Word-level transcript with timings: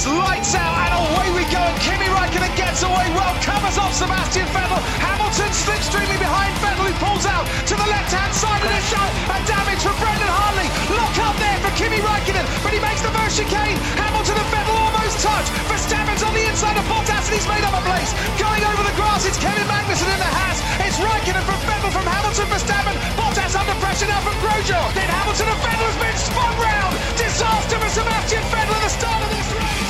It's 0.00 0.08
lights 0.08 0.56
out 0.56 0.80
and 0.80 0.96
away 0.96 1.28
we 1.36 1.44
go. 1.52 1.60
And 1.60 1.76
Kimi 1.76 2.08
Raikkonen 2.08 2.48
gets 2.56 2.80
away 2.80 3.04
well, 3.12 3.36
covers 3.44 3.76
off 3.76 3.92
Sebastian 3.92 4.48
Vettel. 4.48 4.80
Hamilton 4.96 5.52
slipstreaming 5.52 6.16
behind 6.16 6.56
Vettel, 6.64 6.88
who 6.88 6.96
pulls 7.04 7.28
out 7.28 7.44
to 7.68 7.76
the 7.76 7.84
left-hand 7.84 8.32
side 8.32 8.64
of 8.64 8.72
the 8.72 8.80
shot. 8.88 9.12
And 9.28 9.44
damage 9.44 9.84
from 9.84 9.92
Brendan 10.00 10.32
Hartley. 10.32 10.72
Lock 10.96 11.12
up 11.20 11.36
there 11.36 11.60
for 11.60 11.68
Kimi 11.76 12.00
Raikkonen, 12.00 12.48
but 12.64 12.72
he 12.72 12.80
makes 12.80 13.04
the 13.04 13.12
first 13.12 13.36
chicane. 13.36 13.76
Hamilton 14.00 14.40
and 14.40 14.48
Vettel 14.48 14.72
almost 14.72 15.20
touch. 15.20 15.44
Verstappen's 15.68 16.24
on 16.24 16.32
the 16.32 16.48
inside 16.48 16.80
of 16.80 16.88
Bottas 16.88 17.28
and 17.28 17.36
he's 17.36 17.44
made 17.44 17.60
up 17.68 17.76
a 17.76 17.84
place. 17.84 18.16
Going 18.40 18.64
over 18.72 18.80
the 18.80 18.96
grass, 18.96 19.28
it's 19.28 19.36
Kevin 19.36 19.68
Magnussen 19.68 20.08
in 20.08 20.16
the 20.16 20.32
Haas. 20.32 20.64
It's 20.80 20.96
Raikkonen 20.96 21.44
from 21.44 21.60
Vettel 21.68 21.92
from 21.92 22.08
Hamilton, 22.08 22.48
Verstappen. 22.48 22.96
Bottas 23.20 23.52
under 23.52 23.76
pressure 23.84 24.08
now 24.08 24.24
from 24.24 24.32
Grosjean. 24.40 24.96
Then 24.96 25.12
Hamilton 25.12 25.52
and 25.52 25.60
Vettel 25.60 25.92
has 25.92 25.98
been 26.00 26.16
spun 26.16 26.52
round. 26.56 26.96
Disaster 27.20 27.76
for 27.76 27.92
Sebastian 27.92 28.40
Vettel 28.48 28.72
at 28.72 28.80
the 28.80 28.92
start 28.96 29.20
of 29.20 29.28
this 29.28 29.50
race. 29.52 29.89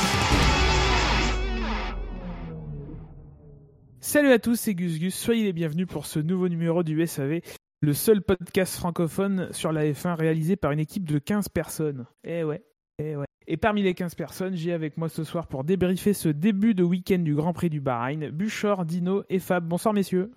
Salut 4.11 4.33
à 4.33 4.39
tous, 4.39 4.57
c'est 4.59 4.75
Gus 4.75 4.99
Gus. 4.99 5.15
Soyez 5.15 5.45
les 5.45 5.53
bienvenus 5.53 5.87
pour 5.87 6.05
ce 6.05 6.19
nouveau 6.19 6.49
numéro 6.49 6.83
du 6.83 7.07
SAV, 7.07 7.39
le 7.79 7.93
seul 7.93 8.21
podcast 8.21 8.75
francophone 8.75 9.47
sur 9.53 9.71
la 9.71 9.85
F1 9.85 10.15
réalisé 10.15 10.57
par 10.57 10.73
une 10.73 10.79
équipe 10.81 11.05
de 11.09 11.17
15 11.17 11.47
personnes. 11.47 12.05
Eh 12.25 12.43
ouais, 12.43 12.61
eh 12.99 13.15
ouais. 13.15 13.23
Et 13.47 13.55
parmi 13.55 13.83
les 13.83 13.93
15 13.93 14.15
personnes, 14.15 14.53
j'ai 14.57 14.73
avec 14.73 14.97
moi 14.97 15.07
ce 15.07 15.23
soir 15.23 15.47
pour 15.47 15.63
débriefer 15.63 16.11
ce 16.11 16.27
début 16.27 16.73
de 16.73 16.83
week-end 16.83 17.19
du 17.19 17.35
Grand 17.35 17.53
Prix 17.53 17.69
du 17.69 17.79
Bahreïn, 17.79 18.31
Buchor, 18.31 18.83
Dino 18.83 19.23
et 19.29 19.39
Fab. 19.39 19.65
Bonsoir 19.65 19.93
messieurs. 19.93 20.33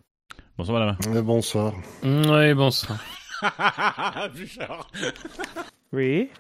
Bonsoir 0.57 0.79
madame. 0.79 1.17
Euh, 1.17 1.23
bonsoir. 1.23 1.75
Oui, 2.05 2.55
bonsoir. 2.55 3.03
Bouchard. 4.37 4.89
Oui. 5.93 6.31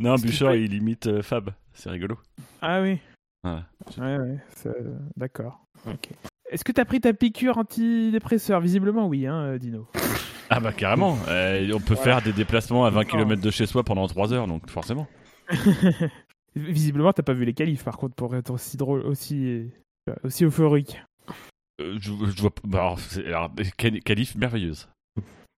Non, 0.00 0.16
peut- 0.16 0.58
il 0.58 0.72
imite 0.72 1.08
euh, 1.08 1.20
Fab. 1.20 1.50
C'est 1.74 1.90
rigolo. 1.90 2.16
Ah 2.62 2.80
oui. 2.80 3.00
Voilà. 3.42 3.66
Ouais, 3.98 4.16
ouais, 4.16 4.38
d'accord. 5.14 5.60
Ok. 5.86 6.08
Est-ce 6.54 6.62
que 6.62 6.70
t'as 6.70 6.84
pris 6.84 7.00
ta 7.00 7.12
piqûre 7.12 7.58
antidépresseur? 7.58 8.60
Visiblement 8.60 9.08
oui, 9.08 9.26
hein, 9.26 9.40
euh, 9.40 9.58
Dino. 9.58 9.88
Ah 10.50 10.60
bah 10.60 10.72
carrément. 10.72 11.18
Euh, 11.28 11.68
on 11.74 11.80
peut 11.80 11.96
faire 11.96 12.22
des 12.22 12.32
déplacements 12.32 12.84
à 12.84 12.90
20 12.90 13.04
km 13.06 13.42
de 13.42 13.50
chez 13.50 13.66
soi 13.66 13.82
pendant 13.82 14.06
3 14.06 14.32
heures, 14.32 14.46
donc 14.46 14.70
forcément. 14.70 15.08
Visiblement 16.54 17.12
t'as 17.12 17.24
pas 17.24 17.32
vu 17.32 17.44
les 17.44 17.54
qualifs 17.54 17.82
par 17.82 17.96
contre 17.98 18.14
pour 18.14 18.36
être 18.36 18.50
aussi 18.50 18.76
drôle, 18.76 19.00
aussi, 19.00 19.68
euh, 20.08 20.14
aussi 20.22 20.44
euphorique. 20.44 21.02
Euh, 21.80 21.96
je, 21.98 22.12
je 22.12 22.40
vois 22.40 22.54
pas. 22.54 22.60
bah, 22.64 22.78
alors, 22.78 22.98
alors, 23.26 23.50
quali- 23.76 24.00
qualif 24.00 24.36
merveilleuse. 24.36 24.88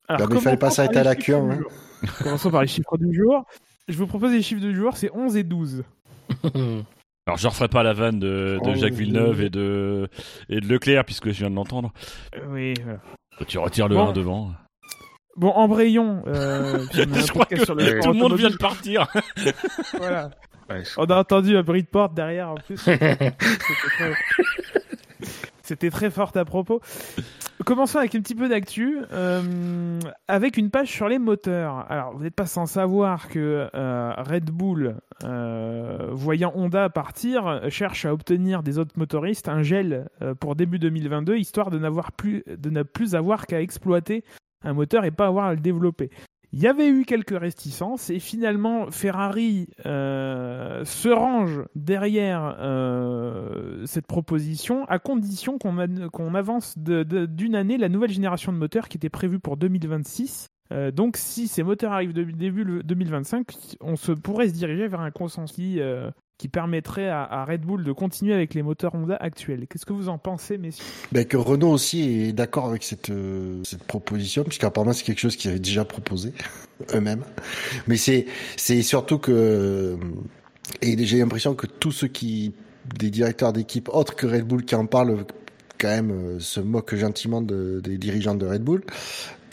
Alors, 0.07 0.21
Bah, 0.21 0.27
mais 0.29 0.39
il 0.39 0.41
fallait 0.43 0.55
pas 0.57 0.69
s'arrêter 0.69 0.99
à 0.99 1.03
les 1.03 1.09
la 1.09 1.15
cure, 1.17 1.39
hein. 1.39 1.59
Commençons 2.23 2.51
par 2.51 2.61
les 2.61 2.67
chiffres 2.67 2.97
du 2.97 3.13
jour. 3.13 3.43
Je 3.89 3.97
vous 3.97 4.07
propose 4.07 4.31
les 4.31 4.41
chiffres 4.41 4.61
du 4.61 4.73
jour, 4.73 4.95
c'est 4.95 5.11
11 5.13 5.35
et 5.35 5.43
12. 5.43 5.83
Alors 7.27 7.37
je 7.39 7.47
referai 7.47 7.67
pas 7.69 7.81
la 7.81 7.93
vanne 7.93 8.19
de, 8.19 8.59
de 8.63 8.69
Oh, 8.69 8.75
Jacques 8.75 8.93
Villeneuve 8.93 9.41
et 9.41 9.49
de, 9.49 10.07
et 10.47 10.59
de 10.59 10.67
Leclerc, 10.67 11.05
puisque 11.05 11.29
je 11.31 11.39
viens 11.39 11.49
de 11.49 11.55
l'entendre. 11.55 11.91
Euh, 12.35 12.41
oui, 12.49 12.75
voilà. 12.83 12.99
Tu 13.47 13.57
retires 13.57 13.87
le 13.87 13.95
Bon. 13.95 14.09
1 14.09 14.13
devant. 14.13 14.51
Bon, 15.35 15.49
embrayons. 15.49 16.21
Euh, 16.27 16.85
je 16.93 17.27
crois 17.31 17.45
que 17.45 17.63
sur 17.65 17.73
le 17.73 17.99
tout 17.99 18.09
le 18.11 18.19
monde 18.19 18.35
vient 18.37 18.51
de 18.51 18.57
partir. 18.57 19.07
Voilà. 19.97 20.29
Ouais, 20.69 20.83
je- 20.83 20.91
On 20.97 21.05
a 21.05 21.17
entendu 21.17 21.57
un 21.57 21.63
bruit 21.63 21.81
de 21.83 21.87
porte 21.87 22.13
derrière 22.13 22.49
en 22.51 22.55
plus. 22.55 22.79
C'était 25.65 25.89
très... 25.89 26.05
Fort 26.15 26.31
à 26.35 26.45
propos. 26.45 26.79
Commençons 27.65 27.97
avec 27.97 28.15
un 28.15 28.21
petit 28.21 28.35
peu 28.35 28.47
d'actu, 28.47 28.99
euh, 29.11 29.99
avec 30.27 30.55
une 30.55 30.69
page 30.69 30.89
sur 30.89 31.09
les 31.09 31.19
moteurs. 31.19 31.85
Alors, 31.89 32.15
vous 32.15 32.23
n'êtes 32.23 32.35
pas 32.35 32.45
sans 32.45 32.67
savoir 32.67 33.27
que 33.27 33.67
euh, 33.73 34.13
Red 34.17 34.51
Bull, 34.51 34.97
euh, 35.23 36.09
voyant 36.11 36.53
Honda 36.55 36.89
partir, 36.89 37.61
cherche 37.69 38.05
à 38.05 38.13
obtenir 38.13 38.61
des 38.61 38.77
autres 38.77 38.97
motoristes 38.97 39.49
un 39.49 39.63
gel 39.63 40.07
pour 40.39 40.55
début 40.55 40.79
2022, 40.79 41.37
histoire 41.37 41.71
de, 41.71 41.79
plus, 42.15 42.43
de 42.45 42.69
ne 42.69 42.83
plus 42.83 43.15
avoir 43.15 43.47
qu'à 43.47 43.61
exploiter 43.61 44.23
un 44.63 44.73
moteur 44.73 45.03
et 45.03 45.11
pas 45.11 45.27
avoir 45.27 45.45
à 45.45 45.53
le 45.53 45.59
développer. 45.59 46.11
Il 46.57 46.61
y 46.61 46.67
avait 46.67 46.87
eu 46.87 47.03
quelques 47.03 47.37
réticences 47.37 48.09
et 48.09 48.19
finalement 48.19 48.89
Ferrari 48.89 49.67
euh, 49.85 50.85
se 50.85 51.09
range 51.09 51.63
derrière 51.75 52.55
euh, 52.61 53.85
cette 53.85 54.07
proposition 54.07 54.85
à 54.85 54.97
condition 54.97 55.57
qu'on 55.57 56.33
avance 56.33 56.77
d'une 56.77 57.55
année 57.55 57.77
la 57.77 57.89
nouvelle 57.89 58.11
génération 58.11 58.53
de 58.53 58.57
moteurs 58.57 58.87
qui 58.87 58.95
était 58.95 59.09
prévue 59.09 59.39
pour 59.39 59.57
2026. 59.57 60.47
Euh, 60.71 60.91
donc 60.91 61.17
si 61.17 61.49
ces 61.49 61.61
moteurs 61.61 61.91
arrivent 61.91 62.13
début 62.13 62.63
le- 62.63 62.83
2025, 62.83 63.47
on 63.81 63.97
se 63.97 64.13
pourrait 64.13 64.47
se 64.47 64.53
diriger 64.53 64.87
vers 64.87 65.01
un 65.01 65.11
consensus 65.11 65.77
qui 66.37 66.47
permettrait 66.49 67.09
à, 67.09 67.45
Red 67.45 67.61
Bull 67.61 67.83
de 67.83 67.91
continuer 67.91 68.33
avec 68.33 68.53
les 68.53 68.61
moteurs 68.61 68.93
Honda 68.93 69.15
actuels. 69.15 69.67
Qu'est-ce 69.69 69.85
que 69.85 69.93
vous 69.93 70.09
en 70.09 70.17
pensez, 70.17 70.57
messieurs? 70.57 70.83
Ben, 71.11 71.25
que 71.25 71.37
Renault 71.37 71.69
aussi 71.71 72.01
est 72.27 72.33
d'accord 72.33 72.65
avec 72.65 72.83
cette, 72.83 73.09
euh, 73.09 73.61
cette 73.63 73.83
proposition, 73.83 74.43
puisqu'apparemment 74.43 74.93
c'est 74.93 75.05
quelque 75.05 75.19
chose 75.19 75.35
qu'ils 75.37 75.51
avaient 75.51 75.59
déjà 75.59 75.85
proposé 75.85 76.33
eux-mêmes. 76.93 77.23
Mais 77.87 77.95
c'est, 77.97 78.25
surtout 78.81 79.17
que, 79.17 79.31
euh, 79.31 79.97
et 80.81 81.05
j'ai 81.05 81.19
l'impression 81.19 81.55
que 81.55 81.67
tous 81.67 81.91
ceux 81.91 82.07
qui, 82.07 82.53
des 82.99 83.09
directeurs 83.09 83.53
d'équipe 83.53 83.87
autres 83.89 84.15
que 84.15 84.27
Red 84.27 84.45
Bull 84.45 84.65
qui 84.65 84.75
en 84.75 84.85
parlent, 84.85 85.25
quand 85.79 85.87
même, 85.87 86.11
euh, 86.11 86.39
se 86.39 86.59
moquent 86.59 86.95
gentiment 86.95 87.41
de- 87.41 87.79
des 87.81 87.97
dirigeants 87.97 88.35
de 88.35 88.45
Red 88.45 88.61
Bull, 88.63 88.83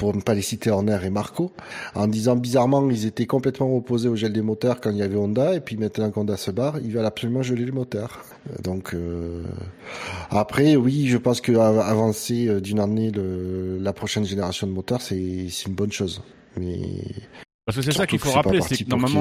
pour 0.03 0.17
ne 0.17 0.21
pas 0.21 0.35
les 0.35 0.43
citer 0.43 0.69
Horner 0.69 0.99
et 1.05 1.11
Marco, 1.11 1.53
en 1.95 2.09
disant 2.09 2.35
bizarrement 2.35 2.91
ils 2.91 3.07
étaient 3.07 3.27
complètement 3.37 3.71
opposés 3.77 4.09
au 4.09 4.17
gel 4.17 4.33
des 4.33 4.43
moteurs 4.43 4.81
quand 4.81 4.91
il 4.91 4.97
y 4.97 5.03
avait 5.03 5.17
Honda, 5.17 5.55
et 5.55 5.61
puis 5.61 5.77
maintenant 5.77 6.11
qu'Honda 6.11 6.37
se 6.37 6.51
barre, 6.51 6.79
ils 6.85 6.91
veulent 6.91 7.07
absolument 7.07 7.43
geler 7.43 7.65
les 7.65 7.71
moteurs. 7.71 8.25
Euh, 8.51 8.63
Donc, 8.65 8.95
euh, 8.95 9.45
après, 10.31 10.75
oui, 10.75 11.07
je 11.07 11.19
pense 11.19 11.41
que 11.41 11.53
av- 11.53 11.79
avancer 11.79 12.49
euh, 12.49 12.61
d'une 12.61 12.81
année 12.81 13.13
le, 13.13 13.79
la 13.81 13.93
prochaine 13.93 14.25
génération 14.25 14.67
de 14.67 14.73
moteurs, 14.73 15.03
c'est 15.03 15.17
une 15.69 15.75
bonne 15.75 15.93
chose. 15.93 16.21
Mais 16.59 16.81
Parce 17.65 17.77
que 17.79 17.83
c'est 17.83 17.93
ça 17.93 18.07
qu'il 18.09 18.19
faut 18.19 18.31
rappeler, 18.43 18.59
c'est 18.61 18.75
que 18.85 18.91
normalement, 18.91 19.21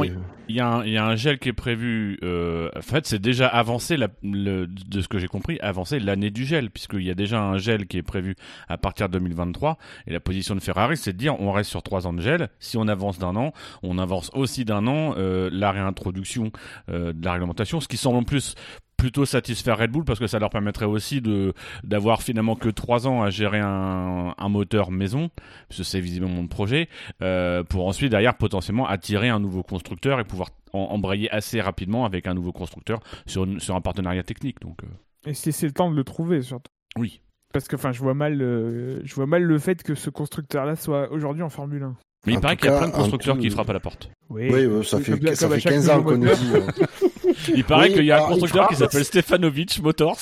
il 0.49 0.55
y, 0.55 0.59
a 0.59 0.67
un, 0.67 0.83
il 0.83 0.91
y 0.91 0.97
a 0.97 1.05
un 1.05 1.15
gel 1.15 1.37
qui 1.37 1.49
est 1.49 1.53
prévu. 1.53 2.17
Euh, 2.23 2.69
en 2.75 2.81
fait, 2.81 3.05
c'est 3.05 3.19
déjà 3.19 3.47
avancé, 3.47 3.97
la- 3.97 4.07
le- 4.23 4.65
de 4.65 5.01
ce 5.01 5.07
que 5.07 5.19
j'ai 5.19 5.27
compris, 5.27 5.59
avancé 5.61 5.99
l'année 5.99 6.31
du 6.31 6.43
gel, 6.43 6.71
puisqu'il 6.71 7.03
y 7.03 7.11
a 7.11 7.13
déjà 7.13 7.39
un 7.39 7.59
gel 7.59 7.85
qui 7.85 7.97
est 7.99 8.01
prévu 8.03 8.35
à 8.67 8.79
partir 8.79 9.09
de 9.09 9.13
2023. 9.19 9.77
Et 10.07 10.11
la 10.11 10.19
position 10.19 10.55
de 10.55 10.59
Ferrari, 10.59 10.97
c'est 10.97 11.13
de 11.13 11.17
dire 11.19 11.39
on 11.39 11.51
reste 11.51 11.69
sur 11.69 11.83
trois 11.83 12.07
ans 12.07 12.13
de 12.13 12.21
gel. 12.21 12.49
Si 12.59 12.77
on 12.77 12.87
avance 12.87 13.19
d'un 13.19 13.35
an, 13.35 13.53
on 13.83 13.99
avance 13.99 14.31
aussi 14.33 14.65
d'un 14.65 14.87
an 14.87 15.13
euh, 15.19 15.51
la 15.53 15.71
réintroduction 15.71 16.51
euh, 16.89 17.13
de 17.13 17.23
la 17.23 17.33
réglementation, 17.33 17.79
ce 17.79 17.87
qui 17.87 17.97
semble 17.97 18.17
en 18.17 18.23
plus 18.23 18.55
plutôt 19.01 19.25
satisfaire 19.25 19.79
Red 19.79 19.89
Bull 19.89 20.03
parce 20.05 20.19
que 20.19 20.27
ça 20.27 20.37
leur 20.37 20.51
permettrait 20.51 20.85
aussi 20.85 21.21
de 21.21 21.53
d'avoir 21.83 22.21
finalement 22.21 22.55
que 22.55 22.69
trois 22.69 23.07
ans 23.07 23.23
à 23.23 23.31
gérer 23.31 23.59
un, 23.59 24.35
un 24.37 24.49
moteur 24.49 24.91
maison, 24.91 25.31
parce 25.67 25.79
que 25.79 25.83
c'est 25.83 25.99
visiblement 25.99 26.33
mon 26.33 26.47
projet, 26.47 26.87
euh, 27.23 27.63
pour 27.63 27.87
ensuite 27.87 28.11
derrière 28.11 28.37
potentiellement 28.37 28.87
attirer 28.87 29.29
un 29.29 29.39
nouveau 29.39 29.63
constructeur 29.63 30.19
et 30.19 30.23
pouvoir 30.23 30.49
en- 30.73 30.79
embrayer 30.91 31.31
assez 31.31 31.59
rapidement 31.61 32.05
avec 32.05 32.27
un 32.27 32.35
nouveau 32.35 32.51
constructeur 32.51 32.99
sur, 33.25 33.45
une- 33.45 33.59
sur 33.59 33.75
un 33.75 33.81
partenariat 33.81 34.21
technique. 34.21 34.61
Donc 34.61 34.83
euh, 34.83 35.29
Et 35.29 35.33
c'est 35.33 35.51
c'est 35.51 35.65
le 35.65 35.73
temps 35.73 35.89
de 35.89 35.95
le 35.95 36.03
trouver 36.03 36.43
surtout. 36.43 36.71
oui. 36.97 37.21
Parce 37.53 37.67
que 37.67 37.75
enfin, 37.75 37.91
je 37.91 37.99
vois 37.99 38.13
mal, 38.13 38.41
euh, 38.41 39.01
je 39.03 39.13
vois 39.15 39.25
mal 39.25 39.43
le 39.43 39.57
fait 39.59 39.81
que 39.83 39.93
ce 39.95 40.09
constructeur-là 40.09 40.77
soit 40.77 41.11
aujourd'hui 41.11 41.41
en 41.43 41.49
Formule 41.49 41.83
1. 41.83 41.95
Mais 42.27 42.33
il 42.33 42.37
En 42.37 42.39
paraît 42.41 42.55
qu'il 42.55 42.67
y 42.69 42.73
a 42.73 42.77
plein 42.77 42.87
de 42.87 42.93
un 42.93 42.95
constructeurs 42.95 43.35
coup, 43.35 43.41
qui 43.41 43.47
euh, 43.47 43.51
frappent 43.51 43.71
à 43.71 43.73
la 43.73 43.79
porte. 43.81 44.09
Oui, 44.29 44.47
Oui, 44.49 44.65
ouais, 44.67 44.83
ça 44.85 44.99
fait, 44.99 45.35
ça 45.35 45.49
fait 45.49 45.59
chaque 45.59 45.73
15 45.73 45.89
ans 45.89 46.03
qu'on 46.03 46.17
nous 46.17 46.33
dit. 46.33 46.51
Il 47.55 47.63
paraît 47.63 47.87
Oui, 47.89 47.93
qu'il 47.95 48.05
y 48.05 48.11
a 48.11 48.23
un 48.23 48.27
constructeur 48.27 48.67
qui 48.69 48.75
s'appelle 48.75 49.05
Stefanovic 49.05 49.81
Motors. 49.81 50.19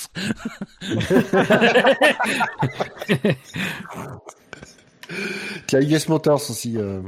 Il 5.71 5.89
y 5.89 5.93
a 5.93 5.97
US 5.97 6.07
Motors 6.09 6.49
aussi. 6.49 6.75
euh, 6.77 7.01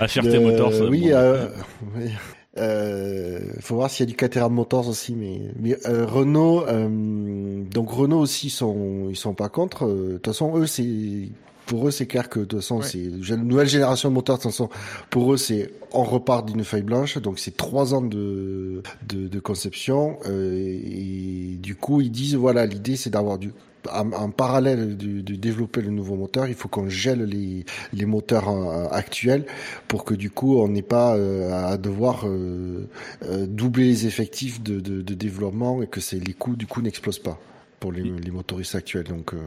à 0.00 0.06
Fierté 0.08 0.32
de- 0.34 0.38
Motors. 0.38 0.72
Oui, 0.88 1.08
bon. 1.10 1.16
euh, 1.16 1.48
oui. 1.96 2.10
Euh, 2.56 3.40
faut 3.60 3.76
voir 3.76 3.90
s'il 3.90 4.04
y 4.04 4.08
a 4.08 4.10
du 4.10 4.16
Caterham 4.16 4.52
Motors 4.52 4.88
aussi, 4.88 5.14
mais, 5.14 5.40
mais 5.60 5.76
euh, 5.86 6.06
Renault, 6.06 6.64
euh, 6.66 7.62
donc 7.64 7.90
Renault 7.90 8.18
aussi 8.18 8.50
sont, 8.50 9.06
ils 9.10 9.16
sont 9.16 9.34
pas 9.34 9.48
contre. 9.48 9.86
De 9.86 10.14
toute 10.14 10.26
façon, 10.26 10.56
eux 10.56 10.66
c'est, 10.66 11.28
pour 11.68 11.86
eux 11.86 11.92
c'est 11.92 12.06
clair 12.06 12.28
que 12.28 12.40
de 12.40 12.44
toute 12.46 12.60
façon 12.60 12.78
Ouais. 12.78 12.86
c'est 12.90 13.34
une 13.34 13.44
nouvelle 13.52 13.68
génération 13.68 14.08
de 14.08 14.14
moteurs. 14.14 14.38
De 14.38 14.42
toute 14.42 14.50
façon, 14.50 14.68
pour 15.10 15.32
eux 15.32 15.36
c'est 15.36 15.70
on 15.92 16.02
repart 16.02 16.44
d'une 16.48 16.64
feuille 16.64 16.82
blanche, 16.82 17.18
donc 17.18 17.38
c'est 17.38 17.56
trois 17.56 17.94
ans 17.94 18.02
de 18.02 18.82
de, 19.06 19.28
de 19.28 19.40
conception 19.40 20.18
euh, 20.26 20.52
et, 20.54 21.56
du 21.68 21.74
coup 21.76 22.00
ils 22.00 22.10
disent 22.10 22.34
voilà 22.34 22.66
l'idée 22.66 22.96
c'est 22.96 23.10
d'avoir 23.10 23.38
du 23.38 23.52
en, 23.92 24.10
en 24.12 24.30
parallèle 24.30 24.96
de, 24.96 25.20
de 25.22 25.34
développer 25.36 25.80
le 25.80 25.90
nouveau 25.90 26.16
moteur, 26.16 26.46
il 26.48 26.54
faut 26.54 26.68
qu'on 26.68 26.88
gèle 26.88 27.22
les, 27.22 27.64
les 27.92 28.06
moteurs 28.06 28.48
euh, 28.48 28.88
actuels 28.90 29.46
pour 29.86 30.04
que 30.04 30.14
du 30.14 30.30
coup 30.30 30.58
on 30.58 30.68
n'ait 30.68 30.82
pas 30.82 31.16
euh, 31.16 31.52
à 31.72 31.76
devoir 31.78 32.26
euh, 32.26 32.88
euh, 33.24 33.46
doubler 33.46 33.86
les 33.86 34.06
effectifs 34.06 34.60
de, 34.62 34.80
de, 34.80 35.00
de 35.00 35.14
développement 35.14 35.80
et 35.82 35.86
que 35.86 36.00
les 36.16 36.34
coûts 36.34 36.56
du 36.56 36.66
coup 36.66 36.82
n'explosent 36.82 37.20
pas. 37.30 37.38
pour 37.80 37.92
les, 37.92 38.02
les 38.02 38.30
motoristes 38.32 38.74
actuels. 38.74 39.06
Donc, 39.06 39.32
euh, 39.34 39.38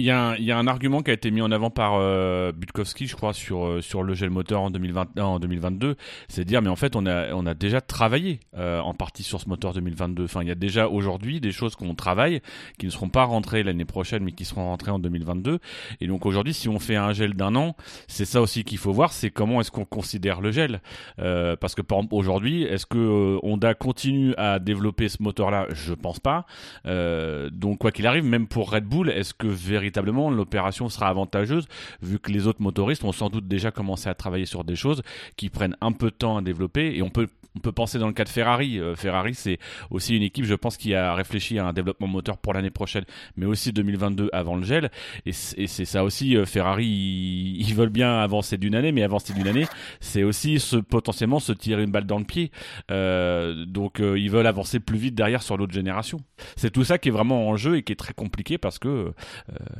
Il 0.00 0.06
y, 0.06 0.10
a 0.10 0.56
un, 0.56 0.66
argument 0.66 1.02
qui 1.02 1.10
a 1.10 1.12
été 1.12 1.30
mis 1.30 1.42
en 1.42 1.52
avant 1.52 1.68
par 1.68 1.96
euh, 1.96 2.52
Butkowski, 2.52 3.06
je 3.06 3.14
crois, 3.14 3.34
sur, 3.34 3.66
euh, 3.66 3.80
sur 3.82 4.02
le 4.02 4.14
gel 4.14 4.30
moteur 4.30 4.62
en, 4.62 4.70
2021, 4.70 5.22
en 5.22 5.38
2022. 5.38 5.94
C'est 6.26 6.46
dire, 6.46 6.62
mais 6.62 6.70
en 6.70 6.76
fait, 6.76 6.96
on 6.96 7.04
a, 7.04 7.54
déjà 7.54 7.82
travaillé 7.82 8.40
euh, 8.56 8.80
en 8.80 8.94
partie 8.94 9.22
sur 9.22 9.42
ce 9.42 9.48
moteur 9.50 9.74
2022. 9.74 10.24
Enfin, 10.24 10.40
il 10.40 10.48
y 10.48 10.50
a 10.50 10.54
déjà 10.54 10.88
aujourd'hui 10.88 11.38
des 11.38 11.52
choses 11.52 11.76
qu'on 11.76 11.94
travaille 11.94 12.40
qui 12.78 12.86
ne 12.86 12.90
seront 12.90 13.10
pas 13.10 13.24
rentrées 13.24 13.62
l'année 13.62 13.84
prochaine, 13.84 14.24
mais 14.24 14.32
qui 14.32 14.46
seront 14.46 14.64
rentrées 14.64 14.90
en 14.90 14.98
2022. 14.98 15.58
Et 16.00 16.06
donc 16.06 16.24
aujourd'hui, 16.24 16.54
si 16.54 16.70
on 16.70 16.78
fait 16.78 16.96
un 16.96 17.12
gel 17.12 17.34
d'un 17.34 17.54
an, 17.54 17.76
c'est 18.08 18.24
ça 18.24 18.40
aussi 18.40 18.64
qu'il 18.64 18.78
faut 18.78 18.92
voir, 18.92 19.12
c'est 19.12 19.30
comment 19.30 19.60
est-ce 19.60 19.70
qu'on 19.70 19.84
considère 19.84 20.40
le 20.40 20.50
gel. 20.50 20.80
Euh, 21.18 21.56
parce 21.56 21.74
que 21.74 21.82
aujourd'hui, 22.10 22.62
est-ce 22.62 22.86
que 22.86 23.38
continue 23.74 24.34
à 24.38 24.60
développer 24.60 25.10
ce 25.10 25.22
moteur-là? 25.22 25.66
Je 25.72 25.92
pense 25.92 26.20
pas. 26.20 26.46
Donc 26.86 27.80
quoi 27.80 27.92
qu'il 27.92 28.06
arrive, 28.06 28.24
même 28.24 28.46
pour 28.46 28.70
Red 28.70 28.84
Bull, 28.84 29.10
est-ce 29.10 29.34
que 29.34 29.46
véritablement 29.46 29.89
l'opération 30.30 30.88
sera 30.88 31.08
avantageuse 31.08 31.66
vu 32.02 32.18
que 32.18 32.30
les 32.30 32.46
autres 32.46 32.62
motoristes 32.62 33.04
ont 33.04 33.12
sans 33.12 33.30
doute 33.30 33.48
déjà 33.48 33.70
commencé 33.70 34.08
à 34.08 34.14
travailler 34.14 34.46
sur 34.46 34.64
des 34.64 34.76
choses 34.76 35.02
qui 35.36 35.48
prennent 35.48 35.76
un 35.80 35.92
peu 35.92 36.10
de 36.10 36.16
temps 36.16 36.36
à 36.36 36.42
développer 36.42 36.96
et 36.96 37.02
on 37.02 37.10
peut 37.10 37.28
on 37.56 37.60
peut 37.60 37.72
penser 37.72 37.98
dans 37.98 38.06
le 38.06 38.12
cas 38.12 38.24
de 38.24 38.28
Ferrari. 38.28 38.78
Euh, 38.78 38.94
Ferrari, 38.94 39.34
c'est 39.34 39.58
aussi 39.90 40.16
une 40.16 40.22
équipe, 40.22 40.44
je 40.44 40.54
pense, 40.54 40.76
qui 40.76 40.94
a 40.94 41.14
réfléchi 41.14 41.58
à 41.58 41.66
un 41.66 41.72
développement 41.72 42.06
moteur 42.06 42.38
pour 42.38 42.54
l'année 42.54 42.70
prochaine, 42.70 43.04
mais 43.36 43.46
aussi 43.46 43.72
2022 43.72 44.30
avant 44.32 44.56
le 44.56 44.62
gel. 44.62 44.90
Et 45.26 45.32
c'est 45.32 45.84
ça 45.84 46.04
aussi, 46.04 46.36
euh, 46.36 46.46
Ferrari, 46.46 46.86
ils, 46.86 47.74
veulent 47.74 47.88
bien 47.88 48.20
avancer 48.20 48.56
d'une 48.56 48.74
année, 48.74 48.92
mais 48.92 49.02
avancer 49.02 49.32
d'une 49.32 49.48
année, 49.48 49.66
c'est 50.00 50.22
aussi 50.22 50.58
potentiellement 50.88 51.40
se 51.40 51.52
tirer 51.52 51.82
une 51.82 51.90
balle 51.90 52.06
dans 52.06 52.18
le 52.18 52.24
pied. 52.24 52.50
Euh, 52.90 53.64
donc, 53.64 54.00
ils 54.00 54.30
veulent 54.30 54.46
avancer 54.46 54.80
plus 54.80 54.98
vite 54.98 55.14
derrière 55.14 55.42
sur 55.42 55.56
l'autre 55.56 55.72
génération. 55.72 56.20
C'est 56.56 56.70
tout 56.70 56.84
ça 56.84 56.98
qui 56.98 57.08
est 57.08 57.12
vraiment 57.12 57.48
en 57.48 57.56
jeu 57.56 57.76
et 57.76 57.82
qui 57.82 57.92
est 57.92 57.96
très 57.96 58.14
compliqué 58.14 58.58
parce 58.58 58.78
que, 58.78 59.12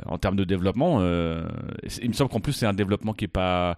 en 0.06 0.19
termes 0.19 0.37
de 0.37 0.44
développement, 0.44 1.00
il 1.00 2.08
me 2.08 2.12
semble 2.12 2.31
qu'en 2.31 2.40
plus 2.40 2.52
c'est 2.52 2.66
un 2.66 2.73
développement 2.73 3.12
qui 3.12 3.25
est 3.25 3.28
pas 3.28 3.76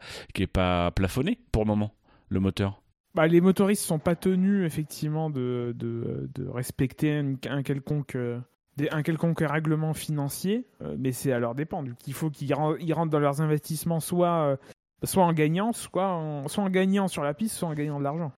pas 0.53 0.91
plafonné 0.91 1.39
pour 1.51 1.63
le 1.65 1.69
moment, 1.69 1.95
le 2.29 2.41
moteur. 2.41 2.82
Bah, 3.15 3.27
les 3.27 3.41
motoristes 3.41 3.85
sont 3.85 3.99
pas 3.99 4.17
tenus 4.17 4.65
effectivement 4.65 5.29
de, 5.29 5.75
de, 5.77 6.31
de 6.35 6.49
respecter 6.49 7.23
un, 7.49 7.63
quelconque 7.63 8.17
euh, 8.17 8.39
un 8.91 9.03
quelconque 9.03 9.45
règlement 9.47 9.93
financier, 9.93 10.65
euh, 10.83 10.97
mais 10.99 11.13
c'est 11.13 11.31
à 11.31 11.39
leur 11.39 11.55
dépend. 11.55 11.83
Donc, 11.83 11.97
il 12.07 12.15
faut 12.15 12.31
qu'ils 12.31 12.55
ren- 12.55 12.77
ils 12.81 12.95
rentrent 12.95 13.11
dans 13.11 13.21
leurs 13.21 13.43
investissements 13.43 14.01
soit 14.01 14.45
euh, 14.45 14.57
soit 15.05 15.25
en 15.25 15.33
gagnant, 15.33 15.73
soit 15.73 16.09
en, 16.09 16.49
soit 16.49 16.65
en 16.65 16.71
gagnant 16.71 17.07
sur 17.09 17.23
la 17.23 17.35
piste, 17.35 17.57
soit 17.57 17.69
en 17.69 17.75
gagnant 17.75 17.99
de 17.99 18.05
l'argent. 18.05 18.33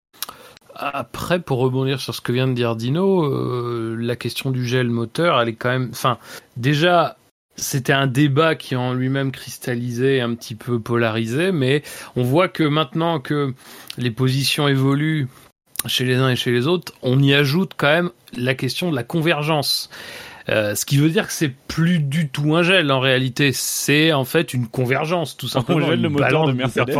Après, 0.74 1.38
pour 1.38 1.58
rebondir 1.58 2.00
sur 2.00 2.14
ce 2.14 2.20
que 2.20 2.32
vient 2.32 2.48
de 2.48 2.54
dire 2.54 2.74
Dino, 2.74 3.94
la 3.94 4.16
question 4.16 4.50
du 4.50 4.66
gel 4.66 4.90
moteur, 4.90 5.40
elle 5.40 5.50
est 5.50 5.54
quand 5.54 5.68
même. 5.68 5.90
Enfin, 5.92 6.18
déjà, 6.56 7.16
c'était 7.56 7.92
un 7.92 8.06
débat 8.06 8.54
qui 8.54 8.76
en 8.76 8.94
lui-même 8.94 9.30
cristallisé, 9.30 10.20
un 10.20 10.34
petit 10.34 10.54
peu 10.54 10.80
polarisé, 10.80 11.52
mais 11.52 11.82
on 12.16 12.22
voit 12.22 12.48
que 12.48 12.64
maintenant 12.64 13.20
que 13.20 13.54
les 13.98 14.10
positions 14.10 14.68
évoluent 14.68 15.28
chez 15.86 16.04
les 16.04 16.16
uns 16.16 16.30
et 16.30 16.36
chez 16.36 16.50
les 16.50 16.66
autres, 16.66 16.92
on 17.02 17.22
y 17.22 17.34
ajoute 17.34 17.72
quand 17.76 17.88
même 17.88 18.10
la 18.36 18.54
question 18.54 18.90
de 18.90 18.96
la 18.96 19.02
convergence. 19.02 19.90
Euh, 20.48 20.74
ce 20.74 20.84
qui 20.84 20.98
veut 20.98 21.08
dire 21.08 21.26
que 21.26 21.32
c'est 21.32 21.52
plus 21.68 22.00
du 22.00 22.28
tout 22.28 22.54
un 22.54 22.62
gel 22.62 22.90
en 22.92 23.00
réalité, 23.00 23.52
c'est 23.52 24.12
en 24.12 24.24
fait 24.24 24.52
une 24.52 24.66
convergence 24.66 25.36
tout 25.36 25.48
simplement. 25.48 25.86
gèle 25.86 26.02
le 26.02 26.10
moteur 26.10 26.46
de 26.46 26.52
Mercedes. 26.52 26.92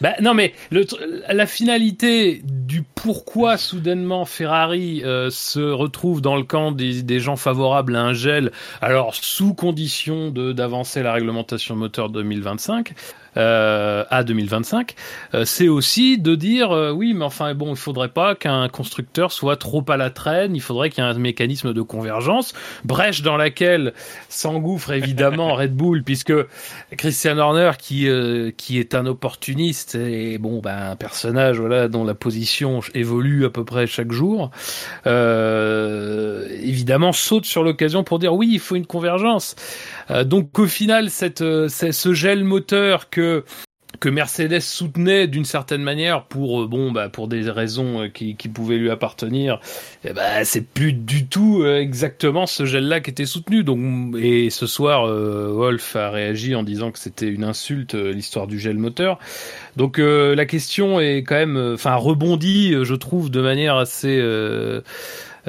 bah 0.00 0.14
non 0.20 0.34
mais 0.34 0.54
le, 0.70 0.86
la 1.28 1.46
finalité 1.46 2.42
du 2.44 2.82
pourquoi 2.82 3.56
soudainement 3.56 4.24
Ferrari 4.24 5.02
euh, 5.04 5.30
se 5.30 5.60
retrouve 5.60 6.20
dans 6.20 6.36
le 6.36 6.44
camp 6.44 6.72
des, 6.72 7.02
des 7.02 7.20
gens 7.20 7.36
favorables 7.36 7.96
à 7.96 8.02
un 8.02 8.12
gel, 8.12 8.52
alors 8.80 9.14
sous 9.14 9.54
condition 9.54 10.30
d'avancer 10.30 11.02
la 11.02 11.12
réglementation 11.12 11.76
moteur 11.76 12.08
2025 12.08 12.94
euh, 13.36 14.04
à 14.10 14.24
2025, 14.24 14.94
euh, 15.34 15.44
c'est 15.44 15.68
aussi 15.68 16.18
de 16.18 16.34
dire 16.34 16.70
euh, 16.72 16.90
oui, 16.90 17.14
mais 17.14 17.24
enfin 17.24 17.54
bon, 17.54 17.70
il 17.70 17.76
faudrait 17.76 18.08
pas 18.08 18.34
qu'un 18.34 18.68
constructeur 18.68 19.32
soit 19.32 19.56
trop 19.56 19.84
à 19.88 19.96
la 19.96 20.10
traîne, 20.10 20.54
il 20.54 20.60
faudrait 20.60 20.90
qu'il 20.90 21.02
y 21.02 21.06
ait 21.06 21.10
un 21.10 21.14
mécanisme 21.14 21.72
de 21.72 21.82
convergence, 21.82 22.52
brèche 22.84 23.22
dans 23.22 23.36
laquelle 23.36 23.94
s'engouffre 24.28 24.92
évidemment 24.92 25.54
Red 25.54 25.74
Bull, 25.74 26.02
puisque 26.02 26.34
Christian 26.96 27.38
Horner, 27.38 27.72
qui 27.78 28.08
euh, 28.08 28.50
qui 28.56 28.78
est 28.78 28.94
un 28.94 29.06
opportuniste 29.06 29.94
et 29.94 30.38
bon, 30.38 30.60
ben 30.60 30.90
un 30.90 30.96
personnage 30.96 31.58
voilà 31.58 31.88
dont 31.88 32.04
la 32.04 32.14
position 32.14 32.80
évolue 32.94 33.44
à 33.44 33.50
peu 33.50 33.64
près 33.64 33.86
chaque 33.86 34.12
jour, 34.12 34.50
euh, 35.06 36.48
évidemment 36.60 37.12
saute 37.12 37.46
sur 37.46 37.62
l'occasion 37.62 38.04
pour 38.04 38.18
dire 38.18 38.34
oui, 38.34 38.48
il 38.52 38.60
faut 38.60 38.76
une 38.76 38.86
convergence. 38.86 39.56
Euh, 40.10 40.24
donc 40.24 40.58
au 40.58 40.66
final, 40.66 41.10
cette, 41.10 41.42
euh, 41.42 41.68
ce 41.68 42.12
gel 42.12 42.44
moteur 42.44 43.10
que 43.10 43.44
que 44.00 44.08
Mercedes 44.08 44.60
soutenait 44.60 45.28
d'une 45.28 45.44
certaine 45.44 45.82
manière 45.82 46.24
pour 46.24 46.62
euh, 46.62 46.66
bon 46.66 46.90
bah 46.90 47.08
pour 47.08 47.28
des 47.28 47.48
raisons 47.50 48.10
qui, 48.12 48.36
qui 48.36 48.48
pouvaient 48.48 48.78
lui 48.78 48.90
appartenir 48.90 49.60
eh 50.04 50.12
ben 50.12 50.44
c'est 50.44 50.66
plus 50.66 50.92
du 50.92 51.26
tout 51.26 51.64
exactement 51.64 52.46
ce 52.46 52.64
gel 52.64 52.88
là 52.88 53.00
qui 53.00 53.10
était 53.10 53.26
soutenu. 53.26 53.62
Donc 53.62 54.16
et 54.18 54.50
ce 54.50 54.66
soir 54.66 55.06
euh, 55.06 55.52
Wolf 55.52 55.94
a 55.94 56.10
réagi 56.10 56.54
en 56.54 56.62
disant 56.62 56.90
que 56.90 56.98
c'était 56.98 57.28
une 57.28 57.44
insulte 57.44 57.94
l'histoire 57.94 58.46
du 58.46 58.58
gel 58.58 58.78
moteur. 58.78 59.18
Donc 59.76 59.98
euh, 59.98 60.34
la 60.34 60.46
question 60.46 61.00
est 61.00 61.18
quand 61.18 61.34
même 61.34 61.72
enfin 61.74 61.94
rebondit 61.94 62.74
euh, 62.74 62.84
je 62.84 62.94
trouve 62.94 63.30
de 63.30 63.40
manière 63.40 63.76
assez 63.76 64.18
euh, 64.20 64.82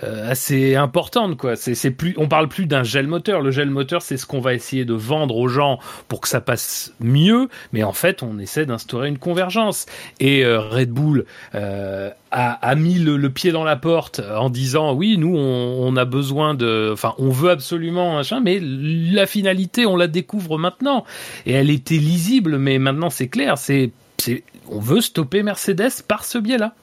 euh, 0.02 0.32
assez 0.32 0.76
importante 0.76 1.38
quoi. 1.38 1.56
C'est 1.56 1.92
plus 1.92 2.16
on 2.18 2.28
parle 2.28 2.48
plus 2.48 2.66
d'un 2.66 2.84
gel 2.84 3.06
moteur. 3.06 3.42
Le 3.42 3.52
gel 3.52 3.70
moteur 3.70 4.02
c'est 4.02 4.18
ce 4.18 4.26
qu'on 4.26 4.40
va 4.40 4.54
essayer 4.54 4.86
de 4.86 4.94
vendre 4.94 5.38
aux 5.38 5.48
gens 5.48 5.78
pour 6.08 6.22
que 6.22 6.28
ça 6.28 6.42
passe 6.42 6.94
mieux, 7.00 7.48
mais 7.74 7.84
en 7.84 7.94
fait 7.94 8.24
on 8.24 8.40
essaie 8.40 8.66
d'instaurer 8.66 9.08
une 9.08 9.20
convergence. 9.20 9.86
Et 10.20 10.44
euh, 10.44 10.60
Red 10.60 10.90
Bull 10.90 11.26
euh, 11.54 12.10
a, 12.32 12.52
a 12.54 12.76
mis 12.76 12.96
le, 12.96 13.18
le 13.18 13.30
pied 13.30 13.52
dans 13.52 13.64
la 13.64 13.76
porte 13.76 14.20
en 14.36 14.50
disant 14.50 14.94
oui 14.94 15.18
nous 15.18 15.36
on, 15.36 15.88
on 15.88 15.96
a 15.96 16.06
besoin 16.06 16.56
de, 16.56 16.90
enfin 16.92 17.14
on 17.20 17.30
veut 17.30 17.52
absolument 17.52 18.16
machin, 18.16 18.40
mais 18.40 18.60
la 18.62 19.28
finalité 19.28 19.86
on 19.86 19.96
la 19.96 20.08
découvre 20.08 20.58
maintenant 20.58 21.06
et 21.46 21.52
elle 21.54 21.70
était 21.70 21.98
lisible, 21.98 22.58
mais 22.58 22.80
maintenant 22.80 23.10
c'est 23.10 23.28
clair, 23.28 23.58
c'est 23.58 23.92
c'est 24.18 24.44
on 24.70 24.80
veut 24.80 25.02
stopper 25.02 25.44
Mercedes 25.44 26.02
par 26.08 26.24
ce 26.24 26.38
biais-là 26.38 26.74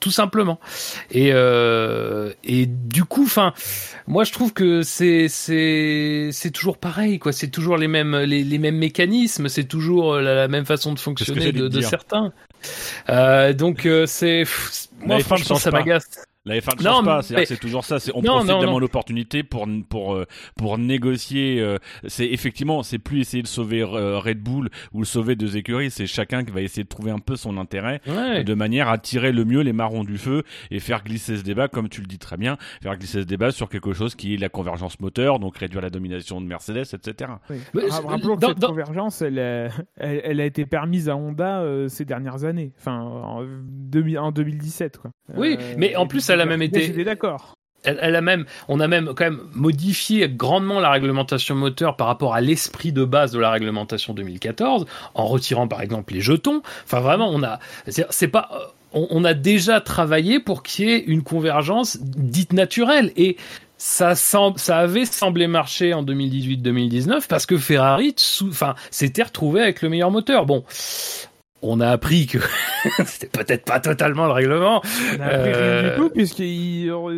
tout 0.00 0.10
simplement. 0.10 0.58
Et 1.10 1.30
euh, 1.32 2.32
et 2.44 2.66
du 2.66 3.04
coup, 3.04 3.24
enfin, 3.24 3.52
moi 4.06 4.24
je 4.24 4.32
trouve 4.32 4.52
que 4.52 4.82
c'est 4.82 5.28
c'est 5.28 6.30
c'est 6.32 6.50
toujours 6.50 6.78
pareil, 6.78 7.18
quoi. 7.18 7.32
C'est 7.32 7.48
toujours 7.48 7.76
les 7.76 7.88
mêmes 7.88 8.16
les, 8.16 8.44
les 8.44 8.58
mêmes 8.58 8.78
mécanismes, 8.78 9.48
c'est 9.48 9.64
toujours 9.64 10.16
la, 10.16 10.34
la 10.34 10.48
même 10.48 10.66
façon 10.66 10.92
de 10.92 10.98
fonctionner 10.98 11.52
de, 11.52 11.80
certains. 11.80 12.32
Euh, 13.08 13.52
donc 13.52 13.86
euh, 13.86 14.06
c'est 14.06 14.44
moi 15.00 15.16
Mais 15.16 15.22
franchement 15.22 15.56
ça 15.56 15.70
m'agace. 15.70 16.27
La 16.44 16.54
F1 16.58 16.78
ne 16.78 16.82
change 16.82 17.04
pas, 17.04 17.20
mais- 17.34 17.44
c'est 17.44 17.58
toujours 17.58 17.84
ça. 17.84 17.98
On 18.14 18.22
Non, 18.22 18.36
profite 18.36 18.52
moment 18.52 18.78
l'opportunité 18.78 19.42
pour 19.42 19.66
pour 19.90 20.14
euh, 20.14 20.24
pour 20.56 20.78
négocier. 20.78 21.60
euh, 21.60 21.76
c'est 22.06 22.26
effectivement, 22.26 22.82
c'est 22.82 22.98
plus 22.98 23.20
essayer 23.20 23.42
de 23.42 23.48
sauver 23.48 23.82
euh, 23.82 24.18
Red 24.18 24.38
Bull 24.40 24.70
ou 24.92 25.00
le 25.00 25.04
sauver 25.04 25.36
deux 25.36 25.56
écuries. 25.56 25.90
C'est 25.90 26.06
chacun 26.06 26.44
qui 26.44 26.52
va 26.52 26.62
essayer 26.62 26.84
de 26.84 26.88
trouver 26.88 27.10
un 27.10 27.18
peu 27.18 27.36
son 27.36 27.58
intérêt 27.58 28.00
Ouais. 28.06 28.44
de 28.44 28.54
manière 28.54 28.88
à 28.88 28.96
tirer 28.98 29.32
le 29.32 29.44
mieux 29.44 29.60
les 29.60 29.72
marrons 29.74 30.04
du 30.04 30.16
feu 30.16 30.42
et 30.70 30.78
faire 30.80 31.02
glisser 31.04 31.36
ce 31.36 31.42
débat, 31.42 31.68
comme 31.68 31.88
tu 31.88 32.00
le 32.00 32.06
dis 32.06 32.18
très 32.18 32.36
bien, 32.36 32.56
faire 32.82 32.96
glisser 32.96 33.20
ce 33.22 33.26
débat 33.26 33.50
sur 33.50 33.68
quelque 33.68 33.92
chose 33.92 34.14
qui 34.14 34.34
est 34.34 34.38
la 34.38 34.48
convergence 34.48 35.00
moteur, 35.00 35.40
donc 35.40 35.58
réduire 35.58 35.82
la 35.82 35.90
domination 35.90 36.40
de 36.40 36.46
Mercedes, 36.46 36.84
etc. 36.94 37.32
Oui. 37.50 37.56
Mais 37.74 37.82
Rappelons 37.90 38.36
que 38.36 38.40
dans- 38.40 38.48
cette 38.48 38.58
dans- 38.58 38.68
convergence, 38.68 39.20
elle, 39.22 39.38
a- 39.38 39.68
elle, 39.96 40.20
elle 40.24 40.40
a 40.40 40.44
été 40.46 40.64
permise 40.66 41.08
à 41.10 41.16
Honda 41.16 41.60
euh, 41.60 41.88
ces 41.88 42.04
dernières 42.06 42.44
années, 42.44 42.72
enfin 42.78 43.00
en, 43.00 43.44
2000 43.44 44.18
en 44.18 44.32
2017. 44.32 44.98
Quoi. 44.98 45.10
Oui, 45.36 45.58
mais 45.76 45.94
en 45.96 46.06
plus, 46.06 46.27
elle 46.30 46.40
a 46.40 46.46
même 46.46 46.62
été- 46.62 46.82
J'étais 46.82 47.04
d'accord. 47.04 47.54
Elle, 47.84 47.98
elle 48.02 48.16
a 48.16 48.20
même, 48.20 48.44
on 48.66 48.80
a 48.80 48.88
même 48.88 49.12
quand 49.14 49.24
même 49.24 49.40
modifié 49.54 50.28
grandement 50.28 50.80
la 50.80 50.90
réglementation 50.90 51.54
moteur 51.54 51.94
par 51.96 52.08
rapport 52.08 52.34
à 52.34 52.40
l'esprit 52.40 52.90
de 52.92 53.04
base 53.04 53.30
de 53.30 53.38
la 53.38 53.50
réglementation 53.50 54.14
2014, 54.14 54.84
en 55.14 55.26
retirant 55.26 55.68
par 55.68 55.80
exemple 55.80 56.12
les 56.12 56.20
jetons. 56.20 56.62
Enfin 56.84 56.98
vraiment, 57.00 57.30
on 57.32 57.42
a, 57.44 57.60
c'est 57.86 58.26
pas, 58.28 58.74
on, 58.92 59.06
on 59.10 59.24
a 59.24 59.32
déjà 59.32 59.80
travaillé 59.80 60.40
pour 60.40 60.64
qu'il 60.64 60.88
y 60.88 60.92
ait 60.92 61.04
une 61.04 61.22
convergence 61.22 61.98
dite 62.00 62.52
naturelle 62.52 63.12
et 63.16 63.36
ça, 63.80 64.16
semble, 64.16 64.58
ça 64.58 64.78
avait 64.78 65.04
semblé 65.04 65.46
marcher 65.46 65.94
en 65.94 66.02
2018-2019 66.02 67.28
parce 67.28 67.46
que 67.46 67.56
Ferrari, 67.56 68.12
enfin, 68.42 68.74
s'était 68.90 69.22
retrouvé 69.22 69.62
avec 69.62 69.82
le 69.82 69.88
meilleur 69.88 70.10
moteur. 70.10 70.46
Bon. 70.46 70.64
On 71.60 71.80
a 71.80 71.88
appris 71.88 72.26
que 72.26 72.38
c'était 73.04 73.26
peut-être 73.26 73.64
pas 73.64 73.80
totalement 73.80 74.26
le 74.26 74.32
règlement, 74.32 74.80
On 75.16 75.20
a 75.20 75.24
appris 75.26 75.52
rien 75.52 75.54
Euh, 75.56 75.90
du 75.94 75.96
tout, 76.00 76.10
puisque 76.10 76.42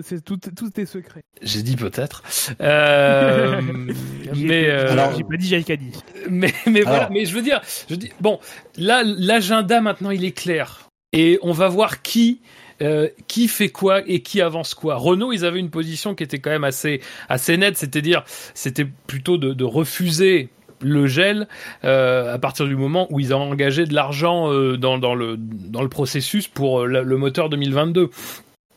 c'est 0.09 0.25
tout, 0.25 0.39
tout 0.39 0.81
est 0.81 0.87
secret. 0.87 1.21
J'ai 1.43 1.63
dit 1.63 1.77
peut-être. 1.77 2.23
Euh, 2.63 3.61
mais 4.37 4.69
euh, 4.69 4.93
Alors- 4.93 5.15
j'ai 5.17 5.25
pas 5.25 5.37
dit, 5.37 5.47
j'ai 5.49 5.63
qu'à 5.63 5.77
dit. 5.77 5.93
mais 6.31 6.53
mais 6.67 6.83
voilà. 6.83 7.09
Mais 7.11 7.25
je 7.27 7.35
veux 7.35 7.43
dire, 7.43 7.61
je 7.89 7.95
dis 7.95 8.11
bon, 8.21 8.39
là 8.77 9.03
l'agenda 9.05 9.81
maintenant 9.81 10.11
il 10.11 10.25
est 10.25 10.33
clair 10.37 10.89
et 11.13 11.39
on 11.43 11.53
va 11.53 11.69
voir 11.69 12.03
qui 12.03 12.41
euh, 12.83 13.09
qui 13.29 13.47
fait 13.49 13.69
quoi 13.69 14.01
et 14.07 14.21
qui 14.23 14.41
avance 14.41 14.73
quoi. 14.75 14.95
Renault, 14.97 15.33
ils 15.33 15.45
avaient 15.45 15.61
une 15.61 15.69
position 15.71 16.15
qui 16.15 16.23
était 16.23 16.39
quand 16.39 16.51
même 16.51 16.65
assez 16.65 17.01
assez 17.29 17.59
nette, 17.59 17.77
c'est-à-dire 17.77 18.25
c'était 18.55 18.87
plutôt 19.07 19.37
de, 19.37 19.53
de 19.53 19.65
refuser 19.65 20.49
le 20.81 21.07
gel 21.07 21.49
euh, 21.85 22.35
à 22.35 22.39
partir 22.39 22.67
du 22.67 22.77
moment 22.77 23.07
où 23.11 23.21
ils 23.21 23.35
ont 23.35 23.51
engagé 23.51 23.87
de 23.87 23.95
l'argent 23.95 24.53
euh, 24.53 24.77
dans, 24.77 24.97
le, 25.15 25.37
dans 25.39 25.83
le 25.83 25.89
processus 25.89 26.49
pour 26.49 26.81
euh, 26.81 26.87
le, 26.87 27.17
moteur 27.17 27.49
2022. 27.49 28.11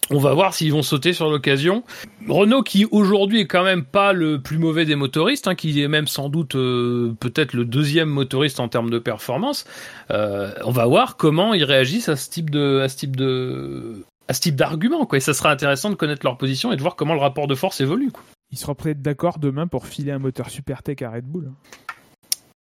On 0.10 0.19
va 0.19 0.33
voir 0.33 0.53
s'ils 0.53 0.74
vont 0.74 0.81
sauter 0.81 1.13
sur 1.13 1.29
l'occasion. 1.29 1.83
Renault 2.27 2.62
qui 2.62 2.86
aujourd'hui 2.91 3.39
est 3.39 3.48
quand 3.48 3.63
même 3.63 3.86
pas 3.86 4.12
le 4.12 4.41
plus 4.41 4.57
mauvais 4.57 4.83
des 4.83 4.95
motoristes, 4.95 5.48
hein, 5.48 5.55
qui 5.55 5.81
est 5.81 5.88
même 5.88 6.07
sans 6.07 6.27
doute 6.27 6.51
peut-être 6.51 7.53
le 7.53 7.63
deuxième 7.63 8.10
motoriste 8.10 8.60
en 8.60 8.67
termes 8.67 8.89
de 8.89 9.00
performance. 9.00 9.65
On 10.10 10.72
va 10.72 10.86
voir 10.88 11.15
comment 11.15 11.53
ils 11.53 11.63
réagissent 11.63 12.10
à 12.10 12.17
ce 12.17 12.29
type 12.29 12.50
de, 12.50 12.81
à 12.81 12.89
ce 12.89 12.98
type 12.98 13.15
de, 13.15 14.03
à 14.27 14.33
ce 14.33 14.41
type 14.41 14.57
d'argument. 14.57 15.07
Et 15.13 15.22
ça 15.22 15.33
sera 15.33 15.51
intéressant 15.51 15.89
de 15.89 15.95
connaître 15.95 16.25
leur 16.25 16.38
position 16.38 16.74
et 16.74 16.75
de 16.75 16.81
voir 16.81 16.98
comment 16.98 17.13
le 17.13 17.22
rapport 17.22 17.48
de 17.48 17.55
force 17.55 17.79
évolue, 17.79 18.12
quoi. 18.12 18.24
Ils 18.53 18.57
seront 18.57 18.75
peut-être 18.75 19.01
d'accord 19.01 19.39
demain 19.39 19.65
pour 19.65 19.88
filer 19.88 20.12
un 20.12 20.19
moteur 20.19 20.51
Supertech 20.51 21.01
à 21.01 21.10
Red 21.10 21.25
Bull. 21.25 21.51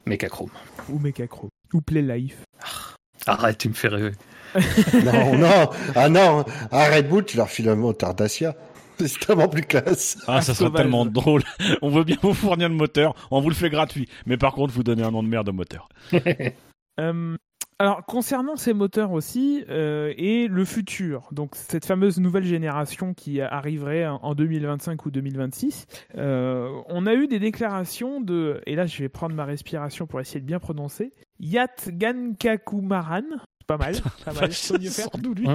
Mechachrome. 0.06 0.52
Ou 0.90 1.00
Mechacro. 1.00 1.50
Ou 1.74 1.82
Playlife. 1.82 2.44
Arrête, 3.26 3.58
tu 3.58 3.70
me 3.70 3.74
fais 3.74 3.90
rêver. 3.90 4.14
non, 5.04 5.38
non, 5.38 5.70
ah 5.96 6.10
non, 6.10 6.44
Red 6.72 7.08
Bull, 7.08 7.26
tu 7.26 7.38
leur 7.38 7.50
files 7.50 7.70
un 7.70 7.76
moteur 7.76 8.16
Dacia. 8.16 8.56
C'est 9.00 9.20
tellement 9.20 9.48
plus 9.48 9.62
classe. 9.62 10.18
Ah, 10.28 10.42
ça 10.42 10.54
serait 10.54 10.66
sauvage. 10.66 10.82
tellement 10.82 11.06
drôle. 11.06 11.44
On 11.82 11.90
veut 11.90 12.04
bien 12.04 12.18
vous 12.22 12.34
fournir 12.34 12.68
le 12.68 12.76
moteur, 12.76 13.16
on 13.32 13.40
vous 13.40 13.50
le 13.50 13.56
fait 13.56 13.70
gratuit. 13.70 14.10
Mais 14.26 14.38
par 14.38 14.54
contre, 14.54 14.74
vous 14.74 14.84
donnez 14.84 15.04
un 15.04 15.12
nom 15.12 15.24
de 15.24 15.30
merde 15.30 15.50
au 15.50 15.54
moteur. 15.54 15.88
Euh, 17.00 17.38
alors, 17.82 18.06
concernant 18.06 18.58
ces 18.58 18.74
moteurs 18.74 19.14
aussi, 19.14 19.64
euh, 19.70 20.14
et 20.18 20.50
le 20.50 20.66
futur, 20.66 21.30
donc 21.32 21.56
cette 21.56 21.86
fameuse 21.86 22.20
nouvelle 22.20 22.44
génération 22.44 23.14
qui 23.14 23.40
arriverait 23.40 24.06
en 24.06 24.20
en 24.22 24.36
2025 24.36 25.06
ou 25.06 25.12
2026, 25.12 25.88
euh, 26.18 26.70
on 26.88 27.08
a 27.08 27.14
eu 27.14 27.28
des 27.28 27.40
déclarations 27.40 28.20
de, 28.20 28.62
et 28.66 28.76
là 28.76 28.86
je 28.86 29.02
vais 29.02 29.08
prendre 29.08 29.34
ma 29.34 29.46
respiration 29.46 30.08
pour 30.08 30.20
essayer 30.20 30.42
de 30.42 30.46
bien 30.46 30.60
prononcer, 30.60 31.14
Yat 31.40 31.88
Gankakumaran, 31.88 33.24
pas 33.66 33.78
mal, 33.78 33.96
pas 34.26 34.34
mal, 34.34 34.50
lui. 35.36 35.48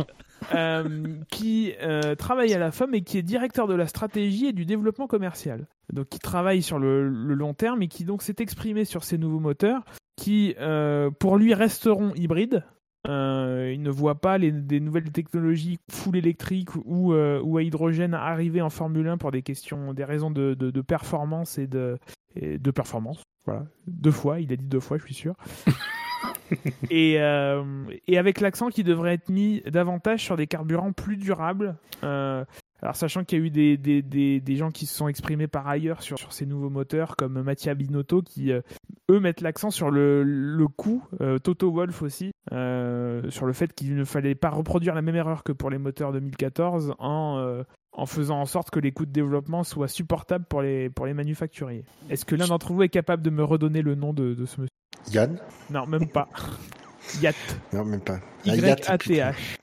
Euh, 0.54 1.14
qui 1.30 1.72
euh, 1.82 2.14
travaille 2.14 2.52
à 2.52 2.58
la 2.58 2.70
FOM 2.70 2.94
et 2.94 3.02
qui 3.02 3.18
est 3.18 3.22
directeur 3.22 3.66
de 3.66 3.74
la 3.74 3.86
stratégie 3.86 4.46
et 4.46 4.52
du 4.52 4.66
développement 4.66 5.06
commercial. 5.06 5.66
Donc 5.92 6.08
qui 6.08 6.18
travaille 6.18 6.62
sur 6.62 6.78
le, 6.78 7.08
le 7.08 7.34
long 7.34 7.54
terme 7.54 7.82
et 7.82 7.88
qui 7.88 8.04
donc 8.04 8.22
s'est 8.22 8.36
exprimé 8.38 8.84
sur 8.84 9.04
ces 9.04 9.16
nouveaux 9.16 9.40
moteurs 9.40 9.84
qui 10.16 10.54
euh, 10.60 11.10
pour 11.10 11.36
lui 11.36 11.54
resteront 11.54 12.12
hybrides. 12.14 12.64
Euh, 13.06 13.70
il 13.74 13.82
ne 13.82 13.90
voit 13.90 14.14
pas 14.14 14.38
les, 14.38 14.50
des 14.50 14.80
nouvelles 14.80 15.12
technologies 15.12 15.78
full 15.90 16.16
électriques 16.16 16.74
ou, 16.86 17.12
euh, 17.12 17.38
ou 17.42 17.58
à 17.58 17.62
hydrogène 17.62 18.14
arriver 18.14 18.62
en 18.62 18.70
Formule 18.70 19.08
1 19.08 19.18
pour 19.18 19.30
des 19.30 19.42
questions, 19.42 19.92
des 19.92 20.04
raisons 20.04 20.30
de, 20.30 20.54
de, 20.54 20.70
de 20.70 20.80
performance 20.80 21.58
et 21.58 21.66
de, 21.66 21.98
et 22.34 22.58
de 22.58 22.70
performance. 22.70 23.22
Voilà, 23.44 23.66
deux 23.86 24.10
fois, 24.10 24.40
il 24.40 24.50
a 24.52 24.56
dit 24.56 24.64
deux 24.64 24.80
fois, 24.80 24.96
je 24.96 25.04
suis 25.04 25.14
sûr. 25.14 25.34
et, 26.90 27.20
euh, 27.20 27.62
et 28.06 28.16
avec 28.18 28.40
l'accent 28.40 28.68
qui 28.68 28.84
devrait 28.84 29.14
être 29.14 29.28
mis 29.28 29.60
davantage 29.66 30.22
sur 30.22 30.36
des 30.36 30.46
carburants 30.46 30.92
plus 30.92 31.16
durables. 31.16 31.76
Euh, 32.02 32.44
alors 32.84 32.96
sachant 32.96 33.24
qu'il 33.24 33.38
y 33.38 33.42
a 33.42 33.44
eu 33.46 33.50
des, 33.50 33.78
des, 33.78 34.02
des, 34.02 34.40
des 34.40 34.56
gens 34.56 34.70
qui 34.70 34.84
se 34.84 34.94
sont 34.94 35.08
exprimés 35.08 35.48
par 35.48 35.66
ailleurs 35.66 36.02
sur, 36.02 36.18
sur 36.18 36.34
ces 36.34 36.44
nouveaux 36.44 36.68
moteurs, 36.68 37.16
comme 37.16 37.40
Mattia 37.40 37.74
Binotto, 37.74 38.20
qui 38.20 38.52
euh, 38.52 38.60
eux 39.10 39.20
mettent 39.20 39.40
l'accent 39.40 39.70
sur 39.70 39.90
le, 39.90 40.22
le 40.22 40.68
coût, 40.68 41.02
euh, 41.22 41.38
Toto 41.38 41.72
Wolf 41.72 42.02
aussi, 42.02 42.32
euh, 42.52 43.22
sur 43.30 43.46
le 43.46 43.54
fait 43.54 43.72
qu'il 43.72 43.96
ne 43.96 44.04
fallait 44.04 44.34
pas 44.34 44.50
reproduire 44.50 44.94
la 44.94 45.00
même 45.00 45.16
erreur 45.16 45.44
que 45.44 45.52
pour 45.52 45.70
les 45.70 45.78
moteurs 45.78 46.12
2014 46.12 46.94
en, 46.98 47.38
euh, 47.38 47.62
en 47.92 48.04
faisant 48.04 48.38
en 48.38 48.44
sorte 48.44 48.68
que 48.68 48.80
les 48.80 48.92
coûts 48.92 49.06
de 49.06 49.12
développement 49.12 49.64
soient 49.64 49.88
supportables 49.88 50.44
pour 50.44 50.60
les, 50.60 50.90
pour 50.90 51.06
les 51.06 51.14
manufacturiers. 51.14 51.86
Est-ce 52.10 52.26
que 52.26 52.34
l'un 52.34 52.48
d'entre 52.48 52.74
vous 52.74 52.82
est 52.82 52.90
capable 52.90 53.22
de 53.22 53.30
me 53.30 53.42
redonner 53.42 53.80
le 53.80 53.94
nom 53.94 54.12
de, 54.12 54.34
de 54.34 54.44
ce 54.44 54.60
monsieur? 54.60 54.68
Yann? 55.10 55.38
Non, 55.70 55.86
même 55.86 56.08
pas. 56.08 56.28
Yat. 57.22 57.32
Non, 57.72 57.84
même 57.86 58.00
pas. 58.00 58.18
Ah, 58.46 58.56
Yatt, 58.56 58.76
putain. 58.76 58.92
Y-A-T-H. 59.22 59.56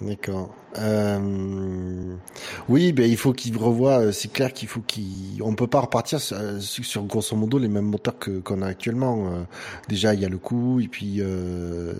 D'accord. 0.00 0.54
Euh... 0.78 2.14
Oui, 2.70 2.92
ben 2.92 3.10
il 3.10 3.18
faut 3.18 3.34
qu'il 3.34 3.54
revoie. 3.58 3.98
euh, 4.00 4.12
C'est 4.12 4.32
clair 4.32 4.54
qu'il 4.54 4.66
faut 4.66 4.80
qu'il. 4.80 5.42
On 5.42 5.54
peut 5.54 5.66
pas 5.66 5.80
repartir 5.80 6.20
sur, 6.20 6.38
euh, 6.38 6.58
sur 6.58 7.02
grosso 7.04 7.36
modo 7.36 7.58
les 7.58 7.68
mêmes 7.68 7.84
moteurs 7.84 8.18
que 8.18 8.38
qu'on 8.40 8.62
a 8.62 8.66
actuellement. 8.66 9.26
Euh, 9.26 9.42
Déjà, 9.88 10.14
il 10.14 10.20
y 10.20 10.24
a 10.24 10.30
le 10.30 10.38
coût 10.38 10.80
et 10.80 10.88
puis 10.88 11.16
euh, 11.18 11.92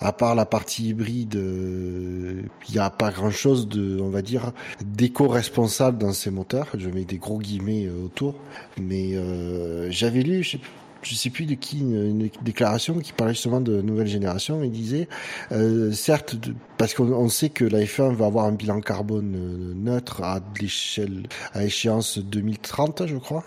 à 0.00 0.12
part 0.12 0.34
la 0.34 0.44
partie 0.44 0.88
hybride, 0.88 1.34
il 1.34 2.74
y 2.74 2.78
a 2.80 2.90
pas 2.90 3.12
grand 3.12 3.30
chose 3.30 3.68
de, 3.68 4.00
on 4.00 4.08
va 4.08 4.22
dire, 4.22 4.52
d'éco-responsable 4.84 5.98
dans 5.98 6.12
ces 6.12 6.30
moteurs. 6.32 6.66
Je 6.76 6.88
mets 6.90 7.04
des 7.04 7.18
gros 7.18 7.38
guillemets 7.38 7.88
autour. 7.88 8.34
Mais 8.80 9.12
j'avais 9.90 10.22
lu, 10.22 10.42
je 10.42 10.52
sais 10.52 10.60
je 11.08 11.14
sais 11.14 11.30
plus 11.30 11.46
de 11.46 11.54
qui, 11.54 11.80
une, 11.80 11.94
une 12.22 12.30
déclaration 12.42 12.98
qui 12.98 13.12
parlait 13.12 13.34
justement 13.34 13.60
de 13.60 13.80
nouvelle 13.82 14.06
génération. 14.06 14.62
Il 14.62 14.70
disait, 14.72 15.08
euh, 15.52 15.92
certes, 15.92 16.36
de- 16.36 16.54
parce 16.78 16.94
qu'on 16.94 17.12
on 17.12 17.28
sait 17.28 17.48
que 17.50 17.64
la 17.64 17.80
F1 17.84 18.12
va 18.14 18.26
avoir 18.26 18.46
un 18.46 18.52
bilan 18.52 18.80
carbone 18.80 19.34
euh, 19.36 19.72
neutre 19.74 20.22
à 20.22 20.40
l'échelle, 20.60 21.24
à 21.52 21.64
échéance 21.64 22.18
2030, 22.18 23.06
je 23.06 23.16
crois. 23.16 23.44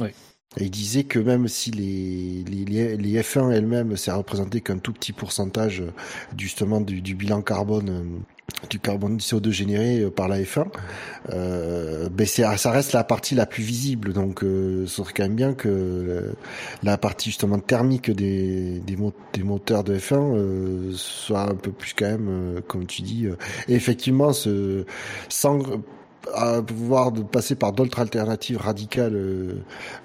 Oui. 0.00 0.08
Et 0.56 0.64
il 0.64 0.70
disait 0.70 1.04
que 1.04 1.18
même 1.18 1.46
si 1.46 1.70
les, 1.70 2.42
les, 2.44 2.64
les- 2.64 2.96
les 2.96 3.20
F1 3.22 3.50
elles-mêmes, 3.52 3.96
ça 3.96 4.14
représentait 4.16 4.60
qu'un 4.60 4.78
tout 4.78 4.92
petit 4.92 5.12
pourcentage 5.12 5.80
euh, 5.82 5.90
justement 6.36 6.80
du, 6.80 7.00
du 7.02 7.14
bilan 7.14 7.42
carbone, 7.42 8.22
du 8.70 8.78
carbone 8.80 9.16
du 9.18 9.24
CO2 9.24 9.50
généré 9.50 10.00
euh, 10.00 10.10
par 10.10 10.26
la 10.28 10.40
F1, 10.40 10.66
euh, 11.30 12.08
ben 12.10 12.26
ça 12.26 12.70
reste 12.70 12.92
la 12.92 13.04
partie 13.04 13.34
la 13.34 13.46
plus 13.46 13.62
visible. 13.62 14.12
Donc, 14.12 14.42
euh, 14.42 14.86
ce 14.86 15.02
serait 15.02 15.12
quand 15.16 15.22
même 15.24 15.36
bien 15.36 15.54
que 15.54 15.68
euh, 15.68 16.32
la 16.82 16.98
partie 16.98 17.30
justement 17.30 17.58
thermique 17.58 18.10
des, 18.10 18.80
des, 18.80 18.96
mo- 18.96 19.12
des 19.32 19.42
moteurs 19.42 19.84
de 19.84 19.96
F1 19.96 20.14
euh, 20.36 20.92
soit 20.94 21.42
un 21.42 21.54
peu 21.54 21.70
plus 21.72 21.94
quand 21.94 22.06
même, 22.06 22.60
comme 22.66 22.86
tu 22.86 23.02
dis, 23.02 23.26
effectivement, 23.68 24.32
ce, 24.32 24.84
sans 25.28 25.60
à 26.34 26.60
pouvoir 26.60 27.12
de 27.12 27.22
passer 27.22 27.54
par 27.54 27.72
d'autres 27.72 28.00
alternatives 28.00 28.58
radicales, 28.58 29.14
euh, 29.14 29.54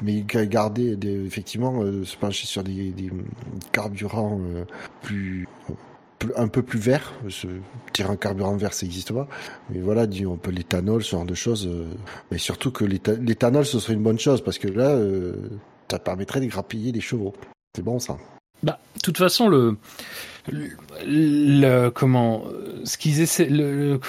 mais 0.03 0.21
ga- 0.21 0.45
garder 0.45 0.95
des, 0.95 1.25
effectivement 1.25 1.81
euh, 1.81 2.05
se 2.05 2.15
pencher 2.15 2.45
sur 2.47 2.63
des, 2.63 2.91
des 2.91 3.09
carburants 3.71 4.39
euh, 4.55 4.63
plus- 5.01 5.47
un 6.35 6.47
peu 6.47 6.61
plus 6.61 6.79
verts. 6.79 7.13
Ce, 7.29 7.47
un 8.07 8.15
carburant 8.15 8.55
vert, 8.55 8.73
ça 8.73 8.85
n'existe 8.85 9.13
pas. 9.13 9.27
Mais 9.69 9.79
voilà, 9.79 10.05
on 10.27 10.37
peut 10.37 10.51
l'éthanol, 10.51 11.03
ce 11.03 11.11
genre 11.11 11.25
de 11.25 11.33
choses. 11.35 11.67
euh, 11.67 11.85
mais 12.31 12.37
surtout 12.37 12.71
que 12.71 12.85
l'étha- 12.85 13.15
l'éthanol, 13.15 13.65
ce 13.65 13.79
serait 13.79 13.93
une 13.93 14.03
bonne 14.03 14.19
chose 14.19 14.43
parce 14.43 14.57
que 14.57 14.67
là, 14.67 14.89
euh, 14.89 15.33
ça 15.89 15.99
permettrait 15.99 16.41
de 16.41 16.47
grappiller 16.47 16.91
des 16.91 17.01
chevaux. 17.01 17.33
C'est 17.75 17.83
bon 17.83 17.99
ça. 17.99 18.17
Bah, 18.63 18.79
de 18.95 19.01
toute 19.01 19.17
façon, 19.17 19.47
le, 19.49 19.77
le, 21.05 21.89
comment, 21.89 22.43
ce 22.83 22.97
qu'ils 22.97 23.19
essaient, 23.21 23.47
le 23.49 23.99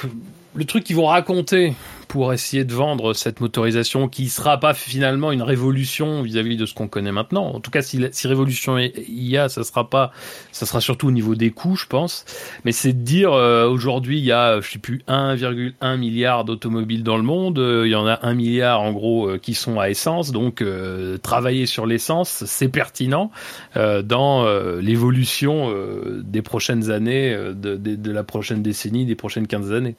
truc 0.66 0.84
qu'ils 0.84 0.96
vont 0.96 1.06
raconter 1.06 1.74
pour 2.04 2.32
essayer 2.32 2.64
de 2.64 2.72
vendre 2.74 3.14
cette 3.14 3.40
motorisation 3.40 4.08
qui 4.08 4.28
sera 4.28 4.58
pas 4.58 4.74
finalement 4.74 5.32
une 5.32 5.42
révolution 5.42 6.22
vis-à-vis 6.22 6.56
de 6.56 6.66
ce 6.66 6.74
qu'on 6.74 6.88
connaît 6.88 7.12
maintenant. 7.12 7.46
En 7.46 7.60
tout 7.60 7.70
cas, 7.70 7.82
si, 7.82 8.00
si 8.12 8.28
révolution 8.28 8.78
il 8.78 8.92
y 9.28 9.36
a, 9.36 9.48
ça 9.48 9.64
sera 9.64 9.88
pas, 9.88 10.12
ça 10.52 10.66
sera 10.66 10.80
surtout 10.80 11.08
au 11.08 11.10
niveau 11.10 11.34
des 11.34 11.50
coûts, 11.50 11.76
je 11.76 11.86
pense. 11.86 12.24
Mais 12.64 12.72
c'est 12.72 12.92
de 12.92 13.02
dire 13.02 13.32
euh, 13.32 13.68
aujourd'hui 13.68 14.18
il 14.18 14.24
y 14.24 14.32
a, 14.32 14.60
je 14.60 14.70
sais 14.70 14.78
plus, 14.78 15.02
1,1 15.08 15.96
milliard 15.98 16.44
d'automobiles 16.44 17.02
dans 17.02 17.16
le 17.16 17.22
monde. 17.22 17.58
euh, 17.58 17.86
il 17.86 17.90
y 17.90 17.94
en 17.94 18.06
a 18.06 18.18
un 18.22 18.34
milliard 18.34 18.80
en 18.80 18.92
gros 18.92 19.28
euh, 19.28 19.38
qui 19.38 19.54
sont 19.54 19.80
à 19.80 19.90
essence. 19.90 20.32
Donc 20.32 20.62
euh, 20.62 21.18
travailler 21.18 21.66
sur 21.66 21.86
l'essence, 21.86 22.44
c'est 22.46 22.68
pertinent 22.68 23.30
euh, 23.76 24.02
dans 24.02 24.44
euh, 24.44 24.80
l'évolution 24.80 25.70
euh, 25.70 26.22
des 26.24 26.42
prochaines 26.42 26.90
années, 26.90 27.32
euh, 27.32 27.52
de, 27.52 27.76
de, 27.76 27.94
de 27.96 28.12
la 28.12 28.24
prochaine 28.24 28.62
décennie, 28.62 29.06
des 29.06 29.14
prochaines 29.14 29.46
15 29.46 29.72
années. 29.72 29.96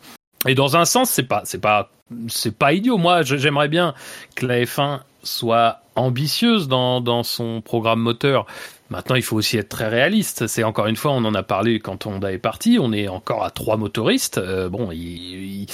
Et 0.47 0.55
dans 0.55 0.77
un 0.77 0.85
sens, 0.85 1.09
c'est 1.09 1.23
pas, 1.23 1.41
c'est 1.45 1.61
pas, 1.61 1.89
c'est 2.27 2.55
pas 2.55 2.73
idiot. 2.73 2.97
Moi, 2.97 3.23
j'aimerais 3.23 3.67
bien 3.67 3.93
que 4.35 4.45
la 4.45 4.61
F1 4.61 4.99
soit 5.23 5.81
ambitieuse 5.95 6.67
dans, 6.67 7.01
dans 7.01 7.23
son 7.23 7.61
programme 7.61 7.99
moteur. 7.99 8.45
Maintenant, 8.89 9.15
il 9.15 9.23
faut 9.23 9.35
aussi 9.35 9.57
être 9.57 9.69
très 9.69 9.87
réaliste. 9.87 10.47
C'est 10.47 10.63
encore 10.63 10.85
une 10.87 10.95
fois, 10.95 11.11
on 11.11 11.25
en 11.25 11.33
a 11.33 11.43
parlé 11.43 11.79
quand 11.79 12.05
Honda 12.05 12.31
est 12.31 12.37
parti. 12.37 12.77
On 12.79 12.93
est 12.93 13.07
encore 13.07 13.43
à 13.43 13.49
trois 13.49 13.77
motoristes. 13.77 14.37
Euh, 14.37 14.69
bon, 14.69 14.91
il, 14.91 14.99
il, 14.99 15.67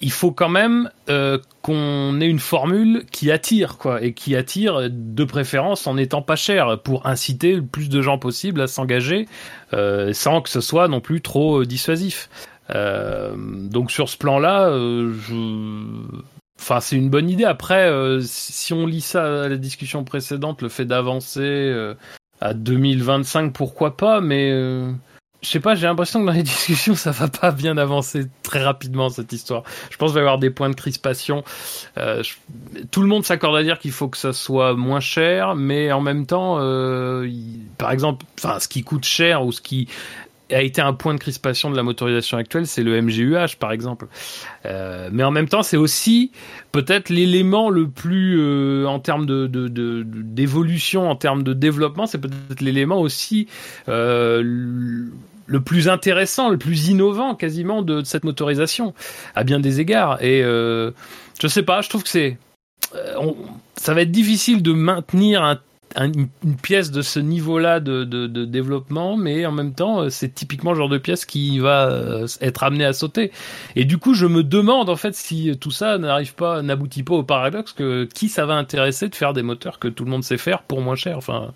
il 0.00 0.10
faut 0.10 0.32
quand 0.32 0.48
même 0.48 0.90
euh, 1.08 1.38
qu'on 1.62 2.20
ait 2.20 2.26
une 2.26 2.40
formule 2.40 3.04
qui 3.12 3.30
attire, 3.30 3.78
quoi, 3.78 4.02
et 4.02 4.12
qui 4.14 4.34
attire 4.34 4.88
de 4.90 5.24
préférence 5.24 5.86
en 5.86 5.96
étant 5.96 6.22
pas 6.22 6.34
cher 6.34 6.80
pour 6.82 7.06
inciter 7.06 7.54
le 7.54 7.62
plus 7.62 7.88
de 7.88 8.02
gens 8.02 8.18
possible 8.18 8.60
à 8.60 8.66
s'engager, 8.66 9.28
euh, 9.72 10.12
sans 10.12 10.40
que 10.40 10.50
ce 10.50 10.60
soit 10.60 10.88
non 10.88 11.00
plus 11.00 11.20
trop 11.20 11.64
dissuasif. 11.64 12.28
Euh, 12.74 13.34
donc 13.36 13.90
sur 13.90 14.08
ce 14.08 14.16
plan-là, 14.16 14.68
euh, 14.68 15.12
je... 15.14 16.22
Enfin, 16.60 16.80
c'est 16.80 16.96
une 16.96 17.10
bonne 17.10 17.28
idée. 17.28 17.44
Après, 17.44 17.88
euh, 17.88 18.20
si 18.22 18.72
on 18.72 18.86
lit 18.86 19.00
ça 19.00 19.44
à 19.44 19.48
la 19.48 19.56
discussion 19.56 20.04
précédente, 20.04 20.62
le 20.62 20.68
fait 20.68 20.84
d'avancer 20.84 21.40
euh, 21.40 21.94
à 22.40 22.54
2025, 22.54 23.52
pourquoi 23.52 23.96
pas, 23.96 24.20
mais 24.20 24.50
euh, 24.52 24.92
je 25.42 25.48
sais 25.48 25.60
pas, 25.60 25.74
j'ai 25.74 25.86
l'impression 25.86 26.20
que 26.20 26.26
dans 26.26 26.32
les 26.32 26.42
discussions, 26.44 26.94
ça 26.94 27.10
va 27.10 27.28
pas 27.28 27.50
bien 27.50 27.76
avancer 27.76 28.26
très 28.42 28.62
rapidement 28.62 29.10
cette 29.10 29.32
histoire. 29.32 29.64
Je 29.90 29.96
pense 29.96 30.10
qu'il 30.10 30.14
va 30.14 30.20
y 30.20 30.22
avoir 30.22 30.38
des 30.38 30.50
points 30.50 30.70
de 30.70 30.74
crispation. 30.74 31.42
Euh, 31.98 32.22
tout 32.90 33.02
le 33.02 33.08
monde 33.08 33.24
s'accorde 33.24 33.56
à 33.56 33.62
dire 33.62 33.78
qu'il 33.78 33.92
faut 33.92 34.08
que 34.08 34.18
ça 34.18 34.32
soit 34.32 34.74
moins 34.74 35.00
cher, 35.00 35.56
mais 35.56 35.90
en 35.92 36.00
même 36.00 36.26
temps, 36.26 36.58
euh, 36.60 37.28
par 37.76 37.90
exemple, 37.90 38.24
enfin, 38.38 38.60
ce 38.60 38.68
qui 38.68 38.84
coûte 38.84 39.04
cher 39.04 39.44
ou 39.44 39.52
ce 39.52 39.60
qui 39.60 39.88
a 40.54 40.62
été 40.62 40.80
un 40.80 40.92
point 40.92 41.14
de 41.14 41.18
crispation 41.18 41.70
de 41.70 41.76
la 41.76 41.82
motorisation 41.82 42.38
actuelle, 42.38 42.66
c'est 42.66 42.82
le 42.82 43.00
MGUH 43.00 43.56
par 43.58 43.72
exemple. 43.72 44.06
Euh, 44.66 45.08
mais 45.12 45.22
en 45.22 45.30
même 45.30 45.48
temps, 45.48 45.62
c'est 45.62 45.76
aussi 45.76 46.32
peut-être 46.72 47.08
l'élément 47.08 47.70
le 47.70 47.88
plus 47.88 48.38
euh, 48.40 48.86
en 48.86 49.00
termes 49.00 49.26
de 49.26 49.46
d'évolution, 49.46 51.10
en 51.10 51.16
termes 51.16 51.42
de 51.42 51.52
développement, 51.52 52.06
c'est 52.06 52.18
peut-être 52.18 52.60
l'élément 52.60 53.00
aussi 53.00 53.48
euh, 53.88 54.42
le 55.46 55.60
plus 55.60 55.88
intéressant, 55.88 56.48
le 56.48 56.58
plus 56.58 56.88
innovant 56.88 57.34
quasiment 57.34 57.82
de, 57.82 58.02
cette 58.04 58.24
motorisation 58.24 58.94
à 59.34 59.44
bien 59.44 59.60
des 59.60 59.80
égards. 59.80 60.22
Et 60.22 60.42
je 60.42 61.46
sais 61.48 61.62
pas, 61.62 61.80
je 61.82 61.88
trouve 61.88 62.02
que 62.02 62.08
c'est 62.08 62.38
ça 63.76 63.94
va 63.94 64.02
être 64.02 64.10
difficile 64.10 64.62
de 64.62 64.72
maintenir 64.72 65.42
un 65.42 65.58
une 65.96 66.56
pièce 66.56 66.90
de 66.90 67.02
ce 67.02 67.20
niveau-là 67.20 67.80
de, 67.80 68.04
de, 68.04 68.44
développement, 68.44 69.16
mais 69.16 69.46
en 69.46 69.52
même 69.52 69.74
temps, 69.74 70.02
euh, 70.02 70.08
c'est 70.10 70.34
typiquement 70.34 70.72
le 70.72 70.78
genre 70.78 70.88
de 70.88 70.98
pièce 70.98 71.24
qui 71.24 71.58
va 71.58 71.88
euh, 71.88 72.26
être 72.40 72.62
amené 72.62 72.84
à 72.84 72.92
sauter. 72.92 73.32
Et 73.76 73.84
du 73.84 73.98
coup, 73.98 74.14
je 74.14 74.26
me 74.26 74.42
demande 74.42 74.88
en 74.88 74.96
fait 74.96 75.14
si 75.14 75.56
tout 75.58 75.70
ça 75.70 75.98
n'arrive 75.98 76.34
pas, 76.34 76.62
n'aboutit 76.62 77.02
pas 77.02 77.14
au 77.14 77.24
paradoxe 77.24 77.72
que 77.72 78.04
qui 78.04 78.28
ça 78.28 78.46
va 78.46 78.54
intéresser 78.54 79.08
de 79.08 79.14
faire 79.14 79.32
des 79.32 79.42
moteurs 79.42 79.78
que 79.78 79.88
tout 79.88 80.04
le 80.04 80.10
monde 80.10 80.24
sait 80.24 80.38
faire 80.38 80.62
pour 80.62 80.80
moins 80.80 80.96
cher. 80.96 81.16
Enfin, 81.16 81.52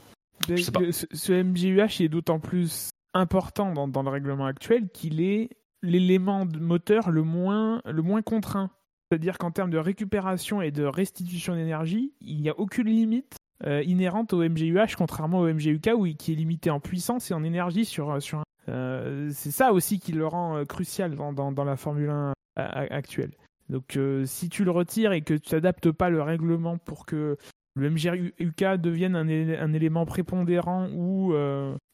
je 0.49 0.57
sais 0.57 0.73
pas. 0.73 0.81
Ce, 0.91 1.07
ce 1.13 1.33
MGUH 1.33 2.05
est 2.05 2.09
d'autant 2.09 2.39
plus 2.39 2.91
important 3.15 3.73
dans, 3.73 3.89
dans 3.89 4.03
le 4.03 4.11
règlement 4.11 4.47
actuel 4.47 4.89
qu'il 4.93 5.21
est 5.21 5.51
l'élément 5.83 6.47
moteur 6.59 7.11
le 7.11 7.23
moins, 7.23 7.81
le 7.85 8.03
moins 8.03 8.23
contraint. 8.23 8.71
C'est-à-dire 9.09 9.39
qu'en 9.39 9.53
termes 9.53 9.71
de 9.71 9.79
récupération 9.79 10.61
et 10.61 10.73
de 10.73 10.85
restitution 10.85 11.55
d'énergie, 11.55 12.13
il 12.21 12.41
n'y 12.41 12.49
a 12.49 12.59
aucune 12.59 12.89
limite 12.89 13.36
euh, 13.65 13.83
inhérente 13.85 14.35
au 14.35 14.47
MGUH, 14.47 14.97
contrairement 14.99 15.41
au 15.41 15.53
MGUK 15.53 16.17
qui 16.19 16.33
est 16.33 16.35
limité 16.35 16.71
en 16.71 16.79
puissance 16.79 17.31
et 17.31 17.35
en 17.35 17.43
énergie 17.43 17.87
sur, 17.87 18.11
euh, 18.11 18.21
sur 18.21 18.43
euh, 18.69 19.31
c'est 19.33 19.51
ça 19.51 19.73
aussi 19.73 19.99
qui 19.99 20.13
le 20.13 20.27
rend 20.27 20.65
crucial 20.67 21.17
dans, 21.17 21.33
dans, 21.33 21.53
dans, 21.53 21.65
la 21.65 21.77
Formule 21.77 22.11
1 22.11 22.35
actuelle. 22.57 23.31
Donc 23.71 23.99
si 24.25 24.49
tu 24.49 24.65
le 24.65 24.71
retires 24.71 25.13
et 25.13 25.23
que 25.23 25.35
tu 25.35 25.55
n'adaptes 25.55 25.91
pas 25.91 26.11
le 26.11 26.23
règlement 26.23 26.77
pour 26.79 27.07
que 27.07 27.37
le 27.75 27.91
MGUK 27.91 28.81
devienne 28.81 29.17
un, 29.17 29.29
un 29.29 29.73
élément 29.73 30.07
prépondérant 30.07 30.89
ou, 30.91 31.35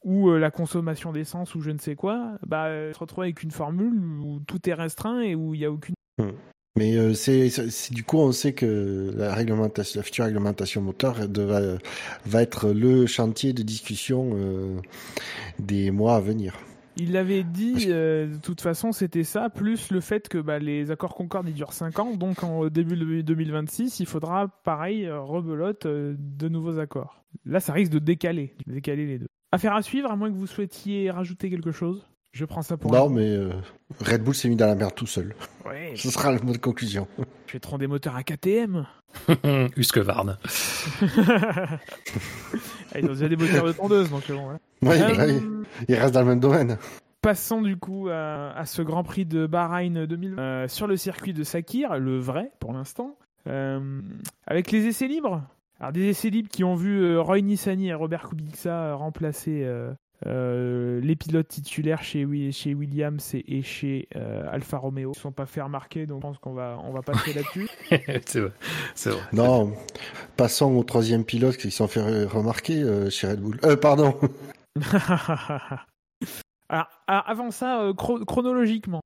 ou 0.05 0.31
la 0.31 0.51
consommation 0.51 1.13
d'essence 1.13 1.55
ou 1.55 1.61
je 1.61 1.71
ne 1.71 1.79
sais 1.79 1.95
quoi, 1.95 2.39
bah, 2.47 2.69
tu 2.89 2.95
te 2.95 2.99
retrouves 2.99 3.25
avec 3.25 3.43
une 3.43 3.51
formule 3.51 3.95
où 4.25 4.41
tout 4.41 4.69
est 4.69 4.75
restreint 4.75 5.21
et 5.21 5.35
où 5.35 5.55
il 5.55 5.61
n'y 5.61 5.67
a 5.67 5.71
aucune... 5.71 5.95
Hmm. 6.19 6.31
Mais 6.77 6.97
euh, 6.97 7.13
c'est, 7.13 7.51
du 7.93 8.03
coup, 8.03 8.19
on 8.19 8.33
sait 8.33 8.55
que 8.55 9.13
la 9.15 9.35
réglementation, 9.35 10.01
la 10.01 10.05
future 10.05 10.25
réglementation 10.25 10.81
moteur 10.81 11.15
va, 11.15 11.61
va 12.25 12.43
être 12.43 12.71
le 12.71 13.07
chantier 13.07 13.53
de 13.53 13.63
discussion 13.63 14.31
euh, 14.35 14.79
des 15.59 15.91
mois 15.91 16.17
à 16.17 16.21
venir. 16.21 16.59
Il 16.97 17.13
l'avait 17.13 17.43
dit, 17.43 17.87
euh, 17.89 18.27
de 18.27 18.39
toute 18.39 18.63
façon, 18.63 18.93
c'était 18.93 19.25
ça, 19.25 19.51
plus 19.51 19.91
le 19.91 20.01
fait 20.01 20.29
que 20.29 20.39
bah, 20.39 20.59
les 20.59 20.91
accords 20.91 21.15
Concorde 21.15 21.49
ils 21.49 21.55
durent 21.55 21.73
5 21.73 21.99
ans, 21.99 22.15
donc 22.15 22.43
en 22.43 22.67
début 22.69 22.97
de 22.97 23.21
2026, 23.21 24.01
il 24.01 24.07
faudra, 24.07 24.49
pareil, 24.65 25.11
rebelote 25.11 25.87
de 25.87 26.49
nouveaux 26.49 26.79
accords. 26.79 27.23
Là, 27.45 27.61
ça 27.61 27.73
risque 27.75 27.93
de 27.93 27.99
décaler, 27.99 28.55
de 28.67 28.73
décaler 28.75 29.07
les 29.07 29.19
deux. 29.19 29.29
Affaire 29.53 29.75
à 29.75 29.83
suivre, 29.83 30.11
à 30.11 30.17
moins 30.17 30.31
que 30.31 30.37
vous 30.37 30.47
souhaitiez 30.47 31.11
rajouter 31.11 31.51
quelque 31.51 31.73
chose? 31.73 32.07
Je 32.33 32.47
prends 32.47 32.63
ça 32.63 32.79
pour. 32.79 32.91
Non, 32.91 33.11
mais 33.11 33.29
euh, 33.29 33.53
Red 34.01 34.25
Bull 34.25 34.35
s'est 34.35 34.49
mis 34.49 34.57
dans 34.57 34.67
la 34.67 34.75
merde 34.75 34.95
tout 34.95 35.07
seul. 35.07 35.35
Oui. 35.67 35.97
Ce 35.97 36.11
sera 36.11 36.33
le 36.33 36.41
mot 36.41 36.53
de 36.53 36.59
conclusion. 36.59 37.07
Je 37.47 37.53
vais 37.53 37.61
te 37.61 37.77
des 37.77 37.87
moteurs 37.87 38.17
à 38.17 38.23
KTM. 38.23 38.87
Husqvarna. 39.77 40.39
Ils 42.99 43.05
ont 43.05 43.13
déjà 43.13 43.29
des 43.29 43.37
moteurs 43.37 43.67
de 43.67 43.73
tondeuse, 43.73 44.11
donc 44.11 44.31
bon. 44.31 44.51
Hein. 44.51 44.59
Oui, 44.81 44.97
euh, 44.99 45.41
ils 45.89 45.95
restent 45.95 46.15
dans 46.15 46.21
le 46.21 46.27
même 46.27 46.41
domaine. 46.41 46.79
Passons 47.21 47.61
du 47.61 47.77
coup 47.77 48.09
à, 48.11 48.65
ce 48.65 48.81
Grand 48.81 49.05
Prix 49.05 49.27
de 49.27 49.47
Bahreïn 49.47 50.07
2000 50.07 50.35
euh, 50.39 50.69
sur 50.69 50.87
le 50.87 50.97
circuit 50.97 51.35
de 51.35 51.45
Sakir, 51.45 51.99
le 51.99 52.19
vrai 52.19 52.51
pour 52.59 52.73
l'instant, 52.73 53.17
avec 53.47 54.71
les 54.71 54.87
essais 54.87 55.07
libres. 55.07 55.43
Alors 55.79 55.93
des 55.93 56.09
essais 56.09 56.31
libres 56.31 56.49
qui 56.49 56.65
ont 56.65 56.77
vu 56.77 57.19
Roy 57.19 57.43
Nissany 57.43 57.89
et 57.89 57.95
Robert 57.95 58.29
Kubica 58.29 58.95
remplacer 58.95 59.67
euh, 60.27 61.01
les 61.01 61.17
pilotes 61.17 61.49
titulaires 61.49 62.03
chez, 62.03 62.53
chez 62.53 62.75
Williams 62.75 63.35
et 63.35 63.63
chez 63.63 64.09
euh, 64.17 64.47
Alfa 64.51 64.79
Romeo 64.79 65.11
ne 65.11 65.15
sont 65.15 65.33
pas 65.33 65.47
fait 65.47 65.61
remarquer, 65.61 66.07
donc 66.07 66.19
je 66.19 66.29
pense 66.29 66.39
qu'on 66.39 66.53
va, 66.53 66.79
on 66.85 66.93
va 66.93 67.03
passer 67.03 67.33
là-dessus. 67.33 67.69
c'est 68.27 68.41
vrai, 68.41 68.53
vrai. 69.05 69.21
Non, 69.33 69.73
passons 70.37 70.77
au 70.77 70.85
troisième 70.85 71.25
pilote 71.25 71.57
qui 71.57 71.71
sont 71.71 71.89
fait 71.89 72.25
remarquer 72.25 72.83
euh, 72.83 73.11
chez 73.11 73.29
Red 73.29 73.41
Bull. 73.41 73.59
Euh, 73.65 73.77
pardon. 73.77 74.15
alors, 76.69 76.89
avant 77.07 77.51
ça, 77.51 77.91
chronologiquement, 77.97 79.01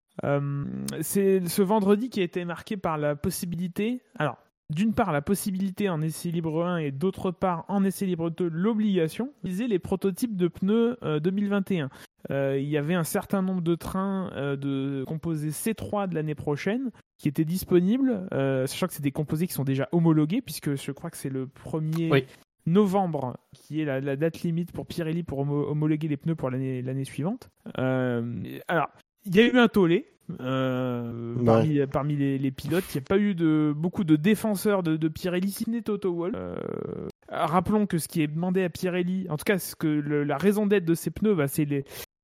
c'est 1.01 1.47
ce 1.49 1.63
vendredi 1.63 2.11
qui 2.11 2.21
a 2.21 2.25
été 2.25 2.45
marqué 2.45 2.77
par 2.77 2.99
la 2.99 3.17
possibilité. 3.17 4.03
Alors, 4.19 4.37
d'une 4.71 4.95
part 4.95 5.13
la 5.13 5.23
possibilité 5.23 5.89
en 5.89 6.03
essai 6.03 6.31
libre 6.31 6.65
1 6.65 6.79
et 6.79 6.91
d'autre 6.91 7.31
part 7.31 7.65
en 7.69 7.85
essai 7.85 8.07
libre 8.07 8.31
2 8.31 8.49
l'obligation 8.49 9.33
d'utiliser 9.43 9.69
les 9.69 9.79
prototypes 9.79 10.37
de 10.37 10.49
pneus 10.49 10.99
2021. 11.23 11.85
Euh, 11.85 11.89
euh, 12.29 12.59
il 12.59 12.69
y 12.69 12.77
avait 12.77 12.95
un 12.95 13.05
certain 13.05 13.43
nombre 13.43 13.63
de 13.63 13.77
trains 13.77 14.31
euh, 14.35 14.57
de 14.57 15.05
composés 15.07 15.51
C3 15.51 16.09
de 16.09 16.17
l'année 16.17 16.35
prochaine 16.35 16.91
qui 17.19 17.29
étaient 17.29 17.45
disponibles, 17.45 18.27
sachant 18.31 18.89
que 18.89 18.93
c'est 18.93 19.03
des 19.03 19.13
composés 19.13 19.47
qui 19.47 19.53
sont 19.53 19.65
déjà 19.65 19.89
homologués 19.93 20.43
puisque 20.43 20.75
je 20.75 20.93
crois 20.93 21.11
que 21.11 21.17
c'est 21.17 21.31
le 21.31 21.47
1er 21.47 22.27
novembre 22.67 23.37
qui 23.53 23.81
est 23.81 23.85
la, 23.85 24.17
date 24.17 24.43
limite 24.43 24.73
pour 24.73 24.87
Pirelli 24.87 25.23
pour 25.23 25.39
homologuer 25.39 26.09
les 26.09 26.17
pneus 26.17 26.35
pour 26.35 26.51
l'année 26.51 27.05
suivante. 27.05 27.49
alors, 27.77 28.89
il 29.25 29.35
y 29.35 29.41
a 29.41 29.47
eu 29.47 29.59
un 29.59 29.69
tollé, 29.69 30.07
euh, 30.41 31.87
parmi, 31.87 32.17
les, 32.17 32.51
pilotes. 32.51 32.85
Il 32.95 32.99
n'y 32.99 33.05
a 33.05 33.07
pas 33.09 33.19
eu 33.19 33.35
de, 33.35 33.73
beaucoup 33.77 34.05
de 34.05 34.17
défenseurs 34.17 34.83
de, 34.83 34.97
de 34.97 35.09
Pirelli, 35.09 35.51
si 35.51 35.65
Toto 35.83 36.13
Wolff. 36.15 36.35
Euh, 36.37 37.09
rappelons 37.29 37.87
que 37.87 37.99
ce 37.99 38.09
qui 38.09 38.23
est 38.23 38.27
demandé 38.27 38.63
à 38.63 38.69
Pirelli, 38.69 39.27
en 39.31 39.37
tout 39.37 39.45
cas, 39.45 39.59
ce 39.59 39.77
que 39.77 39.87
la 39.87 40.37
raison 40.37 40.67
d'être 40.67 40.85
de 40.85 40.95
ces 40.95 41.11
pneus, 41.11 41.35
bah, 41.35 41.49
c'est 41.49 41.67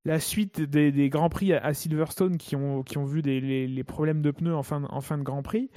la 0.05 0.19
suite 0.19 0.61
des, 0.61 1.09
Grands 1.09 1.29
Prix 1.29 1.53
à, 1.53 1.73
Silverstone 1.73 2.37
qui 2.37 2.55
ont, 2.55 2.83
qui 2.83 2.97
ont 2.97 3.05
vu 3.05 3.21
des, 3.21 3.39
les, 3.39 3.83
problèmes 3.83 4.21
de 4.21 4.31
pneus 4.31 4.55
en 4.55 4.63
fin, 4.63 4.83
en 4.89 5.01
fin 5.01 5.17
de 5.17 5.23
Grand 5.23 5.43
Prix. 5.43 5.69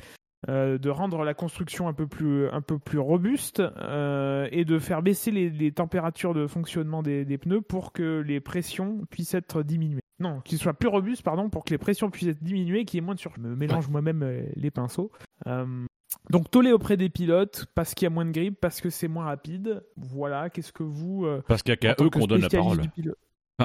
Euh, 0.48 0.78
de 0.78 0.90
rendre 0.90 1.24
la 1.24 1.34
construction 1.34 1.88
un 1.88 1.92
peu 1.92 2.06
plus, 2.06 2.48
un 2.50 2.60
peu 2.60 2.78
plus 2.78 2.98
robuste 2.98 3.60
et 3.60 4.64
de 4.64 4.78
faire 4.78 5.02
baisser 5.02 5.30
les, 5.30 5.72
températures 5.72 6.34
de 6.34 6.46
fonctionnement 6.46 7.02
des, 7.02 7.24
des, 7.24 7.38
pneus 7.38 7.62
pour 7.62 7.92
que 7.92 8.20
les 8.20 8.40
pressions 8.40 9.00
puissent 9.10 9.34
être 9.34 9.62
diminuées. 9.62 10.02
Non, 10.18 10.40
qu'il 10.40 10.58
soit 10.58 10.72
plus 10.72 10.88
robuste, 10.88 11.22
pardon, 11.22 11.50
pour 11.50 11.64
que 11.64 11.70
les 11.70 11.78
pressions 11.78 12.10
puissent 12.10 12.28
être 12.28 12.42
diminuées, 12.42 12.84
qu'il 12.84 12.98
y 12.98 13.02
ait 13.02 13.04
moins 13.04 13.14
de 13.14 13.20
sur. 13.20 13.34
Je 13.34 13.40
me 13.40 13.54
mélange 13.54 13.88
moi-même 13.88 14.22
euh, 14.22 14.46
les 14.54 14.70
pinceaux. 14.70 15.10
Euh, 15.46 15.86
donc 16.30 16.50
toller 16.50 16.72
auprès 16.72 16.96
des 16.96 17.10
pilotes 17.10 17.66
parce 17.74 17.94
qu'il 17.94 18.06
y 18.06 18.08
a 18.08 18.10
moins 18.10 18.24
de 18.24 18.30
grippe, 18.30 18.58
parce 18.60 18.80
que 18.80 18.88
c'est 18.88 19.08
moins 19.08 19.26
rapide. 19.26 19.84
Voilà, 19.96 20.48
qu'est-ce 20.48 20.72
que 20.72 20.82
vous. 20.82 21.26
Euh, 21.26 21.42
parce 21.46 21.62
qu'il 21.62 21.72
n'y 21.72 21.74
a 21.74 21.94
qu'à 21.94 22.02
eux 22.02 22.08
qu'on 22.08 22.26
donne 22.26 22.40
la 22.40 22.48
parole 22.48 22.80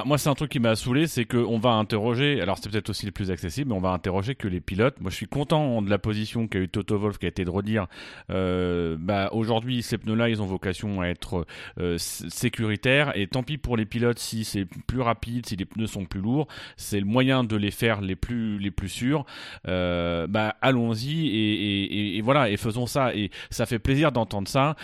moi, 0.06 0.18
c'est 0.18 0.30
un 0.30 0.36
truc 0.36 0.50
qui 0.50 0.62
m'a 0.62 0.78
saoulé, 0.78 1.06
c'est 1.06 1.26
qu'on 1.26 1.60
va 1.60 1.72
interroger, 1.72 2.40
alors 2.40 2.58
c'est 2.58 2.72
peut-être 2.72 2.90
aussi 2.90 3.06
le 3.06 3.12
plus 3.12 3.30
accessible, 3.30 3.72
mais 3.72 3.76
on 3.76 3.82
va 3.82 3.90
interroger 3.90 4.36
que 4.36 4.48
les 4.48 4.62
pilotes. 4.62 5.02
Moi, 5.02 5.12
je 5.12 5.18
suis 5.18 5.28
content 5.28 5.82
de 5.82 5.90
la 5.90 6.00
position 6.00 6.48
qu'a 6.48 6.60
eu 6.60 6.70
Toto 6.70 6.98
Wolf, 6.98 7.18
qui 7.18 7.26
a 7.26 7.30
été 7.30 7.44
de 7.44 7.50
redire, 7.50 7.88
euh, 8.30 8.96
bah, 8.98 9.28
aujourd'hui, 9.34 9.84
ces 9.84 9.98
pneus-là, 9.98 10.30
ils 10.30 10.42
ont 10.42 10.46
vocation 10.46 11.02
à 11.02 11.08
être 11.08 11.46
euh, 11.78 11.98
sécuritaires, 11.98 13.12
et 13.18 13.28
tant 13.28 13.44
pis 13.44 13.58
pour 13.58 13.76
les 13.76 13.86
pilotes 13.86 14.18
si 14.18 14.46
c'est 14.46 14.64
plus 14.64 15.02
rapide, 15.02 15.46
si 15.46 15.58
les 15.58 15.66
pneus 15.66 15.88
sont 15.88 16.06
plus 16.06 16.22
lourds, 16.22 16.48
c'est 16.78 17.02
le 17.02 17.06
moyen 17.06 17.44
de 17.44 17.58
les 17.58 17.72
faire 17.72 18.00
les 18.00 18.16
plus, 18.16 18.60
les 18.60 18.72
plus 18.72 18.88
sûrs. 18.88 19.26
Euh, 19.68 20.26
bah, 20.26 20.56
allons-y, 20.62 21.28
et, 21.28 21.84
et, 21.84 22.18
et, 22.18 22.22
voilà, 22.22 22.50
et 22.50 22.56
faisons 22.56 22.86
ça. 22.86 23.14
Et 23.14 23.30
ça 23.50 23.66
fait 23.66 23.80
plaisir 23.80 24.14
d'entendre 24.14 24.48
ça. 24.48 24.78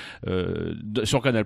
Sur 1.05 1.21
Canal+, 1.21 1.45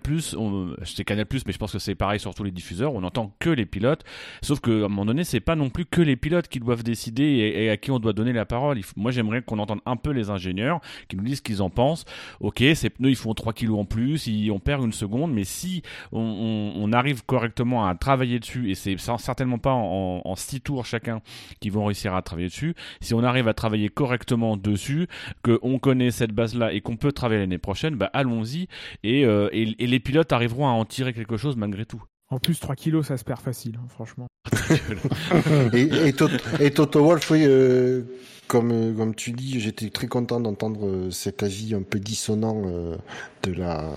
c'est 0.83 1.03
Canal+, 1.03 1.27
mais 1.45 1.53
je 1.53 1.57
pense 1.59 1.73
que 1.73 1.79
c'est 1.79 1.93
pareil 1.93 2.19
sur 2.19 2.33
tous 2.33 2.43
les 2.43 2.49
diffuseurs, 2.49 2.95
on 2.95 3.03
entend 3.03 3.35
que 3.39 3.50
les 3.53 3.65
pilotes. 3.65 4.03
Sauf 4.41 4.59
qu'à 4.59 4.71
un 4.71 4.87
moment 4.87 5.05
donné, 5.05 5.23
c'est 5.23 5.39
pas 5.39 5.55
non 5.55 5.69
plus 5.69 5.85
que 5.85 6.01
les 6.01 6.15
pilotes 6.15 6.47
qui 6.47 6.59
doivent 6.59 6.83
décider 6.83 7.23
et, 7.23 7.69
à 7.69 7.77
qui 7.77 7.91
on 7.91 7.99
doit 7.99 8.13
donner 8.13 8.33
la 8.33 8.45
parole. 8.45 8.79
moi, 8.95 9.11
j'aimerais 9.11 9.41
qu'on 9.41 9.59
entende 9.59 9.81
un 9.85 9.95
peu 9.95 10.11
les 10.11 10.29
ingénieurs 10.29 10.79
qui 11.07 11.15
nous 11.15 11.23
disent 11.23 11.37
ce 11.37 11.41
qu'ils 11.41 11.61
en 11.61 11.69
pensent. 11.69 12.05
Ok, 12.39 12.63
ces 12.75 12.89
pneus, 12.89 13.09
ils 13.09 13.15
font 13.15 13.33
3 13.33 13.53
kilos 13.53 13.79
en 13.79 13.85
plus, 13.85 14.29
on 14.51 14.59
perd 14.59 14.83
une 14.83 14.93
seconde, 14.93 15.33
mais 15.33 15.43
si 15.43 15.81
on, 16.11 16.89
arrive 16.93 17.23
correctement 17.25 17.87
à 17.87 17.95
travailler 17.95 18.39
dessus, 18.39 18.69
et 18.69 18.75
c'est 18.75 18.97
certainement 18.99 19.57
pas 19.57 19.73
en, 19.73 20.35
6 20.35 20.61
tours 20.61 20.85
chacun 20.85 21.21
qui 21.59 21.69
vont 21.69 21.85
réussir 21.85 22.13
à 22.13 22.21
travailler 22.21 22.49
dessus, 22.49 22.75
si 22.99 23.13
on 23.13 23.23
arrive 23.23 23.47
à 23.47 23.53
travailler 23.53 23.89
correctement 23.89 24.57
dessus, 24.57 25.07
qu'on 25.43 25.79
connaît 25.79 26.11
cette 26.11 26.33
base-là 26.33 26.73
et 26.73 26.81
qu'on 26.81 26.97
peut 26.97 27.11
travailler 27.11 27.41
l'année 27.41 27.57
prochaine, 27.57 27.95
bah 27.95 28.09
allons-y, 28.13 28.67
euh, 29.05 29.49
et 29.53 29.65
les 29.65 29.99
pilotes 29.99 30.31
arriveront 30.33 30.67
à 30.67 30.71
en 30.71 30.85
tirer 30.85 31.13
quelque 31.13 31.37
chose 31.37 31.55
malgré 31.55 31.85
tout. 31.85 32.03
En 32.31 32.39
plus, 32.39 32.59
3 32.59 32.75
kilos, 32.75 33.07
ça 33.07 33.17
se 33.17 33.23
perd 33.23 33.41
facile, 33.41 33.77
hein, 33.77 33.87
franchement. 33.89 34.27
et, 35.73 36.07
et, 36.07 36.13
Toto, 36.13 36.35
et, 36.59 36.71
Toto, 36.71 37.03
Wolf, 37.03 37.29
oui, 37.29 37.43
euh, 37.45 38.03
comme, 38.51 38.71
euh, 38.71 38.93
comme 38.93 39.15
tu 39.15 39.31
dis, 39.31 39.61
j'étais 39.61 39.89
très 39.89 40.07
content 40.07 40.41
d'entendre 40.41 40.85
euh, 40.85 41.11
cet 41.11 41.41
avis 41.41 41.73
un 41.73 41.83
peu 41.83 41.99
dissonant 41.99 42.63
euh, 42.65 42.97
de 43.43 43.53
la 43.53 43.89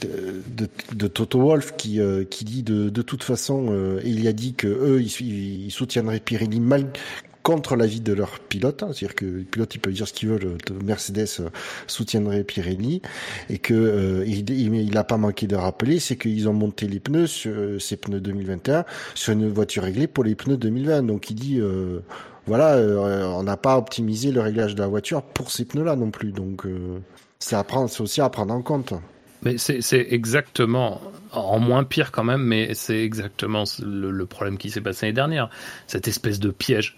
de, 0.00 0.42
de, 0.48 0.68
de, 0.94 1.06
Toto 1.06 1.40
Wolf 1.40 1.74
qui, 1.76 2.00
euh, 2.00 2.24
qui 2.24 2.44
dit 2.44 2.64
de, 2.64 2.90
de 2.90 3.02
toute 3.02 3.22
façon, 3.22 3.68
euh, 3.70 4.00
il 4.04 4.26
a 4.26 4.32
dit 4.32 4.54
que 4.54 4.66
eux, 4.66 5.00
ils, 5.00 5.66
ils 5.66 5.70
soutiendraient 5.70 6.18
Pirelli 6.18 6.58
mal 6.58 6.90
contre 7.44 7.76
l'avis 7.76 8.00
de 8.00 8.12
leur 8.12 8.40
pilote, 8.40 8.82
hein, 8.82 8.88
c'est-à-dire 8.92 9.14
que 9.14 9.24
les 9.26 9.44
pilotes 9.44 9.72
ils 9.76 9.78
peuvent 9.78 9.92
dire 9.92 10.08
ce 10.08 10.12
qu'ils 10.12 10.30
veulent, 10.30 10.58
Mercedes 10.82 11.28
soutiendrait 11.86 12.42
Pirelli 12.42 13.02
et 13.48 13.58
que 13.58 13.74
euh, 13.74 14.24
il, 14.26 14.50
il 14.50 14.96
a 14.98 15.04
pas 15.04 15.18
manqué 15.18 15.46
de 15.46 15.54
rappeler, 15.54 16.00
c'est 16.00 16.16
qu'ils 16.16 16.48
ont 16.48 16.52
monté 16.52 16.88
les 16.88 16.98
pneus 16.98 17.28
sur 17.28 17.80
ces 17.80 17.96
pneus 17.96 18.20
2021 18.20 18.84
sur 19.14 19.32
une 19.32 19.48
voiture 19.48 19.84
réglée 19.84 20.06
pour 20.06 20.24
les 20.24 20.34
pneus 20.34 20.56
2020. 20.56 21.02
Donc 21.04 21.30
il 21.30 21.34
dit 21.34 21.60
euh, 21.60 22.00
voilà, 22.46 22.74
euh, 22.74 23.24
on 23.26 23.42
n'a 23.42 23.56
pas 23.56 23.78
optimisé 23.78 24.32
le 24.32 24.40
réglage 24.40 24.74
de 24.74 24.80
la 24.80 24.88
voiture 24.88 25.22
pour 25.22 25.50
ces 25.50 25.64
pneus-là 25.64 25.96
non 25.96 26.10
plus. 26.10 26.32
Donc 26.32 26.66
euh, 26.66 26.98
c'est 27.38 27.56
à 27.56 27.64
prendre, 27.64 27.88
c'est 27.88 28.02
aussi 28.02 28.20
à 28.20 28.28
prendre 28.28 28.54
en 28.54 28.62
compte. 28.62 28.94
Mais 29.44 29.58
c'est 29.58 30.06
exactement, 30.10 31.02
en 31.32 31.58
moins 31.58 31.84
pire 31.84 32.12
quand 32.12 32.24
même, 32.24 32.42
mais 32.42 32.74
c'est 32.74 33.02
exactement 33.02 33.64
le, 33.82 34.24
problème 34.24 34.56
qui 34.56 34.70
s'est 34.70 34.80
passé 34.80 35.06
l'année 35.06 35.14
dernière. 35.14 35.50
Cette 35.86 36.08
espèce 36.08 36.40
de 36.40 36.50
piège. 36.50 36.96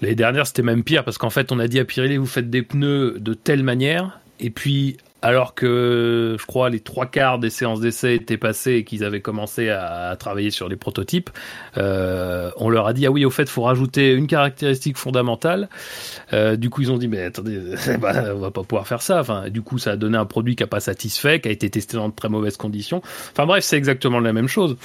L'année 0.00 0.14
dernière, 0.14 0.46
c'était 0.46 0.62
même 0.62 0.84
pire 0.84 1.04
parce 1.04 1.18
qu'en 1.18 1.30
fait, 1.30 1.52
on 1.52 1.58
a 1.58 1.68
dit 1.68 1.78
à 1.78 1.84
Pirelli, 1.84 2.16
vous 2.16 2.26
faites 2.26 2.48
des 2.48 2.62
pneus 2.62 3.16
de 3.18 3.34
telle 3.34 3.62
manière, 3.62 4.20
et 4.40 4.50
puis 4.50 4.96
alors 5.26 5.56
que 5.56 6.36
je 6.38 6.46
crois 6.46 6.70
les 6.70 6.78
trois 6.78 7.06
quarts 7.06 7.40
des 7.40 7.50
séances 7.50 7.80
d'essai 7.80 8.14
étaient 8.14 8.36
passées 8.36 8.74
et 8.74 8.84
qu'ils 8.84 9.02
avaient 9.02 9.20
commencé 9.20 9.70
à, 9.70 10.14
travailler 10.16 10.52
sur 10.52 10.68
les 10.68 10.76
prototypes, 10.76 11.30
euh, 11.76 12.52
on 12.58 12.70
leur 12.70 12.86
a 12.86 12.92
dit 12.92 13.06
ah 13.06 13.10
oui 13.10 13.24
au 13.24 13.30
fait 13.30 13.48
faut 13.48 13.62
rajouter 13.62 14.12
une 14.12 14.28
caractéristique 14.28 14.96
fondamentale. 14.96 15.68
Euh, 16.32 16.54
du 16.54 16.70
coup 16.70 16.82
ils 16.82 16.92
ont 16.92 16.96
dit 16.96 17.08
mais 17.08 17.22
attendez 17.22 17.60
bah, 18.00 18.34
on 18.36 18.38
va 18.38 18.52
pas 18.52 18.62
pouvoir 18.62 18.86
faire 18.86 19.02
ça. 19.02 19.24
Du 19.50 19.62
coup 19.62 19.78
ça 19.78 19.92
a 19.92 19.96
donné 19.96 20.16
un 20.16 20.26
produit 20.26 20.54
qui 20.54 20.62
a 20.62 20.68
pas 20.68 20.78
satisfait, 20.78 21.40
qui 21.40 21.48
a 21.48 21.50
été 21.50 21.68
testé 21.70 21.96
dans 21.96 22.08
de 22.08 22.14
très 22.14 22.28
mauvaises 22.28 22.56
conditions. 22.56 23.02
Enfin 23.32 23.46
bref 23.46 23.64
c'est 23.64 23.76
exactement 23.76 24.20
la 24.20 24.32
même 24.32 24.48
chose. 24.48 24.76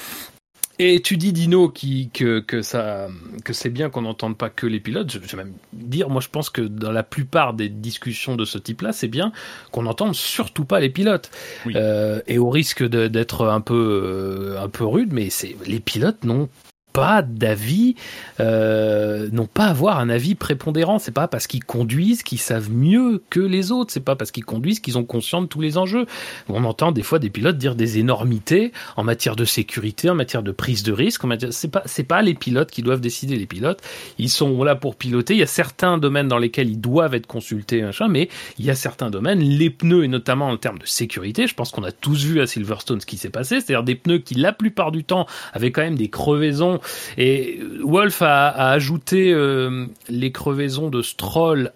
Et 0.79 1.01
tu 1.01 1.17
dis 1.17 1.34
Dino 1.34 1.69
qui, 1.69 2.10
que, 2.13 2.39
que 2.39 2.62
ça 2.62 3.07
que 3.45 3.53
c'est 3.53 3.69
bien 3.69 3.89
qu'on 3.89 4.01
n'entende 4.01 4.38
pas 4.38 4.49
que 4.49 4.65
les 4.65 4.79
pilotes. 4.79 5.12
Je, 5.12 5.19
je, 5.19 5.36
vais 5.36 5.43
même 5.43 5.53
dire, 5.73 6.10
moi 6.10 6.21
je 6.21 6.29
pense 6.29 6.49
que 6.49 6.62
dans 6.62 6.91
la 6.91 7.03
plupart 7.03 7.53
des 7.53 7.69
discussions 7.69 8.36
de 8.36 8.45
ce 8.45 8.57
type-là, 8.57 8.91
c'est 8.93 9.07
bien 9.07 9.31
qu'on 9.71 9.84
n'entende 9.84 10.15
surtout 10.15 10.65
pas 10.65 10.79
les 10.79 10.89
pilotes. 10.89 11.31
Oui. 11.65 11.73
Euh, 11.75 12.21
et 12.27 12.38
au 12.38 12.49
risque 12.49 12.84
d'être 12.84 13.47
un 13.47 13.62
peu 13.62 14.53
euh, 14.55 14.62
un 14.62 14.69
peu 14.69 14.86
rude, 14.86 15.13
mais 15.13 15.29
c'est 15.29 15.55
les 15.65 15.79
pilotes 15.79 16.23
n'ont 16.23 16.49
pas 16.93 17.21
d'avis, 17.21 17.95
euh, 18.39 19.30
n'ont 19.32 19.47
pas 19.47 19.65
à 19.65 19.69
avoir 19.69 19.99
un 19.99 20.10
avis 20.10 20.36
prépondérant. 20.36 20.99
C'est 20.99 21.12
pas 21.12 21.27
parce 21.27 21.47
qu'ils 21.47 21.63
conduisent 21.63 22.23
qu'ils 22.23 22.39
savent 22.39 22.71
mieux 22.71 23.21
que 23.30 23.39
les 23.39 23.71
autres. 23.71 23.91
C'est 23.91 23.99
pas 23.99 24.15
parce 24.15 24.32
qu'ils 24.32 24.45
conduisent 24.45 24.80
qu'ils 24.80 24.97
ont 24.97 25.04
conscience 25.04 25.43
de 25.43 25.47
tous 25.47 25.62
les 25.62 25.77
enjeux. 25.77 26.06
On 26.49 26.63
entend 26.63 26.91
des 26.91 27.04
fois 27.04 27.19
des 27.19 27.30
pilotes 27.30 27.58
dire 27.58 27.75
des 27.75 27.99
énormités 27.99 28.71
en 28.97 29.04
matière 29.04 29.36
de 29.36 29.45
sécurité, 29.45 30.10
en 30.10 30.15
matière 30.15 30.43
de 30.43 30.51
prise 30.51 30.84
de 30.84 30.91
risque. 30.91 31.23
C'est 31.51 31.71
pas 31.71 31.84
c'est 31.86 32.04
pas 32.04 32.21
les 32.21 32.34
pilotes 32.34 32.71
qui 32.71 32.82
doivent 32.82 33.01
décider. 33.01 33.36
Les 33.38 33.45
pilotes, 33.45 33.82
ils 34.17 34.30
sont 34.30 34.63
là 34.63 34.75
pour 34.75 34.95
piloter. 34.95 35.34
Il 35.34 35.39
y 35.39 35.43
a 35.43 35.47
certains 35.47 35.97
domaines 35.97 36.27
dans 36.27 36.38
lesquels 36.38 36.69
ils 36.69 36.82
doivent 36.82 37.15
être 37.15 37.27
consultés, 37.27 37.82
machin, 37.82 38.08
mais 38.08 38.30
il 38.60 38.65
y 38.65 38.69
a 38.69 38.75
certains 38.75 39.10
domaines, 39.10 39.39
les 39.39 39.69
pneus 39.69 40.04
et 40.04 40.08
notamment 40.08 40.49
en 40.49 40.58
termes 40.58 40.80
de 40.80 40.86
sécurité. 40.86 41.47
Je 41.47 41.56
pense 41.56 41.71
qu'on 41.71 41.84
a 41.84 41.91
tous 41.91 42.25
vu 42.25 42.41
à 42.41 42.47
Silverstone 42.47 42.99
ce 43.01 43.06
qui 43.06 43.17
s'est 43.17 43.30
passé, 43.30 43.60
c'est-à-dire 43.60 43.84
des 43.84 43.95
pneus 43.95 44.19
qui 44.19 44.36
la 44.36 44.51
plupart 44.51 44.91
du 44.91 45.04
temps 45.04 45.27
avaient 45.54 45.71
quand 45.71 45.82
même 45.82 45.97
des 45.97 46.10
crevaisons 46.10 46.80
et 47.17 47.59
Wolf 47.83 48.21
a, 48.21 48.49
ajouté 48.71 49.31
euh, 49.31 49.85
les 50.09 50.31
crevaisons 50.31 50.89
de 50.89 51.01
Stroll 51.01 51.71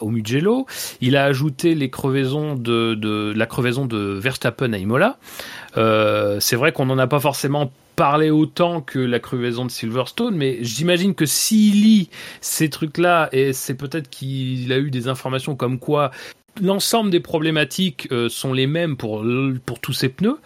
au 0.00 0.10
Mugello. 0.10 0.66
Il 1.00 1.16
a 1.16 1.24
ajouté 1.24 1.74
les 1.74 1.90
crevaisons 1.90 2.54
de, 2.54 3.32
la 3.34 3.46
crevaison 3.46 3.86
de 3.86 3.98
Verstappen 3.98 4.72
à 4.72 4.78
Imola. 4.78 5.18
Euh, 5.76 6.38
c'est 6.40 6.56
vrai 6.56 6.72
qu'on 6.72 6.86
n'en 6.86 6.98
a 6.98 7.06
pas 7.06 7.20
forcément 7.20 7.70
parlé 7.96 8.30
autant 8.30 8.80
que 8.80 8.98
la 9.00 9.18
crevaison 9.18 9.66
de 9.66 9.70
Silverstone, 9.70 10.36
mais 10.36 10.58
j'imagine 10.60 11.14
que 11.14 11.26
s'il 11.26 11.82
lit 11.82 12.10
ces 12.40 12.70
trucs-là, 12.70 13.28
et 13.32 13.52
c'est 13.52 13.74
peut-être 13.74 14.08
qu'il 14.08 14.72
a 14.72 14.78
eu 14.78 14.90
des 14.90 15.08
informations 15.08 15.56
comme 15.56 15.80
quoi 15.80 16.12
l'ensemble 16.62 17.10
des 17.10 17.20
problématiques 17.20 18.08
euh, 18.12 18.28
sont 18.28 18.52
les 18.52 18.66
mêmes 18.66 18.96
pour, 18.96 19.24
pour 19.64 19.80
tous 19.80 19.92
ces 19.92 20.08
pneus. 20.08 20.38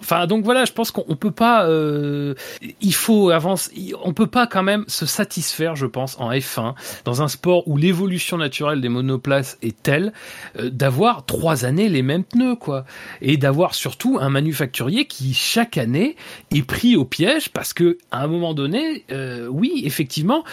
Enfin, 0.00 0.26
donc 0.26 0.44
voilà, 0.44 0.64
je 0.64 0.72
pense 0.72 0.90
qu'on 0.90 1.16
peut 1.16 1.30
pas. 1.30 1.66
Euh, 1.66 2.34
il 2.80 2.94
faut 2.94 3.30
avancer. 3.30 3.92
On 4.04 4.12
peut 4.12 4.26
pas 4.26 4.46
quand 4.46 4.62
même 4.62 4.84
se 4.88 5.06
satisfaire, 5.06 5.76
je 5.76 5.86
pense, 5.86 6.18
en 6.18 6.30
F1 6.30 6.74
dans 7.04 7.22
un 7.22 7.28
sport 7.28 7.66
où 7.68 7.76
l'évolution 7.76 8.36
naturelle 8.36 8.80
des 8.80 8.88
monoplaces 8.88 9.58
est 9.62 9.80
telle 9.82 10.12
euh, 10.58 10.70
d'avoir 10.70 11.24
trois 11.24 11.64
années 11.64 11.88
les 11.88 12.02
mêmes 12.02 12.24
pneus, 12.24 12.56
quoi, 12.56 12.84
et 13.20 13.36
d'avoir 13.36 13.74
surtout 13.74 14.18
un 14.20 14.28
manufacturier 14.28 15.06
qui 15.06 15.34
chaque 15.34 15.78
année 15.78 16.16
est 16.50 16.62
pris 16.62 16.96
au 16.96 17.04
piège 17.04 17.50
parce 17.50 17.72
que 17.72 17.98
à 18.10 18.22
un 18.22 18.26
moment 18.26 18.54
donné, 18.54 19.04
euh, 19.12 19.46
oui, 19.48 19.82
effectivement, 19.84 20.44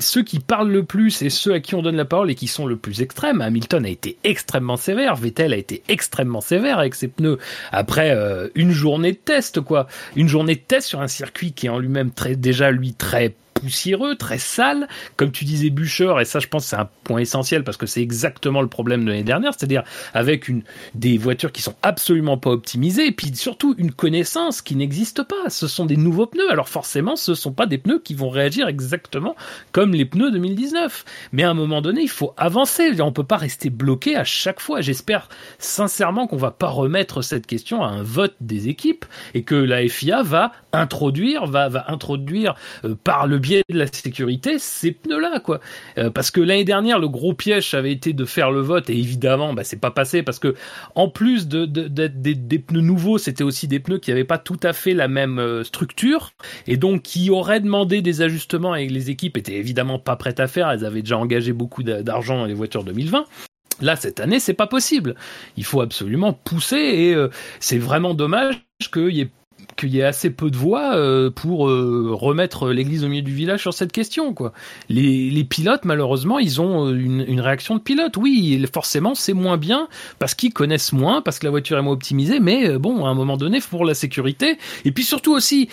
ceux 0.00 0.22
qui 0.22 0.40
parlent 0.40 0.70
le 0.70 0.84
plus 0.84 1.22
et 1.22 1.30
ceux 1.30 1.54
à 1.54 1.60
qui 1.60 1.74
on 1.74 1.82
donne 1.82 1.96
la 1.96 2.04
parole 2.04 2.30
et 2.30 2.34
qui 2.34 2.46
sont 2.46 2.66
le 2.66 2.76
plus 2.76 3.02
extrêmes. 3.02 3.40
Hamilton 3.40 3.84
a 3.84 3.88
été 3.88 4.16
extrêmement 4.24 4.76
sévère, 4.76 5.16
Vettel 5.16 5.52
a 5.52 5.56
été 5.56 5.82
extrêmement 5.88 6.40
sévère 6.40 6.78
avec 6.78 6.94
ses 6.94 7.08
pneus. 7.08 7.38
Après 7.72 8.10
euh, 8.10 8.48
une 8.58 8.72
journée 8.72 9.12
de 9.12 9.16
test, 9.16 9.60
quoi. 9.60 9.86
Une 10.16 10.28
journée 10.28 10.56
de 10.56 10.60
test 10.60 10.88
sur 10.88 11.00
un 11.00 11.08
circuit 11.08 11.52
qui 11.52 11.66
est 11.66 11.70
en 11.70 11.78
lui-même 11.78 12.10
très, 12.10 12.36
déjà 12.36 12.70
lui 12.70 12.92
très 12.92 13.34
poussiéreux, 13.60 14.16
très 14.16 14.38
sale, 14.38 14.88
comme 15.16 15.32
tu 15.32 15.44
disais 15.44 15.70
Bûcher, 15.70 16.14
et 16.20 16.24
ça 16.24 16.38
je 16.38 16.46
pense 16.48 16.66
c'est 16.66 16.76
un 16.76 16.88
point 17.04 17.20
essentiel 17.20 17.64
parce 17.64 17.76
que 17.76 17.86
c'est 17.86 18.02
exactement 18.02 18.62
le 18.62 18.68
problème 18.68 19.04
de 19.04 19.10
l'année 19.10 19.22
dernière, 19.22 19.52
c'est-à-dire 19.56 19.82
avec 20.14 20.50
des 20.94 21.18
voitures 21.18 21.52
qui 21.52 21.62
sont 21.62 21.74
absolument 21.82 22.38
pas 22.38 22.50
optimisées, 22.50 23.06
et 23.06 23.12
puis 23.12 23.34
surtout 23.34 23.74
une 23.78 23.92
connaissance 23.92 24.62
qui 24.62 24.76
n'existe 24.76 25.22
pas. 25.22 25.48
Ce 25.48 25.66
sont 25.66 25.86
des 25.86 25.96
nouveaux 25.96 26.26
pneus, 26.26 26.50
alors 26.50 26.68
forcément 26.68 27.16
ce 27.16 27.34
sont 27.34 27.52
pas 27.52 27.66
des 27.66 27.78
pneus 27.78 28.00
qui 28.02 28.14
vont 28.14 28.30
réagir 28.30 28.68
exactement 28.68 29.36
comme 29.72 29.92
les 29.92 30.04
pneus 30.04 30.30
2019. 30.30 31.04
Mais 31.32 31.42
à 31.42 31.50
un 31.50 31.54
moment 31.54 31.82
donné, 31.82 32.02
il 32.02 32.10
faut 32.10 32.34
avancer, 32.36 33.00
on 33.00 33.12
peut 33.12 33.24
pas 33.24 33.36
rester 33.36 33.70
bloqué 33.70 34.16
à 34.16 34.24
chaque 34.24 34.60
fois. 34.60 34.80
J'espère 34.80 35.28
sincèrement 35.58 36.26
qu'on 36.26 36.36
va 36.36 36.50
pas 36.50 36.68
remettre 36.68 37.22
cette 37.22 37.46
question 37.46 37.82
à 37.82 37.88
un 37.88 38.02
vote 38.02 38.34
des 38.40 38.68
équipes 38.68 39.04
et 39.34 39.42
que 39.42 39.54
la 39.54 39.86
FIA 39.88 40.22
va 40.22 40.52
introduire, 40.72 41.46
va, 41.46 41.68
va 41.68 41.84
introduire 41.88 42.54
euh, 42.84 42.94
par 43.02 43.26
le 43.26 43.38
biais 43.38 43.62
de 43.68 43.78
la 43.78 43.86
sécurité 43.86 44.58
ces 44.58 44.92
pneus-là, 44.92 45.40
quoi. 45.40 45.60
Euh, 45.96 46.10
parce 46.10 46.30
que 46.30 46.40
l'année 46.40 46.64
dernière, 46.64 46.98
le 46.98 47.08
gros 47.08 47.34
piège 47.34 47.74
avait 47.74 47.92
été 47.92 48.12
de 48.12 48.24
faire 48.24 48.50
le 48.50 48.60
vote 48.60 48.90
et 48.90 48.98
évidemment, 48.98 49.54
bah, 49.54 49.64
c'est 49.64 49.80
pas 49.80 49.90
passé 49.90 50.22
parce 50.22 50.38
que 50.38 50.54
en 50.94 51.08
plus 51.08 51.48
de, 51.48 51.64
de, 51.64 51.88
de, 51.88 52.06
de 52.06 52.32
des 52.32 52.58
pneus 52.58 52.80
nouveaux, 52.80 53.18
c'était 53.18 53.44
aussi 53.44 53.68
des 53.68 53.80
pneus 53.80 53.98
qui 53.98 54.10
n'avaient 54.10 54.24
pas 54.24 54.38
tout 54.38 54.60
à 54.62 54.72
fait 54.72 54.94
la 54.94 55.08
même 55.08 55.38
euh, 55.38 55.64
structure 55.64 56.32
et 56.66 56.76
donc 56.76 57.02
qui 57.02 57.30
auraient 57.30 57.60
demandé 57.60 58.02
des 58.02 58.22
ajustements 58.22 58.74
et 58.74 58.88
les 58.88 59.10
équipes 59.10 59.36
étaient 59.36 59.56
évidemment 59.56 59.98
pas 59.98 60.16
prêtes 60.16 60.40
à 60.40 60.46
faire. 60.46 60.70
Elles 60.70 60.84
avaient 60.84 61.02
déjà 61.02 61.18
engagé 61.18 61.52
beaucoup 61.52 61.82
d'argent 61.82 62.38
dans 62.38 62.46
les 62.46 62.54
voitures 62.54 62.84
2020. 62.84 63.24
Là, 63.80 63.94
cette 63.94 64.18
année, 64.18 64.40
c'est 64.40 64.54
pas 64.54 64.66
possible. 64.66 65.14
Il 65.56 65.64
faut 65.64 65.80
absolument 65.80 66.32
pousser 66.32 66.76
et 66.76 67.16
c'est 67.60 67.78
vraiment 67.78 68.12
dommage 68.12 68.60
qu'il 68.92 69.10
y 69.10 69.20
ait 69.20 69.30
qu'il 69.78 69.94
y 69.94 70.00
ait 70.00 70.04
assez 70.04 70.30
peu 70.30 70.50
de 70.50 70.56
voix 70.56 70.94
euh, 70.94 71.30
pour 71.30 71.68
euh, 71.68 72.10
remettre 72.12 72.70
l'église 72.70 73.04
au 73.04 73.08
milieu 73.08 73.22
du 73.22 73.32
village 73.32 73.62
sur 73.62 73.72
cette 73.72 73.92
question. 73.92 74.34
Quoi. 74.34 74.52
Les, 74.88 75.30
les 75.30 75.44
pilotes, 75.44 75.84
malheureusement, 75.84 76.38
ils 76.38 76.60
ont 76.60 76.90
une, 76.90 77.24
une, 77.26 77.40
réaction 77.40 77.76
de 77.76 77.80
pilote. 77.80 78.16
Oui, 78.16 78.66
forcément, 78.72 79.14
c'est 79.14 79.32
moins 79.32 79.56
bien 79.56 79.88
parce 80.18 80.34
qu'ils 80.34 80.52
connaissent 80.52 80.92
moins, 80.92 81.22
parce 81.22 81.38
que 81.38 81.46
la 81.46 81.50
voiture 81.50 81.78
est 81.78 81.82
moins 81.82 81.92
optimisée, 81.92 82.40
mais 82.40 82.78
bon, 82.78 83.06
à 83.06 83.08
un 83.08 83.14
moment 83.14 83.36
donné, 83.36 83.60
pour 83.60 83.84
la 83.84 83.94
sécurité. 83.94 84.58
Et 84.84 84.92
puis 84.92 85.04
surtout 85.04 85.32
aussi, 85.32 85.68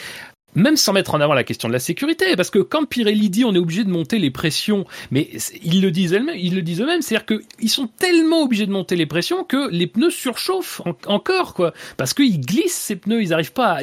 même 0.56 0.78
sans 0.78 0.94
mettre 0.94 1.14
en 1.14 1.22
avant 1.22 1.34
la 1.34 1.44
question 1.44 1.68
de 1.68 1.74
la 1.74 1.80
sécurité, 1.80 2.36
parce 2.36 2.50
que 2.50 2.60
quand 2.60 2.86
Pirelli 2.86 3.30
dit 3.30 3.46
on 3.46 3.54
est 3.54 3.60
obligé 3.60 3.84
de 3.84 3.90
monter 3.90 4.20
les 4.20 4.32
pressions, 4.32 4.86
mais 5.12 5.30
ils 5.64 5.82
le 5.82 5.92
disent 5.92 6.14
eux-mêmes, 6.14 6.36
ils 6.38 6.56
le 6.56 6.62
disent 6.62 6.82
eux-mêmes, 6.82 7.02
c'est-à-dire 7.02 7.26
qu'ils 7.26 7.70
sont 7.70 7.88
tellement 7.88 8.42
obligés 8.42 8.66
de 8.66 8.72
monter 8.72 8.96
les 8.96 9.06
pressions 9.06 9.44
que 9.44 9.70
les 9.70 9.88
pneus 9.88 10.10
surchauffent 10.10 10.82
en, 10.86 10.96
encore, 11.08 11.54
quoi, 11.54 11.74
parce 11.98 12.14
qu'ils 12.14 12.40
glissent 12.40 12.74
ces 12.74 12.96
pneus, 12.96 13.22
ils 13.22 13.34
arrivent 13.34 13.54
pas, 13.54 13.80
à, 13.80 13.82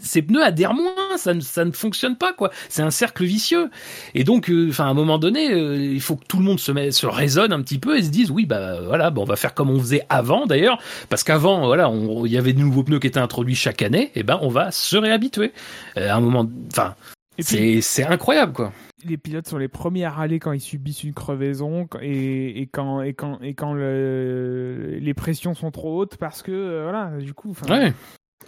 ces 0.00 0.22
pneus 0.22 0.42
adhèrent 0.42 0.74
moins, 0.74 1.16
ça 1.16 1.34
ne, 1.34 1.72
fonctionne 1.72 2.16
pas, 2.16 2.32
quoi, 2.32 2.50
c'est 2.68 2.82
un 2.82 2.90
cercle 2.90 3.24
vicieux, 3.24 3.70
et 4.14 4.24
donc, 4.24 4.50
enfin, 4.68 4.84
euh, 4.84 4.86
à 4.86 4.90
un 4.90 4.94
moment 4.94 5.18
donné, 5.18 5.52
euh, 5.52 5.76
il 5.76 6.00
faut 6.00 6.16
que 6.16 6.24
tout 6.26 6.38
le 6.38 6.44
monde 6.44 6.58
se, 6.58 6.72
met, 6.72 6.90
raisonne 7.04 7.52
un 7.52 7.62
petit 7.62 7.78
peu 7.78 7.96
et 7.96 8.02
se 8.02 8.10
dise 8.10 8.30
oui, 8.30 8.46
bah 8.46 8.80
voilà, 8.84 9.10
bon, 9.10 9.22
on 9.22 9.26
va 9.26 9.36
faire 9.36 9.54
comme 9.54 9.70
on 9.70 9.78
faisait 9.78 10.02
avant, 10.08 10.46
d'ailleurs, 10.46 10.78
parce 11.08 11.22
qu'avant, 11.22 11.66
voilà, 11.66 11.90
il 12.24 12.30
y 12.30 12.38
avait 12.38 12.52
de 12.52 12.60
nouveaux 12.60 12.82
pneus 12.82 12.98
qui 12.98 13.06
étaient 13.06 13.20
introduits 13.20 13.54
chaque 13.54 13.82
année, 13.82 14.10
et 14.14 14.24
ben 14.24 14.38
on 14.42 14.48
va 14.48 14.70
se 14.72 14.96
réhabituer 14.96 15.52
à 15.96 16.16
un 16.16 16.20
moment, 16.20 16.46
enfin, 16.72 16.94
C'est 17.38 17.80
c'est 17.82 18.04
incroyable, 18.04 18.52
quoi. 18.52 18.72
les 19.04 19.16
pilotes 19.18 19.46
sont 19.46 19.58
les 19.58 19.68
premiers 19.68 20.04
à 20.04 20.10
râler 20.10 20.38
quand 20.40 20.52
ils 20.52 20.60
subissent 20.60 21.04
une 21.04 21.12
crevaison 21.14 21.86
et, 22.00 22.60
et 22.62 22.66
quand 22.66 23.02
et 23.02 23.12
quand 23.14 23.38
et 23.42 23.54
quand 23.54 23.74
le, 23.74 24.98
les 25.00 25.14
pressions 25.14 25.54
sont 25.54 25.70
trop 25.70 25.98
hautes 25.98 26.16
parce 26.16 26.42
que 26.42 26.50
euh, 26.52 26.82
voilà 26.84 27.18
du 27.18 27.34
coup 27.34 27.54
Ouais. 27.68 27.92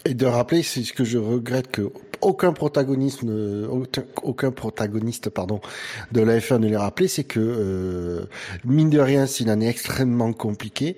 Et 0.09 0.15
de 0.15 0.25
rappeler, 0.25 0.63
c'est 0.63 0.85
ce 0.85 0.95
que 0.95 1.05
je 1.05 1.19
regrette 1.19 1.71
que 1.71 1.91
aucun 2.23 2.55
protagonisme, 2.55 3.29
euh, 3.31 3.69
aucun- 4.23 4.51
protagoniste, 4.51 5.29
pardon, 5.29 5.61
de 6.13 6.23
la 6.23 6.39
F1 6.39 6.59
ne 6.61 6.67
l'ait 6.67 6.79
rappelé, 6.79 7.09
c'est 7.09 7.25
que 7.25 7.39
euh, 7.39 8.25
mine 8.65 8.89
de 8.89 8.99
rien, 8.99 9.27
c'est 9.27 9.45
une 9.45 9.51
année 9.51 9.69
extrêmement 9.69 10.33
compliquée, 10.33 10.97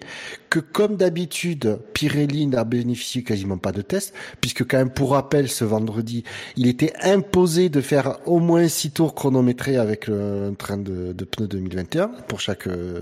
que 0.48 0.60
comme 0.60 0.94
d'habitude, 0.96 1.80
Pirelli 1.92 2.46
n'a 2.46 2.62
bénéficié 2.62 3.24
quasiment 3.24 3.58
pas 3.58 3.72
de 3.72 3.82
tests, 3.82 4.14
puisque 4.40 4.64
quand 4.64 4.78
même 4.78 4.90
pour 4.90 5.10
rappel, 5.10 5.48
ce 5.48 5.64
vendredi, 5.64 6.22
il 6.56 6.68
était 6.68 6.92
imposé 7.02 7.68
de 7.68 7.80
faire 7.80 8.20
au 8.26 8.38
moins 8.38 8.68
six 8.68 8.92
tours 8.92 9.16
chronométrés 9.16 9.76
avec 9.76 10.08
un 10.08 10.54
train 10.54 10.76
de, 10.78 11.12
de 11.12 11.24
pneus 11.24 11.48
2021 11.48 12.12
pour 12.28 12.38
chaque 12.40 12.68
euh, 12.68 13.00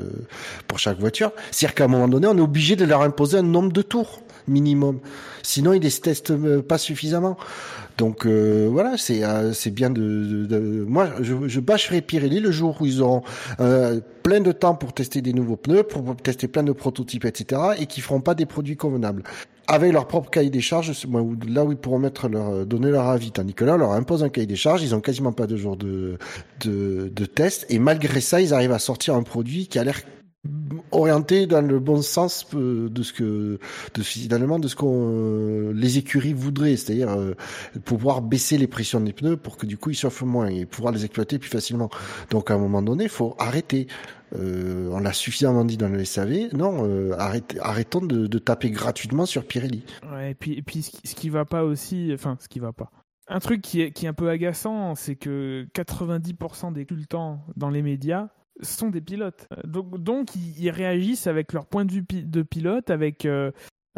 pour 0.68 0.78
chaque 0.78 0.98
voiture. 0.98 1.32
C'est-à-dire 1.50 1.74
qu'à 1.74 1.84
un 1.84 1.88
moment 1.88 2.08
donné, 2.08 2.26
on 2.26 2.36
est 2.38 2.40
obligé 2.40 2.76
de 2.76 2.86
leur 2.86 3.02
imposer 3.02 3.36
un 3.38 3.42
nombre 3.42 3.72
de 3.72 3.82
tours 3.82 4.22
minimum. 4.48 5.00
Sinon, 5.42 5.72
ils 5.72 5.82
ne 5.82 5.88
se 5.88 6.00
testent 6.00 6.30
euh, 6.30 6.62
pas 6.62 6.78
suffisamment. 6.78 7.36
Donc 7.96 8.26
euh, 8.26 8.68
voilà, 8.70 8.96
c'est 8.96 9.24
euh, 9.24 9.52
c'est 9.52 9.70
bien 9.72 9.90
de, 9.90 10.00
de- 10.00 10.46
de- 10.46 10.84
moi 10.88 11.08
je, 11.20 11.34
je 11.48 11.58
bâcherai 11.58 12.00
Pirelli 12.00 12.38
le 12.38 12.52
jour 12.52 12.76
où 12.80 12.86
ils 12.86 13.02
auront 13.02 13.22
euh, 13.58 14.00
plein 14.22 14.40
de 14.40 14.52
temps 14.52 14.76
pour 14.76 14.92
tester 14.92 15.20
des 15.20 15.32
nouveaux 15.32 15.56
pneus, 15.56 15.82
pour 15.82 16.14
tester 16.16 16.46
plein 16.46 16.62
de 16.62 16.70
prototypes, 16.70 17.24
etc. 17.24 17.60
et 17.80 17.86
qui 17.86 18.00
feront 18.00 18.20
pas 18.20 18.36
des 18.36 18.46
produits 18.46 18.76
convenables 18.76 19.24
avec 19.70 19.92
leur 19.92 20.06
propre 20.06 20.30
cahier 20.30 20.48
des 20.48 20.60
charges, 20.62 20.92
là 21.48 21.64
où 21.64 21.72
ils 21.72 21.76
pourront 21.76 21.98
mettre 21.98 22.28
leur 22.28 22.64
donner 22.64 22.90
leur 22.90 23.06
avis, 23.08 23.32
tandis 23.32 23.52
que 23.52 23.64
là 23.66 23.74
on 23.74 23.78
leur 23.78 23.92
impose 23.92 24.22
un 24.22 24.28
cahier 24.30 24.46
des 24.46 24.56
charges, 24.56 24.82
ils 24.82 24.94
ont 24.94 25.00
quasiment 25.00 25.32
pas 25.32 25.46
de 25.48 25.56
jours 25.56 25.76
de 25.76 26.18
de, 26.64 27.10
de 27.14 27.24
test 27.26 27.66
et 27.68 27.78
malgré 27.80 28.20
ça 28.20 28.40
ils 28.40 28.54
arrivent 28.54 28.72
à 28.72 28.78
sortir 28.78 29.16
un 29.16 29.24
produit 29.24 29.66
qui 29.66 29.78
a 29.80 29.84
l'air 29.84 30.00
orienté 30.92 31.46
dans 31.46 31.66
le 31.66 31.78
bon 31.80 32.02
sens 32.02 32.46
euh, 32.54 32.88
de 32.88 33.02
ce 33.02 33.12
que 33.12 33.58
finalement 34.00 34.58
de 34.58 34.68
ce 34.68 34.76
qu'on 34.76 35.10
euh, 35.12 35.72
les 35.74 35.98
écuries 35.98 36.32
voudraient. 36.32 36.76
C'est-à-dire 36.76 37.10
euh, 37.10 37.34
pouvoir 37.84 38.22
baisser 38.22 38.58
les 38.58 38.66
pressions 38.66 39.00
des 39.00 39.12
pneus 39.12 39.36
pour 39.36 39.56
que 39.56 39.66
du 39.66 39.76
coup 39.76 39.90
ils 39.90 39.96
chauffent 39.96 40.22
moins 40.22 40.48
et 40.48 40.64
pouvoir 40.64 40.92
les 40.92 41.04
exploiter 41.04 41.38
plus 41.38 41.50
facilement. 41.50 41.90
Donc 42.30 42.50
à 42.50 42.54
un 42.54 42.58
moment 42.58 42.82
donné 42.82 43.04
il 43.04 43.10
faut 43.10 43.34
arrêter. 43.38 43.86
On 44.30 45.00
l'a 45.00 45.14
suffisamment 45.14 45.64
dit 45.64 45.78
dans 45.78 45.88
le 45.88 46.04
SAV 46.04 46.52
non 46.52 46.86
euh, 46.86 47.16
arrêtons 47.60 48.04
de, 48.04 48.38
taper 48.38 48.70
gratuitement 48.70 49.24
sur 49.24 49.44
Pirelli. 49.44 49.84
Et 50.22 50.34
puis, 50.34 50.52
et 50.52 50.62
puis 50.62 50.82
ce, 50.82 51.14
qui, 51.14 51.30
va 51.30 51.46
pas 51.46 51.64
aussi, 51.64 52.10
enfin, 52.12 52.36
ce 52.38 52.46
qui 52.46 52.58
va 52.58 52.74
pas. 52.74 52.90
Un 53.28 53.40
truc 53.40 53.62
qui 53.62 53.80
est, 53.80 53.90
qui 53.90 54.04
est 54.04 54.08
un 54.08 54.14
peu 54.14 54.28
agaçant, 54.28 54.94
c'est 54.94 55.16
que 55.16 55.66
90% 55.74 56.74
des 56.74 56.84
consultants 56.84 57.40
dans 57.56 57.70
les 57.70 57.80
médias 57.80 58.28
sont 58.62 58.90
des 58.90 59.00
pilotes. 59.00 59.46
Euh, 59.52 59.62
Donc, 59.66 60.02
donc 60.02 60.28
ils, 60.36 60.70
réagissent 60.70 61.26
avec 61.26 61.52
leur 61.52 61.66
point 61.66 61.84
de 61.84 61.92
vue 61.92 62.04
de 62.10 62.42
pilote, 62.42 62.90
avec, 62.90 63.24
euh, 63.24 63.50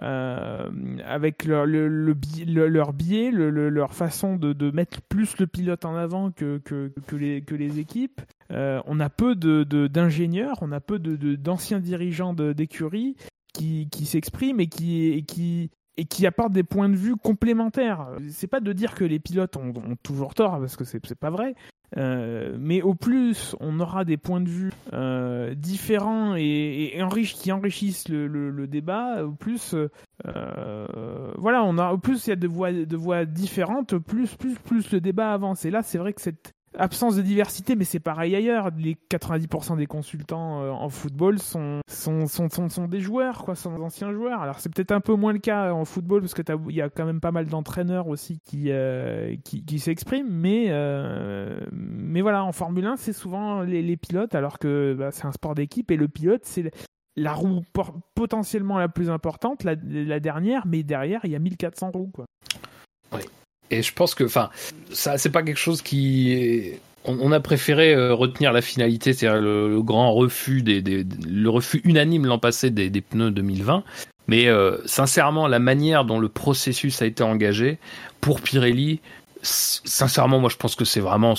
euh, 0.03 0.71
avec 1.05 1.45
leur, 1.45 1.67
leur 1.67 2.93
biais, 2.93 3.31
le- 3.31 3.51
le- 3.51 3.69
leur 3.69 3.93
façon 3.95 4.37
de, 4.37 4.53
de 4.53 4.71
mettre 4.71 5.01
plus 5.03 5.39
le 5.39 5.47
pilote 5.47 5.85
en 5.85 5.95
avant 5.97 6.31
que, 6.31 6.59
que, 6.59 6.93
que, 7.07 7.17
les, 7.17 7.43
que 7.43 7.55
les 7.55 7.79
équipes. 7.79 8.21
On 8.51 8.99
a 9.01 9.09
peu 9.11 9.35
de- 9.35 9.65
de- 9.65 9.87
d'ingénieurs, 9.87 10.57
on 10.63 10.73
a 10.73 10.81
peu 10.81 10.99
d'anciens 10.99 11.81
dirigeants 11.81 12.35
d'écurie 12.35 13.17
qui, 13.53 13.89
qui 13.91 14.07
s'expriment 14.07 14.61
et 14.61 14.69
qui, 14.69 15.07
et 15.09 15.23
qui 15.23 15.71
et 15.97 16.05
qui 16.07 16.27
apportent 16.27 16.53
des 16.55 16.63
points 16.63 16.89
de 16.89 16.97
vue 16.97 17.15
complémentaires. 17.17 18.07
C'est 18.31 18.47
pas 18.47 18.61
de 18.61 18.73
dire 18.73 18.95
que 18.95 19.05
les 19.05 19.19
pilotes 19.19 19.57
ont, 19.59 19.73
toujours 20.03 20.33
tort 20.35 20.59
parce 20.59 20.77
que 20.77 20.85
c'est 20.85 21.15
pas 21.19 21.29
vrai. 21.31 21.55
Euh, 21.97 22.57
mais 22.59 22.83
au 22.83 22.95
plus 22.95 23.57
on 23.59 23.81
aura 23.81 24.05
des 24.05 24.17
points 24.17 24.41
de 24.41 24.49
vue 24.49 24.71
euh, 24.93 25.55
différents 25.55 26.37
et, 26.37 26.97
qui 27.35 27.51
enrichissent 27.51 28.09
le 28.09 28.67
débat, 28.67 29.25
au 29.25 29.33
plus 29.33 29.75
euh, 30.27 30.87
voilà, 31.37 31.65
on 31.65 31.79
a 31.79 31.93
au 31.93 31.99
plus 31.99 32.27
il 32.27 32.31
y 32.31 32.33
a 32.33 32.37
de 32.37 32.47
voix 32.47 32.73
de 32.73 32.97
voix 32.97 33.25
différentes, 33.25 33.99
plus 33.99 34.37
plus 34.37 34.55
plus 34.55 34.93
le 34.93 35.01
débat 35.01 35.33
avance. 35.33 35.65
Et 35.65 35.71
là, 35.71 35.83
c'est 35.83 35.99
vrai 35.99 36.13
que 36.13 36.21
cette 36.21 36.55
absence 36.79 37.17
de 37.17 37.23
diversité, 37.23 37.77
mais 37.77 37.85
c'est 37.85 38.01
pareil 38.01 38.35
ailleurs. 38.37 38.71
Les 38.77 38.97
90% 39.11 39.77
des 39.77 39.87
consultants 39.87 40.63
euh, 40.63 40.71
en 40.71 40.89
football 40.89 41.39
sont 41.39 41.81
sont, 41.89 42.27
sont, 42.27 42.49
sont, 42.49 42.87
des 42.87 43.01
joueurs, 43.01 43.45
quoi, 43.45 43.55
sont 43.55 43.75
des 43.77 43.83
anciens 43.83 44.13
joueurs. 44.13 44.41
Alors 44.41 44.61
c'est 44.61 44.73
peut-être 44.73 44.93
un 44.93 45.01
peu 45.01 45.15
moins 45.15 45.33
le 45.33 45.39
cas 45.39 45.73
en 45.73 45.85
football 45.85 46.21
parce 46.21 46.35
que 46.35 46.43
t'as- 46.43 46.57
il 46.69 46.75
y 46.75 46.83
a 46.83 46.89
quand 46.89 47.05
même 47.05 47.21
pas 47.21 47.33
mal 47.33 47.47
d'entraîneurs 47.47 48.09
aussi 48.09 48.41
qui 48.45 48.67
euh, 48.69 49.35
qui, 49.45 49.79
s'expriment, 49.79 50.31
mais 50.31 50.67
euh, 50.69 51.61
mais 51.73 52.21
voilà, 52.21 52.45
en 52.45 52.53
Formule 52.53 52.87
1, 52.87 52.97
c'est 52.97 53.13
souvent 53.13 53.63
les, 53.63 53.97
pilotes, 53.97 54.35
alors 54.35 54.59
que 54.59 54.95
bah, 54.99 55.11
c'est 55.11 55.27
un 55.27 55.33
sport 55.33 55.55
d'équipe 55.55 55.91
et 55.91 55.97
le 55.97 56.09
pilote 56.09 56.43
c'est 56.45 56.71
la 57.17 57.33
roue 57.33 57.63
potentiellement 58.15 58.79
la 58.79 58.89
plus 58.89 59.11
importante, 59.11 59.65
la, 59.65 59.75
dernière, 60.21 60.67
mais 60.67 60.83
derrière 60.83 61.21
il 61.25 61.33
y 61.33 61.37
a 61.37 61.39
1400 61.39 61.91
roues, 61.93 62.11
quoi. 62.13 62.27
Et 63.71 63.83
je 63.83 63.93
pense 63.93 64.15
que, 64.15 64.25
enfin, 64.25 64.51
ça, 64.93 65.19
c'est 65.19 65.31
pas 65.31 65.43
quelque 65.43 65.59
chose 65.59 65.83
qui. 65.83 66.73
On, 67.07 67.33
a 67.33 67.41
préféré 67.41 67.95
euh, 67.95 68.13
retenir 68.13 68.53
la 68.53 68.61
finalité, 68.61 69.15
c'est-à-dire 69.15 69.41
le, 69.41 69.81
grand 69.81 70.13
refus 70.13 70.61
des, 70.61 70.83
le 70.83 71.49
refus 71.49 71.81
unanime 71.85 72.27
l'an 72.27 72.39
passé 72.39 72.69
des, 72.69 72.91
des 72.91 73.01
pneus 73.01 73.31
2020. 73.31 73.85
Mais 74.29 74.49
euh, 74.49 74.77
sincèrement, 74.85 75.49
la 75.49 75.59
manière 75.59 76.05
dont 76.05 76.19
le 76.21 76.29
processus 76.29 77.01
a 77.01 77.07
été 77.07 77.23
engagé 77.23 77.79
pour 78.21 78.43
Pirelli, 78.43 79.01
sincèrement, 79.43 80.39
moi, 80.39 80.51
je 80.51 80.57
pense 80.57 80.77
que 80.77 80.85
c'est 80.85 81.01
vraiment 81.01 81.35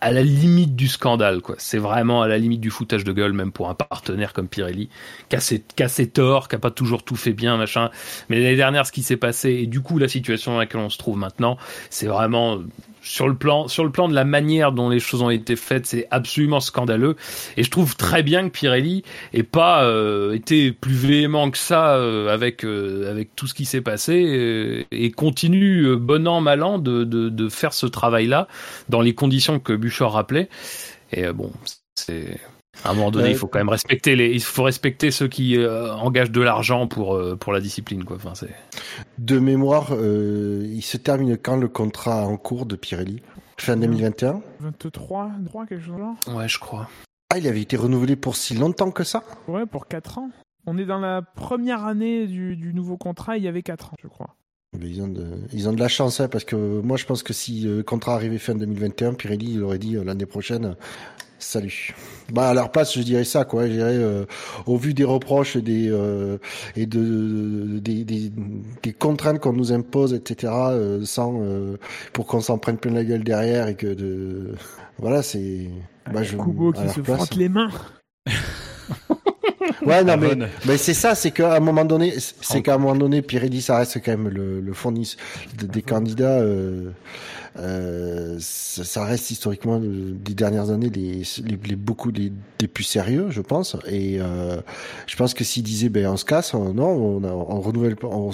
à 0.00 0.12
la 0.12 0.22
limite 0.22 0.76
du 0.76 0.88
scandale, 0.88 1.40
quoi. 1.40 1.56
C'est 1.58 1.78
vraiment 1.78 2.22
à 2.22 2.28
la 2.28 2.38
limite 2.38 2.60
du 2.60 2.70
foutage 2.70 3.04
de 3.04 3.12
gueule, 3.12 3.32
même 3.32 3.52
pour 3.52 3.68
un 3.68 3.74
partenaire 3.74 4.32
comme 4.32 4.48
Pirelli, 4.48 4.88
qui 5.28 5.36
a 5.36 5.40
ses, 5.40 5.60
qui 5.60 5.82
a 5.82 5.88
ses 5.88 6.08
torts, 6.08 6.48
qui 6.48 6.56
a 6.56 6.58
pas 6.58 6.70
toujours 6.70 7.02
tout 7.02 7.16
fait 7.16 7.32
bien, 7.32 7.56
machin. 7.56 7.90
Mais 8.28 8.38
l'année 8.38 8.56
dernière, 8.56 8.86
ce 8.86 8.92
qui 8.92 9.02
s'est 9.02 9.16
passé, 9.16 9.50
et 9.50 9.66
du 9.66 9.80
coup, 9.80 9.98
la 9.98 10.08
situation 10.08 10.52
dans 10.52 10.58
laquelle 10.58 10.80
on 10.80 10.90
se 10.90 10.98
trouve 10.98 11.16
maintenant, 11.16 11.58
c'est 11.90 12.06
vraiment 12.06 12.60
sur 13.02 13.28
le 13.28 13.34
plan, 13.34 13.68
sur 13.68 13.84
le 13.84 13.90
plan 13.90 14.08
de 14.08 14.14
la 14.14 14.24
manière 14.24 14.72
dont 14.72 14.88
les 14.88 15.00
choses 15.00 15.22
ont 15.22 15.30
été 15.30 15.56
faites, 15.56 15.86
c'est 15.86 16.06
absolument 16.10 16.60
scandaleux. 16.60 17.16
Et 17.56 17.62
je 17.62 17.70
trouve 17.70 17.96
très 17.96 18.22
bien 18.22 18.48
que 18.48 18.52
Pirelli 18.52 19.02
ait 19.32 19.42
pas 19.42 19.84
euh, 19.84 20.32
été 20.34 20.72
plus 20.72 20.94
véhément 20.94 21.50
que 21.50 21.58
ça 21.58 21.94
euh, 21.94 22.28
avec 22.28 22.64
euh, 22.64 23.10
avec 23.10 23.34
tout 23.36 23.46
ce 23.46 23.54
qui 23.54 23.64
s'est 23.64 23.80
passé 23.80 24.24
euh, 24.26 24.84
et 24.90 25.10
continue 25.10 25.84
euh, 25.86 25.96
bon 25.96 26.26
an 26.28 26.40
mal 26.40 26.62
an 26.62 26.78
de, 26.78 27.04
de, 27.04 27.28
de 27.28 27.48
faire 27.48 27.72
ce 27.72 27.86
travail-là 27.86 28.48
dans 28.88 29.00
les 29.00 29.14
conditions 29.14 29.58
que 29.60 29.72
Buchor 29.72 30.12
rappelait. 30.12 30.48
Et 31.12 31.24
euh, 31.24 31.32
bon, 31.32 31.50
c'est 31.94 32.38
à 32.84 32.90
un 32.90 32.94
moment 32.94 33.10
donné, 33.10 33.30
il 33.30 33.36
faut 33.36 33.46
quand 33.46 33.58
même 33.58 33.68
respecter 33.68 34.16
les, 34.16 34.30
il 34.30 34.42
faut 34.42 34.62
respecter 34.62 35.10
ceux 35.10 35.28
qui 35.28 35.56
euh, 35.58 35.92
engagent 35.94 36.30
de 36.30 36.40
l'argent 36.40 36.86
pour 36.86 37.14
euh, 37.14 37.36
pour 37.36 37.52
la 37.52 37.60
discipline, 37.60 38.04
quoi. 38.04 38.16
Enfin, 38.16 38.34
c'est 38.34 38.54
de 39.18 39.38
mémoire 39.38 39.88
euh, 39.92 40.64
il 40.68 40.82
se 40.82 40.96
termine 40.96 41.36
quand 41.36 41.56
le 41.56 41.68
contrat 41.68 42.26
en 42.26 42.36
cours 42.36 42.66
de 42.66 42.76
Pirelli? 42.76 43.22
Fin 43.58 43.76
2021 43.76 44.40
23, 44.60 45.30
3, 45.44 45.66
quelque 45.66 45.84
chose 45.84 45.98
genre 45.98 46.16
ouais, 46.34 46.48
je 46.48 46.58
crois. 46.58 46.88
ah 47.28 47.36
il 47.36 47.46
avait 47.46 47.60
été 47.60 47.76
renouvelé 47.76 48.16
pour 48.16 48.34
si 48.36 48.54
longtemps 48.54 48.90
que 48.90 49.04
ça? 49.04 49.22
Ouais, 49.48 49.66
pour 49.66 49.86
4 49.86 50.16
ans. 50.18 50.30
On 50.66 50.78
est 50.78 50.86
dans 50.86 50.98
la 50.98 51.20
première 51.20 51.84
année 51.84 52.26
du, 52.26 52.56
du 52.56 52.72
nouveau 52.72 52.96
contrat, 52.96 53.36
il 53.36 53.44
y 53.44 53.48
avait 53.48 53.62
4 53.62 53.92
ans, 53.92 53.96
je 54.02 54.08
crois. 54.08 54.36
Mais 54.78 54.88
Ils 54.88 55.02
ont, 55.02 55.08
de, 55.08 55.26
ils 55.52 55.68
ont 55.68 55.72
de 55.72 55.80
la 55.80 55.88
chance, 55.88 56.20
hein, 56.20 56.28
parce 56.28 56.44
que 56.44 56.56
moi 56.56 56.96
je 56.96 57.04
pense 57.04 57.22
que 57.22 57.32
si 57.32 57.66
euh, 57.66 57.78
le 57.78 57.82
contrat 57.82 58.14
arrivait 58.14 58.38
fin 58.38 58.54
2021, 58.54 59.14
Pirelli 59.14 59.54
il 59.54 59.62
aurait 59.62 59.78
dit 59.78 59.96
euh, 59.96 60.04
l'année 60.04 60.26
prochaine, 60.26 60.64
euh, 60.64 60.74
salut. 61.40 61.94
Bah 62.32 62.48
à 62.50 62.54
leur 62.54 62.70
place 62.70 62.94
je 62.96 63.02
dirais 63.02 63.24
ça, 63.24 63.44
quoi. 63.44 63.66
Je 63.66 63.72
dirais, 63.72 63.96
euh, 63.96 64.24
au 64.66 64.76
vu 64.76 64.94
des 64.94 65.04
reproches 65.04 65.56
et 65.56 65.62
des 65.62 65.88
euh, 65.90 66.38
et 66.76 66.86
de 66.86 67.78
des, 67.80 68.04
des, 68.04 68.30
des 68.82 68.92
contraintes 68.92 69.40
qu'on 69.40 69.52
nous 69.52 69.72
impose, 69.72 70.14
etc. 70.14 70.52
euh, 70.56 71.04
sans 71.04 71.40
euh, 71.42 71.76
pour 72.12 72.26
qu'on 72.26 72.40
s'en 72.40 72.58
prenne 72.58 72.76
plein 72.78 72.92
la 72.92 73.04
gueule 73.04 73.24
derrière 73.24 73.66
et 73.68 73.74
que 73.74 73.88
de 73.92 74.54
voilà 74.98 75.22
c'est. 75.22 75.70
Bah, 76.12 76.22
je, 76.22 76.36
Kubo 76.36 76.72
qui 76.72 76.88
se 76.88 77.00
place. 77.00 77.16
frotte 77.16 77.34
les 77.36 77.48
mains. 77.48 77.70
Ouais, 79.86 80.04
non, 80.04 80.16
mais, 80.18 80.36
mais 80.66 80.76
c'est 80.76 80.92
ça, 80.94 81.14
c'est 81.14 81.30
qu'à 81.30 81.54
un 81.56 81.60
moment 81.60 81.84
donné, 81.86 82.14
c'est 82.18 82.60
qu'à 82.60 82.74
un 82.74 82.78
moment 82.78 82.94
donné, 82.96 83.22
Pirelli, 83.22 83.62
ça 83.62 83.78
reste 83.78 84.02
quand 84.04 84.10
même 84.10 84.28
le, 84.28 84.60
le 84.60 84.72
fournisseur 84.74 85.18
de- 85.58 85.66
des 85.66 85.80
candidats. 85.80 86.40
Euh, 87.58 88.36
ça, 88.38 88.84
ça 88.84 89.04
reste 89.04 89.30
historiquement 89.30 89.80
euh, 89.82 90.12
des 90.14 90.34
dernières 90.34 90.70
années 90.70 90.88
les, 90.90 91.22
les, 91.44 91.58
les 91.68 91.76
beaucoup 91.76 92.12
des, 92.12 92.32
des 92.58 92.68
plus 92.68 92.84
sérieux, 92.84 93.26
je 93.30 93.40
pense. 93.40 93.76
Et 93.86 94.18
euh, 94.20 94.60
je 95.06 95.16
pense 95.16 95.34
que 95.34 95.42
s'ils 95.44 95.62
disaient, 95.64 95.88
ben 95.88 96.06
on 96.06 96.16
se 96.16 96.24
casse, 96.24 96.54
on- 96.54 96.72
non, 96.72 96.88
on, 96.88 97.24
on 97.24 97.60
renouvelle, 97.60 97.96
on, 98.04 98.30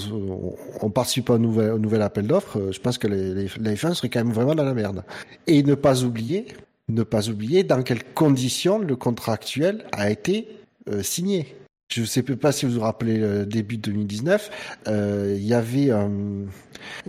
on, 0.83 0.91
participe 0.91 1.27
pas 1.27 1.35
au 1.35 1.39
nouvel, 1.39 1.73
au 1.73 1.79
nouvel 1.79 2.03
appel 2.03 2.27
d'offres. 2.27 2.59
euh, 2.59 2.73
Je 2.73 2.81
pense 2.81 2.99
que 2.99 3.07
les, 3.09 3.35
les, 3.35 3.49
la 3.61 3.73
F1 3.75 3.95
serait 3.95 4.09
quand 4.11 4.23
même 4.25 4.33
vraiment 4.35 4.55
dans 4.55 4.65
la 4.65 4.75
merde. 4.75 5.03
Et 5.47 5.63
ne 5.63 5.75
pas 5.75 6.03
oublier, 6.03 6.47
ne 6.89 7.03
pas 7.03 7.29
oublier 7.29 7.65
dans 7.65 7.83
quelles 7.83 8.05
conditions 8.05 8.79
le 8.79 8.97
contrat 8.97 9.33
actuel 9.33 9.85
a 9.93 10.11
été 10.11 10.49
euh, 10.91 11.03
signé. 11.03 11.57
Je 11.89 12.05
sais 12.05 12.23
pas 12.23 12.53
si 12.53 12.67
vous 12.67 12.73
vous 12.73 12.81
rappelez 12.81 13.19
le 13.19 13.47
début 13.47 13.79
2019, 13.79 14.51
euh, 14.89 15.35
il 15.37 15.47
y 15.47 15.55
avait 15.55 15.91
un, 15.91 16.11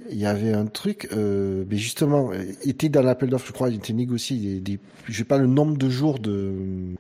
il 0.09 0.17
y 0.17 0.25
avait 0.25 0.53
un 0.53 0.65
truc, 0.65 1.09
euh, 1.11 1.65
mais 1.69 1.77
justement, 1.77 2.31
était 2.63 2.89
dans 2.89 3.01
l'appel 3.01 3.29
d'offres, 3.29 3.47
je 3.47 3.53
crois, 3.53 3.69
il 3.69 3.75
était 3.75 3.93
négocié 3.93 4.37
des, 4.37 4.59
des, 4.59 4.79
je 5.05 5.17
sais 5.17 5.23
pas 5.23 5.37
le 5.37 5.47
nombre 5.47 5.77
de 5.77 5.89
jours 5.89 6.19
de 6.19 6.53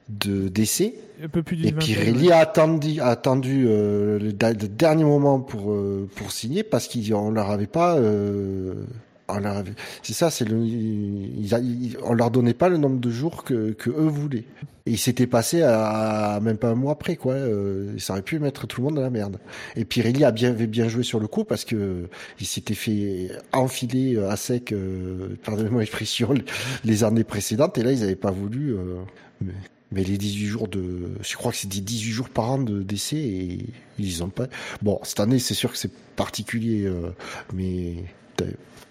de 0.09 0.47
d'essai. 0.47 0.95
Un 1.23 1.29
peu 1.29 1.43
plus 1.43 1.65
Et 1.65 1.71
Pirelli 1.71 2.31
a 2.31 2.39
attendu, 2.39 2.99
a 2.99 3.07
attendu 3.07 3.65
euh, 3.67 4.19
le, 4.19 4.31
dernier 4.33 5.03
moment 5.03 5.39
pour 5.39 5.71
euh, 5.71 6.07
pour 6.15 6.31
signer 6.31 6.63
parce 6.63 6.87
qu'on 6.87 7.31
leur 7.31 7.49
avait 7.49 7.67
pas. 7.67 7.97
Euh, 9.29 9.33
on 9.35 9.39
leur 9.39 9.63
c'est 10.03 10.13
ça, 10.13 10.29
c'est 10.29 10.45
le, 10.45 10.57
ils, 10.63 11.97
on 12.03 12.13
leur 12.13 12.31
donnait 12.31 12.53
pas 12.53 12.69
le 12.69 12.77
nombre 12.77 12.99
de 12.99 13.09
jours 13.09 13.43
que, 13.43 13.71
que 13.71 13.89
eux 13.89 14.07
voulaient. 14.07 14.45
Et 14.85 14.91
il 14.91 14.97
s'était 14.97 15.27
passé 15.27 15.63
à, 15.63 16.39
même 16.41 16.57
pas 16.57 16.69
un 16.69 16.75
mois 16.75 16.93
après, 16.93 17.17
quoi. 17.17 17.33
Euh, 17.33 17.97
ça 17.97 18.13
aurait 18.13 18.21
pu 18.21 18.39
mettre 18.39 18.67
tout 18.67 18.79
le 18.81 18.85
monde 18.87 18.95
dans 18.95 19.01
la 19.01 19.09
merde. 19.09 19.37
Et 19.75 19.83
Pirelli 19.83 20.23
avait 20.23 20.67
bien 20.67 20.87
joué 20.87 21.03
sur 21.03 21.19
le 21.19 21.27
coup 21.27 21.43
parce 21.43 21.65
que 21.65 22.07
il 22.39 22.45
s'était 22.45 22.73
fait 22.73 23.29
enfiler 23.51 24.15
euh, 24.15 24.29
à 24.29 24.37
sec, 24.37 24.71
euh, 24.71 25.35
pardonnez-moi 25.43 25.81
l'expression, 25.81 26.33
les- 26.85 27.03
années 27.03 27.25
précédentes. 27.25 27.77
Et 27.77 27.83
là, 27.83 27.91
ils 27.91 28.03
avaient 28.03 28.15
pas 28.15 28.31
voulu. 28.31 28.75
euh, 28.75 28.95
mais, 29.41 29.53
mais 29.91 30.03
les 30.03 30.17
18 30.17 30.45
jours 30.47 30.67
de, 30.69 31.09
je 31.21 31.35
crois 31.35 31.51
que 31.51 31.57
c'est 31.57 31.69
des 31.69 31.81
18 31.81 32.11
jours 32.11 32.29
par 32.29 32.51
an 32.51 32.57
de 32.59 32.81
d'essai 32.81 33.17
et 33.17 33.65
ils 33.99 34.23
ont 34.23 34.29
pas. 34.29 34.47
Bon, 34.81 34.99
cette 35.03 35.19
année, 35.19 35.39
c'est 35.39 35.53
sûr 35.53 35.71
que 35.71 35.77
c'est 35.77 35.91
particulier, 36.15 36.85
euh, 36.85 37.09
mais 37.53 37.95
euh, 37.97 38.01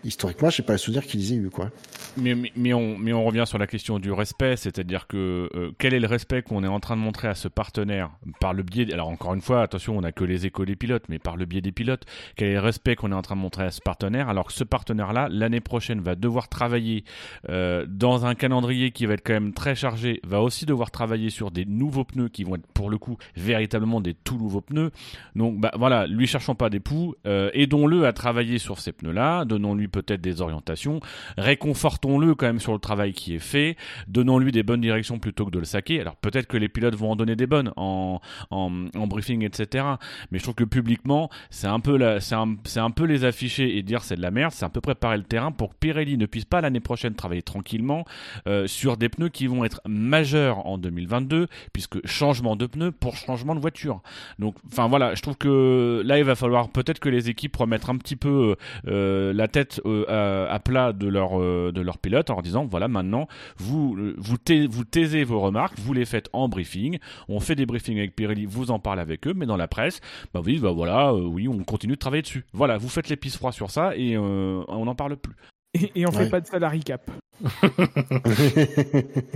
historiquement, 0.07 0.51
je 0.51 0.57
sais 0.57 0.63
pas 0.63 0.75
le 0.75 0.79
souvenir 0.79 1.05
qu'ils 1.05 1.33
aient 1.33 1.37
eu, 1.37 1.51
quoi. 1.51 1.71
Mais, 2.17 2.35
mais, 2.35 2.53
mais 2.57 2.73
on, 2.73 2.97
mais 2.97 3.13
on 3.13 3.25
revient 3.25 3.45
sur 3.47 3.59
la 3.59 3.67
question 3.67 3.99
du 3.99 4.13
respect, 4.13 4.57
c'est-à-dire 4.57 5.07
que 5.07 5.51
euh, 5.55 5.73
quel 5.79 5.93
est 5.93 6.01
le 6.01 6.07
respect 6.07 6.43
qu'on 6.43 6.65
est 6.65 6.69
en 6.69 6.81
train 6.81 6.97
de 6.97 7.01
montrer 7.01 7.29
à 7.29 7.35
ce 7.35 7.49
partenaire 7.49 8.11
par 8.41 8.55
le 8.55 8.63
biais, 8.63 8.93
alors 8.93 9.09
encore 9.09 9.35
une 9.35 9.41
fois, 9.41 9.63
attention, 9.63 9.99
on 9.99 10.03
n'a 10.03 10.13
que 10.13 10.25
les 10.25 10.47
échos 10.47 10.65
des 10.65 10.77
pilotes, 10.77 11.05
mais 11.09 11.19
par 11.19 11.37
le 11.37 11.45
biais 11.45 11.61
des 11.61 11.73
pilotes, 11.73 12.05
quel 12.37 12.49
est 12.49 12.55
le 12.55 12.61
respect 12.61 12.95
qu'on 12.95 13.13
est 13.13 13.17
en 13.17 13.23
train 13.23 13.37
de 13.37 13.41
montrer 13.41 13.65
à 13.65 13.71
ce 13.71 13.81
partenaire, 13.81 14.29
alors 14.29 14.47
que 14.47 14.53
ce 14.53 14.65
partenaire-là, 14.65 15.29
l'année 15.31 15.61
prochaine, 15.61 16.01
va 16.01 16.15
devoir 16.15 16.49
travailler 16.49 17.05
euh, 17.49 17.85
dans 17.89 18.27
un 18.27 18.35
calendrier 18.35 18.93
qui 18.93 19.07
va 19.07 19.15
être 19.15 19.27
quand 19.27 19.35
même 19.35 19.53
très 19.53 19.75
chargé, 19.75 20.21
va 20.25 20.41
aussi 20.41 20.67
devoir 20.67 20.91
travailler 20.91 21.31
sur 21.31 21.51
des 21.51 21.65
nouveaux 21.65 22.05
pneus 22.05 22.29
qui 22.29 22.45
vont 22.45 22.55
être 22.55 22.67
pour 22.69 22.91
le 22.91 22.99
coup 22.99 23.17
véritablement 23.37 24.01
des 24.01 24.15
tout 24.15 24.39
nouveaux 24.39 24.61
pneus. 24.61 24.91
Donc 25.35 25.59
bah, 25.59 25.73
voilà, 25.77 26.07
lui 26.07 26.27
cherchons 26.27 26.55
pas 26.55 26.71
des 26.71 26.81
poux, 26.81 27.15
euh, 27.27 27.51
aidons-le 27.53 28.07
à 28.07 28.13
travailler 28.13 28.59
sur 28.59 28.79
ces 28.79 28.93
pneus-là, 28.93 29.36
donnons-lui 29.44 29.88
peut-être 29.88 30.20
des 30.20 30.40
orientations, 30.40 31.01
réconfortons-le 31.37 32.35
quand 32.35 32.46
même 32.46 32.61
sur 32.61 32.72
le 32.72 32.79
travail 32.79 33.12
qui 33.12 33.35
est 33.35 33.40
fait, 33.40 33.77
donnons-lui 34.09 34.53
des 34.53 34.62
bonnes 34.62 34.81
directions 34.81 35.18
plutôt 35.18 35.46
que 35.46 35.51
de 35.51 35.59
le 35.59 35.64
saquer. 35.64 36.01
Alors 36.01 36.16
peut-être 36.16 36.46
que 36.46 36.57
les 36.57 36.68
pilotes 36.68 36.94
vont 36.94 37.12
en 37.12 37.16
donner 37.16 37.37
des 37.37 37.46
bonnes 37.46 37.72
en, 37.77 38.20
en, 38.51 39.07
briefing, 39.07 39.44
etc. 39.44 39.85
Mais 40.31 40.38
je 40.38 40.44
trouve 40.44 40.55
que 40.55 40.64
publiquement, 40.64 41.31
c'est 41.51 41.66
un 41.66 41.81
peu 41.81 41.96
c'est 42.20 42.35
un, 42.35 42.57
c'est 42.64 42.81
un 42.81 42.90
peu 42.90 43.05
les 43.05 43.25
afficher 43.25 43.77
et 43.77 43.83
dire 43.83 44.03
c'est 44.03 44.16
de 44.16 44.22
la 44.22 44.31
merde, 44.31 44.53
c'est 44.53 44.64
un 44.64 44.70
peu 44.70 44.81
préparer 44.81 45.16
le 45.16 45.25
terrain 45.25 45.53
pour 45.53 45.70
que 45.70 45.75
Pirelli 45.79 46.16
ne 46.16 46.27
puisse 46.27 46.44
pas 46.44 46.61
l'année 46.61 46.81
prochaine 46.81 47.14
travailler 47.14 47.42
tranquillement 47.42 48.05
euh, 48.46 48.66
sur 48.66 48.96
des 48.96 49.09
pneus 49.09 49.29
qui 49.29 49.46
vont 49.46 49.64
être 49.64 49.81
majeurs 49.87 50.66
en 50.66 50.79
2022, 50.79 51.46
puisque 51.72 52.07
changement 52.07 52.57
de 52.57 52.66
pneus 52.66 52.92
pour 52.92 53.16
changement 53.16 53.55
de 53.55 53.61
voiture. 53.61 54.01
Donc, 54.38 54.57
enfin 54.70 54.88
voilà, 54.88 55.14
je 55.14 55.22
trouve 55.22 55.37
que 55.37 56.03
là, 56.05 56.18
il 56.18 56.25
va 56.25 56.35
falloir 56.35 56.68
peut-être 56.70 56.99
que 56.99 57.09
les 57.09 57.29
équipes 57.29 57.57
remettent 57.57 57.88
un 57.88 57.96
petit 57.96 58.16
peu 58.16 58.57
euh, 58.87 59.26
la 59.33 59.49
tête 59.49 59.81
euh, 59.87 60.05
à, 60.09 60.53
à 60.53 60.59
plat 60.59 60.93
de 60.93 61.07
leur 61.09 61.41
euh, 61.41 61.73
de 61.73 61.81
leur 61.81 61.99
pilote 61.99 62.31
en 62.31 62.35
leur 62.35 62.43
disant 62.43 62.65
voilà 62.67 62.89
maintenant 62.89 63.27
vous 63.57 63.97
euh, 63.99 64.15
vous, 64.19 64.37
tais- 64.39 64.67
vous 64.67 64.85
taisez 64.85 65.25
vos 65.25 65.41
remarques, 65.41 65.79
vous 65.79 65.93
les 65.93 66.05
faites 66.05 66.29
en 66.33 66.49
briefing. 66.49 66.99
On 67.29 67.41
fait 67.41 67.55
des 67.55 67.67
briefings 67.67 67.99
avec 67.99 68.15
Pirelli, 68.17 68.47
vous 68.47 68.71
en 68.71 68.79
parlez 68.79 69.03
avec 69.03 69.27
eux, 69.27 69.35
mais 69.35 69.47
dans 69.47 69.57
la 69.57 69.69
presse, 69.69 70.01
bah 70.35 70.41
vous 70.41 70.51
dites 70.51 70.61
bah 70.62 70.73
voilà, 70.73 71.11
euh, 71.12 71.21
oui, 71.23 71.49
on 71.49 71.62
continue 71.65 71.95
de 71.95 71.99
travailler 71.99 72.23
dessus. 72.23 72.45
Voilà, 72.53 72.77
vous 72.79 72.89
faites 72.89 73.09
les 73.09 73.17
pistes 73.17 73.41
sur 73.53 73.71
ça 73.71 73.97
et 73.97 74.17
euh, 74.17 74.62
on 74.69 74.85
n'en 74.87 74.95
parle 74.95 75.17
plus. 75.17 75.35
Et, 75.75 75.93
et 76.01 76.07
on 76.07 76.11
fait 76.12 76.25
Ouais. 76.25 76.31
pas 76.31 76.41
de 76.41 76.47
salary 76.47 76.81
cap. 76.81 77.11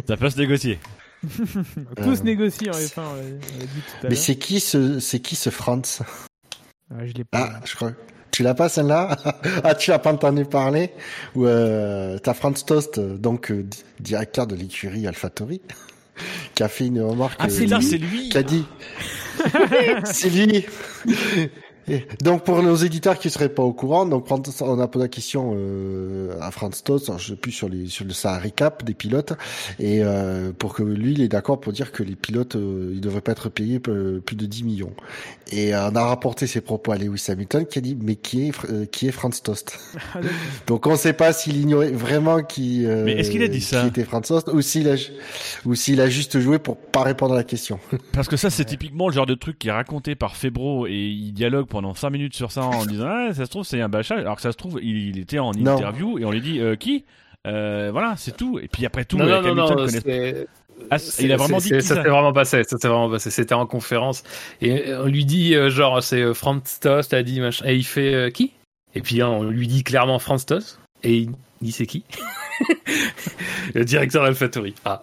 Ça 0.06 0.16
peut 0.16 0.30
se 0.30 0.38
négocier. 0.38 0.78
Tous 2.02 2.20
Euh. 2.20 2.24
négocient 2.24 2.72
en 2.72 2.76
F1, 2.76 3.00
on 3.00 3.02
l'a- 3.14 3.20
on 3.22 3.58
l'a 3.58 3.66
dit 3.66 3.82
tout 4.00 4.06
à 4.06 4.08
Mais 4.08 4.14
c'est 4.14 4.36
qui 4.36 4.58
ce, 4.60 4.98
c'est 5.00 5.20
qui 5.20 5.36
ce 5.36 5.50
Franz? 5.50 6.02
Ah, 6.92 7.04
je 7.06 7.12
l'ai 7.12 7.24
pas. 7.24 7.50
Ah, 7.56 7.60
je 7.64 7.74
crois. 7.76 7.92
Tu 8.40 8.44
l'as 8.44 8.54
pas 8.54 8.70
celle-là 8.70 9.18
Ah, 9.64 9.74
tu 9.74 9.92
as 9.92 9.98
pas 9.98 10.14
entendu 10.14 10.46
parler 10.46 10.92
Ou 11.34 11.44
euh, 11.44 12.16
t'as 12.16 12.32
Franz 12.32 12.64
Tost, 12.64 12.98
donc 12.98 13.50
euh, 13.50 13.62
di- 13.64 13.84
directeur 14.00 14.46
de 14.46 14.54
l'écurie 14.56 15.06
AlphaTauri, 15.06 15.60
qui 16.54 16.62
a 16.62 16.68
fait 16.68 16.86
une 16.86 17.02
remarque. 17.02 17.38
Ah, 17.38 17.50
c'est 17.50 17.64
euh, 17.64 17.68
là, 17.68 17.80
c'est 17.82 17.98
lui. 17.98 18.30
qui 18.30 18.38
a 18.38 18.42
dit. 18.42 18.64
c'est 20.04 20.30
lui. 20.30 20.64
Et 21.90 22.06
donc 22.22 22.44
pour 22.44 22.62
nos 22.62 22.76
éditeurs 22.76 23.18
qui 23.18 23.30
seraient 23.30 23.48
pas 23.48 23.62
au 23.62 23.72
courant, 23.72 24.06
donc 24.06 24.26
on 24.30 24.80
a 24.80 24.88
posé 24.88 25.04
la 25.04 25.08
question 25.08 25.54
euh, 25.56 26.38
à 26.40 26.50
Franz 26.50 26.82
Tost, 26.84 27.08
alors, 27.08 27.18
je 27.18 27.28
sais 27.28 27.36
plus 27.36 27.52
sur 27.52 27.68
les 27.68 27.86
sur 27.86 28.04
le 28.04 28.12
ça 28.12 28.38
recap 28.38 28.84
des 28.84 28.94
pilotes, 28.94 29.32
et 29.78 30.00
euh, 30.02 30.52
pour 30.56 30.74
que 30.74 30.82
lui 30.82 31.12
il 31.12 31.20
est 31.20 31.28
d'accord 31.28 31.60
pour 31.60 31.72
dire 31.72 31.92
que 31.92 32.02
les 32.02 32.16
pilotes 32.16 32.56
euh, 32.56 32.92
ils 32.94 33.00
devraient 33.00 33.20
pas 33.20 33.32
être 33.32 33.48
payés 33.48 33.80
euh, 33.88 34.20
plus 34.20 34.36
de 34.36 34.46
10 34.46 34.64
millions. 34.64 34.92
Et 35.52 35.74
euh, 35.74 35.90
on 35.90 35.96
a 35.96 36.04
rapporté 36.04 36.46
ses 36.46 36.60
propos 36.60 36.92
à 36.92 36.96
Lewis 36.96 37.24
Hamilton 37.28 37.66
qui 37.66 37.78
a 37.78 37.82
dit 37.82 37.96
mais 38.00 38.16
qui 38.16 38.48
est 38.48 38.52
euh, 38.70 38.86
qui 38.86 39.08
est 39.08 39.12
Franz 39.12 39.42
Tost? 39.42 39.78
Donc 40.66 40.86
on 40.86 40.96
sait 40.96 41.12
pas 41.12 41.32
s'il 41.32 41.56
ignorait 41.56 41.90
vraiment 41.90 42.42
qui 42.42 42.86
euh, 42.86 43.04
Mais 43.04 43.12
est-ce 43.12 43.30
qu'il 43.30 43.42
a 43.42 43.48
dit 43.48 43.60
ça? 43.60 43.82
qui 43.82 43.88
était 43.88 44.04
Franz 44.04 44.28
Tost 44.28 44.48
ou 44.48 44.60
s'il 44.62 44.88
a 44.88 44.94
ou 45.64 45.74
s'il 45.74 46.00
a 46.00 46.08
juste 46.08 46.38
joué 46.40 46.58
pour 46.58 46.76
pas 46.76 47.02
répondre 47.02 47.34
à 47.34 47.36
la 47.36 47.44
question. 47.44 47.78
Parce 48.12 48.28
que 48.28 48.36
ça, 48.36 48.50
c'est 48.50 48.64
typiquement 48.64 49.08
le 49.08 49.14
genre 49.14 49.26
de 49.26 49.34
truc 49.34 49.58
qui 49.58 49.68
est 49.68 49.72
raconté 49.72 50.14
par 50.14 50.36
Febro 50.36 50.86
et 50.86 50.92
il 50.92 51.32
dialogue 51.32 51.66
pendant 51.80 51.94
5 51.94 52.10
minutes 52.10 52.34
sur 52.34 52.52
ça 52.52 52.62
en 52.64 52.84
disant 52.84 53.06
ah, 53.08 53.28
ça 53.32 53.46
se 53.46 53.50
trouve, 53.50 53.64
c'est 53.64 53.80
un 53.80 53.88
bâchage. 53.88 54.20
Alors 54.20 54.36
que 54.36 54.42
ça 54.42 54.52
se 54.52 54.56
trouve, 54.56 54.78
il, 54.82 55.08
il 55.08 55.18
était 55.18 55.38
en 55.38 55.52
Non. 55.52 55.76
interview 55.76 56.18
et 56.18 56.24
on 56.26 56.30
lui 56.30 56.40
dit 56.42 56.60
euh, 56.60 56.76
qui? 56.76 57.04
Euh, 57.46 57.88
Voilà, 57.90 58.14
c'est 58.18 58.36
tout. 58.36 58.58
Et 58.58 58.68
puis 58.68 58.84
après 58.84 59.04
tout, 59.06 59.16
non, 59.16 59.24
avec 59.32 59.54
non, 59.54 59.66
Hamilton 59.66 60.02
connaît- 60.02 60.46
Ah, 60.90 60.96
il 61.20 61.32
a 61.32 61.36
vraiment 61.38 61.58
dit 61.58 61.68
ça 61.68 61.80
ça 61.80 61.94
s'est 62.02 62.08
vraiment 62.08 62.32
passé, 62.34 62.62
ça 62.64 62.76
s'est 62.78 62.88
vraiment 62.88 63.10
passé. 63.10 63.30
C'était 63.30 63.54
en 63.54 63.66
conférence 63.66 64.22
et 64.60 64.92
on 64.94 65.06
lui 65.06 65.24
dit 65.24 65.54
euh, 65.54 65.70
genre 65.70 66.02
c'est 66.02 66.20
euh, 66.20 66.34
Franz 66.34 66.78
Tost 66.80 67.14
a 67.14 67.22
dit 67.22 67.40
machin 67.40 67.64
et 67.66 67.76
il 67.76 67.84
fait 67.84 68.14
euh, 68.14 68.30
qui? 68.30 68.52
Et 68.94 69.00
puis 69.00 69.22
hein, 69.22 69.28
on 69.28 69.44
lui 69.44 69.66
dit 69.66 69.82
clairement 69.82 70.18
Franz 70.18 70.44
Tost 70.46 70.79
et 71.02 71.28
qui 71.62 72.04
Le 73.74 73.84
directeur 73.84 74.24
d'AlphaTauri. 74.24 74.74
Ah, 74.84 75.02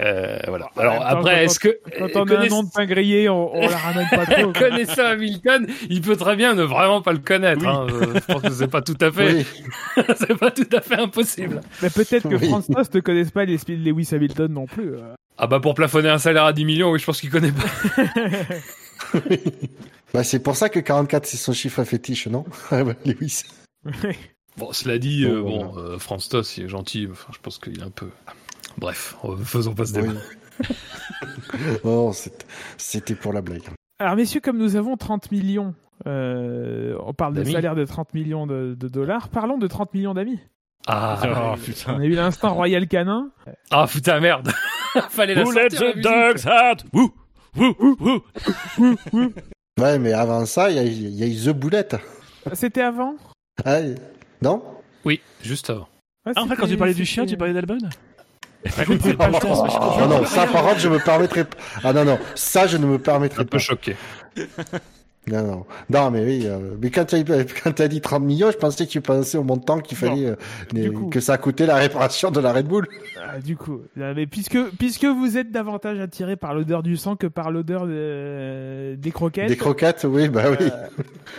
euh, 0.00 0.38
voilà. 0.48 0.68
Alors 0.76 0.98
temps, 0.98 1.04
après, 1.04 1.34
quand 1.36 1.40
est-ce 1.40 1.58
que 1.58 1.78
Quand 1.98 2.08
on 2.16 2.26
a 2.28 2.40
un 2.40 2.46
nom 2.48 2.62
de 2.64 2.70
pain 2.70 2.84
grillé, 2.84 3.28
on, 3.28 3.54
on 3.54 3.60
la 3.68 3.76
ramène 3.76 4.06
pas 4.10 4.26
trop. 4.26 4.52
connaissant 4.58 5.04
Hamilton, 5.06 5.66
il 5.88 6.00
peut 6.02 6.16
très 6.16 6.36
bien 6.36 6.54
ne 6.54 6.62
vraiment 6.62 7.00
pas 7.02 7.12
le 7.12 7.18
connaître. 7.20 7.62
Oui. 7.62 7.68
hein. 7.68 7.86
Euh, 7.90 8.14
Je 8.14 8.32
pense 8.32 8.42
que 8.42 8.50
c'est 8.52 8.68
pas 8.68 8.82
tout 8.82 8.96
à 9.00 9.10
fait, 9.12 9.32
Oui. 9.34 9.46
c'est 10.16 10.36
pas 10.38 10.50
tout 10.50 10.68
à 10.72 10.80
fait 10.80 10.98
impossible. 10.98 11.60
Mais 11.82 11.90
peut-être 11.90 12.28
que 12.28 12.34
Oui. 12.36 12.48
Franz 12.48 12.66
Tost 12.72 12.94
ne 12.94 13.00
connaisse 13.00 13.30
pas 13.30 13.44
les 13.44 13.58
speed 13.58 13.84
Lewis 13.84 14.08
Hamilton 14.12 14.52
non 14.52 14.66
plus. 14.66 14.94
euh. 14.96 15.14
Ah 15.38 15.46
bah 15.48 15.58
pour 15.60 15.74
plafonner 15.74 16.10
un 16.10 16.18
salaire 16.18 16.44
à 16.44 16.52
10 16.52 16.64
millions, 16.64 16.90
oui, 16.92 16.98
je 17.00 17.04
pense 17.06 17.20
qu'il 17.20 17.30
connaît 17.30 17.52
pas. 17.52 19.20
Bah, 20.12 20.22
c'est 20.22 20.38
pour 20.40 20.54
ça 20.54 20.68
que 20.68 20.78
44 20.78 21.26
c'est 21.26 21.36
son 21.36 21.52
chiffre 21.52 21.82
fétiche, 21.84 22.28
non? 22.28 22.44
Lewis. 23.04 23.42
Bon, 24.56 24.72
cela 24.72 24.98
dit, 24.98 25.24
euh, 25.24 25.42
Bon, 25.42 25.64
bon, 25.66 25.78
euh, 25.78 25.98
Franz 25.98 26.28
Tost, 26.28 26.56
il 26.58 26.64
est 26.64 26.68
gentil. 26.68 27.08
Enfin, 27.10 27.32
je 27.34 27.38
pense 27.40 27.58
qu'il 27.58 27.78
est 27.80 27.82
un 27.82 27.90
peu. 27.90 28.08
Bref, 28.78 29.16
euh, 29.24 29.36
faisons 29.36 29.74
pas 29.74 29.84
ce 29.86 29.92
débat. 29.94 30.12
Oh, 31.84 32.12
c'était 32.78 33.14
pour 33.14 33.32
la 33.32 33.40
blague. 33.42 33.62
Alors 33.98 34.14
messieurs, 34.16 34.40
comme 34.40 34.58
nous 34.58 34.76
avons 34.76 34.96
30 34.96 35.32
millions, 35.32 35.74
euh, 36.06 36.96
on 37.04 37.12
parle 37.12 37.34
de 37.34 37.40
D'amis. 37.40 37.52
salaire 37.52 37.74
de 37.74 37.84
30 37.84 38.14
millions 38.14 38.46
de, 38.46 38.76
de 38.78 38.88
dollars, 38.88 39.28
parlons 39.28 39.58
de 39.58 39.66
30 39.66 39.92
millions 39.94 40.14
d'amis. 40.14 40.38
Ah, 40.86 41.52
On 41.54 41.56
putain. 41.56 41.98
a 41.98 42.04
eu 42.04 42.10
l'instant 42.10 42.54
Royal 42.54 42.86
Canin. 42.86 43.30
ah 43.70 43.86
putain, 43.90 44.20
merde. 44.20 44.50
Fallait 45.10 45.34
la 45.34 45.42
Who 45.42 45.50
let 45.52 45.70
sortir, 45.70 45.82
la 45.86 45.92
the 45.94 46.00
dogs 46.02 46.46
out? 46.46 46.84
Woo 46.92 47.12
Woo 47.56 48.22
Woo 48.78 49.32
Ouais, 49.80 49.98
mais 49.98 50.12
avant 50.12 50.44
ça, 50.46 50.70
il 50.70 50.76
y 50.76 50.78
a, 50.78 50.82
il 50.84 51.14
y 51.14 51.22
a 51.22 51.26
eu 51.26 51.34
The 51.52 51.56
Boulette. 51.56 51.96
C'était 52.52 52.82
avant? 52.82 53.16
Ah, 53.64 53.78
non? 54.42 54.62
Oui, 55.04 55.20
juste 55.42 55.70
avant. 55.70 55.88
Ouais, 56.26 56.32
Ah, 56.36 56.42
en 56.42 56.46
fait, 56.46 56.56
quand 56.56 56.66
tu 56.66 56.76
parlais 56.76 56.94
du 56.94 57.04
chien, 57.04 57.26
tu 57.26 57.36
parlais 57.36 57.52
d'Albon 57.54 57.78
Oh 58.66 58.70
non, 60.08 60.24
ça 60.24 60.46
par 60.46 60.62
contre, 60.64 60.80
je 60.80 60.88
me 60.88 60.98
permettrai 60.98 61.44
pas. 61.44 61.56
Ah 61.82 61.92
non, 61.92 62.04
non, 62.06 62.18
ça 62.34 62.66
je 62.66 62.78
ne 62.78 62.86
me 62.86 62.94
Un 62.94 62.98
permettrai 62.98 63.44
peu 63.44 63.50
pas. 63.50 63.58
choqué. 63.58 63.96
Non, 65.26 65.42
non. 65.42 65.64
Non, 65.88 66.10
mais 66.10 66.22
oui, 66.22 66.42
euh, 66.44 66.76
mais 66.82 66.90
quand 66.90 67.06
tu 67.06 67.14
as, 67.16 67.72
t'as 67.72 67.88
dit 67.88 68.02
30 68.02 68.22
millions, 68.24 68.50
je 68.50 68.58
pensais 68.58 68.84
que 68.84 68.90
tu 68.90 69.00
pensais 69.00 69.38
au 69.38 69.42
montant 69.42 69.78
qu'il 69.80 69.96
fallait, 69.96 70.26
euh, 70.26 70.36
Du 70.70 70.82
les- 70.82 70.90
coup. 70.92 71.08
que 71.08 71.18
ça 71.20 71.38
coûtait 71.38 71.64
la 71.64 71.76
réparation 71.76 72.30
de 72.30 72.40
la 72.40 72.52
Red 72.52 72.66
Bull. 72.66 72.86
Ah, 73.26 73.38
du 73.40 73.56
coup, 73.56 73.80
euh, 73.96 74.12
mais 74.14 74.26
puisque, 74.26 74.58
puisque 74.78 75.06
vous 75.06 75.38
êtes 75.38 75.50
davantage 75.50 75.98
attiré 75.98 76.36
par 76.36 76.52
l'odeur 76.52 76.82
du 76.82 76.98
sang 76.98 77.16
que 77.16 77.26
par 77.26 77.50
l'odeur 77.50 77.86
de- 77.86 78.96
des 78.96 79.10
croquettes, 79.12 79.48
Des 79.48 79.56
croquettes, 79.56 80.04
oui, 80.06 80.28
bah 80.28 80.42
oui. 80.60 80.66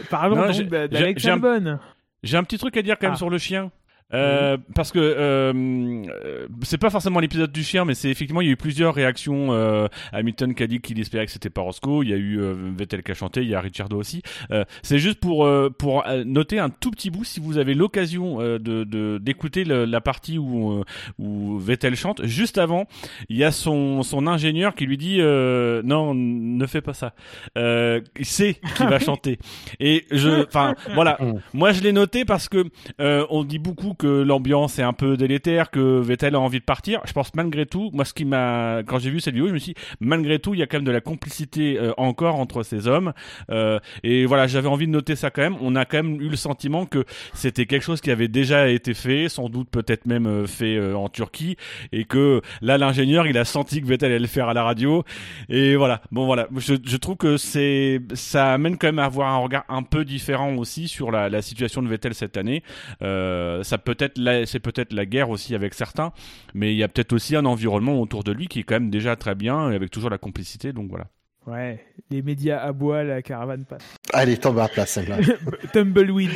parlons 0.09 0.35
Non, 0.35 0.45
donc 0.47 0.53
j'ai- 0.53 0.63
d'Alex 0.63 1.23
un- 1.27 1.33
Albon. 1.33 1.77
J'ai 2.25 2.37
un 2.37 2.43
petit 2.43 2.57
truc 2.57 2.75
à 2.75 2.81
dire 2.81 2.97
quand 2.99 3.07
même 3.07 3.13
Ah. 3.13 3.17
sur 3.17 3.29
le 3.29 3.37
chien. 3.37 3.71
Euh, 4.13 4.57
parce 4.75 4.91
que 4.91 4.99
euh, 4.99 5.51
euh, 5.53 6.47
c'est 6.61 6.77
pas 6.77 6.89
forcément 6.91 7.19
l'épisode 7.19 7.51
du 7.51 7.63
chien, 7.63 7.85
mais 7.85 7.95
c'est 7.95 8.09
effectivement 8.09 8.41
il 8.41 8.45
y 8.45 8.49
a 8.49 8.53
eu 8.53 8.57
plusieurs 8.57 8.93
réactions. 8.93 9.51
Euh, 9.51 9.87
Hamilton 10.13 10.53
qui 10.53 10.63
a 10.63 10.67
dit 10.67 10.79
qu'il 10.79 10.99
espérait 10.99 11.25
que 11.25 11.31
c'était 11.31 11.49
pas 11.49 11.61
Roscoe. 11.61 12.03
Il 12.03 12.09
y 12.09 12.13
a 12.13 12.17
eu 12.17 12.39
euh, 12.39 12.53
Vettel 12.77 13.01
qui 13.01 13.11
a 13.11 13.15
chanté. 13.15 13.41
Il 13.41 13.49
y 13.49 13.55
a 13.55 13.59
Ricciardo 13.61 13.97
aussi. 13.97 14.21
Euh, 14.51 14.63
c'est 14.83 14.99
juste 14.99 15.19
pour 15.19 15.45
euh, 15.45 15.69
pour 15.69 16.03
noter 16.23 16.59
un 16.59 16.69
tout 16.69 16.91
petit 16.91 17.09
bout 17.09 17.23
si 17.23 17.39
vous 17.39 17.57
avez 17.57 17.73
l'occasion 17.73 18.39
euh, 18.41 18.59
de 18.59 18.83
de- 18.83 19.17
d'écouter 19.21 19.63
la 19.65 20.01
partie 20.01 20.37
où 20.37 20.83
où 21.17 21.57
Vettel 21.57 21.95
chante. 21.95 22.25
Juste 22.25 22.57
avant, 22.59 22.85
il 23.29 23.37
y 23.37 23.43
a 23.43 23.51
son 23.51 24.03
son 24.03 24.27
ingénieur 24.27 24.75
qui 24.75 24.85
lui 24.85 24.97
dit 24.97 25.17
euh, 25.19 25.81
non 25.83 26.13
ne 26.13 26.65
fais 26.67 26.81
pas 26.81 26.93
ça. 26.93 27.13
Euh, 27.57 28.01
il 28.19 28.25
sait 28.25 28.57
qu'il 28.77 28.87
va 28.87 28.99
chanter. 28.99 29.39
Et 29.79 30.05
je 30.11 30.45
enfin 30.45 30.75
voilà. 30.93 31.17
Moi 31.53 31.71
je 31.71 31.81
l'ai 31.81 31.91
noté 31.91 32.23
parce 32.23 32.47
que 32.49 32.65
euh, 33.01 33.25
on 33.31 33.43
dit 33.43 33.59
beaucoup 33.59 33.93
que 33.95 34.04
l'ambiance 34.05 34.79
est 34.79 34.83
un 34.83 34.93
peu 34.93 35.17
délétère, 35.17 35.71
que 35.71 35.99
Vettel 35.99 36.35
a 36.35 36.39
envie 36.39 36.59
de 36.59 36.63
partir. 36.65 37.01
Je 37.05 37.13
pense 37.13 37.33
malgré 37.35 37.65
tout, 37.65 37.89
moi 37.93 38.05
ce 38.05 38.13
qui 38.13 38.25
m'a, 38.25 38.81
quand 38.85 38.99
j'ai 38.99 39.09
vu 39.09 39.19
cette 39.19 39.33
vidéo, 39.33 39.47
je 39.47 39.53
me 39.53 39.59
suis 39.59 39.73
dit, 39.73 39.79
malgré 39.99 40.39
tout, 40.39 40.53
il 40.53 40.59
y 40.59 40.63
a 40.63 40.67
quand 40.67 40.77
même 40.77 40.85
de 40.85 40.91
la 40.91 41.01
complicité 41.01 41.77
euh, 41.79 41.93
encore 41.97 42.35
entre 42.35 42.63
ces 42.63 42.87
hommes. 42.87 43.13
Euh, 43.49 43.79
et 44.03 44.25
voilà, 44.25 44.47
j'avais 44.47 44.67
envie 44.67 44.87
de 44.87 44.91
noter 44.91 45.15
ça 45.15 45.29
quand 45.29 45.41
même. 45.41 45.55
On 45.61 45.75
a 45.75 45.85
quand 45.85 45.97
même 45.97 46.21
eu 46.21 46.29
le 46.29 46.35
sentiment 46.35 46.85
que 46.85 47.05
c'était 47.33 47.65
quelque 47.65 47.83
chose 47.83 48.01
qui 48.01 48.11
avait 48.11 48.27
déjà 48.27 48.69
été 48.69 48.93
fait, 48.93 49.29
sans 49.29 49.49
doute 49.49 49.69
peut-être 49.69 50.05
même 50.05 50.27
euh, 50.27 50.47
fait 50.47 50.93
en 50.93 51.09
Turquie, 51.09 51.57
et 51.91 52.05
que 52.05 52.41
là 52.61 52.77
l'ingénieur 52.77 53.27
il 53.27 53.37
a 53.37 53.45
senti 53.45 53.81
que 53.81 53.87
Vettel 53.87 54.11
allait 54.11 54.19
le 54.19 54.27
faire 54.27 54.49
à 54.49 54.53
la 54.53 54.63
radio. 54.63 55.03
Et 55.49 55.75
voilà, 55.75 56.01
bon 56.11 56.25
voilà, 56.25 56.47
je, 56.57 56.97
trouve 56.97 57.17
que 57.17 57.37
c'est, 57.37 58.01
ça 58.13 58.53
amène 58.53 58.77
quand 58.77 58.87
même 58.87 58.99
à 58.99 59.05
avoir 59.05 59.33
un 59.33 59.37
regard 59.37 59.65
un 59.69 59.83
peu 59.83 60.05
différent 60.05 60.55
aussi 60.55 60.87
sur 60.87 61.11
la, 61.11 61.29
la 61.29 61.41
situation 61.41 61.81
de 61.81 61.87
Vettel 61.87 62.13
cette 62.13 62.37
année. 62.37 62.63
Ça 62.99 63.77
peut 63.85 63.95
être 63.99 64.17
la- 64.17 64.45
c'est 64.45 64.59
peut-être 64.59 64.91
la 64.91 65.05
guerre 65.05 65.29
aussi 65.29 65.55
avec 65.55 65.73
certains, 65.73 66.11
mais 66.53 66.73
il 66.73 66.77
y 66.77 66.83
a 66.83 66.87
peut-être 66.89 67.13
aussi 67.13 67.35
un 67.37 67.45
environnement 67.45 68.01
autour 68.01 68.23
de 68.25 68.31
lui 68.33 68.47
qui 68.47 68.59
est 68.59 68.63
quand 68.63 68.75
même 68.75 68.89
déjà 68.89 69.15
très 69.15 69.35
bien 69.35 69.71
et 69.71 69.75
avec 69.75 69.91
toujours 69.91 70.09
la 70.09 70.17
complicité. 70.17 70.73
Donc 70.73 70.89
voilà. 70.89 71.05
Ouais, 71.47 71.85
les 72.09 72.23
médias 72.23 72.59
aboient, 72.59 73.03
la 73.03 73.21
caravane 73.21 73.65
passe. 73.65 73.85
Allez, 74.11 74.37
tombe 74.37 74.57
à 74.59 74.67
place, 74.67 74.93
celle-là. 74.93 75.17
Tumbleweed. 75.73 76.31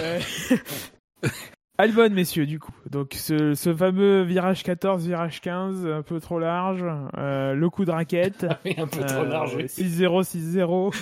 Euh, 0.00 0.18
Albon, 1.78 2.10
messieurs, 2.10 2.44
du 2.46 2.58
coup. 2.58 2.74
Donc, 2.90 3.14
ce, 3.14 3.54
ce 3.54 3.74
fameux 3.74 4.22
virage 4.22 4.64
14, 4.64 5.06
virage 5.06 5.40
15, 5.40 5.86
un 5.86 6.02
peu 6.02 6.20
trop 6.20 6.38
large. 6.38 6.84
euh, 7.16 7.54
le 7.54 7.70
coup 7.70 7.84
de 7.86 7.90
raquette. 7.92 8.44
Oui, 8.64 8.74
un 8.76 8.86
peu 8.88 9.02
trop 9.04 9.20
euh, 9.22 9.28
large. 9.28 9.54
oui. 9.56 9.64
6-0, 9.64 10.24
6-0. 10.24 10.92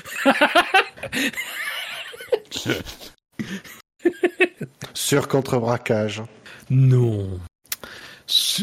Sur 5.00 5.28
contre-braquage. 5.28 6.22
Non. 6.70 7.38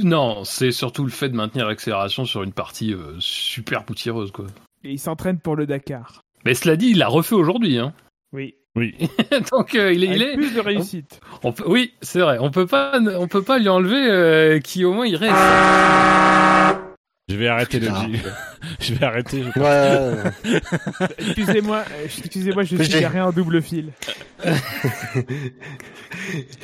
Non, 0.04 0.44
c'est 0.44 0.74
surtout 0.74 1.06
le 1.06 1.10
fait 1.10 1.30
de 1.30 1.36
maintenir 1.36 1.66
l'accélération 1.66 2.26
sur 2.26 2.44
une 2.44 2.52
partie 2.52 2.94
euh, 2.94 3.16
super 3.20 3.86
poussiéreuse, 3.86 4.32
quoi. 4.32 4.48
Et 4.84 4.92
il 4.92 5.00
s'entraîne 5.00 5.40
pour 5.40 5.56
le 5.56 5.66
Dakar. 5.66 6.20
Mais 6.44 6.54
cela 6.54 6.76
dit, 6.76 6.88
il 6.90 6.98
l'a 6.98 7.08
refait 7.08 7.36
aujourd'hui, 7.36 7.80
hein. 7.80 7.94
Oui. 8.34 8.56
Oui. 8.76 8.96
Donc 9.54 9.76
euh, 9.76 9.94
il 9.94 10.04
est, 10.04 10.10
Avec 10.10 10.22
il 10.22 10.24
est. 10.28 10.34
plus 10.34 10.54
de 10.54 10.60
réussite. 10.60 11.22
on 11.42 11.54
peut- 11.54 11.64
oui, 11.68 11.94
c'est 12.02 12.20
vrai. 12.20 12.38
On 12.42 12.52
peut 12.52 12.68
pas, 12.68 13.00
on 13.18 13.30
peut 13.30 13.42
pas 13.42 13.58
lui 13.58 13.70
enlever 13.70 14.06
euh, 14.12 14.60
qui 14.60 14.84
au 14.84 14.92
moins 14.92 15.06
il 15.08 15.16
reste. 15.16 15.34
Je 17.28 17.36
vais 17.38 17.48
arrêter 17.48 17.80
le. 17.80 17.88
Putain. 17.88 18.08
je 18.80 18.94
vais 18.94 19.04
arrêter. 19.06 19.42
je- 19.44 19.60
Ouais, 19.60 19.64
ouais, 19.64 20.52
ouais. 20.52 20.60
Excusez-moi, 21.18 21.84
excusez-moi, 22.22 22.62
je 22.64 22.76
suis 22.84 23.02
garé 23.02 23.20
en 23.20 23.32
double 23.32 23.64
fil. 23.64 23.90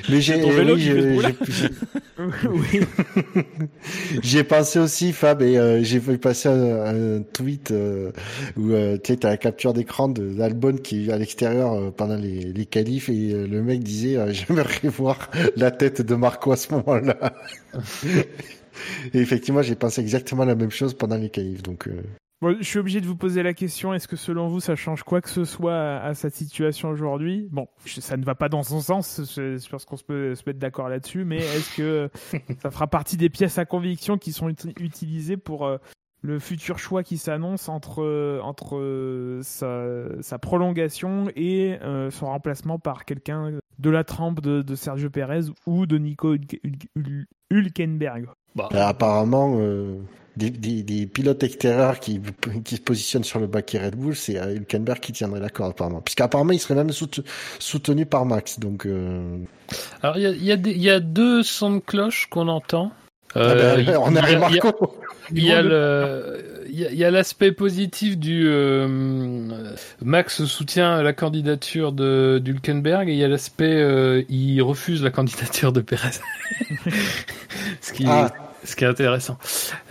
Mais 0.09 0.21
j'ai, 0.21 0.39
ton 0.39 0.51
vélo 0.51 0.75
oui, 0.75 0.81
j'ai- 0.81 1.17
j'ai- 4.21 4.43
pensé 4.43 4.77
aussi, 4.77 5.13
Fab, 5.13 5.41
et 5.41 5.57
euh, 5.57 5.81
j'ai 5.83 5.99
fait 5.99 6.19
passer 6.19 6.47
un, 6.49 7.15
un 7.17 7.21
tweet 7.23 7.71
euh, 7.71 8.11
où 8.55 8.69
euh, 8.71 8.97
tu 9.03 9.13
sais, 9.13 9.17
t'as 9.19 9.29
la 9.29 9.37
capture 9.37 9.73
d'écran 9.73 10.09
de 10.09 10.31
d'Albon 10.33 10.75
qui 10.77 11.09
est 11.09 11.11
à 11.11 11.17
l'extérieur 11.17 11.73
euh, 11.73 11.89
pendant 11.89 12.17
les, 12.17 12.53
les 12.53 12.65
qualifs 12.67 13.09
et 13.09 13.31
euh, 13.33 13.47
le 13.47 13.63
mec 13.63 13.81
disait 13.83 14.17
euh, 14.17 14.31
j'aimerais 14.31 14.87
voir 14.89 15.31
la 15.55 15.71
tête 15.71 16.03
de 16.03 16.13
Marco 16.15 16.51
à 16.51 16.55
ce 16.57 16.71
moment-là. 16.73 17.33
Et 19.13 19.19
effectivement, 19.19 19.61
j'ai 19.61 19.75
pensé 19.75 20.01
exactement 20.01 20.45
la 20.45 20.55
même 20.55 20.71
chose 20.71 20.93
pendant 20.93 21.17
les 21.17 21.29
qualifs, 21.29 21.63
donc. 21.63 21.87
euh, 21.87 22.01
Bon, 22.41 22.57
je 22.59 22.63
suis 22.63 22.79
obligé 22.79 23.01
de 23.01 23.05
vous 23.05 23.15
poser 23.15 23.43
la 23.43 23.53
question 23.53 23.93
est-ce 23.93 24.07
que 24.07 24.15
selon 24.15 24.47
vous 24.47 24.59
ça 24.59 24.75
change 24.75 25.03
quoi 25.03 25.21
que 25.21 25.29
ce 25.29 25.45
soit 25.45 25.75
à, 25.77 26.05
à 26.07 26.13
sa 26.15 26.31
situation 26.31 26.89
aujourd'hui? 26.89 27.47
Bon, 27.51 27.67
je- 27.85 28.01
ça 28.01 28.17
ne 28.17 28.25
va 28.25 28.33
pas 28.33 28.49
dans 28.49 28.63
son 28.63 28.81
sens, 28.81 29.21
je, 29.35 29.57
je 29.59 29.69
pense 29.69 29.85
qu'on 29.85 29.95
se 29.95 30.03
peut 30.03 30.33
se 30.33 30.41
mettre 30.47 30.57
d'accord 30.57 30.89
là-dessus, 30.89 31.23
mais 31.23 31.37
est-ce 31.37 31.77
que 31.77 32.09
ça 32.63 32.71
fera 32.71 32.87
partie 32.87 33.15
des 33.15 33.29
pièces 33.29 33.59
à 33.59 33.65
conviction 33.65 34.17
qui 34.17 34.31
sont 34.31 34.49
uti- 34.49 34.73
utilisées 34.81 35.37
pour 35.37 35.67
euh, 35.67 35.77
le 36.23 36.39
futur 36.39 36.79
choix 36.79 37.03
qui 37.03 37.19
s'annonce 37.19 37.69
entre, 37.69 38.01
euh, 38.01 38.39
entre 38.41 39.39
sa, 39.43 40.05
sa 40.21 40.39
prolongation 40.39 41.27
et 41.35 41.77
euh, 41.83 42.09
son 42.09 42.25
remplacement 42.25 42.79
par 42.79 43.05
quelqu'un 43.05 43.59
de 43.77 43.89
la 43.91 44.03
trempe 44.03 44.41
de, 44.41 44.63
de 44.63 44.75
Sergio 44.75 45.11
Perez 45.11 45.41
ou 45.67 45.85
de 45.85 45.97
Nico 45.99 46.35
Hülke- 46.35 46.59
Hülke- 46.63 46.87
Hül- 46.97 47.25
Hülkenberg 47.51 48.25
Bah, 48.55 48.69
euh, 48.73 48.81
apparemment, 48.81 49.55
euh, 49.59 49.97
des, 50.35 50.49
des, 50.49 50.83
des 50.83 51.05
pilotes 51.07 51.43
extérieurs 51.43 51.99
qui, 51.99 52.19
qui 52.63 52.75
se 52.75 52.81
positionnent 52.81 53.23
sur 53.23 53.39
le 53.39 53.47
baquet 53.47 53.79
Red 53.79 53.95
Bull, 53.95 54.15
c'est 54.15 54.37
euh, 54.37 54.55
Hülkenberg 54.55 54.99
qui 54.99 55.13
tiendrait 55.13 55.39
la 55.39 55.49
corde, 55.49 55.71
apparemment. 55.71 56.01
Puisqu'apparemment, 56.01 56.51
il 56.51 56.59
serait 56.59 56.75
même 56.75 56.91
soute- 56.91 57.23
soutenu 57.59 58.05
par 58.05 58.25
Max, 58.25 58.59
donc. 58.59 58.85
Euh... 58.85 59.37
Alors 60.01 60.17
il 60.17 60.23
y 60.23 60.25
a, 60.25 60.31
y, 60.31 60.51
a 60.51 60.55
y 60.69 60.89
a 60.89 60.99
deux 60.99 61.43
sons 61.43 61.75
de 61.75 61.79
cloche 61.79 62.27
qu'on 62.29 62.47
entend. 62.49 62.91
Ah 63.35 63.39
Euh, 63.39 63.75
ben, 63.75 63.79
il 63.81 63.85
y 63.89 63.93
a- 63.93 63.99
on 64.01 64.15
a 64.15 64.29
il 64.29 64.33
y 64.33 64.35
a- 64.35 64.39
Marco. 64.39 64.95
Il 65.33 65.43
y 65.45 65.51
a 65.51 65.61
il 66.73 66.97
y 66.97 67.03
l'aspect 67.11 67.51
positif 67.51 68.17
du 68.17 68.43
euh, 68.47 68.87
Max 70.01 70.45
soutient 70.45 71.01
la 71.03 71.11
candidature 71.13 71.91
de 71.91 72.39
d'Hülkenberg 72.43 73.09
et 73.09 73.11
il 73.13 73.17
y 73.17 73.23
a 73.23 73.27
l'aspect 73.27 73.75
euh, 73.81 74.23
il 74.29 74.61
refuse 74.61 75.03
la 75.03 75.09
candidature 75.11 75.73
de 75.73 75.81
Perez. 75.81 76.19
ce 77.81 77.93
qui 77.93 78.05
Ah. 78.07 78.31
Ce 78.63 78.75
qui 78.75 78.83
est 78.83 78.87
intéressant. 78.87 79.37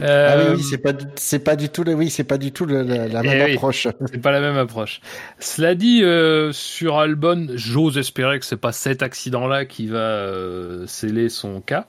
Ah 0.00 0.04
Euh, 0.04 0.50
oui, 0.50 0.56
oui, 0.58 0.62
c'est 0.62 0.78
pas, 0.78 0.92
du- 0.92 1.04
c'est 1.16 1.38
pas 1.40 1.56
du 1.56 1.68
tout, 1.68 1.82
le, 1.84 1.94
oui, 1.94 2.10
c'est 2.10 2.24
pas 2.24 2.38
du 2.38 2.52
tout 2.52 2.66
le- 2.66 2.82
la, 2.82 3.08
la 3.08 3.20
Eh 3.24 3.26
même 3.28 3.46
oui. 3.46 3.52
approche. 3.54 3.88
c'est 4.12 4.20
pas 4.22 4.30
la 4.32 4.40
même 4.40 4.56
approche. 4.56 5.00
Cela 5.38 5.74
dit, 5.74 6.02
euh, 6.04 6.52
sur 6.52 6.98
Albon, 6.98 7.48
j'ose 7.54 7.98
espérer 7.98 8.38
que 8.38 8.46
c'est 8.46 8.56
pas 8.60 8.72
cet 8.72 9.02
accident-là 9.02 9.64
qui 9.64 9.86
va 9.88 9.98
euh, 9.98 10.86
sceller 10.86 11.28
son 11.28 11.60
cas. 11.60 11.86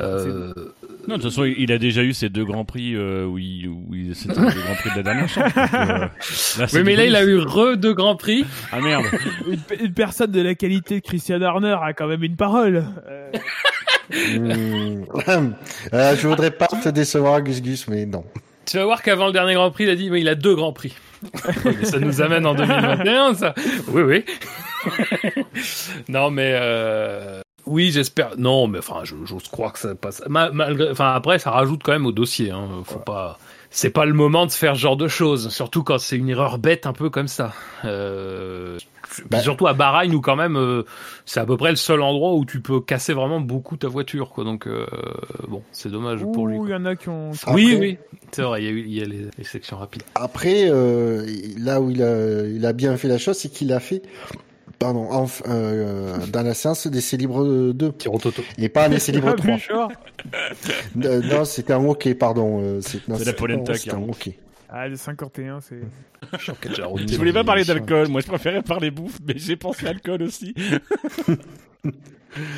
Euh, 0.00 0.52
Non, 1.08 1.16
de 1.16 1.22
toute 1.22 1.30
façon, 1.30 1.44
il 1.44 1.72
a 1.72 1.78
déjà 1.78 2.02
eu 2.02 2.12
ces 2.14 2.28
deux 2.28 2.44
grands 2.44 2.64
prix 2.64 2.94
euh, 2.94 3.24
où 3.26 3.38
il, 3.38 3.70
il 3.92 4.14
c'était 4.14 4.38
le 4.40 4.46
grand 4.62 4.74
prix 4.74 4.90
de 4.90 4.96
la 4.96 5.02
dernière 5.02 5.28
chance. 5.28 5.52
donc, 5.54 5.74
euh, 5.74 5.98
là, 5.98 6.10
c'est 6.68 6.76
oui, 6.78 6.82
mais 6.84 6.96
là, 6.96 7.04
il 7.04 7.16
a 7.16 7.24
eu 7.24 7.38
re 7.38 7.76
deux 7.76 7.94
grands 7.94 8.16
prix. 8.16 8.44
Ah 8.72 8.80
merde. 8.80 9.04
une, 9.48 9.58
une 9.86 9.92
personne 9.94 10.30
de 10.30 10.40
la 10.40 10.54
qualité 10.54 11.00
de 11.00 11.04
Christian 11.04 11.40
Horner 11.42 11.76
a 11.82 11.92
quand 11.94 12.06
même 12.06 12.22
une 12.22 12.36
parole. 12.36 12.84
Hmm. 14.10 15.04
Euh, 15.92 16.16
je 16.16 16.28
voudrais 16.28 16.50
pas 16.50 16.66
te 16.66 16.88
décevoir, 16.88 17.40
Gus 17.42 17.62
Gus, 17.62 17.88
mais 17.88 18.06
non. 18.06 18.24
Tu 18.66 18.76
vas 18.78 18.84
voir 18.84 19.02
qu'avant 19.02 19.26
le 19.26 19.32
dernier 19.32 19.54
Grand 19.54 19.70
Prix, 19.70 19.84
il 19.84 19.90
a 19.90 19.94
dit, 19.96 20.10
mais 20.10 20.20
il 20.20 20.28
a 20.28 20.34
deux 20.34 20.54
Grands 20.54 20.72
Prix. 20.72 20.94
Ça 21.84 21.98
nous 21.98 22.20
amène 22.22 22.46
en 22.46 22.54
2021, 22.54 23.34
ça. 23.34 23.54
Oui, 23.88 24.02
oui. 24.02 24.24
non, 26.08 26.30
mais 26.30 26.52
euh, 26.54 27.40
oui, 27.66 27.90
j'espère. 27.92 28.30
Non, 28.36 28.66
mais 28.66 28.78
enfin, 28.78 29.00
je- 29.04 29.14
j'ose 29.24 29.48
croire 29.48 29.72
que 29.72 29.78
ça 29.78 29.94
passe. 29.94 30.22
Ma- 30.28 30.50
malgré, 30.50 30.90
enfin, 30.90 31.12
après, 31.14 31.38
ça 31.38 31.50
rajoute 31.50 31.82
quand 31.82 31.92
même 31.92 32.06
au 32.06 32.12
dossier. 32.12 32.50
Hein. 32.50 32.68
Faut 32.84 32.98
pas. 32.98 33.38
C'est 33.76 33.90
pas 33.90 34.04
le 34.04 34.12
moment 34.12 34.46
de 34.46 34.52
faire 34.52 34.76
ce 34.76 34.80
genre 34.82 34.96
de 34.96 35.08
choses, 35.08 35.48
surtout 35.48 35.82
quand 35.82 35.98
c'est 35.98 36.16
une 36.16 36.28
erreur 36.28 36.58
bête 36.58 36.86
un 36.86 36.92
peu 36.92 37.10
comme 37.10 37.26
ça. 37.26 37.52
Euh, 37.84 38.78
Bah- 39.30 39.40
Surtout 39.40 39.66
à 39.66 39.74
Bahreïn 39.74 40.12
où 40.14 40.20
quand 40.20 40.34
même 40.36 40.56
euh, 40.56 40.82
c'est 41.26 41.38
à 41.40 41.44
peu 41.46 41.56
près 41.56 41.70
le 41.70 41.76
seul 41.76 42.00
endroit 42.02 42.34
où 42.34 42.44
tu 42.44 42.60
peux 42.60 42.80
casser 42.80 43.12
vraiment 43.12 43.40
beaucoup 43.40 43.76
ta 43.76 43.86
voiture, 43.88 44.30
quoi. 44.30 44.44
Donc 44.44 44.66
euh, 44.66 44.86
bon, 45.48 45.62
c'est 45.72 45.90
dommage 45.90 46.20
pour 46.20 46.46
lui. 46.46 46.56
Ouh, 46.56 46.60
quoi. 46.60 46.68
il 46.68 46.72
y 46.72 46.74
en 46.74 46.84
a 46.84 46.96
qui 46.96 47.08
ont. 47.08 47.30
Oui, 47.48 47.72
Après- 47.74 47.78
oui, 47.80 47.98
c'est 48.32 48.42
vrai, 48.42 48.62
il 48.62 48.64
y 48.64 48.68
a, 48.68 48.70
eu, 48.72 48.80
il 48.86 48.94
y 48.94 49.02
a 49.02 49.04
les, 49.04 49.26
les 49.36 49.44
sections 49.44 49.76
rapides. 49.76 50.02
Après, 50.14 50.68
euh, 50.70 51.26
là 51.58 51.80
où 51.80 51.90
il 51.90 52.02
a, 52.02 52.46
il 52.46 52.64
a 52.64 52.72
bien 52.72 52.96
fait 52.96 53.08
la 53.08 53.18
chose, 53.18 53.36
c'est 53.36 53.50
qu'il 53.50 53.72
a 53.72 53.78
fait, 53.80 54.02
pardon, 54.78 55.10
en, 55.10 55.26
euh, 55.48 56.26
dans 56.26 56.42
la 56.42 56.54
séance 56.54 56.86
d'essai 56.86 57.16
libre 57.16 57.72
2 57.72 57.92
Tiro 57.92 58.18
Toto. 58.18 58.42
et 58.58 58.68
pas 58.68 58.86
un 58.88 58.92
essai 58.92 59.12
libre 59.12 59.28
Ah, 59.30 59.34
3. 59.36 59.52
Bouchard. 59.54 59.88
Euh, 61.04 61.20
non, 61.22 61.44
c'était 61.44 61.72
un 61.72 61.84
hockey, 61.84 62.14
pardon. 62.14 62.60
euh, 62.62 62.80
c'est 62.80 63.06
la 63.08 63.32
polenta 63.32 63.74
qui 63.74 63.90
un 63.90 64.02
hockey. 64.02 64.38
Ah, 64.68 64.88
le 64.88 64.96
51, 64.96 65.60
c'est. 65.60 65.80
Je 66.38 67.16
voulais 67.16 67.32
pas 67.32 67.44
parler 67.44 67.64
d'alcool, 67.64 68.08
moi 68.08 68.20
je 68.20 68.26
préférais 68.26 68.62
parler 68.62 68.90
bouffe, 68.90 69.18
mais 69.24 69.34
j'ai 69.36 69.56
pensé 69.56 69.86
alcool 69.86 70.22
aussi. 70.22 70.54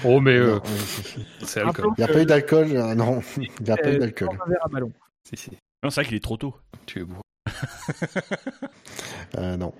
Oh, 0.04 0.20
mais 0.20 0.36
euh, 0.36 0.54
euh, 0.54 0.60
c'est 1.44 1.60
alcool. 1.60 1.88
Il 1.98 2.04
n'y 2.04 2.04
a 2.04 2.12
pas 2.12 2.22
eu 2.22 2.24
d'alcool, 2.24 2.68
euh, 2.72 2.94
non. 2.94 3.20
Il 3.36 3.50
n'y 3.62 3.70
a 3.70 3.76
pas 3.76 3.90
eu 3.90 3.96
Euh, 3.96 3.98
d'alcool. 3.98 4.28
Un 4.46 4.48
verre 4.48 4.64
à 4.64 4.68
ballon. 4.68 4.90
Si, 5.28 5.36
si, 5.36 5.50
Non, 5.82 5.90
c'est 5.90 6.00
vrai 6.00 6.06
qu'il 6.08 6.16
est 6.16 6.20
trop 6.24 6.38
tôt. 6.38 6.54
tu 6.86 7.00
es 7.00 7.04
beau. 7.04 7.20
Euh, 9.36 9.56
non. 9.58 9.74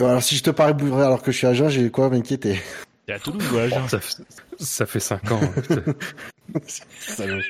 Euh, 0.00 0.06
Alors, 0.06 0.22
si 0.22 0.36
je 0.36 0.42
te 0.42 0.50
parais 0.50 0.74
bourré 0.74 1.02
alors 1.04 1.22
que 1.22 1.30
je 1.32 1.36
suis 1.38 1.46
agent, 1.46 1.68
j'ai 1.68 1.90
quoi 1.90 2.08
m'inquiéter? 2.08 2.58
T'es 3.06 3.12
à 3.12 3.18
Toulouse 3.18 3.44
ou 3.52 3.58
à 3.58 3.88
Ça, 3.88 4.00
fait- 4.00 4.22
ça 4.58 4.86
fait 4.86 5.00
5 5.00 5.30
ans. 5.32 5.40
hein. 5.42 5.94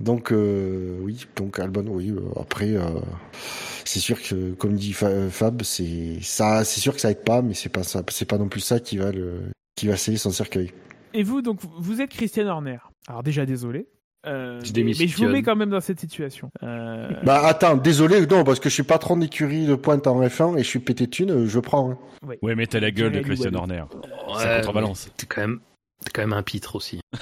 Donc 0.00 0.32
euh, 0.32 0.98
oui, 1.00 1.24
donc 1.36 1.58
Albon, 1.58 1.84
oui. 1.88 2.10
euh, 2.10 2.20
après, 2.40 2.72
euh, 2.72 2.82
c'est 3.84 4.00
sûr 4.00 4.20
que, 4.20 4.52
comme 4.54 4.74
dit 4.74 4.92
Fa- 4.92 5.30
Fab, 5.30 5.62
c'est 5.62 6.18
ça, 6.20 6.64
c'est 6.64 6.80
sûr 6.80 6.94
que 6.94 7.00
ça 7.00 7.10
aide 7.12 7.22
pas, 7.22 7.42
mais 7.42 7.54
c'est 7.54 7.68
pas 7.68 7.84
ça, 7.84 8.02
c'est 8.08 8.24
pas 8.24 8.36
non 8.38 8.48
plus 8.48 8.60
ça 8.60 8.80
qui 8.80 8.96
va 8.98 9.12
le, 9.12 9.40
qui 9.76 9.86
va 9.86 9.96
sceller 9.96 10.16
son 10.18 10.30
cercueil. 10.32 10.72
Et 11.14 11.22
vous, 11.22 11.42
donc, 11.42 11.60
vous 11.78 12.00
êtes 12.00 12.10
Christian 12.10 12.48
Horner. 12.48 12.78
Alors 13.06 13.22
déjà, 13.22 13.46
désolé. 13.46 13.86
Euh, 14.26 14.58
Je 14.62 14.66
mais, 14.68 14.72
démissionne. 14.72 15.06
mais 15.06 15.12
je 15.12 15.16
vous 15.18 15.28
mets 15.28 15.42
quand 15.42 15.56
même 15.56 15.70
dans 15.70 15.80
cette 15.80 16.00
situation. 16.00 16.50
Euh, 16.62 17.08
Bah 17.24 17.42
attends, 17.46 17.76
désolé, 17.76 18.26
non, 18.26 18.44
parce 18.44 18.58
que 18.60 18.68
je 18.68 18.74
suis 18.74 18.82
patron 18.82 19.16
d'écurie 19.16 19.66
de 19.66 19.74
pointe 19.74 20.06
en 20.06 20.20
F1 20.22 20.56
et 20.56 20.62
je 20.62 20.68
suis 20.68 20.78
pété 20.78 21.06
de 21.06 21.10
thunes, 21.10 21.46
je 21.46 21.60
prends. 21.60 21.90
hein. 21.90 21.98
Ouais, 22.42 22.54
mais 22.54 22.66
t'as 22.66 22.80
la 22.80 22.90
gueule 22.90 23.12
de 23.12 23.20
Christian. 23.20 23.52
Horner. 23.54 23.84
Ça 24.38 24.48
Ouais, 24.48 24.56
contrebalance. 24.60 25.06
mais 25.08 25.12
T'es 25.18 25.26
quand 25.26 25.40
même, 25.42 25.60
t'es 26.04 26.10
quand 26.14 26.22
même 26.22 26.32
un 26.32 26.42
pitre 26.42 26.76
aussi. 26.76 27.00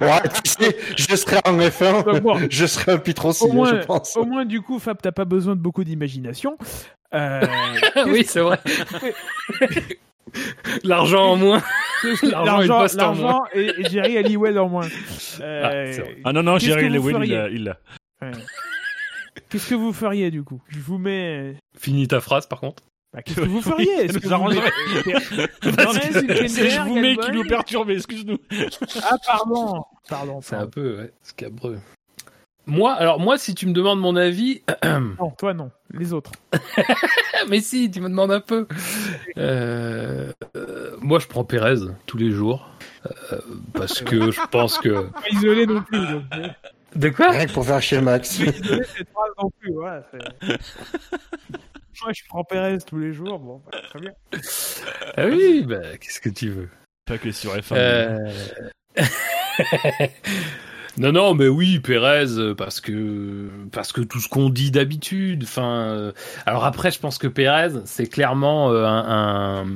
Ouais, 0.00 0.20
tu 0.44 0.50
sais, 0.50 0.76
je 0.96 1.16
serai 1.16 1.36
en 1.44 1.56
F1, 1.58 2.04
Donc 2.04 2.22
bon, 2.22 2.38
je 2.50 2.66
serai 2.66 2.92
un 2.92 2.98
pitre 2.98 3.26
aussi, 3.26 3.44
au, 3.44 3.52
moins, 3.52 3.80
je 3.80 3.86
pense. 3.86 4.16
au 4.16 4.24
moins, 4.24 4.44
du 4.44 4.60
coup, 4.62 4.78
Fab, 4.78 4.98
t'as 5.00 5.12
pas 5.12 5.24
besoin 5.24 5.54
de 5.56 5.60
beaucoup 5.60 5.84
d'imagination. 5.84 6.56
Euh, 7.14 7.40
oui, 8.08 8.24
c'est 8.26 8.40
vrai. 8.40 8.58
L'argent 10.84 11.32
en 11.32 11.36
moins. 11.36 11.62
L'argent, 12.22 12.44
L'argent 12.44 12.78
poste 12.80 13.00
en 13.02 13.12
l'argent 13.12 13.42
et, 13.54 13.70
et 13.78 13.84
Jerry 13.90 14.18
Halliwell 14.18 14.58
en 14.58 14.68
moins. 14.68 14.88
Euh, 15.40 15.94
Ah. 15.98 16.02
Ah 16.24 16.32
non, 16.32 16.42
non, 16.42 16.58
Jerry 16.58 16.90
Lewin, 16.90 17.24
il 17.24 17.30
l'a- 17.30 17.48
il 17.48 17.64
l'a. 17.64 17.78
ouais. 18.20 18.32
Qu'est-ce 19.48 19.70
que 19.70 19.74
vous 19.74 19.92
feriez 19.94 20.30
du 20.30 20.42
coup? 20.42 20.60
Je 20.68 20.78
vous 20.78 20.98
mets. 20.98 21.56
Finis 21.78 22.06
ta 22.08 22.20
phrase, 22.20 22.46
par 22.46 22.60
contre. 22.60 22.82
Bah, 23.14 23.22
Qu'est-ce 23.22 23.40
que 23.40 23.46
vous 23.46 23.62
feriez? 23.62 23.90
Est-ce 24.04 24.18
que 24.18 24.28
vous 24.28 24.50
C'est 26.48 26.70
je 26.70 26.80
vous 26.82 26.98
mets 26.98 27.16
qui 27.16 27.30
nous 27.32 27.44
perturbe, 27.44 27.90
excuse-nous. 27.90 28.38
Ah 29.02 29.16
pardon, 29.26 29.82
pardon. 30.08 30.40
C'est 30.42 30.56
un 30.56 30.66
peu, 30.66 30.98
ouais, 30.98 31.12
scabreux. 31.22 31.78
Moi, 32.66 32.92
alors 32.92 33.18
moi, 33.18 33.38
si 33.38 33.54
tu 33.54 33.66
me 33.66 33.72
demandes 33.72 34.00
mon 34.00 34.14
avis, 34.16 34.62
Non, 34.84 35.30
toi 35.36 35.52
non, 35.52 35.70
les 35.92 36.12
autres. 36.12 36.30
mais 37.48 37.60
si, 37.60 37.90
tu 37.90 38.00
me 38.00 38.08
demandes 38.08 38.30
un 38.30 38.40
peu. 38.40 38.68
Euh, 39.36 40.32
euh, 40.56 40.96
moi, 41.00 41.18
je 41.18 41.26
prends 41.26 41.44
Pérez 41.44 41.74
tous 42.06 42.18
les 42.18 42.30
jours 42.30 42.68
euh, 43.06 43.40
parce 43.74 44.00
que 44.00 44.30
je 44.30 44.40
pense 44.50 44.78
que. 44.78 45.08
Pas 45.08 45.28
isolé 45.32 45.66
non 45.66 45.82
plus. 45.82 46.06
Donc, 46.06 46.22
De 46.94 47.08
quoi 47.08 47.30
Rien 47.30 47.46
que 47.46 47.52
pour 47.52 47.66
faire 47.66 47.82
chier 47.82 48.00
Max. 48.00 48.38
isolé 48.38 48.52
cette 48.52 49.08
phrase 49.10 49.32
non 49.42 49.50
plus. 49.58 49.72
Voilà, 49.72 50.04
Moi, 52.02 52.12
je 52.12 52.22
prends 52.28 52.44
Pérez 52.44 52.78
tous 52.78 52.98
les 52.98 53.12
jours. 53.12 53.38
Bon, 53.40 53.60
bah, 53.70 53.78
très 53.88 54.00
bien. 54.00 54.12
Ah 55.16 55.26
oui, 55.26 55.64
bah, 55.66 55.96
qu'est-ce 56.00 56.20
que 56.20 56.30
tu 56.30 56.48
veux? 56.48 56.68
Pas 57.06 57.18
que 57.18 57.32
sur 57.32 57.56
F1. 57.56 58.32
Non, 60.98 61.12
non, 61.12 61.34
mais 61.34 61.48
oui, 61.48 61.78
Pérez, 61.78 62.26
euh, 62.38 62.54
parce 62.54 62.80
que 62.80 63.48
parce 63.72 63.92
que 63.92 64.02
tout 64.02 64.20
ce 64.20 64.28
qu'on 64.28 64.50
dit 64.50 64.70
d'habitude. 64.70 65.44
Enfin, 65.44 65.64
euh, 65.86 66.12
alors 66.44 66.64
après, 66.64 66.90
je 66.90 66.98
pense 66.98 67.16
que 67.18 67.26
Pérez, 67.28 67.70
c'est 67.86 68.06
clairement 68.06 68.70
euh, 68.70 68.84
un, 68.84 69.62
un- 69.62 69.66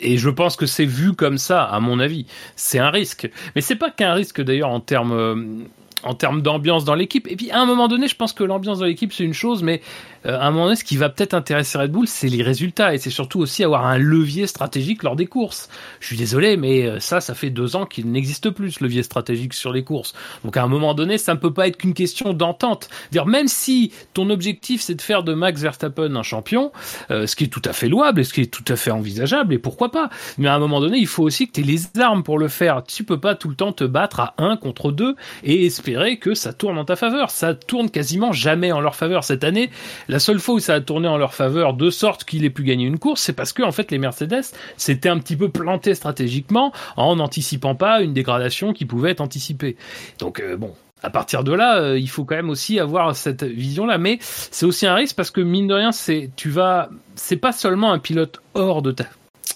et 0.00 0.16
je 0.16 0.30
pense 0.30 0.56
que 0.56 0.66
c'est 0.66 0.86
vu 0.86 1.12
comme 1.12 1.36
ça, 1.38 1.62
à 1.64 1.80
mon 1.80 2.00
avis. 2.00 2.26
C'est 2.56 2.78
un 2.78 2.90
risque, 2.90 3.30
mais 3.54 3.60
c'est 3.60 3.76
pas 3.76 3.90
qu'un 3.90 4.14
risque 4.14 4.40
d'ailleurs 4.40 4.70
en 4.70 4.80
termes 4.80 5.64
en 6.04 6.14
termes 6.14 6.42
d'ambiance 6.42 6.84
dans 6.84 6.94
l'équipe. 6.96 7.28
Et 7.30 7.36
puis 7.36 7.50
à 7.50 7.60
un 7.60 7.66
moment 7.66 7.86
donné, 7.86 8.08
je 8.08 8.16
pense 8.16 8.32
que 8.32 8.42
l'ambiance 8.42 8.78
dans 8.80 8.86
l'équipe 8.86 9.12
c'est 9.12 9.24
une 9.24 9.34
chose, 9.34 9.62
mais 9.62 9.82
euh, 10.26 10.38
à 10.38 10.46
un 10.46 10.50
moment 10.50 10.64
donné, 10.64 10.76
ce 10.76 10.84
qui 10.84 10.96
va 10.96 11.08
peut-être 11.08 11.34
intéresser 11.34 11.78
Red 11.78 11.90
Bull, 11.90 12.06
c'est 12.06 12.28
les 12.28 12.42
résultats 12.42 12.94
et 12.94 12.98
c'est 12.98 13.10
surtout 13.10 13.40
aussi 13.40 13.64
avoir 13.64 13.86
un 13.86 13.98
levier 13.98 14.46
stratégique 14.46 15.02
lors 15.02 15.16
des 15.16 15.26
courses. 15.26 15.68
Je 16.00 16.06
suis 16.06 16.16
désolé, 16.16 16.56
mais 16.56 16.86
euh, 16.86 17.00
ça, 17.00 17.20
ça 17.20 17.34
fait 17.34 17.50
deux 17.50 17.76
ans 17.76 17.86
qu'il 17.86 18.10
n'existe 18.10 18.50
plus 18.50 18.72
ce 18.72 18.84
levier 18.84 19.02
stratégique 19.02 19.54
sur 19.54 19.72
les 19.72 19.84
courses. 19.84 20.14
Donc 20.44 20.56
à 20.56 20.62
un 20.62 20.68
moment 20.68 20.94
donné, 20.94 21.18
ça 21.18 21.34
ne 21.34 21.38
peut 21.38 21.52
pas 21.52 21.66
être 21.66 21.76
qu'une 21.76 21.94
question 21.94 22.32
d'entente. 22.32 22.88
Dire 23.10 23.26
même 23.26 23.48
si 23.48 23.92
ton 24.14 24.30
objectif 24.30 24.80
c'est 24.82 24.94
de 24.94 25.02
faire 25.02 25.22
de 25.22 25.34
Max 25.34 25.60
Verstappen 25.60 26.14
un 26.14 26.22
champion, 26.22 26.72
euh, 27.10 27.26
ce 27.26 27.36
qui 27.36 27.44
est 27.44 27.48
tout 27.48 27.62
à 27.64 27.72
fait 27.72 27.88
louable 27.88 28.20
et 28.20 28.24
ce 28.24 28.32
qui 28.32 28.42
est 28.42 28.52
tout 28.52 28.64
à 28.68 28.76
fait 28.76 28.90
envisageable 28.90 29.54
et 29.54 29.58
pourquoi 29.58 29.90
pas. 29.90 30.10
Mais 30.38 30.48
à 30.48 30.54
un 30.54 30.58
moment 30.58 30.80
donné, 30.80 30.98
il 30.98 31.06
faut 31.06 31.22
aussi 31.22 31.46
que 31.46 31.52
tu 31.52 31.60
aies 31.60 31.64
les 31.64 32.00
armes 32.00 32.22
pour 32.22 32.38
le 32.38 32.48
faire. 32.48 32.82
Tu 32.84 33.04
peux 33.04 33.20
pas 33.20 33.34
tout 33.34 33.48
le 33.48 33.54
temps 33.54 33.72
te 33.72 33.84
battre 33.84 34.20
à 34.20 34.34
un 34.38 34.56
contre 34.56 34.92
deux 34.92 35.16
et 35.44 35.66
espérer 35.66 36.18
que 36.18 36.34
ça 36.34 36.52
tourne 36.52 36.78
en 36.78 36.84
ta 36.84 36.96
faveur. 36.96 37.30
Ça 37.30 37.54
tourne 37.54 37.90
quasiment 37.90 38.32
jamais 38.32 38.72
en 38.72 38.80
leur 38.80 38.94
faveur 38.94 39.24
cette 39.24 39.44
année. 39.44 39.70
La 40.12 40.18
seule 40.18 40.40
fois 40.40 40.56
où 40.56 40.58
ça 40.58 40.74
a 40.74 40.80
tourné 40.82 41.08
en 41.08 41.16
leur 41.16 41.32
faveur 41.32 41.72
de 41.72 41.88
sorte 41.88 42.24
qu'il 42.24 42.44
ait 42.44 42.50
pu 42.50 42.64
gagner 42.64 42.84
une 42.84 42.98
course, 42.98 43.22
c'est 43.22 43.32
parce 43.32 43.54
que 43.54 43.62
en 43.62 43.72
fait 43.72 43.90
les 43.90 43.96
Mercedes 43.96 44.42
s'étaient 44.76 45.08
un 45.08 45.18
petit 45.18 45.36
peu 45.36 45.48
plantés 45.48 45.94
stratégiquement 45.94 46.70
en 46.98 47.16
n'anticipant 47.16 47.74
pas 47.74 48.02
une 48.02 48.12
dégradation 48.12 48.74
qui 48.74 48.84
pouvait 48.84 49.12
être 49.12 49.22
anticipée. 49.22 49.74
Donc 50.18 50.40
euh, 50.40 50.58
bon, 50.58 50.74
à 51.02 51.08
partir 51.08 51.44
de 51.44 51.54
là, 51.54 51.78
euh, 51.78 51.98
il 51.98 52.10
faut 52.10 52.26
quand 52.26 52.36
même 52.36 52.50
aussi 52.50 52.78
avoir 52.78 53.16
cette 53.16 53.42
vision-là. 53.42 53.96
Mais 53.96 54.18
c'est 54.20 54.66
aussi 54.66 54.86
un 54.86 54.94
risque 54.96 55.16
parce 55.16 55.30
que 55.30 55.40
mine 55.40 55.66
de 55.66 55.72
rien, 55.72 55.92
c'est 55.92 56.28
tu 56.36 56.50
vas, 56.50 56.90
c'est 57.14 57.38
pas 57.38 57.52
seulement 57.52 57.90
un 57.90 57.98
pilote 57.98 58.42
hors 58.52 58.82
de 58.82 58.92
ta 58.92 59.06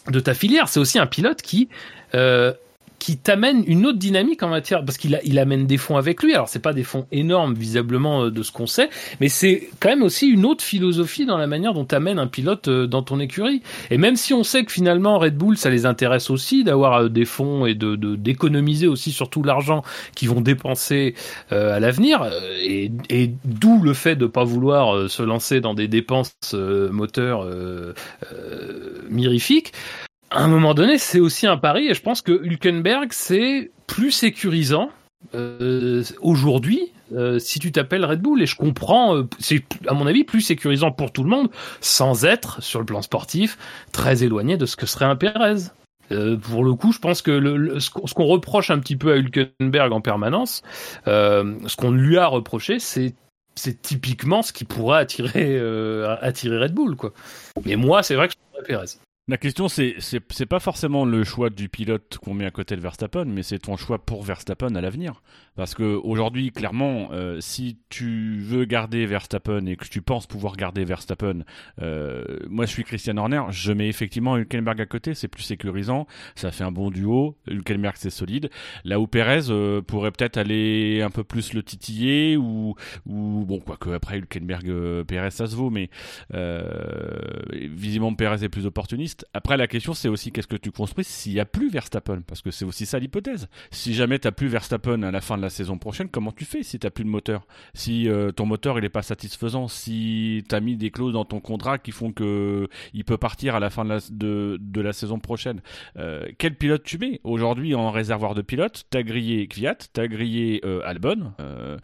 de 0.09 0.21
ta 0.21 0.33
filière, 0.33 0.69
c'est 0.69 0.81
aussi 0.81 0.99
un 0.99 1.07
pilote 1.07 1.43
qui 1.43 1.69
euh, 2.15 2.55
qui 2.99 3.17
t'amène 3.19 3.63
une 3.67 3.87
autre 3.87 3.99
dynamique 3.99 4.43
en 4.43 4.49
matière 4.49 4.85
parce 4.85 4.99
qu'il 4.99 5.21
il 5.25 5.39
amène 5.39 5.67
des 5.67 5.77
fonds 5.77 5.97
avec 5.97 6.23
lui. 6.23 6.35
Alors 6.35 6.49
c'est 6.49 6.63
pas 6.63 6.73
des 6.73 6.83
fonds 6.83 7.07
énormes 7.13 7.55
visiblement 7.55 8.25
euh, 8.25 8.31
de 8.31 8.43
ce 8.43 8.53
qu'on 8.53 8.67
sait, 8.67 8.89
mais 9.21 9.29
c'est 9.29 9.69
quand 9.81 9.89
même 9.89 10.03
aussi 10.03 10.29
une 10.29 10.45
autre 10.45 10.65
philosophie 10.65 11.27
dans 11.27 11.39
la 11.39 11.47
manière 11.47 11.75
dont 11.75 11.85
t'amènes 11.85 12.19
un 12.19 12.27
pilote 12.27 12.69
euh, 12.69 12.87
dans 12.87 13.03
ton 13.03 13.21
écurie. 13.21 13.63
Et 13.91 13.99
même 13.99 14.17
si 14.17 14.35
on 14.35 14.45
sait 14.45 14.65
que 14.65 14.73
finalement 14.73 15.19
Red 15.19 15.37
Bull 15.37 15.57
ça 15.57 15.71
les 15.71 15.87
intéresse 15.87 16.31
aussi 16.31 16.65
d'avoir 16.65 16.95
euh, 17.03 17.09
des 17.09 17.25
fonds 17.25 17.67
et 17.67 17.75
de 17.75 17.97
de- 17.97 18.17
d'économiser 18.17 18.87
aussi 18.87 19.13
surtout 19.13 19.43
l'argent 19.43 19.83
qu'ils 20.15 20.31
vont 20.31 20.41
dépenser 20.41 21.15
à 21.51 21.81
l'avenir, 21.81 22.29
et, 22.63 22.91
et 23.11 23.31
d'où 23.45 23.81
le 23.83 23.95
fait 23.95 24.17
de 24.17 24.27
pas 24.27 24.45
vouloir 24.45 25.09
se 25.09 25.23
lancer 25.23 25.61
dans 25.61 25.75
des 25.75 25.89
dépenses 25.89 26.35
moteurs 26.55 27.43
euh, 27.45 27.95
euh, 28.33 29.03
mirifiques 29.11 29.73
à 30.31 30.43
un 30.43 30.49
moment 30.49 30.75
donné, 30.75 30.99
c'est 30.99 31.21
aussi 31.21 31.47
un 31.47 31.57
pari, 31.57 31.89
et 31.89 31.95
je 31.95 32.03
pense 32.03 32.23
que 32.23 32.33
Hülkenberg, 32.33 33.13
c'est 33.13 33.71
plus 33.87 34.11
sécurisant 34.11 34.91
euh, 35.35 36.03
aujourd'hui 36.21 36.93
euh, 37.15 37.39
si 37.39 37.61
tu 37.61 37.71
t'appelles 37.71 38.05
Red 38.05 38.21
Bull, 38.21 38.43
et 38.43 38.47
je 38.47 38.57
comprends, 38.57 39.17
euh, 39.17 39.29
c'est 39.39 39.65
à 39.87 39.95
mon 39.95 40.07
avis 40.07 40.25
plus 40.25 40.41
sécurisant 40.41 40.91
pour 40.91 41.13
tout 41.13 41.23
le 41.23 41.31
monde, 41.31 41.51
sans 41.81 42.25
être, 42.25 42.63
sur 42.63 42.81
le 42.81 42.87
plan 42.87 43.01
sportif, 43.03 43.59
très 43.93 44.25
éloigné 44.25 44.57
de 44.57 44.67
ce 44.67 44.75
que 44.77 44.87
serait 44.87 45.05
un 45.05 45.17
Pérez. 45.17 45.71
Euh, 46.13 46.37
pour 46.37 46.65
le 46.65 46.75
coup, 46.75 46.93
je 46.93 46.99
pense 46.99 47.23
que 47.23 47.31
le, 47.31 47.57
le- 47.57 47.81
ce 47.81 47.91
qu'on 47.91 48.27
reproche 48.27 48.71
un 48.71 48.79
petit 48.79 48.97
peu 48.97 49.13
à 49.13 49.17
Hülkenberg 49.17 49.93
en 49.93 50.01
permanence, 50.01 50.63
euh, 51.07 51.55
ce 51.67 51.77
qu'on 51.77 51.91
lui 51.91 52.17
a 52.19 52.27
reproché, 52.27 52.79
c'est 52.79 53.15
typiquement 53.83 54.43
ce 54.43 54.53
qui 54.53 54.65
pourrait 54.65 54.99
attirer 55.01 55.57
euh, 55.59 56.17
attirer 56.21 56.59
Red 56.59 56.75
Bull, 56.75 56.97
quoi. 56.97 57.13
Mais 57.65 57.77
moi, 57.77 58.03
c'est 58.03 58.15
vrai 58.15 58.29
que 58.29 58.35
je 58.35 58.39
prendrais 58.53 58.67
Pérez. 58.67 58.99
La 59.29 59.39
question, 59.39 59.67
c'est 59.67 59.97
c'est 59.99 60.47
pas 60.47 60.61
forcément 60.61 61.05
le 61.05 61.25
choix 61.25 61.51
du 61.51 61.69
pilote 61.69 62.17
qu'on 62.23 62.33
met 62.33 62.45
à 62.45 62.53
côté 62.53 62.77
de 62.77 62.81
Verstappen, 62.81 63.25
mais 63.25 63.43
c'est 63.43 63.59
ton 63.59 63.77
choix 63.77 63.99
pour 63.99 64.23
Verstappen 64.23 64.73
à 64.77 64.81
l'avenir. 64.81 65.21
Parce 65.57 65.75
que 65.75 65.83
aujourd'hui, 65.83 66.53
clairement, 66.53 67.09
euh, 67.11 67.41
si 67.41 67.77
tu 67.89 68.39
veux 68.39 68.67
garder 68.67 69.05
Verstappen 69.05 69.67
et 69.67 69.75
que 69.75 69.85
tu 69.89 70.01
penses 70.01 70.29
pouvoir 70.29 70.57
garder 70.57 70.85
Verstappen, 70.85 71.41
euh, 71.83 72.25
moi 72.49 72.67
je 72.67 72.71
suis 72.71 72.85
Christian 72.85 73.17
Horner, 73.17 73.43
je 73.51 73.73
mets 73.73 73.89
effectivement 73.89 74.37
Hülkenberg 74.37 74.81
à 74.81 74.87
côté, 74.87 75.15
c'est 75.15 75.27
plus 75.27 75.43
sécurisant, 75.43 76.07
ça 76.37 76.53
fait 76.53 76.63
un 76.63 76.71
bon 76.71 76.93
duo, 76.93 77.37
Hülkenberg 77.49 77.97
c'est 77.99 78.11
solide. 78.11 78.49
Là 78.85 79.01
où 79.01 79.09
Perez 79.09 79.51
euh, 79.51 79.83
pourrait 79.83 80.13
peut-être 80.13 80.37
aller 80.37 81.03
un 81.03 81.11
peu 81.11 81.25
plus 81.25 81.53
le 81.53 81.65
titiller 81.65 82.37
ou 82.37 82.77
ou 83.07 83.45
bon 83.45 83.59
quoique 83.59 83.91
après 83.91 84.19
Hülkenberg 84.19 84.69
euh, 84.69 85.03
Perez 85.03 85.33
ça 85.33 85.49
se 85.49 85.57
vaut, 85.57 85.71
mais 85.71 85.91
visiblement 87.53 88.15
Perez 88.15 88.45
est 88.45 88.49
plus 88.49 88.67
opportuniste. 88.67 89.16
Après 89.35 89.57
la 89.57 89.67
question 89.67 89.95
c'est 89.95 90.09
aussi 90.09 90.33
qu'est-ce 90.33 90.47
que 90.47 90.57
tu 90.57 90.71
construis 90.71 91.05
s'il 91.05 91.33
y 91.33 91.41
a 91.41 91.45
plus 91.45 91.71
Verstappen? 91.71 92.23
Parce 92.27 92.43
que 92.43 92.51
c'est 92.51 92.65
aussi 92.65 92.87
ça 92.87 92.99
l'hypothèse. 92.99 93.49
Si 93.71 93.95
jamais 93.95 94.19
t'as 94.19 94.33
plus 94.33 94.49
Verstappen 94.49 95.03
à 95.03 95.11
la 95.11 95.21
fin 95.21 95.37
de 95.37 95.43
la 95.43 95.51
saison 95.51 95.79
prochaine, 95.79 96.09
comment 96.09 96.33
tu 96.33 96.45
fais 96.45 96.63
si 96.63 96.79
t'as 96.79 96.91
plus 96.91 97.05
de 97.05 97.09
moteur? 97.09 97.47
Si 97.75 98.09
euh, 98.09 98.33
ton 98.33 98.47
moteur 98.47 98.79
il 98.79 98.85
est 98.85 98.91
pas 98.91 99.03
satisfaisant, 99.03 99.69
si 99.69 100.45
t'as 100.49 100.61
mis 100.61 100.77
des 100.77 100.91
clauses 100.91 101.13
dans 101.13 101.25
ton 101.25 101.41
contrat 101.41 101.79
qui 101.79 101.93
font 101.93 102.13
que 102.13 102.69
il 102.95 103.05
peut 103.05 103.19
partir 103.19 103.55
à 103.55 103.61
la 103.61 103.71
fin 103.71 103.85
de 103.85 103.91
la, 103.91 103.99
de, 104.11 104.81
la 104.81 104.93
saison 104.93 105.19
prochaine, 105.19 105.61
euh, 105.99 106.27
quel 106.39 106.55
pilote 106.55 106.83
tu 106.85 106.99
mets? 106.99 107.21
Aujourd'hui 107.25 107.75
en 107.75 107.91
réservoir 107.91 108.35
de 108.35 108.43
pilotes 108.43 108.85
T'as 108.91 109.03
grillé 109.03 109.47
Kvyat, 109.49 109.77
t'as 109.93 110.07
grillé 110.07 110.61
euh, 110.65 110.81
Albon. 110.85 111.33
euh, 111.41 111.77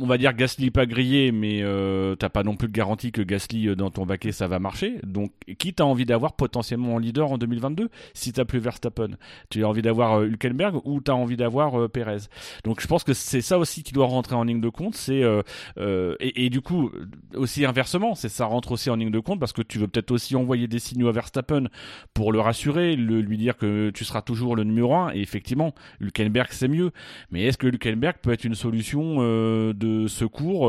on 0.00 0.06
va 0.06 0.18
dire 0.18 0.32
Gasly 0.32 0.70
pas 0.70 0.86
grillé, 0.86 1.32
mais 1.32 1.60
euh, 1.62 2.14
t'as 2.16 2.28
pas 2.28 2.42
non 2.42 2.56
plus 2.56 2.68
de 2.68 2.72
garantie 2.72 3.12
que 3.12 3.22
Gasly 3.22 3.74
dans 3.76 3.90
ton 3.90 4.06
baquet 4.06 4.32
ça 4.32 4.48
va 4.48 4.58
marcher. 4.58 4.98
Donc 5.04 5.32
qui 5.58 5.74
t'as 5.74 5.84
envie 5.84 6.04
d'avoir 6.04 6.33
potentiellement 6.36 6.94
en 6.94 6.98
leader 6.98 7.32
en 7.32 7.38
2022 7.38 7.88
si 8.14 8.32
t'as 8.32 8.44
plus 8.44 8.58
Verstappen. 8.58 9.10
Tu 9.50 9.64
as 9.64 9.68
envie 9.68 9.82
d'avoir 9.82 10.20
euh, 10.20 10.26
Hülkenberg 10.26 10.80
ou 10.84 11.00
tu 11.00 11.10
as 11.10 11.16
envie 11.16 11.36
d'avoir 11.36 11.80
euh, 11.80 11.88
Perez. 11.88 12.28
Donc 12.64 12.80
je 12.80 12.86
pense 12.86 13.04
que 13.04 13.12
c'est 13.12 13.40
ça 13.40 13.58
aussi 13.58 13.82
qui 13.82 13.92
doit 13.92 14.06
rentrer 14.06 14.34
en 14.34 14.44
ligne 14.44 14.60
de 14.60 14.68
compte. 14.68 14.94
C'est 14.94 15.22
euh, 15.22 15.42
euh, 15.78 16.16
et, 16.20 16.50
du 16.50 16.60
coup 16.60 16.90
aussi 17.34 17.64
inversement, 17.64 18.14
c'est 18.14 18.28
ça 18.28 18.46
rentre 18.46 18.72
aussi 18.72 18.90
en 18.90 18.96
ligne 18.96 19.10
de 19.10 19.18
compte 19.18 19.40
parce 19.40 19.52
que 19.52 19.62
tu 19.62 19.78
veux 19.78 19.88
peut-être 19.88 20.10
aussi 20.10 20.36
envoyer 20.36 20.66
des 20.68 20.78
signaux 20.78 21.08
à 21.08 21.12
Verstappen 21.12 21.64
pour 22.12 22.32
le 22.32 22.40
rassurer, 22.40 22.96
le, 22.96 23.20
lui 23.20 23.36
dire 23.36 23.56
que 23.56 23.90
tu 23.90 24.04
seras 24.04 24.22
toujours 24.22 24.56
le 24.56 24.64
numéro 24.64 24.94
1 24.94 25.14
et 25.14 25.20
effectivement 25.20 25.74
Hülkenberg 26.00 26.48
c'est 26.50 26.68
mieux. 26.68 26.90
Mais 27.30 27.44
est-ce 27.44 27.58
que 27.58 27.66
Hülkenberg 27.66 28.16
peut 28.22 28.32
être 28.32 28.44
une 28.44 28.54
solution 28.54 29.16
euh, 29.18 29.72
de 29.72 30.06
secours 30.06 30.64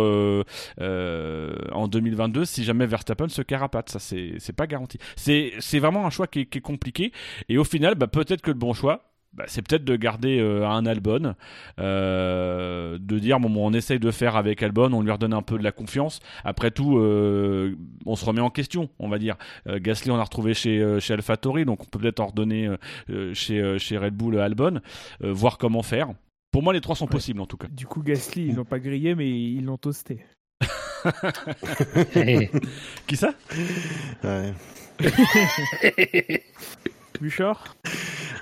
en 0.76 1.88
2022 1.88 2.46
si 2.46 2.64
jamais 2.64 2.86
Verstappen 2.86 3.30
se 3.30 3.42
carapate? 3.42 3.90
Ça 3.90 4.00
c'est 4.00 4.56
pas 4.56 4.68
garanti. 4.68 4.98
C'est 5.16 5.54
c'est 5.60 5.80
vraiment 5.80 6.06
un 6.06 6.10
choix 6.10 6.28
qui 6.28 6.42
est, 6.42 6.46
qui 6.46 6.60
est 6.60 6.62
compliqué 6.62 7.12
et 7.50 7.58
au 7.58 7.64
final 7.64 7.96
bah, 7.96 8.08
peut-être 8.08 8.42
que 8.42 8.52
le 8.52 8.58
bon 8.58 8.74
choix 8.74 9.12
bah, 9.34 9.44
c'est 9.48 9.62
peut-être 9.68 9.84
de 9.84 9.98
garder 9.98 10.40
euh, 10.40 10.66
un 10.66 10.86
Albon, 10.86 11.36
euh, 11.80 12.98
de 13.00 13.20
dire 13.20 13.38
bon, 13.42 13.50
bon, 13.50 13.68
on 13.68 13.74
essaye 13.74 14.00
de 14.00 14.10
faire 14.10 14.38
avec 14.38 14.64
Albon, 14.64 14.94
on 14.94 15.02
lui 15.02 15.12
redonne 15.12 15.34
un 15.34 15.42
peu 15.42 15.58
de 15.58 15.64
la 15.64 15.74
confiance. 15.74 16.22
Après 16.46 16.72
tout, 16.72 16.98
euh, 17.00 17.76
on 18.06 18.16
se 18.16 18.24
remet 18.24 18.40
en 18.40 18.50
question, 18.50 18.88
on 18.98 19.10
va 19.10 19.18
dire. 19.18 19.36
Euh, 19.68 19.78
Gasly, 19.82 20.10
on 20.12 20.16
a 20.16 20.24
retrouvé 20.24 20.54
chez 20.54 20.80
euh, 20.82 21.02
chez 21.02 21.16
AlphaTauri, 21.16 21.66
donc 21.66 21.82
on 21.82 21.86
peut 21.86 22.00
peut-être 22.00 22.22
en 22.22 22.28
redonner 22.28 22.70
euh, 23.10 23.34
chez 23.34 23.78
chez 23.78 23.98
Red 23.98 24.14
Bull 24.16 24.40
Albon, 24.40 24.80
voir 25.20 25.58
comment 25.58 25.84
faire. 25.84 26.08
Pour 26.52 26.64
moi, 26.64 26.72
les 26.72 26.80
trois 26.80 26.96
sont 26.96 27.04
Ouais. 27.08 27.12
possibles 27.12 27.42
en 27.42 27.46
tout 27.46 27.58
cas. 27.58 27.68
Du 27.70 27.88
coup, 27.88 28.02
Gasly, 28.04 28.48
ils 28.48 28.56
l'ont 28.56 28.64
pas 28.64 28.80
grillé, 28.80 29.16
mais 29.16 29.30
ils 29.30 29.66
l'ont 29.66 29.78
toasté. 29.78 30.24
Qui 33.08 33.18
ça? 33.18 33.34
Ouais. 34.24 34.54
Bouchard 37.22 37.76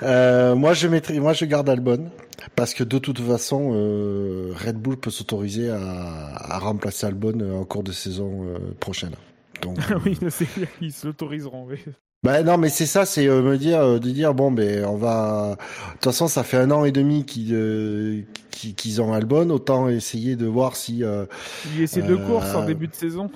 Euh, 0.01 0.55
moi, 0.55 0.73
je 0.73 0.87
mettrai, 0.87 1.19
moi, 1.19 1.33
je 1.33 1.45
garde 1.45 1.69
Albon 1.69 2.09
parce 2.55 2.73
que 2.73 2.83
de 2.83 2.97
toute 2.97 3.19
façon, 3.19 3.71
euh, 3.73 4.53
Red 4.55 4.77
Bull 4.77 4.97
peut 4.97 5.11
s'autoriser 5.11 5.69
à, 5.69 5.77
à 5.79 6.59
remplacer 6.59 7.05
Albon 7.05 7.39
euh, 7.39 7.59
en 7.59 7.65
cours 7.65 7.83
de 7.83 7.91
saison 7.91 8.45
euh, 8.47 8.57
prochaine. 8.79 9.13
Donc, 9.61 9.77
Ah 9.89 9.95
oui, 10.05 10.17
c'est 10.29 10.47
qu'ils 10.79 10.93
s'autoriseront. 10.93 11.65
oui. 11.67 11.79
Bah 12.23 12.41
non, 12.43 12.57
mais 12.57 12.69
c'est 12.69 12.85
ça, 12.85 13.05
c'est 13.05 13.27
euh, 13.27 13.41
me 13.41 13.57
dire, 13.57 13.81
euh, 13.81 13.99
de 13.99 14.09
dire 14.09 14.33
bon, 14.33 14.51
ben 14.51 14.85
on 14.85 14.95
va. 14.95 15.57
De 15.57 15.91
toute 15.93 16.03
façon, 16.05 16.27
ça 16.27 16.43
fait 16.43 16.57
un 16.57 16.71
an 16.71 16.85
et 16.85 16.91
demi 16.93 17.25
qu'ils 17.25 17.53
euh, 17.53 18.21
qu'ils 18.51 18.75
qu'ils 18.75 19.01
ont 19.01 19.11
Albon, 19.13 19.49
autant 19.49 19.89
essayer 19.89 20.35
de 20.37 20.45
voir 20.45 20.75
si 20.77 21.03
euh, 21.03 21.25
Il 21.65 21.79
y 21.79 21.83
a 21.83 21.87
ces 21.87 22.01
deux 22.01 22.13
Euh, 22.13 22.17
courses 22.17 22.55
en 22.55 22.63
début 22.63 22.87
de 22.87 22.95
saison. 22.95 23.29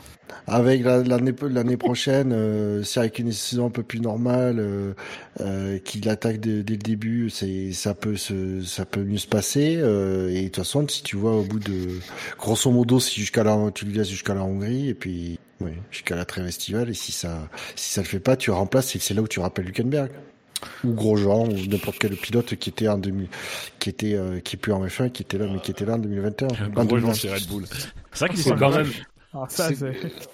avec 0.47 0.83
la- 0.83 1.03
l'année 1.03 1.33
l'année 1.49 1.77
prochaine, 1.77 2.31
euh, 2.33 2.83
si 2.83 2.99
avec 2.99 3.19
une 3.19 3.31
saison 3.31 3.67
un 3.67 3.69
peu 3.69 3.83
plus 3.83 3.99
normale, 3.99 4.57
euh, 4.59 4.93
euh, 5.41 5.79
qu'il 5.79 6.07
attaque 6.09 6.39
dès, 6.39 6.63
dès 6.63 6.73
le 6.73 6.79
début, 6.79 7.29
c'est 7.29 7.73
ça 7.73 7.93
peut 7.93 8.15
se 8.15 8.61
ça 8.63 8.85
peut 8.85 9.03
mieux 9.03 9.17
se 9.17 9.27
passer. 9.27 9.75
euh, 9.77 10.29
et 10.29 10.43
de 10.43 10.47
toute 10.47 10.57
façon, 10.57 10.87
si 10.87 11.03
tu 11.03 11.15
vois 11.17 11.35
au 11.35 11.43
bout 11.43 11.59
de 11.59 11.99
grosso 12.39 12.71
modo, 12.71 12.99
si 12.99 13.19
jusqu'à 13.19 13.43
la 13.43 13.57
tu 13.73 13.85
le 13.85 13.91
laisses 13.91 14.09
jusqu'à 14.09 14.33
la 14.33 14.43
Hongrie 14.43 14.89
et 14.89 14.93
puis 14.93 15.39
oui, 15.61 15.71
jusqu'à 15.91 16.15
la 16.15 16.25
trêve 16.25 16.45
estivale, 16.47 16.89
et 16.89 16.93
si 16.93 17.11
ça 17.11 17.47
si 17.75 17.91
ça 17.93 18.01
le 18.01 18.07
fait 18.07 18.19
pas, 18.19 18.35
tu 18.35 18.51
remplaces 18.51 18.95
et 18.95 18.99
c'est 18.99 19.13
là 19.13 19.21
où 19.21 19.27
tu 19.27 19.39
rappelles 19.39 19.65
Hülkenberg 19.67 20.09
ou 20.83 20.91
Grosjean 20.93 21.47
ou 21.49 21.67
n'importe 21.67 21.97
quel 21.99 22.15
pilote 22.15 22.55
qui 22.55 22.69
était 22.69 22.87
en 22.87 22.97
2000 22.97 23.27
qui 23.79 23.89
était 23.89 24.13
euh, 24.15 24.39
qui 24.39 24.55
est 24.55 24.59
plus 24.59 24.71
en 24.73 24.83
F1 24.85 25.11
qui 25.11 25.21
était 25.23 25.37
là 25.37 25.45
mais 25.51 25.59
qui 25.59 25.69
était 25.71 25.85
là 25.85 25.93
en 25.93 25.99
2021 25.99 26.47
En 26.47 26.85
Gros 26.85 26.95
2020. 26.97 27.13
chez 27.13 27.29
Red 27.33 27.47
Bull. 27.47 27.63
C'est 28.11 28.25
vrai 28.25 28.29
qu'ils 28.33 28.43
sont 28.43 28.55
quand 28.55 28.71
même. 28.71 28.89
Alors 29.33 29.45
Ah, 29.49 29.49
ça, 29.49 29.67
C'est- 29.69 29.75
c'est... 29.75 29.93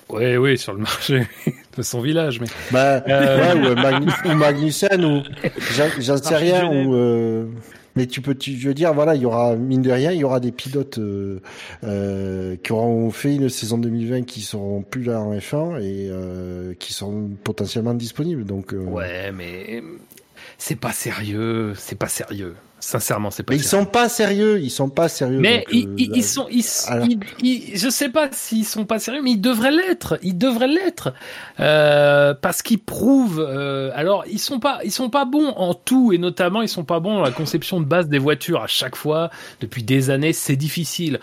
Oui, 0.10 0.38
oui, 0.38 0.58
sur 0.58 0.74
le 0.74 0.80
marché 0.80 1.28
de 1.78 1.82
son 1.82 2.00
village, 2.02 2.40
mais. 2.40 2.48
Bah, 2.72 3.04
Euh, 3.08 3.54
ouais, 3.56 3.72
ou, 3.72 3.76
Magnus, 3.76 4.14
ou 4.24 4.34
Magnussen, 4.34 5.04
ou 5.04 5.24
j'en 6.00 6.18
sais 6.18 6.36
rien, 6.38 6.68
ou 6.68 6.94
euh, 6.96 7.48
mais 7.96 8.08
tu 8.08 8.22
peux, 8.22 8.36
tu, 8.36 8.54
je 8.58 8.68
veux 8.68 8.74
dire, 8.74 8.94
voilà, 8.94 9.16
il 9.16 9.22
y 9.22 9.26
aura 9.26 9.56
mine 9.56 9.82
de 9.82 9.92
rien, 9.92 10.12
il 10.12 10.20
y 10.20 10.24
aura 10.24 10.40
des 10.40 10.52
pilotes 10.52 10.98
euh, 10.98 11.40
euh, 11.84 12.56
qui 12.64 12.72
auront 12.72 13.12
fait 13.12 13.36
une 13.36 13.50
saison 13.50 13.78
2020 13.78 14.24
qui 14.24 14.42
seront 14.42 14.82
plus 14.82 15.04
là 15.04 15.22
en 15.22 15.36
F1 15.36 15.80
et 15.82 16.10
euh, 16.10 16.74
qui 16.76 16.94
sont 16.94 17.30
potentiellement 17.44 17.94
disponibles. 17.94 18.46
Donc, 18.46 18.74
euh, 18.74 18.84
Ouais, 18.84 19.32
mais 19.32 19.84
c'est 20.58 20.76
pas 20.76 20.92
sérieux, 20.92 21.74
c'est 21.78 21.98
pas 21.98 22.08
sérieux. 22.08 22.56
Sincèrement, 22.86 23.32
c'est 23.32 23.44
pas 23.44 23.54
mais 23.54 23.60
ils 23.60 23.64
sont 23.64 23.86
pas 23.86 24.10
sérieux, 24.10 24.60
ils 24.62 24.70
sont 24.70 24.90
pas 24.90 25.08
sérieux. 25.08 25.40
Mais 25.40 25.60
donc, 25.60 25.68
ils, 25.72 25.88
euh, 25.88 25.96
ils- 25.98 26.10
là- 26.10 26.16
ils 26.18 26.24
sont, 26.24 26.48
ils, 26.52 26.66
alors- 26.88 27.08
ils- 27.08 27.20
ils- 27.42 27.78
je 27.80 27.90
sais 27.90 28.10
pas 28.10 28.28
s'ils 28.34 28.66
sont 28.66 28.84
pas 28.84 29.00
sérieux, 29.00 29.22
mais 29.24 29.32
ils 29.32 29.40
devraient 29.42 29.72
l'être. 29.72 30.20
Ils 30.22 30.38
devraient 30.38 30.68
l'être 30.68 31.14
euh, 31.62 32.34
parce 32.34 32.62
qu'ils 32.62 32.80
prouvent. 32.80 33.40
euh, 33.40 33.90
alors, 33.96 34.26
ils 34.30 34.38
sont 34.38 34.60
pas, 34.60 34.80
ils 34.84 34.92
sont 34.92 35.10
pas 35.10 35.24
bons 35.24 35.48
en 35.56 35.74
tout 35.74 36.12
et 36.12 36.18
notamment 36.18 36.62
ils 36.62 36.68
sont 36.68 36.84
pas 36.84 37.00
bons 37.00 37.14
dans 37.16 37.22
la 37.24 37.32
conception 37.32 37.80
de 37.80 37.86
base 37.86 38.10
des 38.10 38.20
voitures. 38.20 38.62
À 38.62 38.68
chaque 38.68 38.98
fois, 38.98 39.30
depuis 39.62 39.84
des 39.84 40.10
années, 40.10 40.34
c'est 40.34 40.58
difficile. 40.58 41.22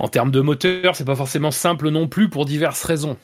En 0.00 0.08
termes 0.08 0.32
de 0.32 0.40
moteur, 0.40 0.96
c'est 0.96 1.04
pas 1.04 1.14
forcément 1.14 1.52
simple 1.52 1.90
non 1.90 2.08
plus 2.08 2.28
pour 2.28 2.44
diverses 2.44 2.82
raisons. 2.82 3.16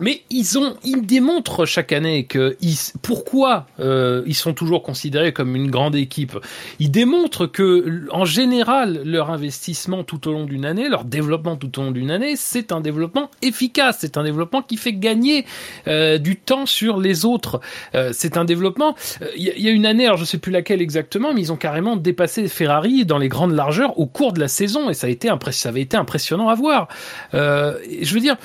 Mais 0.00 0.22
ils 0.30 0.58
ont, 0.58 0.76
ils 0.84 1.04
démontrent 1.04 1.66
chaque 1.66 1.92
année 1.92 2.24
que 2.24 2.56
ils, 2.60 2.76
pourquoi 3.02 3.66
euh, 3.80 4.22
ils 4.26 4.34
sont 4.36 4.54
toujours 4.54 4.84
considérés 4.84 5.32
comme 5.32 5.56
une 5.56 5.70
grande 5.70 5.96
équipe. 5.96 6.38
Ils 6.78 6.90
démontrent 6.90 7.46
que, 7.46 8.06
en 8.12 8.24
général, 8.24 9.02
leur 9.04 9.30
investissement 9.30 10.04
tout 10.04 10.28
au 10.28 10.32
long 10.32 10.44
d'une 10.44 10.64
année, 10.64 10.88
leur 10.88 11.04
développement 11.04 11.56
tout 11.56 11.80
au 11.80 11.82
long 11.82 11.90
d'une 11.90 12.12
année, 12.12 12.36
c'est 12.36 12.70
un 12.70 12.80
développement 12.80 13.28
efficace. 13.42 13.98
C'est 14.00 14.16
un 14.16 14.22
développement 14.22 14.62
qui 14.62 14.76
fait 14.76 14.92
gagner 14.92 15.44
euh, 15.88 16.18
du 16.18 16.36
temps 16.36 16.66
sur 16.66 16.98
les 16.98 17.24
autres. 17.24 17.60
Euh, 17.96 18.10
c'est 18.12 18.36
un 18.36 18.44
développement. 18.44 18.94
euh, 19.22 19.26
Il 19.36 19.52
y, 19.56 19.62
y 19.62 19.68
a 19.68 19.72
une 19.72 19.86
année, 19.86 20.06
alors 20.06 20.18
je 20.18 20.24
sais 20.24 20.38
plus 20.38 20.52
laquelle 20.52 20.80
exactement, 20.80 21.34
mais 21.34 21.40
ils 21.40 21.52
ont 21.52 21.56
carrément 21.56 21.96
dépassé 21.96 22.46
Ferrari 22.46 23.04
dans 23.04 23.18
les 23.18 23.28
grandes 23.28 23.52
largeurs 23.52 23.98
au 23.98 24.06
cours 24.06 24.32
de 24.32 24.38
la 24.38 24.48
saison, 24.48 24.90
et 24.90 24.94
ça 24.94 25.08
a 25.08 25.10
été 25.10 25.28
ça 25.50 25.70
avait 25.70 25.80
été 25.80 25.96
impressionnant 25.96 26.48
à 26.48 26.54
voir. 26.54 26.86
Euh, 27.34 27.74
je 28.00 28.14
veux 28.14 28.20
dire 28.20 28.36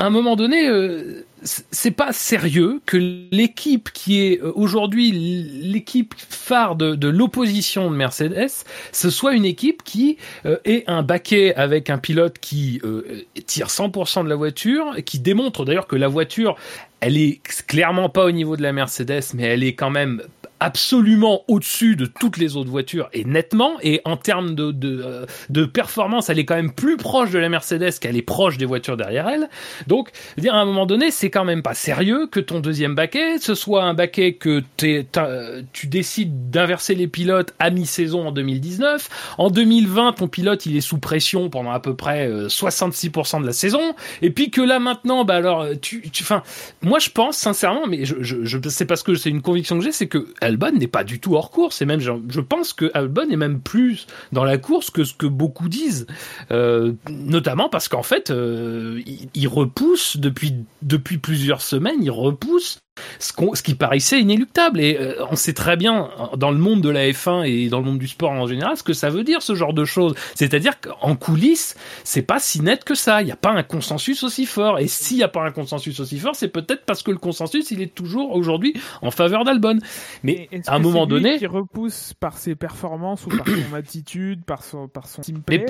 à 0.00 0.06
un 0.06 0.10
moment 0.10 0.34
donné, 0.34 0.66
euh, 0.66 1.26
c'est 1.42 1.90
pas 1.90 2.12
sérieux 2.12 2.80
que 2.86 2.96
l'équipe 2.96 3.90
qui 3.92 4.20
est 4.20 4.42
euh, 4.42 4.50
aujourd'hui 4.54 5.12
l'équipe 5.12 6.14
phare 6.16 6.74
de, 6.74 7.08
l'opposition 7.08 7.90
de 7.90 7.96
Mercedes, 7.96 8.64
ce 8.92 9.10
soit 9.10 9.34
une 9.34 9.44
équipe 9.44 9.82
qui 9.82 10.16
euh, 10.46 10.56
ait 10.64 10.84
un 10.86 11.02
baquet 11.02 11.54
avec 11.54 11.90
un 11.90 11.98
pilote 11.98 12.38
qui 12.38 12.80
euh, 12.84 13.24
tire 13.46 13.66
100% 13.66 14.24
de 14.24 14.28
la 14.28 14.36
voiture, 14.36 14.96
qui 15.04 15.18
démontre 15.18 15.66
d'ailleurs 15.66 15.86
que 15.86 15.96
la 15.96 16.08
voiture, 16.08 16.56
elle 17.00 17.18
est 17.18 17.40
clairement 17.66 18.08
pas 18.08 18.24
au 18.24 18.30
niveau 18.30 18.56
de 18.56 18.62
la 18.62 18.72
Mercedes, 18.72 19.34
mais 19.34 19.44
elle 19.44 19.64
est 19.64 19.74
quand 19.74 19.90
même 19.90 20.22
absolument 20.60 21.42
au-dessus 21.48 21.96
de 21.96 22.06
toutes 22.06 22.36
les 22.36 22.56
autres 22.56 22.70
voitures 22.70 23.08
et 23.12 23.24
nettement 23.24 23.72
et 23.82 24.00
en 24.04 24.16
termes 24.16 24.54
de, 24.54 24.70
de, 24.70 25.02
euh, 25.04 25.26
de 25.48 25.64
performance 25.64 26.28
elle 26.28 26.38
est 26.38 26.44
quand 26.44 26.54
même 26.54 26.72
plus 26.72 26.98
proche 26.98 27.30
de 27.30 27.38
la 27.38 27.48
Mercedes 27.48 27.98
qu'elle 27.98 28.16
est 28.16 28.22
proche 28.22 28.58
des 28.58 28.66
voitures 28.66 28.96
derrière 28.96 29.28
elle. 29.28 29.48
Donc 29.86 30.10
dire 30.36 30.54
à 30.54 30.58
un 30.58 30.64
moment 30.66 30.86
donné 30.86 31.10
c'est 31.10 31.30
quand 31.30 31.44
même 31.44 31.62
pas 31.62 31.74
sérieux 31.74 32.26
que 32.26 32.40
ton 32.40 32.60
deuxième 32.60 32.94
baquet 32.94 33.38
ce 33.38 33.54
soit 33.54 33.84
un 33.84 33.94
baquet 33.94 34.34
que 34.34 34.62
euh, 34.84 35.62
tu 35.72 35.86
décides 35.86 36.50
d'inverser 36.50 36.94
les 36.94 37.08
pilotes 37.08 37.54
à 37.58 37.70
mi-saison 37.70 38.28
en 38.28 38.32
2019 38.32 39.34
en 39.38 39.50
2020 39.50 40.12
ton 40.12 40.28
pilote 40.28 40.66
il 40.66 40.76
est 40.76 40.82
sous 40.82 40.98
pression 40.98 41.48
pendant 41.48 41.72
à 41.72 41.80
peu 41.80 41.96
près 41.96 42.28
euh, 42.28 42.48
66% 42.48 43.40
de 43.40 43.46
la 43.46 43.52
saison. 43.52 43.94
Et 44.20 44.30
puis 44.30 44.50
que 44.50 44.60
là 44.60 44.78
maintenant 44.78 45.24
bah 45.24 45.36
alors 45.36 45.66
tu 45.80 46.02
enfin 46.20 46.42
moi 46.82 46.98
je 46.98 47.08
pense 47.08 47.38
sincèrement 47.38 47.86
mais 47.86 48.04
je 48.04 48.16
je, 48.20 48.44
je 48.44 48.58
c'est 48.68 48.84
parce 48.84 49.02
que 49.02 49.14
c'est 49.14 49.30
une 49.30 49.42
conviction 49.42 49.78
que 49.78 49.84
j'ai 49.84 49.92
c'est 49.92 50.06
que 50.06 50.26
Albon 50.50 50.72
n'est 50.72 50.88
pas 50.88 51.04
du 51.04 51.20
tout 51.20 51.34
hors 51.34 51.50
course 51.50 51.80
et 51.80 51.86
même 51.86 52.00
je, 52.00 52.40
pense 52.40 52.72
que 52.72 52.90
Albon 52.92 53.30
est 53.30 53.36
même 53.36 53.60
plus 53.60 54.06
dans 54.32 54.44
la 54.44 54.58
course 54.58 54.90
que 54.90 55.04
ce 55.04 55.14
que 55.14 55.26
beaucoup 55.26 55.68
disent. 55.68 56.06
Euh, 56.50 56.92
notamment 57.08 57.68
parce 57.68 57.88
qu'en 57.88 58.02
fait 58.02 58.30
euh, 58.30 59.00
il, 59.06 59.28
il 59.34 59.48
repousse 59.48 60.16
depuis 60.16 60.54
depuis 60.82 61.18
plusieurs 61.18 61.62
semaines 61.62 62.02
il 62.02 62.10
repousse 62.10 62.78
ce, 63.18 63.32
ce 63.54 63.62
qui 63.62 63.74
paraissait 63.74 64.20
inéluctable. 64.20 64.80
Et 64.80 64.96
euh, 64.98 65.24
on 65.30 65.36
sait 65.36 65.52
très 65.52 65.76
bien, 65.76 66.10
dans 66.36 66.50
le 66.50 66.58
monde 66.58 66.80
de 66.80 66.88
la 66.90 67.08
F1 67.08 67.44
et 67.46 67.68
dans 67.68 67.78
le 67.78 67.84
monde 67.84 67.98
du 67.98 68.08
sport 68.08 68.30
en 68.32 68.46
général, 68.46 68.76
ce 68.76 68.82
que 68.82 68.92
ça 68.92 69.10
veut 69.10 69.24
dire, 69.24 69.42
ce 69.42 69.54
genre 69.54 69.72
de 69.72 69.84
choses. 69.84 70.14
C'est-à-dire 70.34 70.80
qu'en 70.80 71.16
coulisses, 71.16 71.76
c'est 72.04 72.22
pas 72.22 72.38
si 72.38 72.60
net 72.62 72.84
que 72.84 72.94
ça. 72.94 73.22
Il 73.22 73.26
n'y 73.26 73.32
a 73.32 73.36
pas 73.36 73.50
un 73.50 73.62
consensus 73.62 74.22
aussi 74.22 74.46
fort. 74.46 74.78
Et 74.78 74.86
s'il 74.88 75.18
n'y 75.18 75.22
a 75.22 75.28
pas 75.28 75.42
un 75.44 75.50
consensus 75.50 75.98
aussi 76.00 76.18
fort, 76.18 76.34
c'est 76.34 76.48
peut-être 76.48 76.84
parce 76.84 77.02
que 77.02 77.10
le 77.10 77.18
consensus, 77.18 77.70
il 77.70 77.80
est 77.82 77.94
toujours 77.94 78.32
aujourd'hui 78.34 78.74
en 79.02 79.10
faveur 79.10 79.44
d'Albon. 79.44 79.78
Mais 80.22 80.48
à 80.66 80.76
un 80.76 80.78
moment 80.78 81.06
donné... 81.06 81.38
qui 81.38 81.46
repousse 81.46 82.14
par 82.18 82.38
ses 82.38 82.54
performances 82.54 83.26
ou 83.26 83.30
par 83.30 83.46
son 83.46 83.74
attitude, 83.74 84.44
par 84.44 84.62
son, 84.64 84.88
par 84.88 85.06
son 85.06 85.22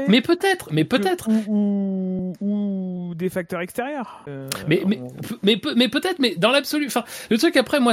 Mais, 0.08 0.20
peut-être, 0.20 0.68
mais 0.72 0.84
peut-être. 0.84 1.28
Ou, 1.28 2.32
ou, 2.40 3.10
ou 3.10 3.14
des 3.14 3.28
facteurs 3.28 3.60
extérieurs. 3.60 4.22
Euh, 4.28 4.48
Mais, 4.68 4.82
mais, 4.86 5.00
on- 5.02 5.08
mais, 5.42 5.56
peut- 5.56 5.74
mais 5.76 5.88
peut-être, 5.88 6.18
mais 6.18 6.34
dans 6.36 6.50
l'absolu. 6.50 6.86
Enfin, 6.86 7.04
le 7.28 7.38
truc 7.38 7.56
après, 7.56 7.80
moi, 7.80 7.92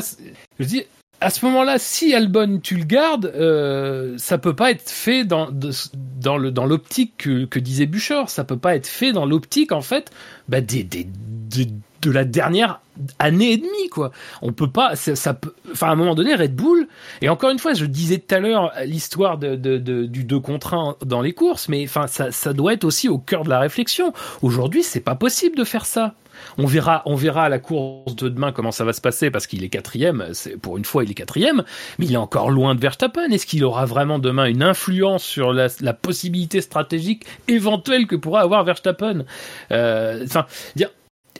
je 0.60 0.66
dis, 0.66 0.84
à 1.20 1.30
ce 1.30 1.46
moment-là, 1.46 1.80
si 1.80 2.14
Albon 2.14 2.60
tu 2.62 2.78
le 2.78 2.84
gardes, 2.84 3.32
euh, 3.36 4.16
ça 4.18 4.38
peut 4.38 4.56
pas 4.56 4.72
être 4.72 4.90
fait 4.90 5.24
dans 5.24 5.50
dans 5.52 6.38
le 6.38 6.52
dans 6.52 6.66
l'optique 6.66 7.18
que, 7.18 7.60
disait 7.60 7.88
Bouchard. 7.88 8.30
Ça 8.30 8.44
peut 8.44 8.58
pas 8.58 8.76
être 8.76 8.88
fait 8.88 9.12
dans 9.12 9.26
l'optique 9.26 9.72
en 9.72 9.82
fait, 9.82 10.12
bah, 10.48 10.62
des, 10.62 10.84
de 10.84 12.12
la 12.12 12.24
dernière 12.24 12.82
année 13.18 13.54
et 13.54 13.58
demie 13.58 13.90
quoi. 13.92 14.12
On 14.44 14.54
peut 14.54 14.70
pas 14.70 14.96
ça, 14.96 15.34
peut 15.34 15.54
enfin 15.72 15.88
à 15.88 15.92
un 15.92 15.96
moment 15.96 16.14
donné 16.14 16.36
Red 16.36 16.56
Bull 16.56 16.88
et 17.22 17.30
encore 17.30 17.50
une 17.50 17.60
fois 17.60 17.74
je 17.74 17.86
disais 17.86 18.20
tout 18.20 18.36
à 18.36 18.40
l'heure 18.40 18.72
l'histoire 18.86 19.38
de, 19.38 19.56
de, 19.56 20.06
du 20.06 20.24
2 20.24 20.40
contre 20.40 20.74
1 20.76 20.98
dans 21.06 21.22
les 21.22 21.34
courses 21.34 21.70
mais 21.70 21.84
enfin 21.84 22.08
ça, 22.08 22.32
ça 22.32 22.54
doit 22.54 22.74
être 22.74 22.84
aussi 22.84 23.10
au 23.10 23.18
cœur 23.18 23.44
de 23.44 23.50
la 23.50 23.60
réflexion. 23.60 24.14
Aujourd'hui, 24.42 24.84
c'est 24.84 25.00
pas 25.00 25.16
possible 25.16 25.56
de 25.56 25.64
faire 25.64 25.86
ça. 25.86 26.14
On 26.58 26.66
verra, 26.66 27.04
on 27.06 27.16
verra 27.16 27.46
à 27.46 27.50
la 27.50 27.60
course 27.60 28.16
de 28.16 28.30
demain 28.30 28.52
comment 28.52 28.72
ça 28.72 28.84
va 28.84 28.94
se 28.94 29.02
passer 29.02 29.32
parce 29.32 29.48
qu'il 29.48 29.64
est 29.64 29.70
quatrième. 29.70 30.28
C'est 30.34 30.58
pour 30.58 30.78
une 30.78 30.86
fois 30.86 31.04
il 31.04 31.12
est 31.12 31.16
quatrième, 31.16 31.64
mais 32.00 32.06
il 32.06 32.14
est 32.14 32.18
encore 32.18 32.50
loin 32.50 32.76
de 32.76 32.80
Verstappen. 32.80 33.30
Est-ce 33.32 33.46
qu'il 33.46 33.64
aura 33.64 33.86
vraiment 33.86 34.20
demain 34.20 34.46
une 34.46 34.64
influence 34.64 35.24
sur 35.24 35.54
la, 35.54 35.70
possibilité 35.94 36.62
stratégique 36.62 37.26
éventuelle 37.48 38.08
que 38.08 38.16
pourra 38.16 38.42
avoir 38.42 38.64
Verstappen? 38.64 39.26
Euh, 39.72 40.26
Enfin, 40.28 40.46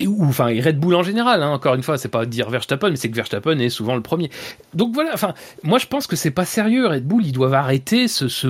ou 0.06 0.26
enfin 0.26 0.46
Red 0.46 0.80
Bull 0.80 0.96
en 0.96 1.04
général 1.04 1.42
hein, 1.42 1.50
encore 1.50 1.76
une 1.76 1.84
fois 1.84 1.98
c'est 1.98 2.10
pas 2.10 2.26
dire 2.26 2.50
Verstappen 2.50 2.90
mais 2.90 2.96
c'est 2.96 3.10
que 3.10 3.16
Verstappen 3.16 3.58
est 3.60 3.70
souvent 3.70 3.96
le 3.96 4.02
premier. 4.02 4.30
Donc 4.74 4.94
voilà 4.94 5.12
enfin 5.14 5.34
moi 5.64 5.80
je 5.80 5.88
pense 5.88 6.08
que 6.08 6.16
c'est 6.16 6.32
pas 6.32 6.46
sérieux 6.46 6.88
Red 6.88 7.06
Bull 7.06 7.26
ils 7.26 7.32
doivent 7.32 7.54
arrêter 7.54 8.08
ce, 8.08 8.28
ce 8.28 8.48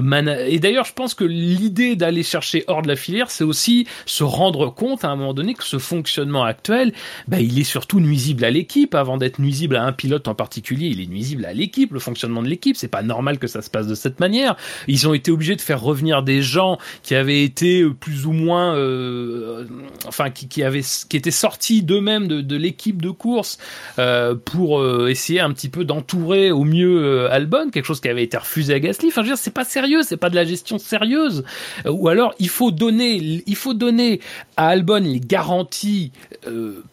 et 0.47 0.59
d'ailleurs 0.59 0.85
je 0.85 0.93
pense 0.93 1.13
que 1.13 1.23
l'idée 1.23 1.95
d'aller 1.95 2.23
chercher 2.23 2.63
hors 2.67 2.81
de 2.81 2.87
la 2.87 2.95
filière 2.95 3.29
c'est 3.29 3.43
aussi 3.43 3.87
se 4.05 4.23
rendre 4.23 4.73
compte 4.73 5.03
à 5.03 5.09
un 5.09 5.15
moment 5.15 5.33
donné 5.33 5.53
que 5.53 5.63
ce 5.63 5.77
fonctionnement 5.77 6.43
actuel 6.43 6.93
bah, 7.27 7.39
il 7.39 7.59
est 7.59 7.63
surtout 7.63 7.99
nuisible 7.99 8.43
à 8.45 8.51
l'équipe. 8.51 8.95
Avant 8.95 9.17
d'être 9.17 9.39
nuisible 9.39 9.75
à 9.75 9.83
un 9.83 9.93
pilote 9.93 10.27
en 10.27 10.35
particulier 10.35 10.87
il 10.87 11.01
est 11.01 11.07
nuisible 11.07 11.45
à 11.45 11.53
l'équipe 11.53 11.93
le 11.93 11.99
fonctionnement 11.99 12.41
de 12.41 12.47
l'équipe. 12.47 12.75
C'est 12.75 12.87
pas 12.87 13.03
normal 13.03 13.39
que 13.39 13.47
ça 13.47 13.61
se 13.61 13.69
passe 13.69 13.87
de 13.87 13.95
cette 13.95 14.19
manière. 14.19 14.55
Ils 14.87 15.07
ont 15.07 15.13
été 15.13 15.31
obligés 15.31 15.55
de 15.55 15.61
faire 15.61 15.81
revenir 15.81 16.23
des 16.23 16.41
gens 16.41 16.77
qui 17.03 17.15
avaient 17.15 17.43
été 17.43 17.85
plus 17.99 18.25
ou 18.25 18.31
moins 18.31 18.75
euh, 18.75 19.65
enfin 20.07 20.29
qui, 20.29 20.47
qui 20.47 20.63
avaient 20.63 20.81
qui 20.81 21.17
étaient 21.17 21.31
sortis 21.37 21.83
d'eux-mêmes 21.83 22.27
de, 22.27 22.57
l'équipe 22.57 23.01
de 23.01 23.09
course 23.09 23.57
euh, 23.99 24.35
pour 24.35 24.79
euh, 24.79 25.07
essayer 25.09 25.39
un 25.39 25.51
petit 25.53 25.69
peu 25.69 25.85
d'entourer 25.85 26.51
au 26.51 26.63
mieux 26.63 27.03
euh, 27.03 27.31
Albon, 27.31 27.69
quelque 27.69 27.85
chose 27.85 28.01
qui 28.01 28.09
avait 28.09 28.23
été 28.23 28.37
refusé 28.37 28.73
à 28.73 28.79
Gasly. 28.79 29.09
Enfin, 29.09 29.21
je 29.21 29.27
veux 29.27 29.33
dire, 29.33 29.37
c'est 29.37 29.53
pas 29.53 29.65
sérieux, 29.65 30.01
c'est 30.03 30.17
pas 30.17 30.29
de 30.29 30.35
la 30.35 30.45
gestion 30.45 30.77
sérieuse. 30.77 31.43
ou 31.85 32.09
alors, 32.09 32.33
il 32.39 32.49
faut 32.49 32.71
donner, 32.71 33.43
il 33.45 33.55
faut 33.55 33.73
donner 33.73 34.19
à 34.55 34.69
Albon 34.69 35.03
les 35.03 35.19
garanties 35.19 36.11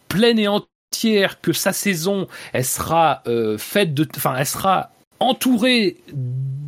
pleines 0.07 0.39
et 0.39 0.47
entières 0.47 1.41
que 1.41 1.53
sa 1.53 1.73
saison, 1.73 2.27
elle 2.53 2.65
sera 2.65 3.23
faite 3.57 3.93
de, 3.93 4.07
enfin, 4.15 4.35
elle 4.37 4.45
sera 4.45 4.91
entourée 5.19 5.97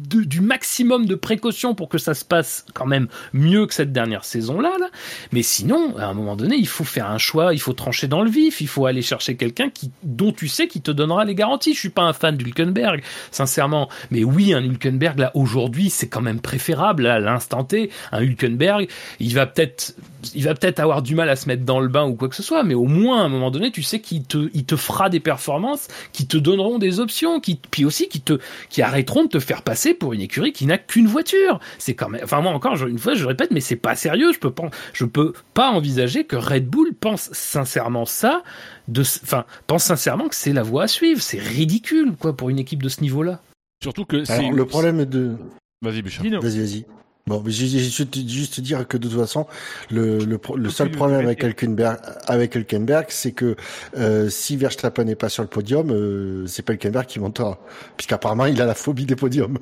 du 0.08 0.41
maximum 0.41 1.05
de 1.05 1.16
précautions 1.16 1.76
pour 1.76 1.89
que 1.89 1.97
ça 1.97 2.14
se 2.14 2.26
passe 2.26 2.66
quand 2.74 2.86
même 2.86 3.08
mieux 3.34 3.66
que 3.66 3.74
cette 3.74 3.91
dernière 3.91 4.24
saison-là. 4.24 4.72
Là. 4.80 4.88
Mais 5.32 5.43
sinon, 5.43 5.95
à 5.97 6.05
un 6.05 6.14
moment 6.14 6.36
donné, 6.36 6.55
il 6.55 6.68
faut 6.68 6.84
faire 6.84 7.10
un 7.10 7.18
choix, 7.18 7.53
il 7.53 7.60
faut 7.60 7.74
trancher 7.74 8.08
dans 8.08 8.24
le 8.24 8.30
vif, 8.30 8.62
il 8.62 8.68
faut 8.68 8.86
aller 8.86 9.01
chercher 9.01 9.36
quelqu'un 9.36 9.70
qui, 9.70 9.91
dont 10.03 10.32
tu 10.32 10.47
sais 10.47 10.68
qui 10.68 10.82
te 10.82 10.91
donnera 10.91 11.26
les 11.26 11.36
garanties. 11.36 11.74
Je 11.74 11.80
suis 11.80 11.89
pas 11.89 12.03
un 12.03 12.14
fan 12.14 12.38
d'Hulkenberg, 12.38 13.03
sincèrement. 13.32 13.89
Mais 14.12 14.24
oui, 14.24 14.53
un 14.53 14.64
Hülkenberg, 14.64 15.20
là, 15.20 15.32
aujourd'hui, 15.34 15.89
c'est 15.89 16.08
quand 16.08 16.22
même 16.22 16.39
préférable, 16.39 17.08
à 17.08 17.20
l'instant 17.20 17.64
T. 17.64 17.89
Un 18.12 18.22
Hülkenberg, 18.22 18.88
il 19.20 19.34
va 19.34 19.45
peut-être 19.45 19.95
il 20.36 20.43
va 20.43 20.53
peut-être 20.55 20.80
avoir 20.80 21.01
du 21.01 21.16
mal 21.16 21.30
à 21.30 21.36
se 21.36 21.47
mettre 21.47 21.64
dans 21.64 21.80
le 21.80 21.88
bain 21.88 22.05
ou 22.05 22.16
quoi 22.16 22.30
que 22.30 22.36
ce 22.36 22.43
soit, 22.43 22.64
mais 22.64 22.74
au 22.74 22.86
moins 22.86 23.22
à 23.22 23.26
un 23.26 23.30
moment 23.30 23.51
donné, 23.51 23.72
tu 23.72 23.84
sais 23.84 23.99
qu'il 23.99 24.24
te, 24.24 24.49
il 24.53 24.66
te 24.66 24.76
fera 24.76 25.10
des 25.10 25.20
performances 25.20 25.88
qui 26.12 26.28
te 26.28 26.38
donneront 26.38 26.80
des 26.80 26.99
options, 26.99 27.39
qui, 27.39 27.60
puis 27.72 27.86
aussi 27.86 28.08
qui 28.08 28.22
te, 28.22 28.39
qui 28.70 28.82
arrêteront 28.82 29.24
de 29.24 29.30
te 29.30 29.39
faire 29.39 29.62
passer 29.62 29.93
pour 29.98 30.14
une 30.14 30.22
écurie 30.22 30.54
qui 30.54 30.66
n'a 30.66 30.78
qu'une 30.78 31.08
voiture. 31.08 31.60
C'est 31.78 31.95
quand 31.95 32.10
même, 32.10 32.22
enfin 32.24 32.41
moi 32.41 32.52
encore 32.52 32.82
une 32.86 33.00
fois, 33.00 33.14
je 33.14 33.26
répète, 33.26 33.52
mais 33.52 33.62
c'est 33.62 33.76
pas 33.76 33.95
sérieux. 33.95 34.32
Je 34.34 34.39
peux 34.39 34.52
pas, 34.52 34.70
je 34.93 35.06
peux 35.06 35.34
pas 35.54 35.70
envisager 35.70 36.24
que 36.24 36.36
Red 36.36 36.68
Bull 36.68 36.93
pense 36.93 37.30
sincèrement 37.34 38.06
ça, 38.06 38.43
de, 38.88 39.02
enfin 39.02 39.45
pense 39.68 39.84
sincèrement 39.84 40.30
que 40.30 40.36
c'est 40.36 40.54
la 40.54 40.64
voie 40.64 40.84
à 40.84 40.88
suivre. 40.88 41.22
C'est 41.22 41.39
ridicule 41.39 42.14
quoi 42.20 42.36
pour 42.36 42.50
une 42.50 42.60
équipe 42.60 42.82
de 42.82 42.89
ce 42.89 43.02
niveau-là. 43.02 43.41
Surtout 43.84 44.06
que 44.06 44.24
c'est 44.26 44.50
le 44.50 44.66
problème 44.66 45.06
de. 45.06 45.36
Vas-y, 45.82 46.02
Bouchard. 46.02 46.26
Vas-y, 46.26 46.60
vas-y. 46.60 46.86
Bon, 47.28 47.43
juste 47.45 48.61
dire 48.61 48.88
que 48.88 48.95
de 48.95 49.09
toute 49.09 49.19
façon, 49.19 49.47
le, 49.91 50.19
le, 50.19 50.39
le 50.55 50.69
seul 50.69 50.91
problème 50.91 51.25
avec 51.25 51.43
Hülkenberg, 51.43 51.97
avec 52.25 52.55
Hülkenberg, 52.55 53.07
c'est 53.09 53.34
que 53.34 53.57
euh, 53.97 54.30
si 54.30 54.55
Verstappen 54.55 55.03
n'est 55.03 55.15
pas 55.15 55.28
sur 55.28 55.43
le 55.43 55.49
podium, 55.49 55.91
euh, 55.91 56.47
c'est 56.47 56.63
pas 56.63 56.71
Hülkenberg 56.71 57.05
qui 57.05 57.19
montera, 57.19 57.59
puisqu'apparemment 57.97 58.45
il 58.45 58.61
a 58.61 58.65
la 58.65 58.75
phobie 58.75 59.05
des 59.05 59.17
podiums. 59.17 59.59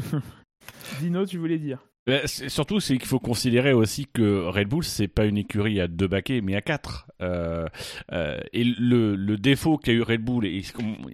Dino, 1.00 1.24
tu 1.24 1.38
voulais 1.38 1.58
dire? 1.58 1.78
Surtout, 2.26 2.80
c'est 2.80 2.98
qu'il 2.98 3.06
faut 3.06 3.20
considérer 3.20 3.72
aussi 3.72 4.06
que 4.12 4.46
Red 4.46 4.68
Bull, 4.68 4.82
c'est 4.82 5.06
pas 5.06 5.24
une 5.24 5.38
écurie 5.38 5.80
à 5.80 5.86
deux 5.86 6.08
baquets, 6.08 6.40
mais 6.40 6.56
à 6.56 6.60
quatre. 6.60 7.06
Euh, 7.20 7.66
euh, 8.12 8.38
et 8.52 8.64
le, 8.64 9.36
défaut 9.36 9.78
qu'a 9.78 9.92
eu 9.92 10.02
Red 10.02 10.22
Bull, 10.22 10.48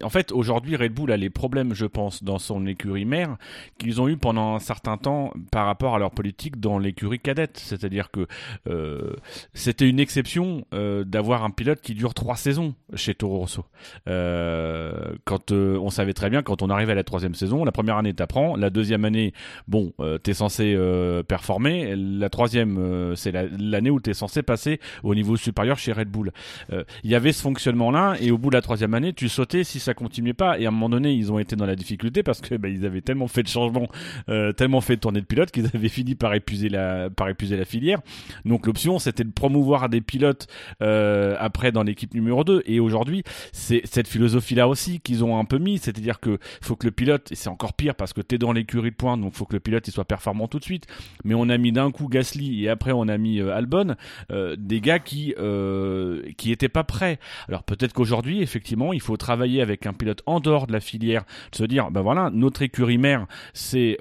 en 0.02 0.08
fait, 0.08 0.32
aujourd'hui, 0.32 0.76
Red 0.76 0.92
Bull 0.92 1.12
a 1.12 1.16
les 1.16 1.30
problèmes, 1.30 1.74
je 1.74 1.84
pense, 1.84 2.22
dans 2.22 2.38
son 2.38 2.66
écurie 2.66 3.04
mère 3.04 3.36
qu'ils 3.78 4.00
ont 4.00 4.08
eu 4.08 4.16
pendant 4.16 4.54
un 4.54 4.58
certain 4.58 4.96
temps 4.96 5.32
par 5.50 5.66
rapport 5.66 5.94
à 5.94 5.98
leur 5.98 6.10
politique 6.10 6.58
dans 6.58 6.78
l'écurie 6.78 7.20
cadette. 7.20 7.58
C'est-à-dire 7.58 8.10
que 8.10 8.26
euh, 8.68 9.14
c'était 9.52 9.88
une 9.88 10.00
exception 10.00 10.64
d'avoir 10.72 11.44
un 11.44 11.50
pilote 11.50 11.80
qui 11.80 11.94
dure 11.94 12.14
trois 12.14 12.36
saisons 12.36 12.74
chez 12.94 13.14
Toro 13.14 13.40
Rosso. 13.40 13.64
Quand 14.06 15.52
on 15.52 15.90
savait 15.90 16.14
très 16.14 16.30
bien, 16.30 16.42
quand 16.42 16.62
on 16.62 16.70
arrive 16.70 16.90
à 16.90 16.94
la 16.94 17.04
troisième 17.04 17.34
saison, 17.34 17.64
la 17.64 17.72
première 17.72 17.96
année 17.96 18.14
t'apprends, 18.14 18.56
la 18.56 18.70
deuxième 18.70 19.04
année, 19.04 19.32
bon, 19.66 19.92
t'es 20.22 20.34
censé 20.34 20.77
euh, 20.78 21.22
performer. 21.22 21.94
La 21.96 22.28
troisième, 22.28 22.78
euh, 22.78 23.14
c'est 23.14 23.32
l'année 23.32 23.90
où 23.90 24.00
tu 24.00 24.10
es 24.10 24.14
censé 24.14 24.42
passer 24.42 24.80
au 25.02 25.14
niveau 25.14 25.36
supérieur 25.36 25.78
chez 25.78 25.92
Red 25.92 26.08
Bull. 26.08 26.32
Euh, 26.72 26.84
il 27.04 27.10
y 27.10 27.14
avait 27.14 27.32
ce 27.32 27.42
fonctionnement-là, 27.42 28.16
et 28.20 28.30
au 28.30 28.38
bout 28.38 28.50
de 28.50 28.54
la 28.54 28.62
troisième 28.62 28.94
année, 28.94 29.12
tu 29.12 29.28
sautais 29.28 29.64
si 29.64 29.80
ça 29.80 29.94
continuait 29.94 30.32
pas. 30.32 30.58
Et 30.58 30.64
à 30.64 30.68
un 30.68 30.70
moment 30.70 30.88
donné, 30.88 31.12
ils 31.12 31.32
ont 31.32 31.38
été 31.38 31.56
dans 31.56 31.66
la 31.66 31.76
difficulté 31.76 32.22
parce 32.22 32.40
que 32.40 32.54
bah, 32.54 32.68
ils 32.68 32.86
avaient 32.86 33.00
tellement 33.00 33.28
fait 33.28 33.42
de 33.42 33.48
changements, 33.48 33.88
tellement 34.56 34.80
fait 34.80 34.96
de 34.96 35.00
tournées 35.00 35.20
de 35.20 35.26
pilotes 35.26 35.50
qu'ils 35.50 35.66
avaient 35.74 35.88
fini 35.88 36.14
par 36.14 36.34
épuiser 36.34 36.68
la, 36.68 37.10
par 37.10 37.28
épuiser 37.28 37.56
la 37.56 37.64
filière. 37.64 38.00
Donc 38.44 38.66
l'option, 38.66 38.98
c'était 38.98 39.24
de 39.24 39.32
promouvoir 39.32 39.88
des 39.88 40.00
pilotes 40.00 40.46
après 40.80 41.72
dans 41.72 41.82
l'équipe 41.82 42.14
numéro 42.14 42.44
2. 42.44 42.62
Et 42.66 42.80
aujourd'hui, 42.80 43.22
c'est 43.52 43.82
cette 43.84 44.08
philosophie-là 44.08 44.68
aussi 44.68 45.00
qu'ils 45.00 45.24
ont 45.24 45.38
un 45.38 45.44
peu 45.44 45.58
mis, 45.58 45.78
c'est-à-dire 45.78 46.20
que 46.20 46.38
faut 46.60 46.76
que 46.76 46.86
le 46.86 46.92
pilote, 46.92 47.32
et 47.32 47.34
c'est 47.34 47.48
encore 47.48 47.74
pire 47.74 47.94
parce 47.94 48.12
que 48.12 48.20
tu 48.20 48.34
es 48.34 48.38
dans 48.38 48.52
l'écurie 48.52 48.90
de 48.90 48.96
pointe, 48.96 49.20
donc 49.20 49.34
faut 49.34 49.44
que 49.44 49.54
le 49.54 49.60
pilote 49.60 49.86
il 49.88 49.92
soit 49.92 50.04
performant 50.04 50.48
tout 50.48 50.58
de 50.58 50.64
suite 50.64 50.67
mais 51.24 51.34
on 51.34 51.48
a 51.48 51.58
mis 51.58 51.72
d'un 51.72 51.90
coup 51.90 52.08
Gasly 52.08 52.64
et 52.64 52.68
après 52.68 52.92
on 52.92 53.08
a 53.08 53.18
mis 53.18 53.40
euh, 53.40 53.54
Albon, 53.54 53.96
euh, 54.30 54.56
des 54.58 54.80
gars 54.80 54.98
qui 54.98 55.34
euh, 55.38 56.22
qui 56.36 56.52
étaient 56.52 56.68
pas 56.68 56.84
prêts. 56.84 57.18
Alors 57.48 57.62
peut-être 57.62 57.92
qu'aujourd'hui, 57.92 58.42
effectivement, 58.42 58.92
il 58.92 59.00
faut 59.00 59.16
travailler 59.16 59.62
avec 59.62 59.86
un 59.86 59.92
pilote 59.92 60.22
en 60.26 60.40
dehors 60.40 60.66
de 60.66 60.72
la 60.72 60.80
filière, 60.80 61.24
de 61.52 61.56
se 61.56 61.64
dire, 61.64 61.90
ben 61.90 62.02
voilà, 62.02 62.30
notre 62.32 62.62
écurie 62.62 62.98
mère, 62.98 63.26
c'est 63.52 63.96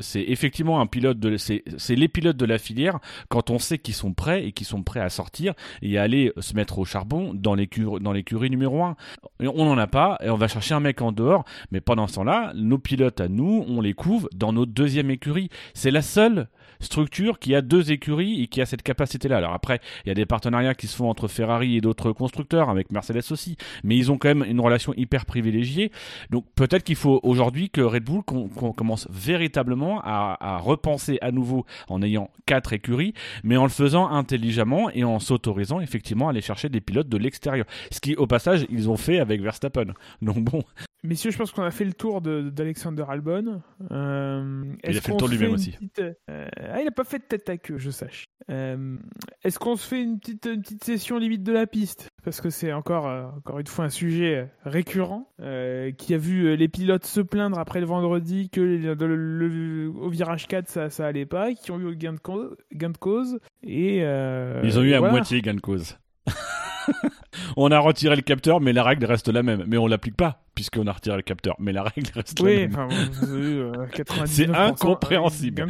c'est 0.00 0.22
effectivement 0.22 0.80
un 0.80 0.86
pilote 0.86 1.18
de, 1.18 1.36
c'est 1.36 1.62
les 1.88 2.08
pilotes 2.08 2.36
de 2.36 2.46
la 2.46 2.58
filière 2.58 2.98
quand 3.28 3.50
on 3.50 3.58
sait 3.58 3.78
qu'ils 3.78 3.94
sont 3.94 4.12
prêts 4.12 4.46
et 4.46 4.52
qu'ils 4.52 4.66
sont 4.66 4.82
prêts 4.82 5.00
à 5.00 5.08
sortir 5.08 5.54
et 5.82 5.98
à 5.98 6.02
aller 6.02 6.32
se 6.38 6.54
mettre 6.54 6.78
au 6.78 6.84
charbon 6.84 7.32
dans 7.34 7.54
l'écurie 7.54 8.00
dans 8.00 8.12
l'écurie 8.12 8.50
numéro 8.50 8.82
1. 8.82 8.96
On 9.40 9.64
n'en 9.64 9.78
a 9.78 9.86
pas 9.86 10.18
et 10.22 10.30
on 10.30 10.36
va 10.36 10.48
chercher 10.48 10.74
un 10.74 10.80
mec 10.80 11.00
en 11.02 11.12
dehors, 11.12 11.44
mais 11.70 11.80
pendant 11.80 12.06
ce 12.06 12.14
temps-là, 12.14 12.52
nos 12.54 12.78
pilotes 12.78 13.20
à 13.20 13.28
nous, 13.28 13.64
on 13.68 13.80
les 13.80 13.94
couvre 13.94 14.28
dans 14.34 14.52
notre 14.52 14.72
deuxième 14.72 15.10
écurie. 15.10 15.48
C'est 15.76 15.90
la 15.90 16.00
seule 16.00 16.48
structure 16.80 17.38
qui 17.38 17.54
a 17.54 17.60
deux 17.60 17.92
écuries 17.92 18.42
et 18.42 18.46
qui 18.46 18.62
a 18.62 18.66
cette 18.66 18.82
capacité-là. 18.82 19.36
Alors 19.36 19.52
après, 19.52 19.78
il 20.04 20.08
y 20.08 20.10
a 20.10 20.14
des 20.14 20.24
partenariats 20.24 20.74
qui 20.74 20.86
se 20.86 20.96
font 20.96 21.10
entre 21.10 21.28
Ferrari 21.28 21.76
et 21.76 21.82
d'autres 21.82 22.12
constructeurs, 22.12 22.70
avec 22.70 22.90
Mercedes 22.90 23.30
aussi, 23.30 23.58
mais 23.84 23.94
ils 23.94 24.10
ont 24.10 24.16
quand 24.16 24.28
même 24.28 24.44
une 24.48 24.60
relation 24.60 24.94
hyper 24.96 25.26
privilégiée. 25.26 25.92
Donc 26.30 26.46
peut-être 26.54 26.82
qu'il 26.82 26.96
faut 26.96 27.20
aujourd'hui 27.22 27.68
que 27.68 27.82
Red 27.82 28.04
Bull 28.04 28.22
commence 28.74 29.06
véritablement 29.10 30.00
à, 30.02 30.38
à, 30.40 30.56
repenser 30.56 31.18
à 31.20 31.30
nouveau 31.30 31.66
en 31.88 32.00
ayant 32.02 32.30
quatre 32.46 32.72
écuries, 32.72 33.12
mais 33.44 33.58
en 33.58 33.64
le 33.64 33.68
faisant 33.68 34.08
intelligemment 34.08 34.88
et 34.94 35.04
en 35.04 35.18
s'autorisant 35.18 35.80
effectivement 35.80 36.28
à 36.28 36.30
aller 36.30 36.40
chercher 36.40 36.70
des 36.70 36.80
pilotes 36.80 37.10
de 37.10 37.18
l'extérieur. 37.18 37.66
Ce 37.90 38.00
qui, 38.00 38.16
au 38.16 38.26
passage, 38.26 38.66
ils 38.70 38.88
ont 38.88 38.96
fait 38.96 39.18
avec 39.18 39.42
Verstappen. 39.42 39.92
Donc 40.22 40.38
bon, 40.38 40.62
Messieurs, 41.02 41.30
je 41.30 41.38
pense 41.38 41.52
qu'on 41.52 41.62
a 41.62 41.70
fait 41.70 41.84
le 41.84 41.92
tour 41.92 42.20
d'Alexander 42.20 43.04
Albon. 43.08 43.62
Euh, 43.92 44.64
il 44.82 44.96
a 44.96 45.00
fait 45.00 45.12
le 45.12 45.18
tour 45.18 45.28
lui-même 45.28 45.52
aussi. 45.52 45.76
Euh, 45.98 46.12
ah, 46.28 46.80
il 46.80 46.84
n'a 46.84 46.90
pas 46.90 47.04
fait 47.04 47.18
de 47.18 47.24
tête 47.24 47.48
à 47.48 47.56
queue, 47.58 47.78
je 47.78 47.90
sache. 47.90 48.24
Euh, 48.50 48.96
est-ce 49.44 49.58
qu'on 49.58 49.76
se 49.76 49.86
fait 49.86 50.02
une 50.02 50.18
petite, 50.18 50.46
une 50.46 50.62
petite 50.62 50.84
session 50.84 51.18
limite 51.18 51.42
de 51.42 51.52
la 51.52 51.66
piste? 51.66 52.08
Parce 52.24 52.40
que 52.40 52.50
c'est 52.50 52.72
encore, 52.72 53.06
encore 53.36 53.58
une 53.58 53.66
fois 53.66 53.84
un 53.84 53.90
sujet 53.90 54.50
récurrent 54.64 55.30
qui 55.38 56.14
a 56.14 56.18
vu 56.18 56.56
les 56.56 56.68
pilotes 56.68 57.06
se 57.06 57.20
plaindre 57.20 57.58
après 57.58 57.80
le 57.80 57.86
vendredi 57.86 58.50
que 58.50 58.60
le, 58.60 59.88
au 59.88 60.08
virage 60.08 60.48
4 60.48 60.68
ça, 60.68 60.90
ça 60.90 61.06
allait 61.06 61.26
pas, 61.26 61.52
qui 61.54 61.70
ont 61.70 61.78
eu 61.78 61.94
gain 61.94 62.14
de 62.14 62.18
cause. 62.18 62.56
Gain 62.72 62.90
de 62.90 62.98
cause 62.98 63.38
et, 63.62 63.98
Ils 63.98 64.78
ont 64.78 64.82
eu 64.82 64.94
à 64.94 65.00
moitié 65.00 65.40
gain 65.40 65.54
de 65.54 65.60
cause. 65.60 65.98
on 67.56 67.70
a 67.70 67.78
retiré 67.78 68.16
le 68.16 68.22
capteur, 68.22 68.60
mais 68.60 68.72
la 68.72 68.82
règle 68.82 69.04
reste 69.06 69.28
la 69.28 69.42
même. 69.42 69.64
Mais 69.66 69.76
on 69.78 69.86
l'applique 69.86 70.16
pas, 70.16 70.42
puisqu'on 70.54 70.86
a 70.86 70.92
retiré 70.92 71.16
le 71.16 71.22
capteur. 71.22 71.56
Mais 71.58 71.72
la 71.72 71.82
règle 71.82 72.10
reste 72.14 72.38
la 72.40 72.46
même. 72.46 72.76
Euh, 73.24 73.72
c'est 74.26 74.48
incompréhensible. 74.54 75.66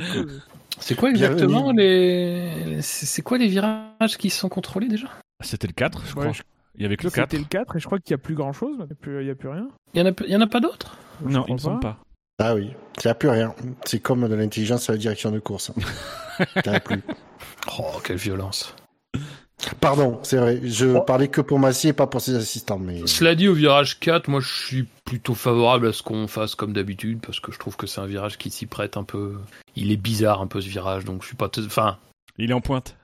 C'est 0.78 0.94
quoi 0.94 1.10
exactement 1.10 1.72
les... 1.72 2.80
C'est 2.82 3.22
quoi 3.22 3.38
les 3.38 3.48
virages 3.48 4.16
qui 4.18 4.28
sont 4.30 4.48
contrôlés 4.48 4.88
déjà? 4.88 5.08
C'était 5.40 5.66
le 5.66 5.72
4, 5.72 6.02
je 6.06 6.14
Ouais, 6.14 6.20
crois. 6.20 6.32
je- 6.32 6.42
Il 6.76 6.82
y 6.82 6.84
avait 6.86 6.96
que 6.98 7.04
le 7.04 7.10
4. 7.10 7.30
C'était 7.30 7.38
le 7.42 7.48
4 7.48 7.76
et 7.76 7.80
je 7.80 7.86
crois 7.86 7.98
qu'il 7.98 8.14
n'y 8.14 8.20
a 8.20 8.22
plus 8.22 8.34
grand 8.34 8.52
chose. 8.52 8.76
Il 8.80 8.84
n'y 8.86 8.92
a, 8.92 8.94
plus- 8.94 9.22
il 9.22 9.26
y 9.26 9.30
a 9.30 9.34
plus 9.34 9.48
rien. 9.48 9.68
Il 9.94 10.00
y 10.00 10.02
en 10.02 10.06
a, 10.06 10.12
il 10.26 10.30
y 10.30 10.36
en 10.36 10.40
a 10.42 10.46
pas 10.46 10.60
d'autres? 10.60 10.98
Non, 11.24 11.44
il 11.48 11.54
me 11.54 11.58
semble 11.58 11.80
pas. 11.80 11.98
Ah 12.38 12.54
oui, 12.54 12.72
il 12.98 13.06
n'y 13.06 13.10
a 13.10 13.14
plus 13.14 13.30
rien. 13.30 13.54
C'est 13.86 14.00
comme 14.00 14.28
de 14.28 14.34
l'intelligence 14.34 14.90
à 14.90 14.92
la 14.92 14.98
direction 14.98 15.30
de 15.30 15.38
course. 15.38 15.72
Il 16.38 16.44
n'y 16.66 16.70
en 16.70 16.74
a 16.74 16.80
plus. 16.80 17.02
Oh, 17.78 17.98
quelle 18.04 18.18
violence. 18.18 18.74
Pardon, 19.80 20.20
c'est 20.22 20.36
vrai. 20.36 20.60
Je 20.64 20.98
parlais 21.00 21.28
que 21.28 21.40
pour 21.40 21.58
Massy 21.58 21.88
et 21.88 21.92
pas 21.92 22.06
pour 22.06 22.20
ses 22.20 22.34
assistants. 22.34 22.78
Mais 22.78 23.06
Cela 23.06 23.34
dit, 23.34 23.48
au 23.48 23.54
virage 23.54 23.98
4, 24.00 24.28
moi 24.28 24.40
je 24.40 24.52
suis 24.66 24.86
plutôt 25.04 25.34
favorable 25.34 25.88
à 25.88 25.92
ce 25.92 26.02
qu'on 26.02 26.26
fasse 26.28 26.54
comme 26.54 26.72
d'habitude 26.72 27.20
parce 27.24 27.40
que 27.40 27.52
je 27.52 27.58
trouve 27.58 27.76
que 27.76 27.86
c'est 27.86 28.00
un 28.00 28.06
virage 28.06 28.38
qui 28.38 28.50
s'y 28.50 28.66
prête 28.66 28.96
un 28.96 29.04
peu. 29.04 29.36
Il 29.74 29.90
est 29.92 29.96
bizarre 29.96 30.40
un 30.40 30.46
peu 30.46 30.60
ce 30.60 30.68
virage, 30.68 31.04
donc 31.04 31.22
je 31.22 31.28
suis 31.28 31.36
pas. 31.36 31.50
Enfin, 31.58 31.98
Il 32.38 32.50
est 32.50 32.54
en 32.54 32.60
pointe. 32.60 32.96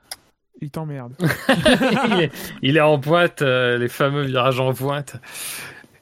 Il 0.60 0.70
t'emmerde. 0.70 1.14
il, 2.10 2.20
est, 2.20 2.32
il 2.62 2.76
est 2.76 2.80
en 2.80 2.98
pointe, 2.98 3.42
euh, 3.42 3.78
les 3.78 3.88
fameux 3.88 4.22
virages 4.22 4.60
en 4.60 4.72
pointe. 4.72 5.16